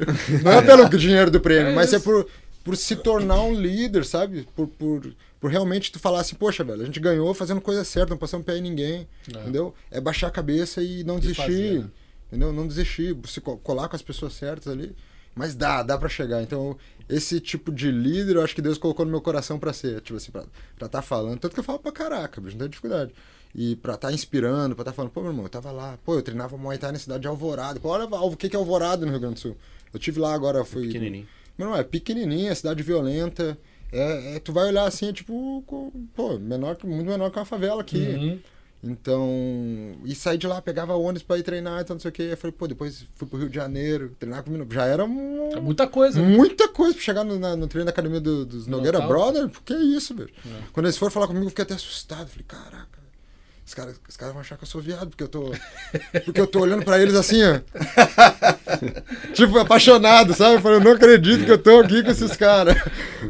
Não 0.43 0.51
é 0.51 0.61
pelo 0.61 0.89
dinheiro 0.97 1.29
do 1.31 1.39
prêmio, 1.39 1.71
É 1.71 1.75
mas 1.75 1.93
é 1.93 1.99
por, 1.99 2.27
por 2.63 2.77
se 2.77 2.95
tornar 2.95 3.41
um 3.41 3.53
líder, 3.53 4.05
sabe? 4.05 4.47
Por, 4.55 4.67
por, 4.67 5.13
por 5.39 5.51
realmente 5.51 5.91
tu 5.91 5.99
falar 5.99 6.21
assim, 6.21 6.35
poxa, 6.35 6.63
velho, 6.63 6.81
a 6.81 6.85
gente 6.85 6.99
ganhou 6.99 7.33
fazendo 7.33 7.59
coisa 7.61 7.83
certa, 7.83 8.11
não 8.11 8.17
passamos 8.17 8.45
pé 8.45 8.57
em 8.57 8.61
ninguém, 8.61 9.07
É. 9.33 9.39
entendeu? 9.41 9.73
É 9.91 9.99
baixar 9.99 10.27
a 10.27 10.31
cabeça 10.31 10.81
e 10.81 11.03
não 11.03 11.17
E 11.17 11.21
desistir. 11.21 11.41
fazer, 11.41 11.79
né? 11.79 11.89
Entendeu? 12.27 12.53
Não 12.53 12.67
desistir, 12.67 13.15
se 13.27 13.41
co- 13.41 13.57
colar 13.57 13.87
com 13.89 13.95
as 13.95 14.01
pessoas 14.01 14.33
certas 14.33 14.71
ali. 14.71 14.95
Mas 15.35 15.55
dá, 15.55 15.81
dá 15.81 15.97
pra 15.97 16.07
chegar. 16.07 16.43
Então, 16.43 16.77
esse 17.09 17.39
tipo 17.39 17.71
de 17.71 17.91
líder, 17.91 18.35
eu 18.35 18.43
acho 18.43 18.53
que 18.53 18.61
Deus 18.61 18.77
colocou 18.77 19.03
no 19.03 19.11
meu 19.11 19.19
coração 19.21 19.57
pra 19.57 19.73
ser. 19.73 19.99
Tipo 20.01 20.17
assim, 20.17 20.31
pra 20.31 20.43
estar 20.73 20.87
tá 20.89 21.01
falando. 21.01 21.39
Tanto 21.39 21.53
que 21.55 21.59
eu 21.59 21.63
falo 21.63 21.79
pra 21.79 21.91
caraca, 21.91 22.39
bicho, 22.39 22.53
não 22.55 22.59
tem 22.61 22.69
dificuldade. 22.69 23.11
E 23.55 23.75
pra 23.77 23.95
estar 23.95 24.11
inspirando, 24.11 24.75
pra 24.75 24.83
estar 24.83 24.93
falando, 24.93 25.11
pô, 25.11 25.21
meu 25.21 25.31
irmão, 25.31 25.45
eu 25.45 25.49
tava 25.49 25.71
lá. 25.71 25.97
Pô, 26.05 26.13
eu 26.15 26.21
treinava 26.21 26.55
Muay 26.55 26.77
Thai 26.77 26.91
na 26.91 26.99
cidade 26.99 27.21
de 27.21 27.27
Alvorada. 27.27 27.79
Pô, 27.79 27.89
olha 27.89 28.05
o 28.05 28.37
que 28.37 28.47
que 28.47 28.55
é 28.55 28.59
Alvorada 28.59 29.05
no 29.05 29.11
Rio 29.11 29.19
Grande 29.21 29.35
do 29.35 29.39
Sul. 29.39 29.57
Eu 29.91 29.99
tive 29.99 30.19
lá 30.19 30.33
agora, 30.35 30.63
fui... 30.63 30.85
Pequenininho. 30.87 31.27
Meu 31.57 31.67
irmão, 31.67 31.79
é 31.79 31.83
pequenininha, 31.83 32.53
cidade 32.55 32.81
violenta. 32.83 33.57
É, 33.91 34.35
é- 34.35 34.39
tu 34.39 34.51
vai 34.51 34.67
olhar 34.67 34.85
assim, 34.85 35.09
é 35.09 35.13
tipo, 35.13 35.63
pô, 36.15 36.39
menor, 36.39 36.77
muito 36.83 37.05
menor 37.05 37.29
que 37.31 37.37
uma 37.37 37.45
favela 37.45 37.81
aqui. 37.81 37.97
Uhum. 37.97 38.39
Então, 38.85 39.29
e 40.03 40.13
saí 40.13 40.37
de 40.37 40.45
lá, 40.45 40.61
pegava 40.61 40.93
ônibus 40.95 41.23
pra 41.23 41.37
ir 41.37 41.43
treinar, 41.43 41.81
então 41.81 41.93
não 41.93 42.01
sei 42.01 42.09
o 42.09 42.11
que. 42.11 42.23
Eu 42.23 42.35
falei, 42.37 42.51
pô, 42.57 42.67
depois 42.67 43.05
fui 43.15 43.25
pro 43.27 43.39
Rio 43.39 43.47
de 43.49 43.55
Janeiro, 43.55 44.13
treinar 44.19 44.43
com 44.43 44.51
o 44.51 44.67
Já 44.73 44.85
era 44.85 45.05
um- 45.05 45.51
É 45.53 45.59
muita 45.61 45.87
coisa. 45.87 46.21
né? 46.21 46.27
muita 46.35 46.67
coisa 46.67 46.93
pra 46.93 47.01
chegar 47.03 47.23
no, 47.23 47.39
na- 47.39 47.55
no 47.55 47.65
treino 47.67 47.85
da 47.85 47.91
academia 47.91 48.19
do- 48.19 48.45
dos 48.45 48.67
Nogueira 48.67 48.99
Nocaute. 48.99 49.31
Brother. 49.33 49.49
Que 49.63 49.73
é 49.73 49.81
isso, 49.81 50.13
velho. 50.13 50.29
É. 50.45 50.63
Quando 50.73 50.87
eles 50.87 50.97
foram 50.97 51.11
falar 51.11 51.27
comigo, 51.27 51.45
eu 51.45 51.49
fiquei 51.49 51.63
até 51.63 51.75
assustado. 51.75 52.27
Falei, 52.27 52.45
caraca, 52.45 52.99
os 53.65 53.73
caras, 53.73 53.99
os 54.09 54.17
caras 54.17 54.33
vão 54.33 54.41
achar 54.41 54.57
que 54.57 54.63
eu 54.63 54.67
sou 54.67 54.81
viado, 54.81 55.09
porque 55.09 55.23
eu 55.23 55.27
tô. 55.27 55.51
Porque 56.25 56.41
eu 56.41 56.47
tô 56.47 56.59
olhando 56.59 56.83
pra 56.83 56.99
eles 57.01 57.15
assim, 57.15 57.41
ó. 57.43 57.61
tipo, 59.33 59.57
apaixonado, 59.57 60.33
sabe? 60.33 60.55
Eu 60.55 60.61
falei, 60.61 60.79
eu 60.79 60.83
não 60.83 60.91
acredito 60.91 61.45
que 61.45 61.51
eu 61.51 61.57
tô 61.57 61.79
aqui 61.79 62.03
com 62.03 62.11
esses 62.11 62.35
caras. 62.35 62.75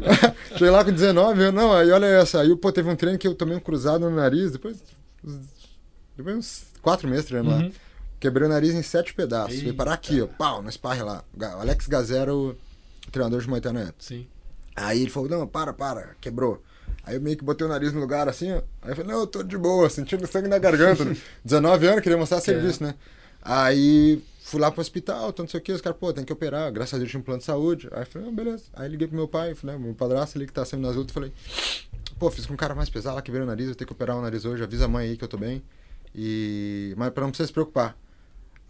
Cheguei 0.52 0.70
lá 0.70 0.84
com 0.84 0.90
19 0.90 1.42
anos, 1.42 1.54
não, 1.54 1.72
aí 1.72 1.90
olha 1.90 2.06
essa. 2.06 2.40
Aí, 2.40 2.54
pô, 2.56 2.72
teve 2.72 2.88
um 2.88 2.96
treino 2.96 3.18
que 3.18 3.28
eu 3.28 3.34
tomei 3.34 3.56
um 3.56 3.60
cruzado 3.60 4.10
no 4.10 4.16
nariz, 4.16 4.52
depois. 4.52 4.82
Depois 6.16 6.36
uns 6.36 6.64
quatro 6.82 7.08
meses 7.08 7.26
treinando 7.26 7.56
lá. 7.56 7.62
Uhum. 7.62 7.72
Quebrei 8.18 8.46
o 8.46 8.50
nariz 8.50 8.74
em 8.74 8.82
sete 8.82 9.14
pedaços. 9.14 9.52
Eita. 9.52 9.64
Veio 9.64 9.74
parar 9.74 9.94
aqui, 9.94 10.20
ó. 10.20 10.26
Pau, 10.26 10.62
no 10.62 10.70
sparring 10.70 11.02
lá. 11.02 11.24
O 11.36 11.60
Alex 11.60 11.86
Gazero, 11.86 12.56
o 13.06 13.10
treinador 13.10 13.40
de 13.40 13.48
Muay 13.48 13.60
Thai 13.60 13.72
na 13.72 13.80
época. 13.80 13.96
Sim. 13.98 14.26
Aí 14.74 15.02
ele 15.02 15.10
falou, 15.10 15.28
não, 15.28 15.46
para, 15.46 15.72
para, 15.72 16.16
quebrou. 16.20 16.62
Aí 17.06 17.16
eu 17.16 17.20
meio 17.20 17.36
que 17.36 17.44
botei 17.44 17.66
o 17.66 17.70
nariz 17.70 17.92
no 17.92 18.00
lugar 18.00 18.28
assim, 18.28 18.52
ó. 18.52 18.62
Aí 18.82 18.90
eu 18.90 18.96
falei, 18.96 19.12
não, 19.12 19.20
eu 19.20 19.26
tô 19.26 19.42
de 19.42 19.58
boa, 19.58 19.90
sentindo 19.90 20.26
sangue 20.26 20.48
na 20.48 20.58
garganta. 20.58 21.04
19 21.44 21.86
anos, 21.86 22.00
queria 22.00 22.16
mostrar 22.16 22.40
serviço, 22.40 22.82
né? 22.82 22.94
Aí 23.42 24.22
fui 24.42 24.60
lá 24.60 24.70
pro 24.70 24.80
hospital, 24.80 25.34
não 25.36 25.46
sei 25.46 25.60
o 25.60 25.62
que, 25.62 25.72
os 25.72 25.80
caras, 25.80 25.98
pô, 25.98 26.12
tem 26.12 26.24
que 26.24 26.32
operar, 26.32 26.72
graças 26.72 26.94
a 26.94 26.98
Deus 26.98 27.10
tinha 27.10 27.20
um 27.20 27.24
plano 27.24 27.40
de 27.40 27.44
saúde. 27.44 27.88
Aí 27.92 28.02
eu 28.02 28.06
falei, 28.06 28.26
não, 28.26 28.34
beleza. 28.34 28.64
Aí 28.72 28.88
liguei 28.88 29.06
pro 29.06 29.16
meu 29.16 29.28
pai, 29.28 29.54
falei, 29.54 29.76
meu 29.76 29.94
padrasto 29.94 30.38
ali 30.38 30.46
que 30.46 30.52
tá 30.52 30.64
sempre 30.64 30.86
nas 30.86 30.96
lutas, 30.96 31.12
falei, 31.12 31.32
pô, 32.18 32.30
fiz 32.30 32.46
com 32.46 32.54
um 32.54 32.56
cara 32.56 32.74
mais 32.74 32.88
pesado 32.88 33.16
lá, 33.16 33.22
quebrei 33.22 33.42
o 33.42 33.46
nariz, 33.46 33.68
eu 33.68 33.74
tenho 33.74 33.86
que 33.86 33.92
operar 33.92 34.16
o 34.16 34.22
nariz 34.22 34.44
hoje, 34.44 34.62
avisa 34.62 34.86
a 34.86 34.88
mãe 34.88 35.08
aí 35.08 35.16
que 35.16 35.24
eu 35.24 35.28
tô 35.28 35.36
bem. 35.36 35.62
E. 36.14 36.94
Mas 36.96 37.10
pra 37.10 37.22
não 37.22 37.30
precisar 37.30 37.48
se 37.48 37.52
preocupar. 37.52 37.96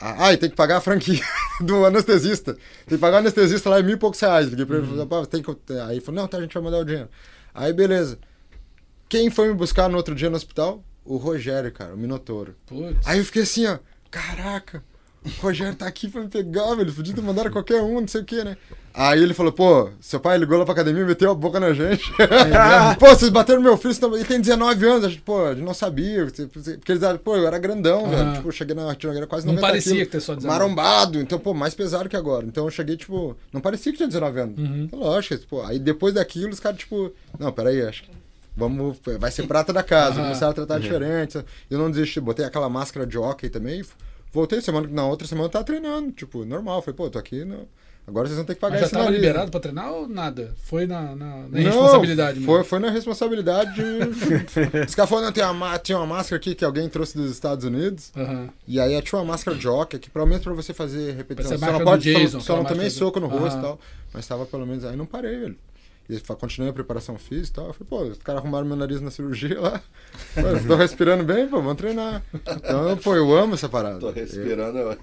Ah, 0.00 0.26
ah, 0.26 0.32
e 0.32 0.36
tem 0.36 0.50
que 0.50 0.56
pagar 0.56 0.78
a 0.78 0.80
franquia 0.80 1.22
do 1.60 1.84
anestesista. 1.84 2.54
Tem 2.86 2.96
que 2.96 2.98
pagar 2.98 3.18
o 3.18 3.20
anestesista 3.20 3.70
lá 3.70 3.78
em 3.78 3.82
mil 3.82 3.94
e 3.94 3.98
poucos 3.98 4.18
reais. 4.18 4.48
Liguei 4.48 4.66
pra 4.66 4.78
ele 4.78 4.86
falei, 4.86 5.06
pá, 5.06 5.26
tem 5.26 5.42
que. 5.42 5.50
Aí 5.86 6.00
falou, 6.00 6.22
não, 6.22 6.28
tá, 6.28 6.38
a 6.38 6.40
gente 6.40 6.54
vai 6.54 6.62
mandar 6.62 6.78
o 6.78 6.84
dinheiro. 6.84 7.08
Aí 7.54 7.72
beleza. 7.72 8.18
Quem 9.08 9.30
foi 9.30 9.48
me 9.48 9.54
buscar 9.54 9.88
no 9.88 9.96
outro 9.96 10.14
dia 10.14 10.28
no 10.28 10.36
hospital? 10.36 10.82
O 11.04 11.16
Rogério, 11.16 11.70
cara, 11.70 11.94
o 11.94 11.96
Minotouro. 11.96 12.56
Putz. 12.66 13.06
Aí 13.06 13.18
eu 13.18 13.24
fiquei 13.24 13.42
assim, 13.42 13.66
ó, 13.66 13.78
caraca, 14.10 14.82
o 15.24 15.42
Rogério 15.42 15.74
tá 15.74 15.86
aqui 15.86 16.08
pra 16.08 16.20
me 16.20 16.28
pegar, 16.28 16.74
velho. 16.74 16.92
Podia 16.92 17.14
ter 17.14 17.20
mandado 17.22 17.50
qualquer 17.50 17.80
um, 17.82 18.00
não 18.00 18.08
sei 18.08 18.20
o 18.20 18.24
que, 18.24 18.42
né? 18.44 18.56
Aí 18.96 19.20
ele 19.20 19.34
falou, 19.34 19.50
pô, 19.50 19.90
seu 20.00 20.20
pai 20.20 20.38
ligou 20.38 20.56
lá 20.56 20.64
pra 20.64 20.72
academia 20.72 21.02
e 21.02 21.06
meteu 21.06 21.28
a 21.30 21.34
boca 21.34 21.58
na 21.58 21.72
gente. 21.72 22.12
pô, 23.00 23.06
vocês 23.08 23.30
bateram 23.30 23.60
no 23.60 23.66
meu 23.68 23.76
filho, 23.76 23.92
senão- 23.92 24.14
ele 24.14 24.24
tem 24.24 24.40
19 24.40 24.86
anos. 24.86 25.04
A 25.04 25.08
gente, 25.08 25.20
pô, 25.22 25.46
a 25.46 25.54
gente 25.54 25.64
não 25.64 25.74
sabia. 25.74 26.26
Porque 26.26 26.92
eles, 26.92 27.02
pô, 27.24 27.36
eu 27.36 27.46
era 27.46 27.58
grandão, 27.58 28.08
velho. 28.08 28.34
Tipo, 28.34 28.48
eu 28.48 28.52
cheguei 28.52 28.74
na 28.76 28.94
Tina 28.94 29.26
quase 29.26 29.46
Não 29.46 29.54
90 29.54 29.66
parecia 29.66 29.92
quilos, 29.92 30.06
que 30.06 30.12
ter 30.12 30.20
só 30.20 30.34
19. 30.36 30.46
Marombado, 30.58 31.18
então, 31.20 31.38
pô, 31.40 31.52
mais 31.52 31.74
pesado 31.74 32.08
que 32.08 32.16
agora. 32.16 32.46
Então 32.46 32.64
eu 32.66 32.70
cheguei, 32.70 32.96
tipo, 32.96 33.36
não 33.52 33.60
parecia 33.60 33.90
que 33.90 33.96
tinha 33.98 34.06
19 34.08 34.40
anos. 34.40 34.58
Uhum. 34.58 34.88
Lógico, 34.92 35.44
pô. 35.48 35.62
Aí 35.62 35.78
depois 35.80 36.14
daquilo, 36.14 36.50
os 36.52 36.60
caras, 36.60 36.78
tipo, 36.78 37.12
não, 37.38 37.50
peraí, 37.50 37.82
acho 37.82 38.04
que 38.04 38.10
vamos, 38.56 38.96
vai 39.18 39.32
ser 39.32 39.44
prata 39.48 39.72
da 39.72 39.82
casa. 39.82 40.20
Começaram 40.22 40.52
a 40.52 40.54
tratar 40.54 40.78
diferente. 40.78 41.44
Eu 41.68 41.78
não 41.78 41.90
desisti, 41.90 42.20
botei 42.20 42.44
aquela 42.44 42.68
máscara 42.68 43.04
de 43.04 43.18
hockey 43.18 43.48
também. 43.48 43.82
Voltei 44.34 44.60
semana, 44.60 44.86
na 44.90 45.06
outra 45.06 45.26
semana 45.26 45.46
eu 45.46 45.50
tava 45.50 45.64
treinando, 45.64 46.10
tipo, 46.12 46.44
normal. 46.44 46.82
Falei, 46.82 46.96
pô, 46.96 47.08
tô 47.08 47.18
aqui, 47.18 47.44
no... 47.44 47.68
agora 48.06 48.26
vocês 48.26 48.36
vão 48.36 48.44
ter 48.44 48.54
que 48.56 48.60
pagar 48.60 48.72
Mas 48.72 48.80
já 48.80 48.86
esse 48.86 48.92
tava 48.92 49.04
nariz, 49.04 49.20
liberado 49.20 49.44
né? 49.46 49.50
pra 49.52 49.60
treinar 49.60 49.92
ou 49.92 50.08
nada? 50.08 50.52
Foi 50.64 50.86
na, 50.86 51.14
na, 51.14 51.26
na 51.36 51.48
Não, 51.48 51.60
responsabilidade 51.60 52.40
foi, 52.40 52.54
mesmo? 52.56 52.64
foi 52.68 52.78
na 52.80 52.90
responsabilidade. 52.90 53.74
de- 53.74 54.84
Os 54.88 54.94
caras 54.94 55.08
falaram, 55.08 55.32
tem 55.32 55.44
uma, 55.44 55.54
ma- 55.54 55.78
tinha 55.78 55.96
uma 55.96 56.06
máscara 56.06 56.36
aqui 56.36 56.54
que 56.54 56.64
alguém 56.64 56.88
trouxe 56.88 57.16
dos 57.16 57.30
Estados 57.30 57.64
Unidos. 57.64 58.10
Aham. 58.16 58.48
E 58.66 58.80
aí 58.80 59.00
tinha 59.02 59.18
uma 59.20 59.24
máscara 59.24 59.56
de 59.56 59.68
hockey, 59.68 59.98
que 60.00 60.10
pelo 60.10 60.26
menos 60.26 60.42
pra 60.42 60.52
você 60.52 60.74
fazer 60.74 61.14
repetição. 61.14 61.52
Máscara 61.52 61.78
não 61.78 61.84
pode, 61.84 62.10
do 62.10 62.12
só- 62.12 62.18
Jason, 62.24 62.40
só, 62.40 62.56
não 62.56 62.62
máscara 62.64 62.82
do- 62.84 62.90
soco 62.90 63.20
no 63.20 63.26
rosto 63.28 63.58
e 63.58 63.62
tal. 63.62 63.78
Mas 64.12 64.26
tava 64.26 64.44
pelo 64.46 64.66
menos. 64.66 64.84
Aí 64.84 64.96
não 64.96 65.06
parei, 65.06 65.38
velho. 65.38 65.56
E 66.08 66.20
continuei 66.20 66.70
a 66.70 66.74
preparação 66.74 67.16
física 67.16 67.48
e 67.48 67.52
tal. 67.54 67.66
Eu 67.68 67.72
falei, 67.72 67.88
pô, 67.88 68.12
os 68.12 68.18
caras 68.18 68.42
arrumaram 68.42 68.66
meu 68.66 68.76
nariz 68.76 69.00
na 69.00 69.10
cirurgia 69.10 69.58
lá. 69.58 69.80
Pô, 70.34 70.40
eu 70.42 70.66
tô 70.66 70.74
respirando 70.76 71.24
bem, 71.24 71.48
pô, 71.48 71.56
vamos 71.62 71.76
treinar. 71.76 72.22
Então, 72.34 72.96
pô, 72.98 73.16
eu 73.16 73.34
amo 73.34 73.54
essa 73.54 73.70
parada. 73.70 74.00
Tô 74.00 74.10
respirando. 74.10 74.78
eu- 74.78 74.90
eu 74.92 74.98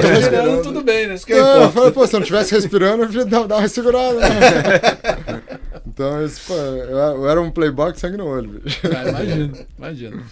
tô 0.00 0.08
Respirando, 0.08 0.62
tudo 0.62 0.82
bem, 0.82 1.08
né? 1.08 1.14
Isso 1.14 1.26
que 1.26 1.32
é 1.32 1.64
eu 1.64 1.70
falei, 1.72 1.90
pô, 1.90 2.06
se 2.06 2.14
eu 2.14 2.20
não 2.20 2.24
estivesse 2.24 2.54
respirando, 2.54 3.02
eu 3.02 3.06
podia 3.06 3.24
dar, 3.24 3.46
dar 3.48 3.56
uma 3.58 3.68
segurada. 3.68 4.20
Né? 4.20 4.28
então, 5.84 6.24
isso, 6.24 6.40
pô, 6.46 6.54
eu, 6.54 6.96
eu 6.96 7.28
era 7.28 7.40
um 7.42 7.50
playboy 7.50 7.92
com 7.92 7.98
sangue 7.98 8.16
no 8.16 8.26
olho, 8.26 8.60
bicho. 8.60 8.80
Ah, 8.84 9.08
imagino, 9.08 9.66
imagino. 9.76 10.22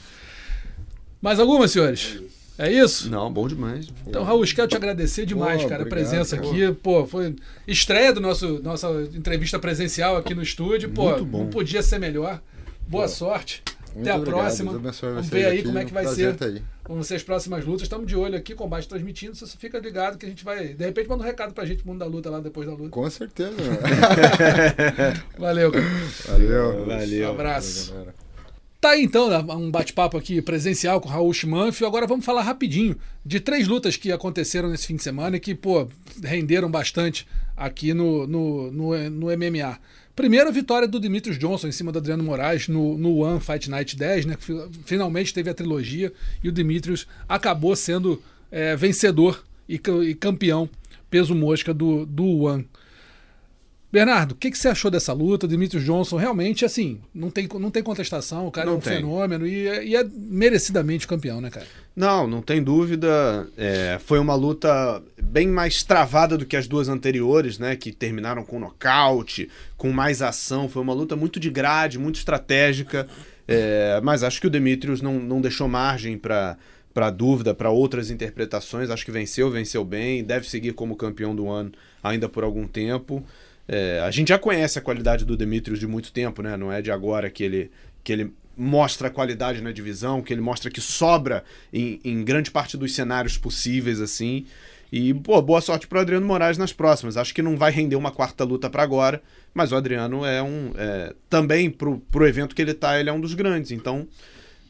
Mais 1.21 1.41
alguma, 1.41 1.67
senhores? 1.67 2.21
É 2.57 2.71
isso? 2.71 3.11
Não, 3.11 3.33
bom 3.33 3.49
demais. 3.49 3.89
Então, 4.07 4.23
Raul, 4.23 4.45
quero 4.45 4.69
te 4.69 4.77
agradecer 4.77 5.27
demais, 5.27 5.63
Pô, 5.63 5.69
cara, 5.69 5.83
a 5.83 5.87
obrigado, 5.87 6.09
presença 6.09 6.37
pô. 6.37 6.49
aqui. 6.51 6.73
Pô, 6.75 7.07
foi 7.07 7.35
estreia 7.67 8.13
do 8.13 8.21
nosso 8.21 8.61
nossa 8.63 8.89
entrevista 9.13 9.59
presencial 9.59 10.17
aqui 10.17 10.35
no 10.35 10.43
estúdio. 10.43 10.91
Pô, 10.91 11.11
Muito 11.11 11.25
bom. 11.25 11.39
não 11.45 11.51
podia 11.51 11.83
ser 11.83 11.99
melhor. 11.99 12.41
Boa 12.87 13.09
sorte. 13.09 13.63
Muito 13.95 14.09
Até 14.09 14.11
a 14.11 14.17
obrigado, 14.17 14.41
próxima. 14.41 14.73
Vamos 14.73 15.29
ver 15.29 15.47
aí 15.47 15.55
aqui, 15.59 15.63
como 15.67 15.79
é 15.79 15.85
que 15.85 15.91
um 15.91 15.95
vai 15.95 16.03
prazer 16.03 16.33
ser. 16.33 16.37
tá 16.37 16.45
aí. 16.47 16.63
Vamos 16.89 17.07
ser 17.07 17.15
as 17.15 17.23
próximas 17.23 17.65
lutas. 17.65 17.83
Estamos 17.83 18.07
de 18.07 18.17
olho 18.17 18.37
aqui, 18.37 18.55
combate 18.55 18.89
transmitindo. 18.89 19.35
Você 19.37 19.57
fica 19.57 19.79
ligado 19.79 20.19
que 20.19 20.27
a 20.27 20.29
gente 20.29 20.45
vai. 20.45 20.75
De 20.75 20.85
repente, 20.85 21.09
manda 21.09 21.23
um 21.23 21.27
recado 21.27 21.55
pra 21.55 21.65
gente, 21.65 21.87
mundo 21.87 21.99
da 22.01 22.07
luta 22.07 22.29
lá 22.29 22.41
depois 22.41 22.67
da 22.67 22.75
luta. 22.75 22.91
Com 22.91 23.09
certeza. 23.09 23.55
Valeu, 25.39 25.71
cara. 25.73 25.85
Valeu. 26.29 26.85
Valeu. 26.87 27.29
Um 27.29 27.33
abraço. 27.33 27.93
galera. 27.93 28.24
Tá 28.85 28.91
aí 28.91 29.03
então 29.03 29.31
né, 29.31 29.39
um 29.55 29.71
bate-papo 29.71 30.19
aqui 30.19 30.43
presencial 30.43 31.01
com 31.01 31.09
o 31.09 31.11
Raul 31.11 31.33
Schmanfio. 31.33 31.87
Agora 31.87 32.07
vamos 32.07 32.23
falar 32.23 32.43
rapidinho 32.43 32.95
de 33.25 33.41
três 33.41 33.67
lutas 33.67 33.97
que 33.97 34.13
aconteceram 34.13 34.69
nesse 34.69 34.87
fim 34.89 34.97
de 34.97 35.03
semana 35.03 35.39
e 35.39 35.41
que, 35.41 35.55
pô, 35.55 35.89
renderam 36.23 36.71
bastante 36.71 37.27
aqui 37.57 37.95
no, 37.95 38.27
no, 38.27 38.71
no, 38.71 39.11
no 39.11 39.27
MMA. 39.29 39.79
Primeiro, 40.15 40.51
a 40.51 40.53
vitória 40.53 40.87
do 40.87 41.01
Demetrius 41.01 41.39
Johnson 41.39 41.69
em 41.69 41.73
cima 41.73 41.91
do 41.91 41.99
Adriano 41.99 42.23
Moraes 42.23 42.69
no, 42.69 42.99
no 42.99 43.21
One 43.21 43.41
Fight 43.41 43.71
Night 43.71 43.97
10, 43.97 44.27
né? 44.27 44.37
Finalmente 44.85 45.33
teve 45.33 45.49
a 45.49 45.55
trilogia 45.55 46.13
e 46.43 46.51
o 46.51 46.53
Demetrius 46.53 47.07
acabou 47.27 47.75
sendo 47.75 48.23
é, 48.53 48.77
vencedor 48.77 49.43
e, 49.67 49.81
e 50.07 50.15
campeão 50.15 50.69
peso 51.09 51.35
mosca 51.35 51.73
do, 51.73 52.05
do 52.05 52.41
One. 52.41 52.69
Bernardo, 53.95 54.33
o 54.33 54.35
que, 54.35 54.51
que 54.51 54.59
você 54.59 54.67
achou 54.67 54.91
dessa 54.91 55.13
luta? 55.13 55.47
Demetrius 55.47 55.85
Johnson, 55.85 56.17
realmente, 56.17 56.65
assim, 56.65 57.01
não 57.15 57.31
tem, 57.31 57.47
não 57.61 57.71
tem 57.71 57.81
contestação, 57.81 58.45
o 58.49 58.51
cara 58.51 58.67
é 58.67 58.71
Não 58.71 58.79
um 58.79 58.81
tem. 58.81 58.97
fenômeno 58.97 59.47
e, 59.47 59.69
é- 59.69 59.87
e 59.87 59.95
é 59.95 60.03
merecidamente 60.13 61.07
campeão, 61.07 61.41
né, 61.41 61.49
cara? 61.49 61.65
Não, 61.95 62.27
não 62.27 62.43
tem 62.43 62.61
dúvida. 62.61 63.47
É, 63.57 64.01
foi 64.05 64.19
uma 64.19 64.35
luta 64.35 65.01
bem 65.23 65.47
mais 65.47 65.85
travada 65.85 66.37
do 66.37 66.45
que 66.45 66.57
as 66.57 66.67
duas 66.67 66.89
anteriores, 66.89 67.57
né? 67.57 67.77
Que 67.77 67.93
terminaram 67.93 68.43
com 68.43 68.59
nocaute, 68.59 69.49
com 69.77 69.93
mais 69.93 70.21
ação. 70.23 70.69
Foi 70.69 70.83
uma 70.83 70.93
luta 70.93 71.15
muito 71.15 71.39
de 71.39 71.49
grade, 71.49 71.97
muito 71.97 72.17
estratégica. 72.17 73.07
É, 73.47 74.01
mas 74.03 74.25
acho 74.25 74.41
que 74.41 74.49
o 74.49 74.51
Demetrius 74.51 75.01
não, 75.01 75.21
não 75.21 75.41
deixou 75.41 75.69
margem 75.69 76.19
para 76.19 76.57
para 76.93 77.11
dúvida, 77.11 77.53
para 77.53 77.71
outras 77.71 78.09
interpretações. 78.09 78.89
Acho 78.89 79.05
que 79.05 79.11
venceu, 79.11 79.51
venceu 79.51 79.85
bem. 79.85 80.23
Deve 80.23 80.49
seguir 80.49 80.73
como 80.75 80.95
campeão 80.95 81.35
do 81.35 81.49
ano 81.51 81.73
ainda 82.03 82.29
por 82.29 82.45
algum 82.45 82.69
tempo. 82.69 83.25
É, 83.67 84.01
a 84.01 84.11
gente 84.11 84.29
já 84.29 84.39
conhece 84.39 84.79
a 84.79 84.83
qualidade 84.83 85.25
do 85.25 85.37
Demetrius 85.37 85.79
de 85.79 85.87
muito 85.87 86.13
tempo, 86.13 86.43
né? 86.43 86.57
Não 86.57 86.73
é 86.73 86.83
de 86.83 86.91
agora 86.91 87.31
que 87.31 87.43
ele, 87.43 87.71
que 88.03 88.13
ele 88.13 88.33
mostra 88.57 89.09
a 89.09 89.11
qualidade 89.11 89.61
na 89.61 89.73
divisão, 89.73 90.23
que 90.23 90.33
ele 90.33 90.41
mostra 90.41 90.71
que 90.71 90.81
sobra 90.81 91.45
em, 91.73 92.01
em 92.05 92.23
grande 92.25 92.51
parte 92.51 92.77
dos 92.77 92.95
cenários 92.95 93.37
possíveis, 93.37 94.01
assim. 94.01 94.47
E, 94.93 95.13
pô, 95.13 95.41
boa 95.43 95.61
sorte 95.61 95.89
pro 95.89 95.99
Adriano 95.99 96.25
Moraes 96.25 96.57
nas 96.57 96.73
próximas. 96.73 97.17
Acho 97.17 97.35
que 97.35 97.43
não 97.43 97.57
vai 97.57 97.73
render 97.73 97.97
uma 97.97 98.13
quarta 98.13 98.45
luta 98.45 98.71
para 98.71 98.83
agora, 98.83 99.21
mas 99.53 99.73
o 99.73 99.77
Adriano 99.77 100.25
é 100.25 100.43
um. 100.43 100.73
é, 100.77 101.15
também 101.29 101.71
pro, 101.71 101.99
pro 102.11 102.27
evento 102.27 102.55
que 102.55 102.63
ele 102.63 102.75
tá, 102.75 103.01
ele 103.01 103.11
é 103.11 103.13
um 103.13 103.21
dos 103.21 103.35
grandes. 103.35 103.73
Então, 103.73 104.07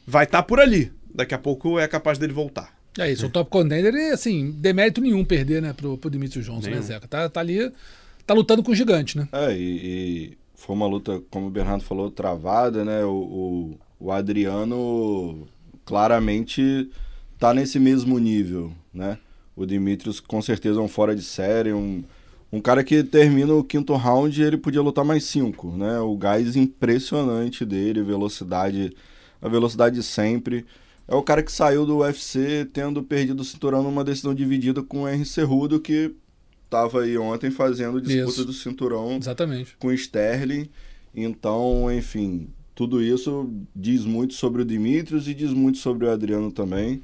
vai 0.07 0.23
estar 0.23 0.41
por 0.43 0.59
ali. 0.59 0.91
Daqui 1.13 1.35
a 1.35 1.37
pouco 1.37 1.79
é 1.79 1.87
capaz 1.87 2.17
dele 2.17 2.33
voltar. 2.33 2.73
É 2.97 3.11
isso, 3.11 3.25
o 3.25 3.29
top 3.29 3.49
contender, 3.49 3.93
assim, 4.13 4.51
demérito 4.51 5.01
nenhum 5.01 5.23
perder, 5.25 5.61
né, 5.61 5.73
pro, 5.73 5.97
pro 5.97 6.09
Demetrius 6.09 6.45
Johnson, 6.45 6.67
né, 6.67 6.75
Nenhum. 6.75 6.81
Zeca? 6.81 7.07
Tá, 7.07 7.27
tá 7.27 7.41
ali, 7.41 7.69
tá 8.25 8.33
lutando 8.33 8.63
com 8.63 8.71
o 8.71 8.75
gigante, 8.75 9.17
né? 9.17 9.27
É, 9.31 9.55
e, 9.55 9.59
e 9.59 10.37
foi 10.55 10.75
uma 10.75 10.87
luta, 10.87 11.21
como 11.29 11.47
o 11.47 11.51
Bernardo 11.51 11.83
falou, 11.83 12.09
travada, 12.09 12.83
né? 12.83 13.03
O, 13.05 13.11
o, 13.11 13.79
o 13.99 14.11
Adriano 14.11 15.47
claramente 15.83 16.89
tá 17.37 17.53
nesse 17.53 17.79
mesmo 17.79 18.17
nível, 18.17 18.71
né? 18.93 19.17
O 19.55 19.65
Dimitrios 19.65 20.19
com 20.19 20.41
certeza 20.41 20.79
é 20.79 20.83
um 20.83 20.87
fora 20.87 21.15
de 21.15 21.21
série, 21.21 21.71
um, 21.71 22.03
um 22.51 22.59
cara 22.59 22.83
que 22.83 23.03
termina 23.03 23.53
o 23.53 23.63
quinto 23.63 23.93
round 23.95 24.41
ele 24.41 24.57
podia 24.57 24.81
lutar 24.81 25.05
mais 25.05 25.23
cinco, 25.25 25.71
né? 25.71 25.99
O 25.99 26.17
gás 26.17 26.55
impressionante 26.55 27.65
dele, 27.65 28.01
velocidade, 28.01 28.95
a 29.41 29.47
velocidade 29.47 30.01
sempre. 30.01 30.65
É 31.07 31.13
o 31.13 31.21
cara 31.21 31.43
que 31.43 31.51
saiu 31.51 31.85
do 31.85 31.97
UFC 31.97 32.67
tendo 32.73 33.03
perdido 33.03 33.41
o 33.41 33.45
cinturão 33.45 33.83
numa 33.83 34.03
decisão 34.03 34.33
dividida 34.33 34.81
com 34.81 35.03
o 35.03 35.07
Henry 35.07 35.25
Cerrudo, 35.25 35.79
que 35.79 36.15
tava 36.69 37.01
aí 37.03 37.17
ontem 37.17 37.51
fazendo 37.51 38.01
disputa 38.01 38.29
Isso. 38.31 38.45
do 38.45 38.53
cinturão 38.53 39.17
Exatamente. 39.17 39.75
com 39.79 39.91
Sterling. 39.91 40.69
Então, 41.15 41.91
enfim, 41.91 42.49
tudo 42.73 43.01
isso 43.01 43.49
diz 43.75 44.03
muito 44.05 44.33
sobre 44.33 44.61
o 44.61 44.65
Dimitrios 44.65 45.27
e 45.27 45.33
diz 45.33 45.51
muito 45.51 45.77
sobre 45.77 46.05
o 46.05 46.11
Adriano 46.11 46.51
também. 46.51 47.01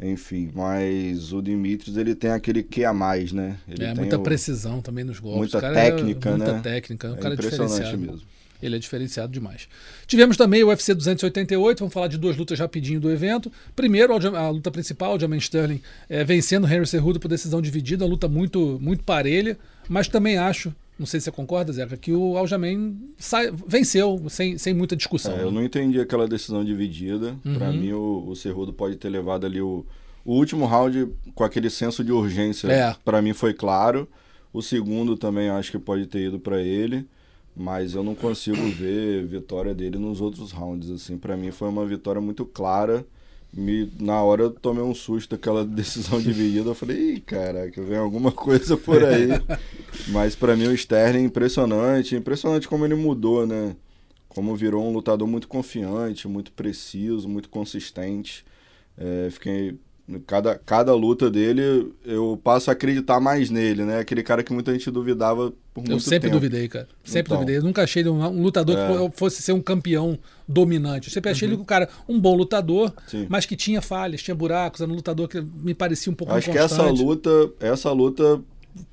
Enfim, 0.00 0.50
mas 0.54 1.32
o 1.32 1.40
Dimitrios 1.40 1.96
ele 1.96 2.14
tem 2.16 2.30
aquele 2.30 2.62
que 2.64 2.84
a 2.84 2.92
mais, 2.92 3.30
né? 3.32 3.58
Ele 3.68 3.84
é, 3.84 3.94
muita 3.94 4.18
o- 4.18 4.22
precisão 4.24 4.80
também 4.82 5.04
nos 5.04 5.20
golpes. 5.20 5.38
muita 5.38 5.58
O 5.58 5.60
cara 5.60 5.74
técnica, 5.74 6.28
é, 6.30 6.32
muita 6.36 6.52
né? 6.54 6.60
técnica, 6.60 7.06
é 7.08 7.10
um 7.12 7.14
É 7.14 7.18
cara 7.18 7.34
impressionante 7.34 7.96
mesmo. 7.96 8.22
Ele 8.64 8.76
é 8.76 8.78
diferenciado 8.78 9.32
demais. 9.32 9.68
Tivemos 10.06 10.36
também 10.36 10.62
o 10.64 10.68
UFC 10.68 10.94
288, 10.94 11.78
vamos 11.80 11.92
falar 11.92 12.08
de 12.08 12.16
duas 12.18 12.36
lutas 12.36 12.58
rapidinho 12.58 13.00
do 13.00 13.10
evento. 13.10 13.50
Primeiro, 13.76 14.14
a 14.14 14.50
luta 14.50 14.70
principal, 14.70 15.10
o 15.10 15.12
Aljamain 15.12 15.38
Sterling 15.38 15.80
eh, 16.08 16.24
vencendo 16.24 16.66
Henry 16.66 16.86
Cerrudo 16.86 17.20
por 17.20 17.28
decisão 17.28 17.60
dividida, 17.60 18.04
uma 18.04 18.10
luta 18.10 18.28
muito, 18.28 18.78
muito 18.80 19.04
parelha, 19.04 19.58
mas 19.88 20.08
também 20.08 20.38
acho, 20.38 20.74
não 20.98 21.06
sei 21.06 21.20
se 21.20 21.24
você 21.24 21.30
concorda, 21.30 21.72
Zeca, 21.72 21.96
que 21.96 22.12
o 22.12 22.36
Aljamain 22.36 22.96
sai- 23.18 23.52
venceu 23.66 24.24
sem, 24.28 24.56
sem 24.56 24.72
muita 24.72 24.96
discussão. 24.96 25.34
É, 25.36 25.42
eu 25.42 25.46
né? 25.46 25.52
não 25.52 25.64
entendi 25.64 26.00
aquela 26.00 26.26
decisão 26.26 26.64
dividida. 26.64 27.36
Uhum. 27.44 27.72
mim, 27.72 27.92
o, 27.92 28.24
o 28.28 28.36
Cerrudo 28.36 28.72
pode 28.72 28.96
ter 28.96 29.08
levado 29.08 29.44
ali 29.44 29.60
o, 29.60 29.84
o 30.24 30.34
último 30.34 30.64
round 30.66 31.08
com 31.34 31.44
aquele 31.44 31.68
senso 31.68 32.02
de 32.02 32.12
urgência. 32.12 32.68
É. 32.68 32.96
Pra 33.04 33.20
mim 33.20 33.32
foi 33.32 33.52
claro. 33.52 34.08
O 34.52 34.62
segundo 34.62 35.16
também 35.16 35.50
acho 35.50 35.72
que 35.72 35.78
pode 35.78 36.06
ter 36.06 36.28
ido 36.28 36.38
pra 36.38 36.62
ele. 36.62 37.06
Mas 37.56 37.94
eu 37.94 38.02
não 38.02 38.14
consigo 38.14 38.60
ver 38.70 39.24
vitória 39.26 39.74
dele 39.74 39.96
nos 39.98 40.20
outros 40.20 40.50
rounds. 40.50 40.90
Assim, 40.90 41.16
para 41.16 41.36
mim 41.36 41.50
foi 41.50 41.68
uma 41.68 41.86
vitória 41.86 42.20
muito 42.20 42.44
clara. 42.44 43.06
Me, 43.52 43.92
na 44.00 44.20
hora 44.20 44.42
eu 44.42 44.50
tomei 44.50 44.82
um 44.82 44.94
susto 44.94 45.36
aquela 45.36 45.62
decisão 45.66 46.20
dividida. 46.20 46.70
Eu 46.70 46.74
falei, 46.74 47.14
Ih, 47.14 47.20
caraca, 47.20 47.80
vem 47.82 47.96
alguma 47.96 48.32
coisa 48.32 48.76
por 48.76 49.04
aí. 49.04 49.28
Mas 50.10 50.34
pra 50.34 50.56
mim 50.56 50.66
o 50.66 50.74
Sterling 50.74 51.20
é 51.22 51.22
impressionante. 51.22 52.16
Impressionante 52.16 52.66
como 52.66 52.84
ele 52.84 52.96
mudou, 52.96 53.46
né? 53.46 53.76
Como 54.28 54.56
virou 54.56 54.84
um 54.84 54.92
lutador 54.92 55.28
muito 55.28 55.46
confiante, 55.46 56.26
muito 56.26 56.50
preciso, 56.50 57.28
muito 57.28 57.48
consistente. 57.48 58.44
É, 58.98 59.28
fiquei. 59.30 59.78
Cada, 60.26 60.56
cada 60.58 60.94
luta 60.94 61.30
dele, 61.30 61.90
eu 62.04 62.38
passo 62.44 62.68
a 62.68 62.74
acreditar 62.74 63.20
mais 63.20 63.48
nele, 63.48 63.84
né? 63.84 64.00
Aquele 64.00 64.22
cara 64.22 64.42
que 64.42 64.52
muita 64.52 64.70
gente 64.70 64.90
duvidava 64.90 65.50
por 65.72 65.80
muito 65.80 65.92
Eu 65.92 65.98
sempre 65.98 66.28
tempo. 66.28 66.34
duvidei, 66.34 66.68
cara. 66.68 66.86
Sempre 67.02 67.28
Então. 67.32 67.38
duvidei. 67.38 67.56
Eu 67.56 67.62
nunca 67.62 67.82
achei 67.82 68.06
um, 68.06 68.22
um 68.22 68.42
lutador 68.42 68.76
É. 68.78 69.08
que 69.08 69.16
fosse 69.16 69.40
ser 69.40 69.52
um 69.52 69.62
campeão 69.62 70.18
dominante. 70.46 71.08
Eu 71.08 71.12
sempre 71.14 71.30
achei 71.30 71.48
ele 71.48 71.56
um 71.56 71.64
cara, 71.64 71.88
um 72.06 72.20
bom 72.20 72.34
lutador, 72.36 72.92
Sim. 73.06 73.26
mas 73.30 73.46
que 73.46 73.56
tinha 73.56 73.80
falhas, 73.80 74.22
tinha 74.22 74.34
buracos, 74.34 74.82
era 74.82 74.90
um 74.90 74.94
lutador 74.94 75.26
que 75.26 75.40
me 75.40 75.72
parecia 75.72 76.12
um 76.12 76.14
pouco 76.14 76.34
Acho 76.34 76.50
que 76.50 76.58
essa 76.58 76.82
luta, 76.90 77.30
essa 77.58 77.90
luta 77.90 78.42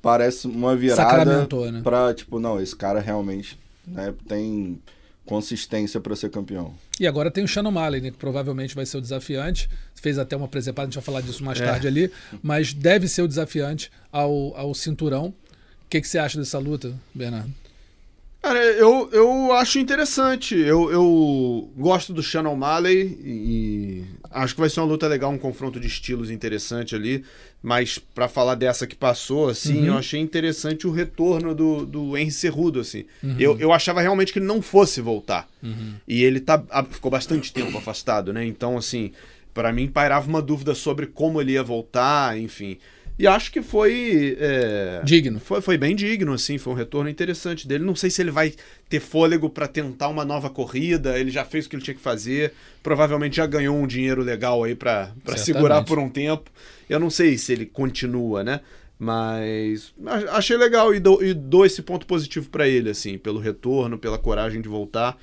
parece 0.00 0.46
uma 0.46 0.74
virada 0.74 1.02
Sacramentou, 1.02 1.70
né? 1.70 1.82
pra, 1.84 2.14
tipo, 2.14 2.38
não, 2.40 2.58
esse 2.58 2.74
cara 2.74 3.00
realmente 3.00 3.58
né, 3.86 4.14
tem 4.26 4.78
consistência 5.24 6.00
pra 6.00 6.16
ser 6.16 6.30
campeão. 6.30 6.74
E 6.98 7.06
agora 7.06 7.30
tem 7.30 7.44
o 7.44 7.48
Shannon 7.48 7.70
Malley, 7.70 8.00
né, 8.00 8.10
que 8.10 8.16
provavelmente 8.16 8.74
vai 8.74 8.84
ser 8.86 8.96
o 8.96 9.00
desafiante. 9.00 9.68
Fez 9.94 10.18
até 10.18 10.36
uma 10.36 10.48
presepada, 10.48 10.86
a 10.86 10.90
gente 10.90 10.94
vai 10.96 11.04
falar 11.04 11.20
disso 11.20 11.44
mais 11.44 11.60
É. 11.60 11.64
tarde 11.66 11.86
ali, 11.86 12.10
mas 12.42 12.72
deve 12.72 13.06
ser 13.08 13.22
o 13.22 13.28
desafiante 13.28 13.90
ao, 14.10 14.56
ao 14.56 14.74
cinturão. 14.74 15.26
O 15.26 15.34
que, 15.88 16.00
que 16.00 16.08
você 16.08 16.18
acha 16.18 16.38
dessa 16.38 16.58
luta, 16.58 16.92
Bernardo? 17.14 17.52
Cara, 18.42 18.58
eu, 18.60 19.08
eu 19.12 19.52
acho 19.52 19.78
interessante. 19.78 20.56
Eu, 20.58 20.90
eu 20.90 21.70
gosto 21.76 22.12
do 22.12 22.20
Shannon 22.22 22.54
O'Malley 22.54 23.16
e 23.24 24.04
acho 24.30 24.54
que 24.54 24.60
vai 24.60 24.68
ser 24.68 24.80
uma 24.80 24.86
luta 24.86 25.06
legal, 25.06 25.30
um 25.30 25.38
confronto 25.38 25.78
de 25.78 25.86
estilos 25.86 26.28
interessante 26.30 26.94
ali. 26.96 27.24
Mas 27.62 27.98
pra 27.98 28.26
falar 28.26 28.56
dessa 28.56 28.84
que 28.84 28.96
passou, 28.96 29.48
assim, 29.48 29.80
Uhum. 29.82 29.86
eu 29.86 29.96
achei 29.96 30.18
interessante 30.20 30.88
o 30.88 30.90
retorno 30.90 31.54
do, 31.54 31.86
do 31.86 32.18
Henry 32.18 32.32
Cerrudo, 32.32 32.80
assim. 32.80 33.04
Eu, 33.38 33.56
eu 33.60 33.72
achava 33.72 34.00
realmente 34.00 34.32
que 34.32 34.40
ele 34.40 34.46
não 34.46 34.60
fosse 34.60 35.00
voltar. 35.00 35.48
E 36.08 36.24
ele 36.24 36.40
tá, 36.40 36.60
ficou 36.90 37.12
bastante 37.12 37.52
tempo 37.52 37.78
afastado, 37.78 38.32
né? 38.32 38.44
Então, 38.44 38.76
assim, 38.76 39.12
pra 39.54 39.72
mim 39.72 39.86
pairava 39.86 40.28
uma 40.28 40.42
dúvida 40.42 40.74
sobre 40.74 41.06
como 41.06 41.40
ele 41.40 41.52
ia 41.52 41.62
voltar, 41.62 42.36
enfim. 42.36 42.76
E 43.18 43.26
acho 43.26 43.52
que 43.52 43.62
foi. 43.62 44.36
é, 44.40 45.02
Digno. 45.04 45.38
foi, 45.38 45.60
foi 45.60 45.78
bem 45.78 45.94
digno, 45.94 46.32
assim, 46.32 46.58
foi 46.58 46.72
um 46.72 46.76
retorno 46.76 47.10
interessante 47.10 47.68
dele. 47.68 47.84
Não 47.84 47.94
sei 47.94 48.10
se 48.10 48.22
ele 48.22 48.30
vai 48.30 48.54
ter 48.88 49.00
fôlego 49.00 49.50
pra 49.50 49.68
tentar 49.68 50.08
uma 50.08 50.24
nova 50.24 50.48
corrida, 50.50 51.18
ele 51.18 51.30
já 51.30 51.44
fez 51.44 51.66
o 51.66 51.68
que 51.68 51.76
ele 51.76 51.82
tinha 51.82 51.94
que 51.94 52.00
fazer, 52.00 52.52
provavelmente 52.82 53.36
já 53.36 53.46
ganhou 53.46 53.76
um 53.76 53.86
dinheiro 53.86 54.22
legal 54.22 54.64
aí 54.64 54.74
Certamente. 55.24 55.40
segurar 55.44 55.84
por 55.84 55.98
um 55.98 56.08
tempo. 56.08 56.50
Eu 56.88 56.98
não 56.98 57.10
sei 57.10 57.36
se 57.38 57.52
ele 57.52 57.66
continua, 57.66 58.42
né? 58.42 58.60
Mas 58.98 59.92
achei 60.30 60.56
legal 60.56 60.94
e 60.94 61.00
dou, 61.00 61.22
e 61.22 61.34
dou 61.34 61.66
esse 61.66 61.82
ponto 61.82 62.06
positivo 62.06 62.48
pra 62.48 62.68
ele, 62.68 62.88
assim, 62.90 63.18
pelo 63.18 63.40
retorno, 63.40 63.98
pela 63.98 64.16
coragem 64.16 64.60
de 64.60 64.68
voltar 64.68 65.18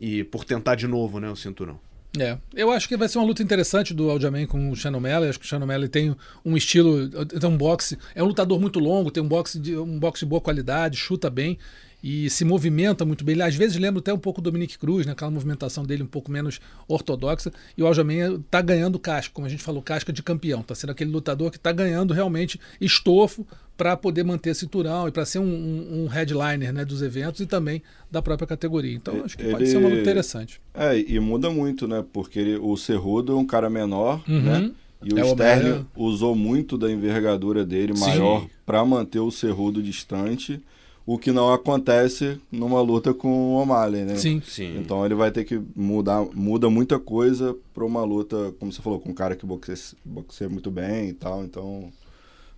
e 0.00 0.24
por 0.24 0.44
tentar 0.44 0.74
de 0.74 0.88
novo, 0.88 1.20
né, 1.20 1.30
o 1.30 1.36
cinturão. 1.36 1.78
É, 2.18 2.36
eu 2.54 2.72
acho 2.72 2.88
que 2.88 2.96
vai 2.96 3.08
ser 3.08 3.18
uma 3.18 3.26
luta 3.26 3.42
interessante 3.42 3.94
do 3.94 4.10
Aljamain 4.10 4.44
com 4.44 4.70
o 4.70 4.74
Shannon 4.74 4.98
Malley. 4.98 5.28
Acho 5.28 5.38
que 5.38 5.44
o 5.44 5.48
Shannon 5.48 5.66
Malley 5.66 5.88
tem 5.88 6.16
um 6.44 6.56
estilo, 6.56 7.08
tem 7.08 7.48
um 7.48 7.56
boxe, 7.56 7.96
é 8.14 8.22
um 8.22 8.26
lutador 8.26 8.60
muito 8.60 8.80
longo, 8.80 9.10
tem 9.10 9.22
um 9.22 9.28
boxe 9.28 9.60
de, 9.60 9.76
um 9.76 9.98
boxe 9.98 10.24
de 10.24 10.28
boa 10.28 10.40
qualidade, 10.40 10.96
chuta 10.96 11.30
bem 11.30 11.56
e 12.02 12.28
se 12.30 12.44
movimenta 12.44 13.04
muito 13.04 13.24
bem. 13.24 13.34
Ele 13.34 13.42
às 13.42 13.54
vezes 13.54 13.76
lembra 13.76 14.00
até 14.00 14.12
um 14.12 14.18
pouco 14.18 14.40
do 14.40 14.50
Dominic 14.50 14.78
Cruz, 14.78 15.04
né? 15.06 15.12
aquela 15.12 15.30
movimentação 15.30 15.84
dele 15.84 16.02
um 16.02 16.06
pouco 16.06 16.30
menos 16.30 16.60
ortodoxa. 16.88 17.52
E 17.76 17.82
o 17.82 17.86
Aljamain 17.86 18.42
tá 18.50 18.60
ganhando 18.60 18.98
casca, 18.98 19.32
como 19.34 19.46
a 19.46 19.50
gente 19.50 19.62
falou, 19.62 19.82
casca 19.82 20.12
de 20.12 20.22
campeão. 20.22 20.62
Tá 20.62 20.74
sendo 20.74 20.90
aquele 20.90 21.10
lutador 21.10 21.50
que 21.50 21.58
tá 21.58 21.72
ganhando 21.72 22.12
realmente 22.14 22.58
estofo 22.80 23.46
para 23.76 23.96
poder 23.96 24.22
manter 24.24 24.54
cinturão 24.54 25.08
e 25.08 25.10
para 25.10 25.24
ser 25.24 25.38
um, 25.38 25.44
um- 25.44 26.04
um 26.04 26.06
headliner 26.06 26.72
né, 26.72 26.84
dos 26.84 27.00
eventos 27.00 27.40
e 27.40 27.46
também 27.46 27.82
da 28.10 28.20
própria 28.20 28.46
categoria. 28.46 28.94
Então 28.94 29.22
acho 29.24 29.36
que 29.38 29.44
pode 29.44 29.64
Ele- 29.64 29.70
ser 29.70 29.76
uma 29.78 29.88
luta 29.88 30.00
interessante. 30.02 30.60
É, 30.74 30.98
e 30.98 31.18
muda 31.18 31.48
muito, 31.50 31.88
né? 31.88 32.04
Porque 32.12 32.38
ele- 32.38 32.56
o 32.58 32.76
Cerrudo 32.76 33.32
é 33.32 33.36
um 33.36 33.46
cara 33.46 33.70
menor, 33.70 34.22
Uhum. 34.28 34.40
né? 34.42 34.70
E 35.02 35.14
o 35.14 35.18
É 35.18 35.24
o 35.24 35.28
Sterling 35.28 35.70
Homero. 35.70 35.86
usou 35.96 36.36
muito 36.36 36.76
da 36.76 36.90
envergadura 36.92 37.64
dele 37.64 37.94
maior 37.98 38.46
pra 38.66 38.84
manter 38.84 39.18
o 39.20 39.30
Cerrudo 39.30 39.82
distante, 39.82 40.60
o 41.06 41.18
que 41.18 41.32
não 41.32 41.52
acontece 41.52 42.38
numa 42.52 42.80
luta 42.80 43.12
com 43.12 43.28
o 43.28 43.60
O'Malley, 43.62 44.04
né? 44.04 44.16
Sim. 44.16 44.40
Sim. 44.46 44.78
Então 44.78 45.04
ele 45.04 45.14
vai 45.14 45.30
ter 45.30 45.44
que 45.44 45.60
mudar, 45.74 46.24
muda 46.34 46.70
muita 46.70 46.98
coisa 46.98 47.56
pra 47.74 47.84
uma 47.84 48.04
luta, 48.04 48.52
como 48.58 48.72
você 48.72 48.80
falou, 48.82 49.00
com 49.00 49.10
um 49.10 49.14
cara 49.14 49.34
que 49.34 49.44
boxeia, 49.46 49.78
boxeia 50.04 50.48
muito 50.48 50.70
bem 50.70 51.08
e 51.08 51.12
tal. 51.12 51.42
Então 51.42 51.90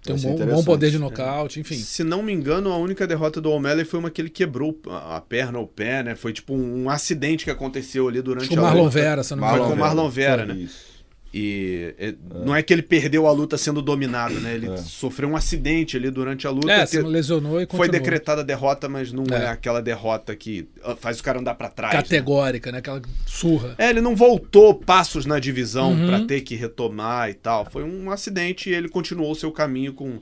Tem 0.03 0.15
um 0.15 0.19
bom, 0.19 0.43
um 0.43 0.47
bom 0.47 0.65
poder 0.65 0.91
de 0.91 0.99
nocaute, 0.99 1.61
enfim. 1.61 1.77
Se 1.77 2.03
não 2.05 2.23
me 2.23 2.33
engano, 2.33 2.71
a 2.73 2.77
única 2.77 3.07
derrota 3.07 3.41
do 3.41 3.51
O'Malley 3.51 3.85
foi 3.85 4.01
uma 4.01 4.11
que 4.11 4.21
ele 4.21 4.31
quebrou 4.31 4.79
a 4.89 5.17
a 5.17 5.21
perna 5.21 5.59
ou 5.59 5.65
o 5.65 5.69
pé, 5.69 6.03
né? 6.03 6.15
Foi 6.15 6.33
tipo 6.33 6.53
um 6.55 6.91
acidente 6.91 7.45
que 7.45 7.51
aconteceu 7.51 8.09
ali 8.09 8.21
durante 8.21 8.43
Acho 8.43 8.51
que 8.53 8.59
o 8.59 8.61
a 8.61 8.65
Marlon 8.65 8.85
luta. 8.85 8.99
Vera, 8.99 9.23
se 9.23 9.35
não 9.35 9.43
me 9.43 9.49
Foi 9.49 9.59
engano. 9.59 9.71
com 9.71 9.77
o 9.77 9.81
Marlon 9.81 10.11
Vera, 10.11 10.45
Foi 10.47 10.55
né? 10.55 10.61
Isso. 10.61 10.92
E 11.35 11.95
é, 11.99 12.15
não 12.45 12.55
é 12.55 12.63
que 12.63 12.73
ele 12.73 12.83
perdeu 12.83 13.27
a 13.27 13.33
luta 13.33 13.57
sendo 13.57 13.81
dominado, 13.81 14.35
né? 14.41 14.55
Ele 14.55 14.69
É. 14.71 14.77
sofreu 14.77 15.31
um 15.31 15.37
acidente 15.37 15.97
ali 15.97 16.11
durante 16.11 16.47
a 16.47 16.51
luta. 16.51 16.71
É, 16.71 16.85
se 16.85 17.01
lesionou 17.01 17.53
e 17.59 17.65
Foi 17.65 17.67
continuou. 17.79 17.89
decretada 17.91 18.43
a 18.43 18.45
derrota, 18.45 18.87
mas 18.87 19.13
não 19.13 19.25
é. 19.31 19.45
É. 19.45 19.47
aquela 19.49 19.81
derrota 19.81 20.37
que 20.37 20.69
faz 20.99 21.21
o 21.21 21.23
cara 21.23 21.39
andar 21.41 21.55
pra 21.55 21.71
trás. 21.71 21.95
né? 21.95 22.03
Categórica, 22.03 22.71
né? 22.71 22.79
Aquela 22.79 23.01
surra. 23.25 23.75
É, 23.79 23.89
ele 23.89 24.03
não 24.03 24.15
voltou 24.15 24.75
passos 24.75 25.25
na 25.25 25.39
divisão 25.39 25.93
Uhum. 25.93 26.07
pra 26.07 26.21
ter 26.27 26.43
que 26.43 26.55
retomar 26.55 27.31
e 27.31 27.35
tal. 27.35 27.65
Foi 27.65 27.83
um 27.83 28.11
acidente 28.11 28.69
e 28.69 28.75
ele 28.75 28.91
continuou 28.91 29.31
o 29.33 29.35
seu 29.35 29.51
caminho 29.51 29.95
com, 29.95 30.21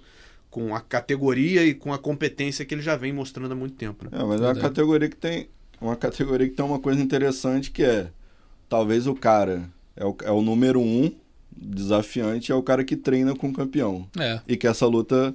com 0.49 0.77
a 0.77 0.81
categoria 0.81 1.65
e 1.65 1.75
com 1.75 1.93
a 1.93 1.99
competência 1.99 2.65
que 2.65 2.73
ele 2.73 2.83
já 2.83 2.95
vem 2.95 3.13
mostrando 3.13 3.51
há 3.51 3.57
muito 3.57 3.75
tempo. 3.75 4.05
Né? 4.05 4.11
É, 4.13 4.25
mas 4.25 4.41
é 4.41 4.45
uma 4.45 4.55
categoria 4.55 5.09
que 5.09 5.17
tem 5.17 5.49
uma 5.81 5.97
categoria 5.97 6.49
que 6.49 6.55
tem 6.55 6.65
uma 6.65 6.79
coisa 6.79 7.01
interessante 7.03 7.71
que 7.73 7.83
é 7.83 8.09
talvez 8.69 9.09
o 9.09 9.15
cara 9.15 9.69
é 10.01 10.05
o, 10.05 10.17
é 10.25 10.31
o 10.33 10.43
número 10.43 10.81
um 10.81 11.13
desafiante 11.57 12.51
é 12.51 12.55
o 12.55 12.63
cara 12.63 12.83
que 12.83 12.97
treina 12.97 13.35
com 13.35 13.49
o 13.49 13.53
campeão 13.53 14.07
É. 14.19 14.41
e 14.49 14.57
que 14.57 14.67
essa 14.67 14.87
luta 14.87 15.35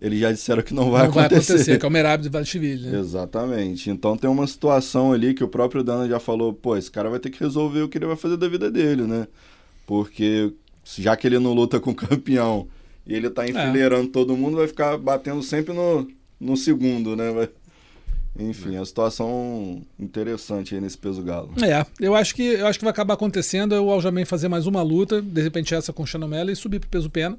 eles 0.00 0.18
já 0.18 0.32
disseram 0.32 0.62
que 0.62 0.72
não 0.74 0.90
vai 0.90 1.04
não 1.06 1.12
vai 1.12 1.26
acontecer. 1.26 1.52
acontecer, 1.52 1.78
que 1.78 1.84
é 1.84 1.88
o 1.88 1.92
Merab 1.92 2.22
de 2.22 2.28
Valchiville, 2.30 2.88
né? 2.88 2.98
Exatamente. 2.98 3.90
Então 3.90 4.16
tem 4.16 4.30
uma 4.30 4.46
situação 4.46 5.12
ali 5.12 5.34
que 5.34 5.44
o 5.44 5.48
próprio 5.48 5.84
Dana 5.84 6.08
já 6.08 6.18
falou, 6.18 6.54
pô, 6.54 6.74
esse 6.76 6.90
cara 6.90 7.10
vai 7.10 7.18
ter 7.18 7.28
que 7.30 7.38
resolver 7.38 7.82
o 7.82 7.88
que 7.88 7.98
ele 7.98 8.06
vai 8.06 8.16
fazer 8.16 8.38
da 8.38 8.48
vida 8.48 8.70
dele, 8.70 9.02
né? 9.02 9.26
Porque 9.86 10.52
já 10.96 11.14
que 11.16 11.26
ele 11.26 11.38
não 11.38 11.52
luta 11.52 11.78
com 11.78 11.90
o 11.90 11.94
campeão 11.94 12.66
e 13.06 13.14
ele 13.14 13.28
tá 13.28 13.46
enfileirando 13.46 14.08
todo 14.08 14.36
mundo, 14.36 14.56
vai 14.56 14.66
ficar 14.66 14.96
batendo 14.96 15.42
sempre 15.42 15.74
no, 15.74 16.08
no 16.40 16.56
segundo, 16.56 17.14
né? 17.14 17.30
Vai- 17.30 17.50
Enfim, 18.38 18.74
é 18.76 18.78
uma 18.78 18.86
situação 18.86 19.82
interessante 19.98 20.74
aí 20.74 20.80
nesse 20.80 20.96
peso 20.96 21.22
galo. 21.22 21.52
É, 21.62 21.84
eu 21.98 22.14
acho 22.14 22.34
que 22.34 22.42
eu 22.42 22.66
acho 22.66 22.78
que 22.78 22.84
vai 22.84 22.92
acabar 22.92 23.14
acontecendo 23.14 23.74
é 23.74 23.80
o 23.80 23.90
Aljamain 23.90 24.24
fazer 24.24 24.48
mais 24.48 24.66
uma 24.66 24.82
luta, 24.82 25.20
de 25.20 25.42
repente 25.42 25.74
essa 25.74 25.92
com 25.92 26.04
o 26.04 26.06
Chanomela 26.06 26.50
e 26.50 26.56
subir 26.56 26.78
pro 26.78 26.88
peso 26.88 27.10
pena. 27.10 27.36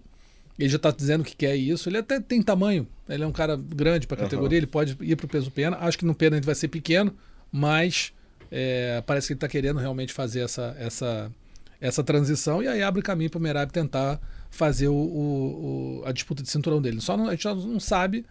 Ele 0.60 0.70
já 0.70 0.78
tá 0.78 0.92
dizendo 0.92 1.24
que 1.24 1.36
quer 1.36 1.56
isso. 1.56 1.90
Ele 1.90 1.98
até 1.98 2.20
tem 2.20 2.42
tamanho. 2.42 2.86
Ele 3.10 3.24
é 3.24 3.28
um 3.28 3.32
cara 3.32 3.56
grande 3.58 4.06
pra 4.06 4.18
categoria, 4.18 4.58
ele 4.58 4.68
pode 4.68 4.96
ir 5.02 5.16
pro 5.16 5.28
peso 5.28 5.50
pena. 5.50 5.78
Acho 5.80 5.98
que 5.98 6.06
no 6.06 6.14
pena 6.14 6.36
ele 6.38 6.46
vai 6.46 6.54
ser 6.54 6.68
pequeno, 6.68 7.16
mas 7.52 8.14
é, 8.52 9.02
parece 9.06 9.28
que 9.28 9.34
ele 9.34 9.40
tá 9.40 9.48
querendo 9.48 9.80
realmente 9.80 10.14
fazer 10.14 10.42
essa, 10.42 10.76
essa, 10.78 11.32
essa 11.80 12.04
transição 12.04 12.62
e 12.62 12.68
aí 12.68 12.84
abre 12.84 13.02
caminho 13.02 13.30
pro 13.30 13.40
Merab 13.40 13.72
tentar 13.72 14.20
fazer 14.52 14.90
o, 14.90 14.94
o- 14.94 16.02
o- 16.02 16.06
a 16.06 16.12
disputa 16.12 16.44
de 16.44 16.50
cinturão 16.50 16.82
dele. 16.82 17.00
Só 17.02 17.16
não, 17.18 17.28
a 17.28 17.32
gente 17.32 17.46
não 17.46 17.80
sabe 17.80 18.26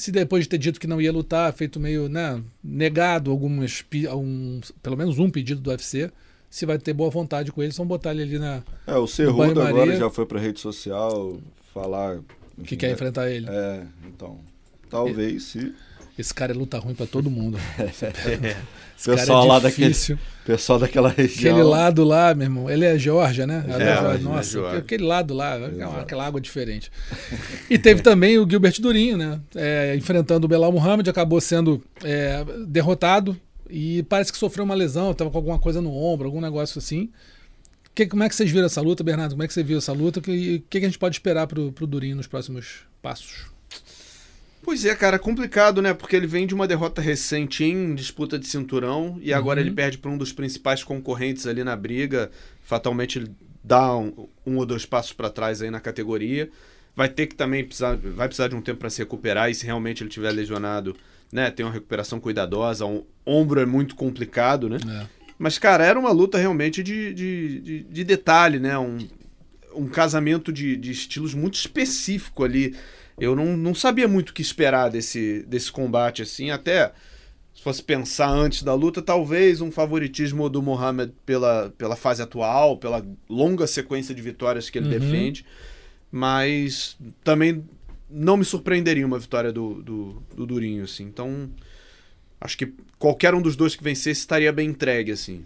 se 0.00 0.10
depois 0.10 0.44
de 0.44 0.48
ter 0.48 0.56
dito 0.56 0.80
que 0.80 0.86
não 0.86 0.98
ia 0.98 1.12
lutar, 1.12 1.52
feito 1.52 1.78
meio, 1.78 2.08
né, 2.08 2.42
negado 2.64 3.30
algumas, 3.30 3.84
um, 4.16 4.58
pelo 4.82 4.96
menos 4.96 5.18
um 5.18 5.28
pedido 5.28 5.60
do 5.60 5.68
UFC, 5.68 6.10
se 6.48 6.64
vai 6.64 6.78
ter 6.78 6.94
boa 6.94 7.10
vontade 7.10 7.52
com 7.52 7.62
ele, 7.62 7.70
só 7.70 7.84
botar 7.84 8.12
ele 8.12 8.22
ali 8.22 8.38
na 8.38 8.62
É, 8.86 8.96
o 8.96 9.06
Cerrudo 9.06 9.60
agora 9.60 9.94
já 9.94 10.08
foi 10.08 10.24
pra 10.24 10.40
rede 10.40 10.58
social 10.58 11.38
falar. 11.74 12.16
que 12.56 12.62
enfim, 12.62 12.76
quer 12.76 12.86
é- 12.88 12.92
enfrentar 12.92 13.30
ele. 13.30 13.46
É, 13.50 13.86
então. 14.06 14.40
Talvez 14.88 15.42
se. 15.44 15.74
Esse 16.18 16.34
cara 16.34 16.52
é 16.52 16.54
luta 16.54 16.78
ruim 16.78 16.94
pra 16.94 17.06
todo 17.06 17.30
mundo. 17.30 17.58
Esse 17.88 18.06
Pessoal 19.16 19.42
cara 19.42 19.52
lá 19.52 19.56
é 19.56 19.60
daquele-. 19.60 19.94
Pessoal 20.44 20.78
daquela 20.78 21.08
região. 21.08 21.54
Aquele 21.54 21.68
lado 21.68 22.04
lá, 22.04 22.34
meu 22.34 22.44
irmão, 22.46 22.70
ele 22.70 22.84
é 22.84 22.98
Georgia, 22.98 23.46
né? 23.46 23.64
É, 23.66 23.72
Ela 23.72 24.00
Georgia, 24.00 24.28
Nossa, 24.28 24.50
Georgia. 24.50 24.78
aquele 24.78 25.04
lado 25.04 25.32
lá, 25.32 25.56
é 25.56 25.66
Exato. 25.68 25.96
aquela 26.00 26.26
água 26.26 26.40
diferente. 26.40 26.90
E 27.70 27.78
teve 27.78 28.02
também 28.02 28.38
o 28.38 28.48
Gilbert 28.48 28.78
Durinho, 28.80 29.16
né? 29.16 29.40
É, 29.54 29.94
enfrentando 29.96 30.44
o 30.44 30.48
Belal 30.48 30.70
Muhammad, 30.72 31.08
acabou 31.08 31.40
sendo 31.40 31.82
é, 32.04 32.44
derrotado 32.66 33.38
e 33.70 34.02
parece 34.02 34.32
que 34.32 34.38
sofreu 34.38 34.64
uma 34.64 34.74
lesão, 34.74 35.12
estava 35.12 35.30
com 35.30 35.38
alguma 35.38 35.58
coisa 35.58 35.80
no 35.80 35.94
ombro, 35.94 36.26
algum 36.26 36.40
negócio 36.40 36.78
assim. 36.78 37.10
Que, 37.94 38.06
como 38.06 38.22
é 38.22 38.28
que 38.28 38.34
vocês 38.34 38.50
viram 38.50 38.66
essa 38.66 38.80
luta, 38.80 39.02
Bernardo? 39.02 39.32
Como 39.32 39.42
é 39.42 39.46
que 39.46 39.54
você 39.54 39.62
viu 39.62 39.78
essa 39.78 39.92
luta? 39.92 40.20
E 40.30 40.56
o 40.56 40.60
que, 40.68 40.78
que 40.78 40.86
a 40.86 40.88
gente 40.88 40.98
pode 40.98 41.16
esperar 41.16 41.46
pro, 41.46 41.72
pro 41.72 41.86
Durinho 41.86 42.16
nos 42.16 42.26
próximos 42.26 42.80
passos? 43.00 43.46
Pois 44.62 44.84
é, 44.84 44.94
cara, 44.94 45.18
complicado, 45.18 45.80
né? 45.80 45.94
Porque 45.94 46.14
ele 46.14 46.26
vem 46.26 46.46
de 46.46 46.54
uma 46.54 46.66
derrota 46.68 47.00
recente 47.00 47.64
em 47.64 47.94
disputa 47.94 48.38
de 48.38 48.46
cinturão 48.46 49.18
e 49.22 49.32
agora 49.32 49.60
Uhum. 49.60 49.66
ele 49.66 49.74
perde 49.74 49.98
para 49.98 50.10
um 50.10 50.18
dos 50.18 50.32
principais 50.32 50.84
concorrentes 50.84 51.46
ali 51.46 51.64
na 51.64 51.74
briga. 51.74 52.30
Fatalmente 52.62 53.18
ele 53.18 53.30
dá 53.64 53.96
um, 53.96 54.28
um 54.46 54.56
ou 54.58 54.66
dois 54.66 54.84
passos 54.84 55.12
para 55.12 55.30
trás 55.30 55.62
aí 55.62 55.70
na 55.70 55.80
categoria. 55.80 56.50
Vai 56.94 57.08
ter 57.08 57.26
que 57.26 57.34
também 57.34 57.64
precisar, 57.64 57.96
vai 57.96 58.28
precisar 58.28 58.48
de 58.48 58.54
um 58.54 58.60
tempo 58.60 58.80
para 58.80 58.90
se 58.90 58.98
recuperar 59.00 59.50
e 59.50 59.54
se 59.54 59.64
realmente 59.64 60.02
ele 60.02 60.10
tiver 60.10 60.30
lesionado, 60.30 60.94
né? 61.32 61.50
Tem 61.50 61.64
uma 61.64 61.72
recuperação 61.72 62.20
cuidadosa. 62.20 62.84
O 62.84 63.06
ombro 63.24 63.60
é 63.60 63.66
muito 63.66 63.94
complicado, 63.94 64.68
né? 64.68 64.76
É. 64.86 65.06
Mas, 65.38 65.58
cara, 65.58 65.84
era 65.84 65.98
uma 65.98 66.12
luta 66.12 66.36
realmente 66.36 66.82
de, 66.82 67.14
de, 67.14 67.60
de, 67.60 67.82
de 67.84 68.04
detalhe, 68.04 68.58
né? 68.58 68.76
Um, 68.78 68.98
um 69.74 69.88
casamento 69.88 70.52
de, 70.52 70.76
de 70.76 70.90
estilos 70.90 71.32
muito 71.32 71.54
específico 71.54 72.44
ali. 72.44 72.76
Eu 73.20 73.36
não, 73.36 73.56
não 73.56 73.74
sabia 73.74 74.08
muito 74.08 74.30
o 74.30 74.32
que 74.32 74.42
esperar 74.42 74.90
desse, 74.90 75.42
desse 75.46 75.70
combate, 75.70 76.22
assim. 76.22 76.50
Até 76.50 76.92
se 77.54 77.62
fosse 77.62 77.82
pensar 77.82 78.28
antes 78.30 78.62
da 78.62 78.72
luta, 78.74 79.02
talvez 79.02 79.60
um 79.60 79.70
favoritismo 79.70 80.48
do 80.48 80.62
Mohamed 80.62 81.12
pela, 81.26 81.72
pela 81.76 81.96
fase 81.96 82.22
atual, 82.22 82.78
pela 82.78 83.04
longa 83.28 83.66
sequência 83.66 84.14
de 84.14 84.22
vitórias 84.22 84.70
que 84.70 84.78
ele 84.78 84.86
Uhum. 84.86 84.98
defende. 84.98 85.44
Mas 86.10 86.96
também 87.22 87.64
não 88.08 88.36
me 88.36 88.44
surpreenderia 88.44 89.06
uma 89.06 89.18
vitória 89.18 89.52
do, 89.52 89.82
do, 89.82 90.22
do 90.34 90.46
Durinho, 90.46 90.84
assim. 90.84 91.04
Então, 91.04 91.48
acho 92.40 92.56
que 92.58 92.72
qualquer 92.98 93.34
um 93.34 93.42
dos 93.42 93.54
dois 93.54 93.76
que 93.76 93.84
vencesse 93.84 94.20
estaria 94.20 94.52
bem 94.52 94.70
entregue, 94.70 95.12
assim. 95.12 95.44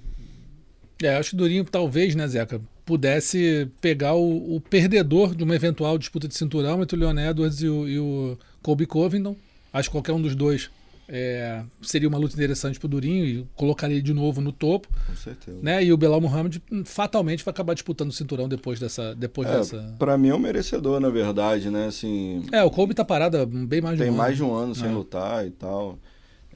É, 1.02 1.16
acho 1.16 1.30
que 1.30 1.34
o 1.36 1.38
Durinho 1.38 1.64
talvez, 1.64 2.14
né, 2.14 2.26
Zeca, 2.28 2.60
pudesse 2.84 3.68
pegar 3.80 4.14
o, 4.14 4.56
o 4.56 4.60
perdedor 4.60 5.34
de 5.34 5.42
uma 5.44 5.54
eventual 5.54 5.96
disputa 5.98 6.28
de 6.28 6.34
cinturão 6.36 6.82
entre 6.82 6.96
o 6.96 7.00
Leon 7.00 7.18
Edwards 7.30 7.60
e 7.62 7.68
o, 7.68 7.88
e 7.88 7.98
o 7.98 8.38
Colby 8.62 8.86
Covington. 8.86 9.36
Acho 9.72 9.88
que 9.88 9.92
qualquer 9.94 10.12
um 10.12 10.20
dos 10.22 10.34
dois 10.36 10.70
é, 11.08 11.62
seria 11.82 12.08
uma 12.08 12.16
luta 12.18 12.34
interessante 12.34 12.78
pro 12.78 12.88
Durinho 12.88 13.24
e 13.26 13.46
colocaria 13.56 13.96
ele 13.96 14.02
de 14.02 14.14
novo 14.14 14.40
no 14.40 14.52
topo, 14.52 14.88
Com 15.06 15.16
certeza. 15.16 15.58
né? 15.62 15.84
E 15.84 15.92
o 15.92 15.96
Belal 15.96 16.20
Muhammad 16.20 16.56
hum, 16.72 16.82
fatalmente 16.84 17.44
vai 17.44 17.52
acabar 17.52 17.74
disputando 17.74 18.08
o 18.10 18.12
cinturão 18.12 18.48
depois 18.48 18.78
dessa, 18.80 19.14
depois 19.14 19.48
É, 19.48 19.56
dessa. 19.58 19.94
pra 19.98 20.16
mim 20.16 20.28
é 20.28 20.34
um 20.34 20.38
merecedor, 20.38 21.00
na 21.00 21.10
verdade, 21.10 21.68
né? 21.70 21.86
Assim, 21.88 22.44
É, 22.52 22.62
o 22.62 22.70
Colby 22.70 22.94
tá 22.94 23.04
parado 23.04 23.44
bem 23.46 23.80
mais 23.80 23.98
de 23.98 24.04
tem 24.04 24.12
um 24.12 24.16
mais 24.16 24.28
ano. 24.28 24.36
de 24.36 24.42
um 24.44 24.54
ano 24.54 24.74
sem 24.74 24.88
É. 24.88 24.92
lutar 24.92 25.46
e 25.46 25.50
tal. 25.50 25.98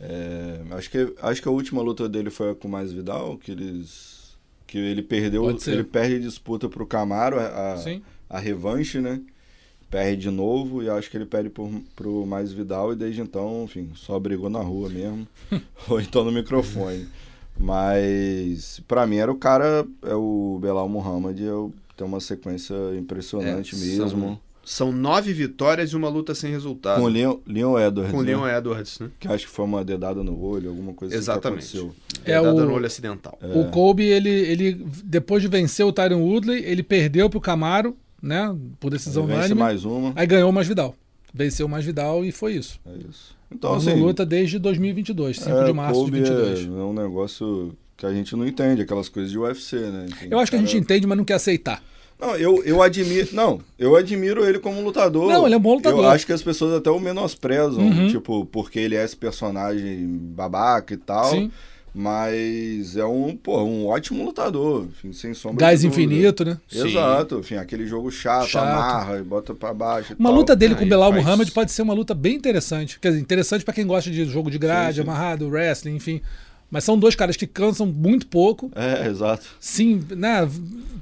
É, 0.01 0.61
acho, 0.71 0.91
que, 0.91 1.13
acho 1.21 1.43
que 1.43 1.49
a 1.49 1.51
última 1.51 1.83
luta 1.83 2.09
dele 2.09 2.31
foi 2.31 2.55
com 2.55 2.69
o 2.69 2.71
Mais 2.71 2.93
Vidal, 2.93 3.37
que 3.37 3.51
eles. 3.51 4.28
Que 4.69 4.79
ele 4.79 5.03
perdeu. 5.03 5.51
Ele 5.67 5.83
perde 5.83 6.17
a 6.17 6.21
disputa 6.21 6.69
pro 6.69 6.87
Camaro, 6.87 7.41
a, 7.41 7.77
a, 8.29 8.39
revanche, 8.39 9.01
né? 9.01 9.21
Perde 9.91 10.23
de 10.23 10.31
novo 10.31 10.83
e 10.83 10.91
acho 10.91 11.11
que 11.11 11.17
ele 11.17 11.25
perde 11.25 11.49
por, 11.49 11.71
pro 11.97 12.27
Mais 12.27 12.53
Vidal 12.53 12.93
e 12.93 12.97
desde 12.97 13.23
então, 13.23 13.65
enfim, 13.65 13.91
só 13.97 14.19
brigou 14.21 14.51
na 14.51 14.61
rua 14.61 14.91
mesmo. 14.91 15.27
ou 15.89 15.99
então 15.99 16.23
no 16.23 16.31
microfone. 16.31 17.09
Mas 17.59 18.81
pra 18.87 19.07
mim 19.07 19.17
era 19.17 19.33
o 19.33 19.37
cara, 19.37 19.87
é 20.03 20.15
o 20.15 20.59
Belal 20.61 20.89
Muhammad, 20.89 21.41
eu 21.41 21.73
tem 21.97 22.07
uma 22.07 22.21
sequência 22.21 22.75
impressionante 22.97 23.75
É, 23.75 23.79
mesmo. 23.79 24.09
são- 24.11 24.41
São 24.71 24.93
nove 24.93 25.33
vitórias 25.33 25.91
e 25.93 25.97
uma 25.97 26.11
luta 26.11 26.35
sem 26.35 26.51
resultado. 26.51 26.99
Com 27.01 27.07
o 27.07 27.09
Leon, 27.09 27.39
Leon 27.47 27.79
Edwards. 27.79 28.13
Com 28.13 28.19
o 28.19 28.23
né? 28.23 28.33
Leon 28.37 28.47
Edwards, 28.47 28.99
né? 29.01 29.09
Que 29.19 29.27
acho 29.27 29.47
que 29.47 29.51
foi 29.51 29.65
uma 29.65 29.83
dedada 29.83 30.23
no 30.23 30.39
olho, 30.39 30.69
alguma 30.69 30.93
coisa 30.93 31.15
Exatamente. 31.17 31.61
assim 31.65 31.73
que 31.73 31.79
aconteceu. 31.85 32.23
É 32.27 32.33
É 32.33 32.41
o- 32.43 32.53
no 32.67 32.75
olho 32.75 32.85
acidental. 32.85 33.39
É. 33.41 33.47
O 33.59 33.71
Colby, 33.71 34.05
ele, 34.05 34.29
ele, 34.29 34.87
depois 35.05 35.41
de 35.41 35.49
vencer 35.49 35.87
o 35.87 35.91
Tyron 35.93 36.21
Woodley, 36.21 36.63
ele 36.67 36.83
perdeu 36.83 37.31
pro 37.31 37.41
Camaro, 37.41 37.97
né? 38.23 38.55
Por 38.79 38.91
decisão 38.91 39.25
Vence 39.27 39.39
unânime. 39.39 39.59
mais 39.59 39.87
uma. 39.87 40.13
Aí 40.15 40.27
ganhou 40.27 40.51
o 40.51 40.53
Masvidal. 40.53 40.95
Venceu 41.33 41.65
o 41.65 41.69
Masvidal 41.71 42.23
e 42.23 42.31
foi 42.31 42.53
isso. 42.53 42.79
É 42.85 42.91
isso. 43.09 43.35
Então, 43.51 43.75
Então, 43.79 43.91
assim, 43.91 43.99
luta 43.99 44.27
desde 44.27 44.59
2022, 44.59 45.39
5 45.39 45.51
é, 45.51 45.65
de 45.65 45.73
março 45.73 46.05
de 46.05 46.11
Kobe 46.11 46.19
22. 46.21 46.59
É, 46.61 46.63
é 46.65 46.67
um 46.69 46.93
negócio 46.93 47.75
que 47.97 48.05
a 48.05 48.13
gente 48.13 48.37
não 48.37 48.47
entende, 48.47 48.83
aquelas 48.83 49.09
coisas 49.09 49.33
de 49.33 49.39
UFC, 49.39 49.77
né? 49.77 50.07
Enfim, 50.11 50.29
Eu 50.31 50.39
acho 50.39 50.51
que 50.51 50.57
a 50.59 50.61
gente 50.61 50.77
entende, 50.77 51.07
mas 51.07 51.17
não 51.17 51.25
quer 51.25 51.35
aceitar. 51.35 51.83
Não, 52.21 52.35
eu, 52.37 52.63
eu 52.65 52.83
admiro. 52.83 53.29
Não, 53.33 53.61
eu 53.79 53.95
admiro 53.95 54.45
ele 54.45 54.59
como 54.59 54.81
lutador. 54.83 55.29
Não, 55.31 55.47
ele 55.47 55.55
é 55.55 55.59
um 55.59 55.61
bom 55.61 55.75
lutador. 55.77 56.05
Eu 56.05 56.11
acho 56.11 56.27
que 56.27 56.33
as 56.33 56.43
pessoas 56.43 56.75
até 56.75 56.91
o 56.91 56.99
menosprezam, 56.99 57.79
Uhum. 57.85 58.09
tipo, 58.09 58.45
porque 58.47 58.79
ele 58.79 58.97
é 58.97 59.05
esse 59.05 59.17
personagem 59.17 60.05
babaca 60.09 60.95
e 60.95 60.97
tal. 60.97 61.31
Sim. 61.31 61.51
Mas 61.95 62.97
é 62.97 63.05
um, 63.05 63.37
pô, 63.37 63.63
um 63.63 63.87
ótimo 63.87 64.25
lutador, 64.25 64.87
enfim, 64.89 65.13
sem 65.13 65.35
sombra 65.35 65.67
Gás 65.67 65.81
de 65.81 65.89
dúvida. 65.89 66.03
infinito, 66.13 66.45
né? 66.45 66.59
Exato, 66.73 67.39
enfim, 67.41 67.57
aquele 67.57 67.87
jogo 67.87 68.11
chato, 68.11 68.47
Chato. 68.47 68.63
amarra 68.69 69.19
e 69.19 69.23
bota 69.23 69.55
pra 69.55 69.73
baixo. 69.75 70.15
Uma 70.19 70.29
tal. 70.31 70.39
luta 70.39 70.55
dele 70.55 70.75
com 70.75 70.81
o 70.81 70.85
Aí 70.85 70.89
Belal 70.91 71.11
faz- 71.13 71.25
Muhammad 71.25 71.51
pode 71.51 71.73
ser 71.73 71.83
uma 71.83 71.95
luta 71.95 72.15
bem 72.15 72.37
interessante. 72.37 73.01
Quer 73.01 73.09
dizer, 73.09 73.21
interessante 73.21 73.65
pra 73.65 73.75
quem 73.75 73.87
gosta 73.87 74.11
de 74.11 74.25
jogo 74.27 74.51
de 74.51 74.59
grade, 74.59 74.97
Sim, 74.99 75.03
sim. 75.03 75.09
amarrado, 75.09 75.49
wrestling, 75.49 75.97
enfim. 75.97 76.21
Mas 76.71 76.85
são 76.85 76.99
dois 76.99 77.15
caras 77.15 77.35
que 77.35 77.47
cansam 77.47 77.87
muito 77.87 78.27
pouco, 78.27 78.71
É, 78.77 79.07
exato. 79.09 79.47
sim, 79.59 80.03
né? 80.11 80.47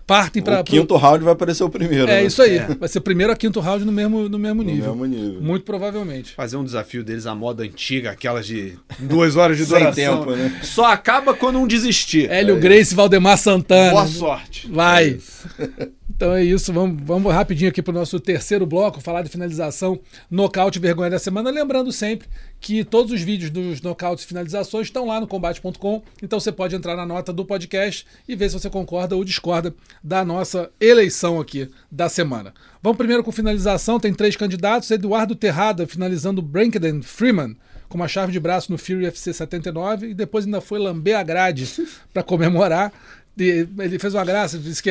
Partem 0.06 0.40
para 0.40 0.60
o 0.60 0.64
quinto 0.64 0.94
round 0.94 1.24
vai 1.24 1.32
aparecer 1.32 1.64
o 1.64 1.68
primeiro. 1.68 2.04
É 2.08 2.20
né? 2.20 2.24
isso 2.24 2.40
aí. 2.40 2.60
Vai 2.78 2.88
ser 2.88 3.00
primeiro 3.00 3.32
a 3.32 3.36
quinto 3.36 3.58
round 3.58 3.84
no 3.84 3.90
mesmo, 3.90 4.28
no 4.28 4.38
mesmo 4.38 4.62
No 4.62 4.70
nível. 4.70 4.94
mesmo 4.94 5.06
nível. 5.06 5.40
Muito 5.42 5.64
provavelmente. 5.64 6.34
Fazer 6.34 6.56
um 6.56 6.62
desafio 6.64 7.02
deles 7.02 7.26
à 7.26 7.34
moda 7.34 7.64
antiga, 7.64 8.12
aquelas 8.12 8.46
de 8.46 8.78
duas 9.00 9.34
horas 9.34 9.56
de 9.56 9.66
Sem 9.66 9.78
duração. 9.80 10.18
tempo, 10.20 10.30
né? 10.36 10.60
Só 10.62 10.84
acaba 10.86 11.34
quando 11.34 11.58
um 11.58 11.66
desistir. 11.66 12.30
Hélio 12.30 12.60
Grace, 12.60 12.94
Valdemar 12.94 13.36
Santana. 13.36 13.90
Boa 13.90 14.06
sorte. 14.06 14.68
Vai. 14.70 15.18
Então 16.16 16.32
é 16.32 16.42
isso, 16.42 16.72
vamos, 16.72 17.02
vamos 17.04 17.30
rapidinho 17.30 17.68
aqui 17.68 17.82
para 17.82 17.90
o 17.90 17.94
nosso 17.94 18.18
terceiro 18.18 18.64
bloco, 18.64 19.02
falar 19.02 19.20
de 19.20 19.28
finalização, 19.28 20.00
nocaute 20.30 20.78
vergonha 20.78 21.10
da 21.10 21.18
semana. 21.18 21.50
Lembrando 21.50 21.92
sempre 21.92 22.26
que 22.58 22.82
todos 22.84 23.12
os 23.12 23.20
vídeos 23.20 23.50
dos 23.50 23.82
nocautes 23.82 24.24
e 24.24 24.26
finalizações 24.26 24.86
estão 24.86 25.08
lá 25.08 25.20
no 25.20 25.26
combate.com, 25.26 26.02
então 26.22 26.40
você 26.40 26.50
pode 26.50 26.74
entrar 26.74 26.96
na 26.96 27.04
nota 27.04 27.34
do 27.34 27.44
podcast 27.44 28.06
e 28.26 28.34
ver 28.34 28.48
se 28.48 28.58
você 28.58 28.70
concorda 28.70 29.14
ou 29.14 29.22
discorda 29.22 29.74
da 30.02 30.24
nossa 30.24 30.70
eleição 30.80 31.38
aqui 31.38 31.68
da 31.92 32.08
semana. 32.08 32.54
Vamos 32.82 32.96
primeiro 32.96 33.22
com 33.22 33.30
finalização, 33.30 34.00
tem 34.00 34.14
três 34.14 34.36
candidatos, 34.36 34.90
Eduardo 34.90 35.34
Terrada 35.34 35.86
finalizando 35.86 36.40
Brankden 36.40 37.02
Freeman 37.02 37.54
com 37.90 37.96
uma 37.96 38.08
chave 38.08 38.32
de 38.32 38.40
braço 38.40 38.72
no 38.72 38.78
Fury 38.78 39.04
FC 39.04 39.34
79 39.34 40.08
e 40.08 40.14
depois 40.14 40.46
ainda 40.46 40.62
foi 40.62 40.78
lamber 40.78 41.18
a 41.18 41.22
grade 41.22 41.70
para 42.10 42.22
comemorar. 42.22 42.90
Ele 43.38 43.98
fez 43.98 44.14
uma 44.14 44.24
graça, 44.24 44.58
disse 44.58 44.82
que 44.82 44.90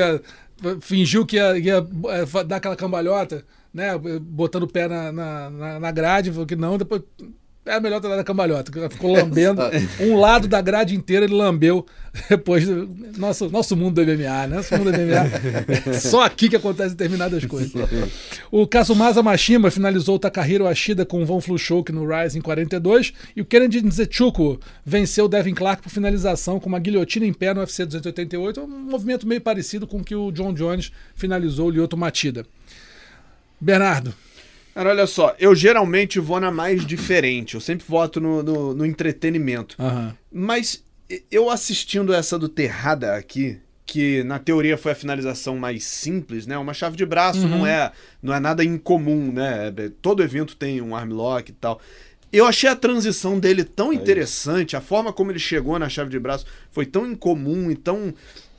fingiu 0.82 1.26
que 1.26 1.36
ia, 1.38 1.58
ia, 1.58 1.78
eh, 2.10 2.44
dar 2.44 2.58
aquela 2.58 2.76
cambalhota, 2.76 3.46
né? 3.74 3.98
Botando 4.22 4.64
o 4.64 4.68
pé 4.68 4.88
na, 4.88 5.12
na, 5.12 5.50
na- 5.50 5.80
na 5.80 5.92
grade, 5.92 6.32
falou 6.32 6.46
que 6.46 6.56
não, 6.56 6.78
depois. 6.78 7.02
É 7.66 7.80
melhor 7.80 8.00
ter 8.00 8.08
dado 8.10 8.20
a 8.20 8.24
cambalhota, 8.24 8.72
que 8.72 8.90
ficou 8.90 9.12
lambendo. 9.14 9.60
um 10.00 10.16
lado 10.20 10.48
da 10.48 10.62
grade 10.62 10.96
inteira 10.96 11.26
ele 11.26 11.34
lambeu 11.34 11.84
depois. 12.30 12.66
do- 12.68 12.88
Nosso, 13.18 13.50
nosso 13.50 13.76
mundo 13.76 13.96
do 13.96 14.02
MMA, 14.12 14.48
né? 14.48 14.56
Nosso 14.58 14.78
mundo 14.78 14.92
do 14.92 14.98
MMA. 15.00 15.94
Só 16.00 16.22
aqui 16.24 16.48
que 16.48 16.56
acontecem 16.56 16.92
determinadas 16.92 17.44
coisas. 17.46 17.72
O 18.52 18.68
Kazumasa 18.68 19.24
Mashima 19.24 19.72
finalizou 19.72 20.16
o 20.16 20.20
Takahiro 20.20 20.68
Ashida 20.68 21.06
com 21.06 21.24
o 21.24 21.26
Von 21.26 21.42
Flushoke 21.42 21.92
no 21.92 22.06
Rise 22.08 22.38
em 22.38 22.42
42 22.42 23.14
e 23.36 23.42
o 23.42 23.46
Kennedy 23.46 23.82
Nzechuko 23.84 24.60
venceu 24.86 25.26
o 25.26 25.28
Devin 25.28 25.54
Clark 25.56 25.82
por 25.82 25.90
finalização 25.90 26.60
com 26.60 26.70
uma 26.70 26.78
guilhotina 26.80 27.26
em 27.26 27.34
pé 27.34 27.54
no 27.54 27.62
UFC 27.62 27.84
288, 27.86 28.62
um 28.62 28.68
movimento 28.68 29.26
meio 29.26 29.42
parecido 29.42 29.88
com 29.88 29.98
o 29.98 30.04
que 30.04 30.14
o 30.16 30.32
John 30.32 30.54
Jones 30.54 30.92
finalizou 31.16 31.68
o 31.68 31.72
Lyoto 31.72 31.98
Matida. 31.98 32.46
Bernardo, 33.60 34.14
Cara, 34.76 34.90
olha 34.90 35.08
só, 35.08 35.34
eu 35.40 35.56
geralmente 35.56 36.20
vou 36.20 36.38
na 36.38 36.52
mais 36.52 36.86
diferente. 36.86 37.56
Eu 37.56 37.62
sempre 37.62 37.86
voto 37.88 38.20
no, 38.20 38.44
no, 38.44 38.74
no 38.74 38.86
entretenimento. 38.86 39.78
aham, 39.80 40.14
Mas 40.30 40.84
eu 41.32 41.50
assistindo 41.50 42.14
essa 42.14 42.38
do 42.38 42.50
Terrada 42.50 43.16
aqui, 43.16 43.58
que 43.86 44.22
na 44.24 44.38
teoria 44.38 44.78
foi 44.78 44.92
a 44.92 44.96
finalização 44.96 45.58
mais 45.58 45.86
simples, 45.86 46.46
né? 46.46 46.58
Uma 46.58 46.74
chave 46.74 46.98
de 46.98 47.06
braço 47.06 47.48
não 47.48 47.66
é 47.66 47.92
não 48.22 48.34
é 48.34 48.40
nada 48.40 48.66
incomum, 48.66 49.32
né? 49.32 49.72
Todo 50.02 50.22
evento 50.22 50.58
tem 50.58 50.82
um 50.82 50.94
armlock 50.94 51.52
e 51.52 51.54
tal. 51.54 51.80
Eu 52.34 52.46
achei 52.46 52.70
a 52.70 52.76
transição 52.76 53.40
dele 53.40 53.64
tão 53.64 53.94
interessante, 53.94 54.76
a 54.76 54.82
forma 54.82 55.14
como 55.14 55.32
ele 55.32 55.40
chegou 55.40 55.80
na 55.80 55.88
chave 55.88 56.10
de 56.10 56.20
braço 56.20 56.46
foi 56.70 56.86
tão 56.86 57.10
incomum 57.10 57.72
e 57.72 57.76
tão 57.76 58.14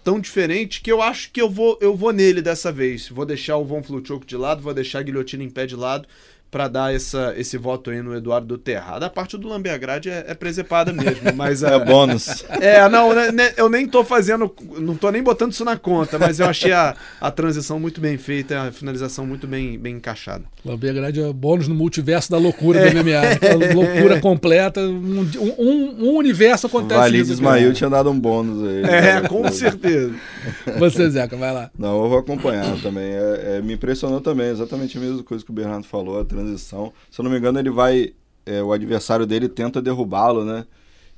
tão 0.07 0.21
diferente 0.21 0.81
que 0.83 0.93
eu 0.93 1.03
acho 1.03 1.33
que 1.33 1.43
eu 1.43 1.51
vou 1.51 1.77
eu 1.81 1.97
vou 1.97 2.13
nele 2.13 2.41
dessa 2.41 2.71
vez. 2.71 3.09
Vou 3.09 3.27
deixar 3.27 3.57
o 3.57 3.65
Von 3.65 3.83
Fluchoco 3.83 4.25
de 4.25 4.37
lado, 4.37 4.63
vou 4.63 4.73
deixar 4.73 5.01
a 5.01 5.03
guilhotina 5.03 5.43
em 5.43 5.51
pé 5.51 5.67
de 5.67 5.75
lado 5.75 6.07
pra 6.51 6.69
dar 6.69 6.95
essa, 6.95 7.35
esse 7.37 7.59
voto 7.59 7.91
aí 7.91 8.01
no 8.01 8.15
Eduardo 8.17 8.47
do 8.47 8.59
Terrada. 8.59 9.07
A 9.07 9.11
parte 9.11 9.37
do 9.37 9.49
Lambeagrade 9.49 10.09
é, 10.09 10.25
é 10.29 10.35
presepada 10.35 10.93
mesmo, 10.93 11.33
mas 11.35 11.63
É 11.63 11.79
bônus. 11.85 12.45
é, 12.61 12.89
não, 12.89 13.15
né, 13.15 13.33
né, 13.33 13.53
eu 13.57 13.69
nem 13.69 13.87
tô 13.87 14.05
fazendo, 14.05 14.53
não 14.79 14.97
tô 14.97 15.11
nem 15.11 15.23
botando 15.23 15.53
isso 15.53 15.65
na 15.65 15.77
conta, 15.77 16.19
mas 16.19 16.41
eu 16.41 16.47
achei 16.47 16.73
a, 16.73 16.95
a 17.21 17.31
transição 17.31 17.79
muito 17.79 18.01
bem 18.01 18.17
feita, 18.17 18.63
a 18.63 18.73
finalização 18.73 19.27
muito 19.27 19.47
bem, 19.47 19.79
bem 19.79 19.97
encaixada. 19.97 20.45
Lamber 20.65 20.95
Grade 20.95 21.21
é 21.21 21.33
bônus 21.33 21.69
no 21.69 21.75
multiverso 21.75 22.31
da 22.31 22.39
loucura 22.39 22.81
do 22.81 22.97
MMA. 22.97 23.21
Aquela 23.33 23.75
loucura 23.75 24.21
completa, 24.21 24.81
um, 24.81 25.29
um- 25.59 26.05
um 26.07 26.17
universo 26.17 26.67
acontece 26.67 27.01
Valide 27.01 27.33
Ismail 27.33 27.73
tinha 27.73 27.91
dado 27.91 28.11
um 28.11 28.19
bônus 28.19 28.67
aí. 28.69 28.83
É, 28.85 29.21
com 29.29 29.47
certeza. 29.51 30.15
Você, 30.79 31.11
Zeca, 31.11 31.37
vai 31.37 31.53
lá. 31.53 31.71
Não, 31.79 32.03
eu 32.03 32.09
vou 32.09 32.19
acompanhar 32.19 32.81
também. 32.81 33.05
É, 33.13 33.57
é, 33.59 33.63
me 33.63 33.75
impressionou 33.75 34.21
também, 34.21 34.49
exatamente 34.49 34.97
a 34.97 35.01
mesma 35.01 35.23
coisa 35.23 35.45
que 35.45 35.51
o 35.51 35.55
Bernardo 35.55 35.85
falou, 35.87 36.21
a 36.21 36.25
transição. 36.37 36.93
Se 37.11 37.21
eu 37.21 37.25
não 37.25 37.31
me 37.31 37.39
engano, 37.39 37.59
ele 37.59 37.71
vai. 37.71 38.13
é, 38.45 38.63
o 38.63 38.73
adversário 38.73 39.27
dele 39.27 39.49
tenta 39.49 39.81
derrubá-lo, 39.83 40.45
né? 40.45 40.65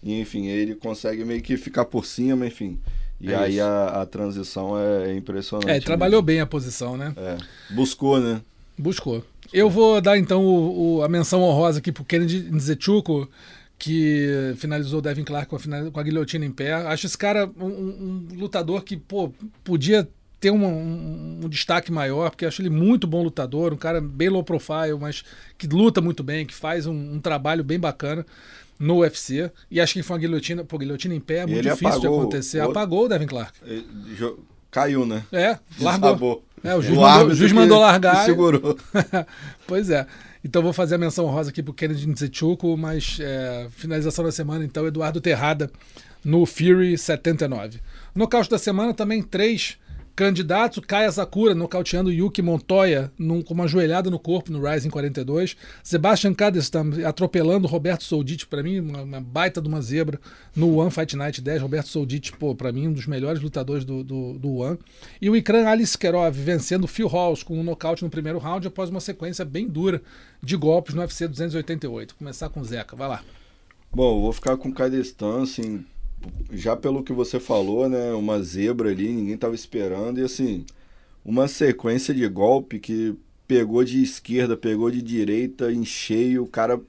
E, 0.03 0.19
enfim, 0.21 0.47
ele 0.47 0.75
consegue 0.75 1.25
meio 1.25 1.43
que 1.43 1.57
ficar 1.57 1.85
por 1.85 2.05
cima, 2.07 2.47
enfim. 2.47 2.79
E 3.21 3.33
É 3.33 3.37
aí 3.37 3.61
a, 3.61 4.03
a 4.03 4.07
transição 4.07 4.79
é, 4.79 5.11
é 5.11 5.17
impressionante. 5.17 5.69
É, 5.69 5.77
ele 5.77 5.85
trabalhou 5.85 6.23
bem 6.23 6.41
a 6.41 6.47
posição, 6.47 6.97
né? 6.97 7.13
É, 7.17 7.37
buscou, 7.75 8.21
né? 8.21 8.41
Buscou. 8.79 9.25
Eu 9.53 9.69
vou 9.69 10.01
dar 10.01 10.17
então 10.17 10.45
o- 10.45 10.99
o- 10.99 11.03
a 11.03 11.09
menção 11.09 11.43
honrosa 11.43 11.81
aqui 11.81 11.91
pro 11.91 12.05
Kennedy 12.05 12.49
Nzechuko, 12.51 13.29
que 13.79 14.55
finalizou 14.57 15.01
o 15.01 15.03
Devin 15.03 15.25
Clark 15.25 15.49
com 15.49 15.57
a, 15.57 15.59
final- 15.59 15.91
com 15.91 16.01
a 16.01 16.03
guilhotina 16.03 16.45
em 16.45 16.51
pé. 16.53 16.73
Acho 16.73 17.07
esse 17.07 17.19
cara 17.19 17.51
um, 17.61 17.65
um- 17.67 18.29
um 18.33 18.39
lutador 18.39 18.83
que, 18.85 18.97
pô, 18.97 19.33
podia 19.65 20.09
ter 20.41 20.51
uma- 20.51 20.69
um, 20.69 21.41
um 21.45 21.49
destaque 21.49 21.91
maior, 21.91 22.31
porque 22.31 22.47
acho 22.47 22.63
ele 22.63 22.71
muito 22.71 23.07
bom 23.07 23.23
lutador, 23.23 23.73
um 23.73 23.77
cara 23.77 24.01
bem 24.01 24.29
low 24.29 24.43
profile, 24.45 24.95
mas 25.01 25.25
que 25.57 25.67
luta 25.67 26.01
muito 26.01 26.23
bem, 26.23 26.47
que 26.47 26.55
faz 26.55 26.87
um, 26.87 26.95
um 27.15 27.21
trabalho 27.21 27.65
bem 27.65 27.79
bacana 27.79 28.25
no 28.79 28.99
UFC. 28.99 29.51
E 29.71 29.81
acho 29.81 29.95
que 29.95 30.03
foi 30.03 30.15
uma 30.15 30.21
guilhotina, 30.21 30.63
pô, 30.65 30.79
guilhotina 30.79 31.15
em 31.15 31.21
pé 31.21 31.39
é 31.39 31.47
muito 31.47 31.63
difícil 31.69 32.01
de 32.01 32.07
acontecer. 32.07 32.61
o- 32.61 32.71
Apagou 32.71 33.07
o 33.07 33.09
Devin 33.09 33.27
Clark. 33.27 33.53
Caiu, 34.71 35.07
né? 35.07 35.25
É, 35.33 35.59
largou. 35.81 36.09
Desabou. 36.11 36.45
É, 36.63 36.75
o 36.75 36.83
juiz 36.83 36.97
O 36.99 37.01
mandou, 37.01 37.35
juiz 37.35 37.53
mandou 37.53 37.79
largar. 37.81 38.25
segurou. 38.25 38.77
pois 39.67 39.91
é. 39.91 40.07
Então 40.45 40.63
vou 40.63 40.73
fazer 40.73 40.95
a 40.97 40.99
menção 40.99 41.27
rosa 41.27 41.51
aqui 41.51 41.63
pro 41.63 41.73
Kennedy 41.73 42.07
Nzechuko, 42.09 42.77
mas 42.77 43.19
é, 43.21 43.67
finalização 43.71 44.25
da 44.25 44.31
semana, 44.33 44.65
então, 44.65 44.87
Eduardo 44.87 45.21
Terrada 45.21 45.71
no 46.25 46.45
Fury 46.47 46.97
79. 46.99 47.81
Nocaute 48.15 48.51
da 48.51 48.59
semana 48.59 48.93
também 48.95 49.23
três 49.23 49.79
candidatos. 50.19 50.83
Kaya 50.85 51.13
Sakura 51.13 51.55
nocauteando 51.55 52.11
Yuki 52.11 52.43
Montoya 52.43 53.13
num- 53.17 53.41
com 53.41 53.55
uma 53.55 53.69
joelhada 53.69 54.11
no 54.11 54.19
corpo 54.19 54.51
no 54.51 54.61
Rising 54.61 54.91
42. 54.91 55.57
Sebastian 55.81 56.35
Kadestam 56.35 56.91
atropelando 57.07 57.69
Roberto 57.69 58.03
Soldit, 58.03 58.49
para 58.49 58.61
mim, 58.61 58.81
uma, 58.81 59.03
uma 59.03 59.21
baita 59.21 59.63
de 59.63 59.69
uma 59.69 59.81
zebra 59.81 60.19
no 60.57 60.77
One 60.79 60.91
Fight 60.91 61.15
Night 61.17 61.41
10. 61.41 61.63
Roberto 61.63 61.87
Soldit, 61.87 62.33
pô, 62.33 62.53
para 62.53 62.73
mim, 62.73 62.89
um 62.89 62.93
dos 62.93 63.07
melhores 63.07 63.41
lutadores 63.41 63.85
do, 63.85 64.03
do, 64.03 64.37
do 64.41 64.57
One. 64.57 64.77
E 65.23 65.31
o 65.31 65.37
Ikran 65.37 65.69
Aliskerov 65.69 66.33
vencendo 66.37 66.89
Phil 66.89 67.07
Halls 67.07 67.45
com 67.45 67.57
um 67.57 67.63
nocaute 67.63 68.03
no 68.03 68.11
primeiro 68.11 68.39
round 68.41 68.67
após 68.67 68.91
uma 68.91 69.01
sequência 69.01 69.45
bem 69.45 69.69
dura 69.69 70.03
de 70.43 70.57
golpes 70.57 70.95
no 70.97 71.01
UFC 71.01 71.29
288. 71.29 72.11
Vou 72.15 72.19
começar 72.19 72.49
com 72.49 72.59
o 72.61 72.65
Zeca, 72.65 72.97
vai 72.97 73.07
lá. 73.09 73.23
Bom, 73.95 74.21
vou 74.21 74.33
ficar 74.33 74.57
com 74.57 74.69
o 74.69 74.75
Cadestan, 74.75 75.45
assim, 75.45 75.85
já 76.53 76.77
pelo 76.77 77.03
que 77.03 77.13
você 77.13 77.39
falou, 77.39 77.89
né? 77.89 78.13
Uma 78.13 78.43
zebra 78.43 78.91
ali, 78.91 79.09
ninguém 79.09 79.37
tava 79.37 79.55
esperando. 79.55 80.19
E 80.21 80.23
assim, 80.25 80.65
uma 81.25 81.47
sequência 81.49 82.13
de 82.15 82.27
golpe 82.29 82.79
que 82.79 83.15
pegou 83.47 83.83
de 83.85 84.03
esquerda, 84.03 84.57
pegou 84.57 84.91
de 84.91 85.01
direita, 85.03 85.73
em 85.73 85.85
cheio, 85.85 86.43
o 86.43 86.47
cara 86.47 86.81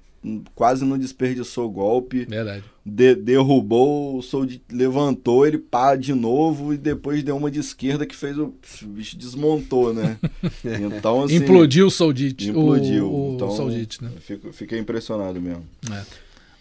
quase 0.53 0.83
não 0.83 0.97
desperdiçou 0.97 1.65
o 1.67 1.71
golpe, 1.71 2.25
Verdade. 2.25 2.61
de- 2.85 3.15
derrubou, 3.15 4.17
o 4.17 4.21
Sold 4.21 4.61
levantou, 4.69 5.47
ele 5.47 5.57
pá 5.57 5.95
de 5.95 6.13
novo 6.13 6.73
e 6.73 6.77
depois 6.77 7.23
deu 7.23 7.37
uma 7.37 7.49
de 7.49 7.59
esquerda 7.61 8.05
que 8.05 8.13
fez 8.13 8.37
o, 8.37 8.53
o 8.83 8.87
bicho 8.87 9.17
desmontou, 9.17 9.93
né? 9.93 10.17
Então, 10.97 11.23
assim, 11.23 11.35
Implodiu 11.35 11.87
o 11.87 11.91
Soldit. 11.91 12.49
Implodiu. 12.49 13.05
O, 13.09 13.31
o 13.31 13.35
então, 13.35 13.49
Soldit, 13.51 14.03
né? 14.03 14.11
fico- 14.19 14.51
fiquei 14.51 14.77
impressionado 14.79 15.39
mesmo. 15.39 15.63
É. 15.89 16.03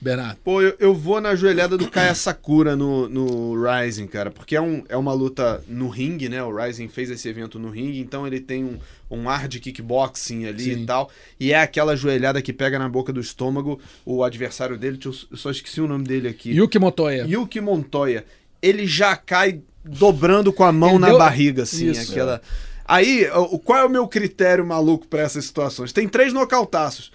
Bernardo. 0.01 0.39
Pô, 0.45 0.62
eu, 0.62 0.75
eu 0.79 0.95
vou 0.95 1.20
na 1.20 1.35
joelhada 1.35 1.77
do 1.77 1.91
Kaya 1.91 2.15
Sakura 2.15 2.77
no, 2.77 3.09
no 3.09 3.55
Rising, 3.61 4.07
cara, 4.07 4.31
porque 4.31 4.55
é, 4.55 4.61
um, 4.61 4.85
é 4.89 4.97
uma 4.97 5.12
luta 5.12 5.62
no 5.66 5.89
ringue, 5.89 6.29
né? 6.29 6.43
O 6.43 6.55
Rising 6.55 6.89
fez 6.89 7.11
esse 7.11 7.29
evento 7.29 7.59
no 7.59 7.69
ringue, 7.69 7.99
então 7.99 8.27
ele 8.27 8.39
tem 8.39 8.65
um, 8.65 8.79
um 9.11 9.29
ar 9.29 9.49
de 9.49 9.59
kickboxing 9.59 10.47
ali 10.47 10.62
Sim. 10.75 10.83
e 10.83 10.87
tal. 10.87 11.11
E 11.41 11.53
é 11.53 11.61
aquela 11.61 11.97
joelhada 11.97 12.41
que 12.41 12.53
pega 12.53 12.79
na 12.79 12.89
boca 12.89 13.12
do 13.12 13.20
estômago 13.20 13.81
o 14.07 14.23
adversário 14.23 14.79
dele, 14.79 14.99
eu 15.05 15.12
só 15.37 15.51
esqueci 15.51 15.81
o 15.81 15.89
nome 15.89 16.05
dele 16.05 16.29
aqui. 16.29 16.51
Yuki 16.53 16.79
Montoya. 16.79 17.25
Yuki 17.29 17.61
Montoya, 17.61 18.25
ele 18.62 18.87
já 18.87 19.16
cai 19.16 19.61
dobrando 19.85 20.53
com 20.53 20.62
a 20.65 20.70
mão 20.73 20.91
Ele 20.91 20.99
na 21.01 21.09
deu- 21.09 21.19
barriga, 21.19 21.62
assim, 21.65 21.91
Isso. 21.91 22.12
aquela. 22.12 22.41
Aí, 22.85 23.27
qual 23.65 23.79
é 23.81 23.85
o 23.85 23.91
meu 23.91 24.07
critério 24.09 24.65
maluco 24.65 25.07
pra 25.09 25.20
essas 25.23 25.45
situações? 25.45 25.93
Tem 25.93 26.09
três 26.09 26.33
nocautaços. 26.33 27.11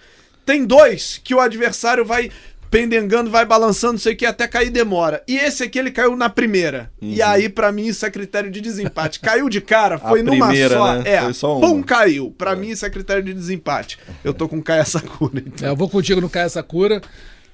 Tem 0.46 0.64
dois 0.66 1.18
que 1.24 1.34
o 1.34 1.40
adversário 1.40 2.04
vai 2.04 2.30
pendengando, 2.74 3.30
vai 3.30 3.46
balançando, 3.46 3.92
não 3.92 4.00
sei 4.00 4.14
o 4.14 4.16
que, 4.16 4.26
até 4.26 4.48
cair 4.48 4.68
demora. 4.68 5.22
E 5.28 5.36
esse 5.36 5.62
aqui 5.62 5.78
ele 5.78 5.92
caiu 5.92 6.16
na 6.16 6.28
primeira. 6.28 6.90
E 7.00 7.22
aí, 7.22 7.48
pra 7.48 7.70
mim, 7.70 7.86
isso 7.86 8.04
é 8.04 8.10
critério 8.10 8.50
de 8.50 8.60
desempate. 8.60 9.20
Caiu 9.20 9.48
de 9.48 9.60
cara, 9.60 9.96
foi 10.00 10.24
numa 10.24 10.48
primeira, 10.48 10.74
só. 10.74 10.94
né? 10.94 11.02
É, 11.06 11.20
Foi 11.20 11.34
só 11.34 11.56
uma. 11.56 11.68
pum, 11.68 11.80
caiu. 11.84 12.34
Pra 12.36 12.56
mim, 12.56 12.70
isso 12.70 12.84
é 12.84 12.90
critério 12.90 13.22
de 13.22 13.32
desempate. 13.32 13.96
Eu 14.24 14.34
tô 14.34 14.48
com 14.48 14.60
Kaya 14.60 14.84
Sakura, 14.84 15.40
então. 15.46 15.68
É, 15.68 15.70
eu 15.70 15.76
vou 15.76 15.88
contigo 15.88 16.20
no 16.20 16.28
Kaya 16.28 16.48
Sakura. 16.48 17.00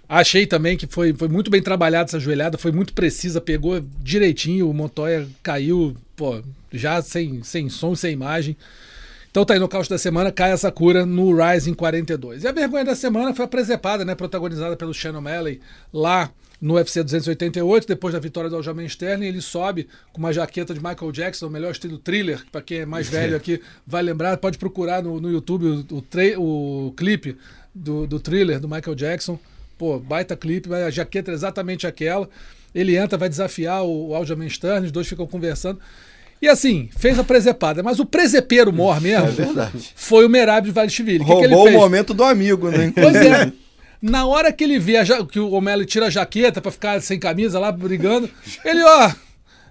Achei 0.09 0.47
também 0.47 0.75
que 0.79 0.87
foi, 0.87 1.13
foi 1.13 1.29
muito 1.29 1.51
bem 1.51 1.61
trabalhada 1.63 2.09
essa 2.09 2.19
joelhada, 2.19 2.57
foi 2.57 2.73
muito 2.73 2.95
precisa, 2.95 3.43
pegou 3.43 3.81
direitinho, 4.01 4.71
o 4.71 4.75
Montoya 4.75 5.29
caiu, 5.43 5.95
pô, 6.17 6.43
já 6.73 7.01
sem, 7.03 7.43
sem 7.45 7.69
som, 7.69 7.95
sem 7.95 8.15
imagem. 8.15 8.57
Então 9.31 9.45
tá 9.45 9.55
aí 9.55 9.61
no 9.61 9.69
caos 9.69 9.87
da 9.87 9.97
semana, 9.97 10.33
cai 10.33 10.51
essa 10.51 10.73
cura 10.73 11.07
no 11.07 11.33
Rising 11.37 11.75
42. 11.75 12.43
E 12.43 12.49
a 12.49 12.53
vergonha 12.53 12.85
da 12.85 12.97
semana 12.97 13.35
foi 13.35 13.45
a 13.45 13.49
presepada, 13.49 14.05
né, 14.05 14.15
protagonizada 14.15 14.77
pelo 14.77 14.93
Shannon 14.93 15.21
Malley 15.21 15.61
lá 15.93 16.33
no 16.61 16.75
UFC 16.75 17.03
288, 17.03 17.87
depois 17.87 18.13
da 18.13 18.21
vitória 18.21 18.51
do 18.51 18.57
Aljamain 18.57 18.85
Sterling, 18.85 19.27
ele 19.27 19.41
sobe 19.41 19.89
com 20.13 20.19
uma 20.19 20.33
jaqueta 20.33 20.75
de 20.75 20.81
Michael 20.81 21.11
Jackson, 21.11 21.47
o 21.47 21.51
melhor 21.51 21.71
estilo 21.71 21.97
thriller, 21.97 22.45
para 22.53 22.61
quem 22.61 22.81
é 22.81 22.87
mais 22.87 23.09
velho 23.09 23.35
aqui 23.35 23.63
vai 23.87 24.03
lembrar, 24.03 24.37
pode 24.37 24.59
procurar 24.59 25.03
no, 25.03 25.19
no 25.21 25.31
YouTube 25.31 25.87
o, 25.91 26.05
o, 26.39 26.87
o 26.89 26.93
clipe 26.93 27.39
do, 27.75 28.07
do 28.07 28.21
thriller 28.21 28.61
do 28.61 28.69
Michael 28.69 28.95
Jackson. 28.95 29.39
Pô, 29.79 29.99
baita 29.99 30.37
clipe, 30.37 30.73
a 30.75 30.91
jaqueta 30.91 31.31
é 31.31 31.35
exatamente 31.35 31.87
aquela. 31.87 32.29
Ele 32.75 32.97
entra, 32.97 33.17
vai 33.17 33.31
desafiar 33.31 33.83
o, 33.83 34.09
o 34.09 34.15
Aljamain 34.15 34.47
Sterling, 34.47 34.87
os 34.87 34.93
dois 34.93 35.09
ficam 35.09 35.27
conversando. 35.27 35.81
E 36.43 36.49
assim, 36.49 36.89
fez 36.99 37.19
a 37.19 37.25
presepada, 37.25 37.83
mas 37.83 38.01
o 38.01 38.07
presepeiro 38.07 38.73
mor 38.73 39.01
mesmo 39.01 39.27
É 39.29 39.31
verdade. 39.31 39.93
foi 39.95 40.25
o 40.25 40.29
Merab 40.29 40.67
de 40.67 40.73
Valishvili. 40.73 41.23
Roubou 41.23 41.69
o 41.69 41.73
momento 41.73 42.15
do 42.15 42.25
amigo, 42.25 42.71
né? 42.71 42.93
Pois 42.97 43.15
é. 43.17 43.53
Na 44.01 44.25
hora 44.25 44.51
que 44.51 44.65
ele 44.65 44.79
vê 44.79 44.97
a 44.97 45.05
ja- 45.05 45.25
que 45.27 45.39
o 45.39 45.53
O'Malley 45.53 45.85
tira 45.85 46.07
a 46.07 46.11
jaqueta 46.11 46.61
pra 46.63 46.73
ficar 46.73 47.03
sem 47.03 47.19
camisa 47.19 47.59
lá 47.59 47.71
brigando, 47.71 48.31
ele, 48.65 48.83
ó, 48.83 49.11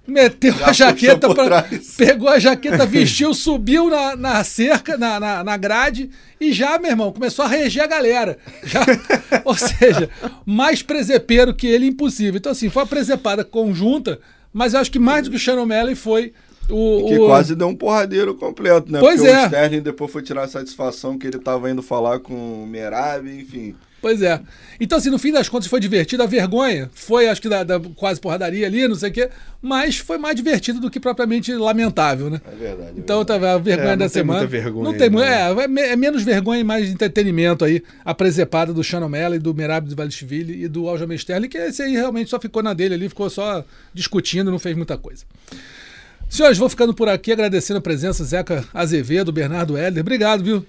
meteu 0.08 0.54
Já 0.54 0.68
a 0.68 0.74
jaqueta 0.74 1.34
pra, 1.34 1.66
pegou 1.98 2.30
a 2.30 2.38
jaqueta, 2.38 2.86
vestiu, 2.88 3.34
subiu 3.34 3.90
na, 3.90 4.16
na 4.16 4.44
cerca, 4.44 4.96
na, 4.96 5.20
na, 5.20 5.44
na 5.44 5.58
grade 5.58 6.12
e 6.40 6.54
já, 6.54 6.78
meu 6.78 6.92
irmão, 6.92 7.12
começou 7.12 7.44
a 7.44 7.48
reger 7.48 7.84
a 7.84 7.88
galera. 7.88 8.38
Já, 8.64 8.86
ou 9.44 9.56
seja, 9.56 10.08
mais 10.46 10.84
presepeiro 10.84 11.52
que 11.52 11.66
ele, 11.66 11.88
impossível. 11.88 12.38
Então, 12.38 12.52
assim, 12.52 12.70
foi 12.70 12.84
uma 12.84 12.88
presepada 12.88 13.44
conjunta, 13.44 14.20
mas 14.54 14.76
eu 14.76 14.80
acho 14.80 14.92
que 14.92 15.00
mais 15.00 15.24
do 15.24 15.32
que 15.32 15.38
o 15.38 15.40
Shannon 15.40 15.64
O'Malley 15.64 15.96
foi 15.96 16.34
o. 16.70 17.06
Que 17.08 17.18
o- 17.20 17.26
quase 17.26 17.56
deu 17.56 17.68
um 17.68 17.76
porradeiro 17.76 18.36
completo, 18.36 18.92
né? 18.92 19.00
Pois 19.00 19.20
Porque 19.22 19.32
é. 19.34 19.42
o 19.42 19.46
Sterling 19.46 19.82
depois 19.82 20.12
foi 20.12 20.22
tirar 20.22 20.44
a 20.44 20.48
satisfação 20.48 21.18
que 21.18 21.28
ele 21.28 21.40
tava 21.40 21.70
indo 21.70 21.82
falar 21.82 22.20
com 22.20 22.64
o 22.64 22.68
Merab, 22.68 23.28
enfim. 23.30 23.76
Pois 24.02 24.22
é. 24.22 24.40
Então, 24.80 24.98
assim, 24.98 25.10
no 25.10 25.20
fim 25.20 25.30
das 25.30 25.50
contas 25.50 25.68
foi 25.68 25.78
divertido. 25.82 26.24
A 26.24 26.26
vergonha 26.26 26.90
foi, 26.94 27.28
acho 27.28 27.42
que, 27.42 27.50
da, 27.50 27.66
da 27.66 27.82
quase 27.98 28.18
porradaria 28.22 28.66
ali, 28.66 28.88
não 28.88 28.96
sei 28.96 29.10
o 29.10 29.12
quê. 29.14 29.30
Mas 29.62 29.98
foi 29.98 30.18
mais 30.18 30.38
divertido 30.38 30.80
do 30.80 30.90
que 30.90 31.02
propriamente 31.02 31.54
lamentável, 31.54 32.30
né? 32.30 32.40
É 32.50 32.56
verdade. 32.56 32.92
é 32.96 33.00
Então, 33.00 33.18
verdade. 33.26 33.46
a 33.46 33.58
vergonha 33.58 33.88
É, 33.88 33.92
não 33.92 33.98
da 33.98 34.06
tem 34.06 34.10
semana. 34.10 34.40
muita 34.40 34.52
vergonha 34.58 34.84
não 34.86 34.98
tem 34.98 35.10
não. 35.10 35.22
é, 35.22 35.52
é 35.52 35.92
é 35.92 35.96
menos 35.98 36.24
vergonha 36.24 36.62
e 36.62 36.64
mais 36.64 36.90
entretenimento 36.90 37.66
aí. 37.66 37.84
A 38.06 38.14
presepada 38.14 38.74
do 38.74 38.82
Shannon 38.82 39.10
Mella 39.10 39.36
e 39.36 39.40
do 39.40 39.54
Merab 39.54 39.90
de 39.90 39.96
Valishvili 39.96 40.64
e 40.64 40.70
do 40.70 40.88
Aljamain 40.88 41.18
Sterling, 41.18 41.50
que 41.50 41.58
esse 41.58 41.82
aí 41.82 41.92
realmente 41.92 42.30
só 42.30 42.40
ficou 42.40 42.64
na 42.64 42.74
dele 42.74 42.94
ali, 42.94 43.10
ficou 43.10 43.30
só 43.30 43.66
discutindo, 43.94 44.50
não 44.50 44.60
fez 44.60 44.78
muita 44.78 44.98
coisa. 44.98 45.26
Senhores, 46.30 46.58
vou 46.58 46.70
ficando 46.70 46.94
por 46.94 47.10
aqui 47.10 47.32
agradecendo 47.32 47.80
a 47.80 47.82
presença 47.82 48.24
Zeca 48.24 48.64
Azevedo, 48.74 49.32
Bernardo 49.32 49.78
Helder. 49.78 50.02
Obrigado, 50.02 50.44
viu? 50.44 50.66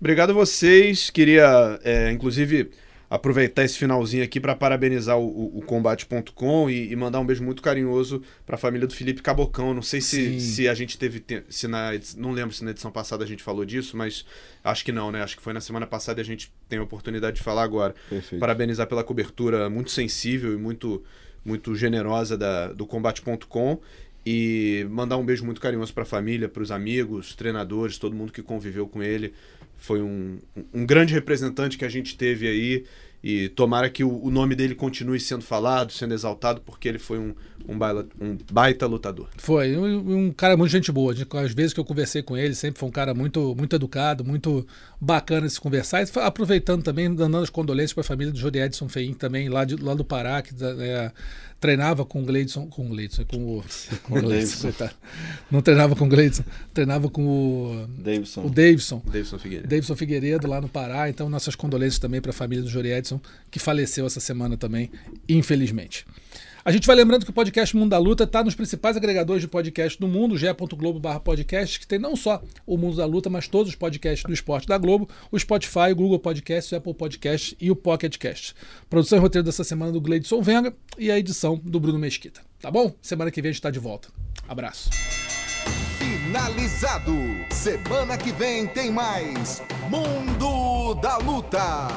Obrigado 0.00 0.30
a 0.30 0.32
vocês. 0.32 1.10
Queria, 1.10 1.78
é, 1.84 2.10
inclusive, 2.10 2.70
aproveitar 3.10 3.62
esse 3.62 3.76
finalzinho 3.78 4.24
aqui 4.24 4.40
para 4.40 4.56
parabenizar 4.56 5.18
o, 5.18 5.24
o- 5.26 5.58
o 5.58 5.62
Combate.com 5.62 6.68
e, 6.70 6.90
e 6.90 6.96
mandar 6.96 7.20
um 7.20 7.26
beijo 7.26 7.44
muito 7.44 7.62
carinhoso 7.62 8.22
para 8.46 8.54
a 8.56 8.58
família 8.58 8.86
do 8.88 8.94
Felipe 8.94 9.20
Cabocão. 9.22 9.74
Não 9.74 9.82
sei 9.82 10.00
Sim. 10.00 10.40
se, 10.40 10.54
se 10.54 10.68
a 10.68 10.74
gente 10.74 10.96
teve. 10.98 11.20
te- 11.20 11.44
Se 11.50 11.68
na, 11.68 11.90
não 12.16 12.32
lembro 12.32 12.54
se 12.54 12.64
na 12.64 12.70
edição 12.70 12.90
passada 12.90 13.22
a 13.22 13.26
gente 13.26 13.42
falou 13.42 13.66
disso, 13.66 13.96
mas 13.96 14.24
acho 14.64 14.82
que 14.84 14.90
não, 14.92 15.12
né? 15.12 15.22
Acho 15.22 15.36
que 15.36 15.42
foi 15.42 15.52
na 15.52 15.60
semana 15.60 15.86
passada 15.86 16.20
e 16.20 16.22
a 16.22 16.24
gente 16.24 16.50
tem 16.70 16.78
a 16.78 16.82
oportunidade 16.82 17.36
de 17.36 17.42
falar 17.42 17.62
agora. 17.64 17.94
Perfeito. 18.08 18.40
Parabenizar 18.40 18.86
pela 18.88 19.04
cobertura 19.04 19.68
muito 19.68 19.90
sensível 19.90 20.54
e 20.54 20.56
muito, 20.56 21.04
muito 21.44 21.76
generosa 21.76 22.36
da, 22.36 22.72
do 22.72 22.86
Combate.com. 22.86 23.78
E 24.24 24.86
mandar 24.90 25.16
um 25.16 25.24
beijo 25.24 25.44
muito 25.44 25.60
carinhoso 25.60 25.92
para 25.92 26.04
a 26.04 26.06
família, 26.06 26.48
para 26.48 26.62
os 26.62 26.70
amigos, 26.70 27.34
treinadores, 27.34 27.98
todo 27.98 28.14
mundo 28.14 28.32
que 28.32 28.42
conviveu 28.42 28.86
com 28.86 29.02
ele. 29.02 29.32
Foi 29.76 30.00
um, 30.00 30.38
um 30.72 30.86
grande 30.86 31.12
representante 31.12 31.76
que 31.76 31.84
a 31.84 31.88
gente 31.88 32.16
teve 32.16 32.46
aí. 32.46 32.84
E 33.24 33.48
tomara 33.50 33.88
que 33.88 34.02
o, 34.02 34.24
o 34.24 34.32
nome 34.32 34.56
dele 34.56 34.74
continue 34.74 35.20
sendo 35.20 35.44
falado, 35.44 35.92
sendo 35.92 36.12
exaltado, 36.12 36.60
porque 36.60 36.88
ele 36.88 36.98
foi 36.98 37.20
um, 37.20 37.32
um, 37.68 37.78
baila- 37.78 38.06
um 38.20 38.36
baita 38.50 38.84
lutador. 38.84 39.28
Foi 39.38 39.76
um, 39.76 40.26
um 40.26 40.32
cara 40.32 40.56
muito 40.56 40.72
gente 40.72 40.90
boa. 40.90 41.12
Às 41.12 41.54
vezes 41.54 41.72
que 41.72 41.78
eu 41.78 41.84
conversei 41.84 42.20
com 42.20 42.36
ele, 42.36 42.52
sempre 42.52 42.80
foi 42.80 42.88
um 42.88 42.92
cara 42.92 43.14
muito, 43.14 43.54
muito 43.56 43.76
educado, 43.76 44.24
muito 44.24 44.66
bacana 45.04 45.48
de 45.48 45.52
se 45.52 45.60
conversar. 45.60 46.00
E 46.00 46.06
aproveitando 46.20 46.84
também, 46.84 47.12
dando 47.12 47.36
as 47.38 47.50
condolências 47.50 47.92
para 47.92 48.02
a 48.02 48.04
família 48.04 48.32
do 48.32 48.38
Jody 48.38 48.60
Edson 48.60 48.88
Feim 48.88 49.12
também, 49.12 49.48
lá, 49.48 49.64
de, 49.64 49.74
lá 49.74 49.94
do 49.94 50.04
Pará, 50.04 50.40
que 50.40 50.54
é, 50.62 51.10
treinava 51.58 52.04
com 52.04 52.22
o 52.22 52.24
Gleidson, 52.24 52.68
com 52.68 52.86
o 52.86 52.88
Gleidson, 52.88 53.24
com 53.24 53.58
o, 53.58 53.64
com 54.04 54.16
o 54.16 54.22
Gleidson. 54.22 54.72
Não 55.50 55.60
treinava 55.60 55.96
com 55.96 56.04
o 56.04 56.08
Gleidson, 56.08 56.44
treinava 56.72 57.10
com 57.10 57.26
o, 57.26 57.86
Davidson. 57.98 58.46
o 58.46 58.50
Davidson. 58.50 59.02
Davidson 59.04 59.38
Figueiredo. 59.40 59.68
Davidson 59.68 59.96
Figueiredo 59.96 60.46
lá 60.46 60.60
no 60.60 60.68
Pará, 60.68 61.10
então 61.10 61.28
nossas 61.28 61.56
condolências 61.56 61.98
também 61.98 62.20
para 62.20 62.30
a 62.30 62.34
família 62.34 62.62
do 62.62 62.70
Jori 62.70 62.92
Edson, 62.92 63.20
que 63.50 63.58
faleceu 63.58 64.06
essa 64.06 64.20
semana 64.20 64.56
também, 64.56 64.88
infelizmente. 65.28 66.06
A 66.64 66.70
gente 66.70 66.86
vai 66.86 66.94
lembrando 66.94 67.24
que 67.24 67.30
o 67.30 67.34
podcast 67.34 67.76
Mundo 67.76 67.90
da 67.90 67.98
Luta 67.98 68.22
está 68.22 68.44
nos 68.44 68.54
principais 68.54 68.96
agregadores 68.96 69.42
de 69.42 69.48
podcast 69.48 69.98
do 69.98 70.06
mundo, 70.06 70.38
ge.globo.br 70.38 71.18
podcast, 71.18 71.80
que 71.80 71.86
tem 71.86 71.98
não 71.98 72.14
só 72.14 72.40
o 72.64 72.76
Mundo 72.78 72.96
da 72.96 73.04
Luta, 73.04 73.28
mas 73.28 73.48
todos 73.48 73.70
os 73.70 73.74
podcasts 73.74 74.24
do 74.24 74.32
esporte 74.32 74.68
da 74.68 74.78
Globo, 74.78 75.08
o 75.32 75.38
Spotify, 75.38 75.90
o 75.90 75.96
Google 75.96 76.20
Podcasts, 76.20 76.70
o 76.70 76.76
Apple 76.76 76.94
Podcasts 76.94 77.56
e 77.60 77.68
o 77.68 77.74
Pocket 77.74 78.16
Cast. 78.16 78.54
Produção 78.88 79.18
e 79.18 79.20
roteiro 79.20 79.44
dessa 79.44 79.64
semana 79.64 79.90
do 79.90 80.00
Gleidson 80.00 80.40
Venga 80.40 80.72
e 80.96 81.10
a 81.10 81.18
edição 81.18 81.60
do 81.64 81.80
Bruno 81.80 81.98
Mesquita. 81.98 82.40
Tá 82.60 82.70
bom? 82.70 82.94
Semana 83.02 83.32
que 83.32 83.42
vem 83.42 83.48
a 83.48 83.52
gente 83.52 83.58
está 83.58 83.70
de 83.70 83.80
volta. 83.80 84.08
Abraço. 84.46 84.90
Finalizado. 85.98 87.12
Semana 87.50 88.16
que 88.16 88.30
vem 88.30 88.68
tem 88.68 88.92
mais 88.92 89.60
Mundo 89.90 90.94
da 91.00 91.16
Luta. 91.16 91.88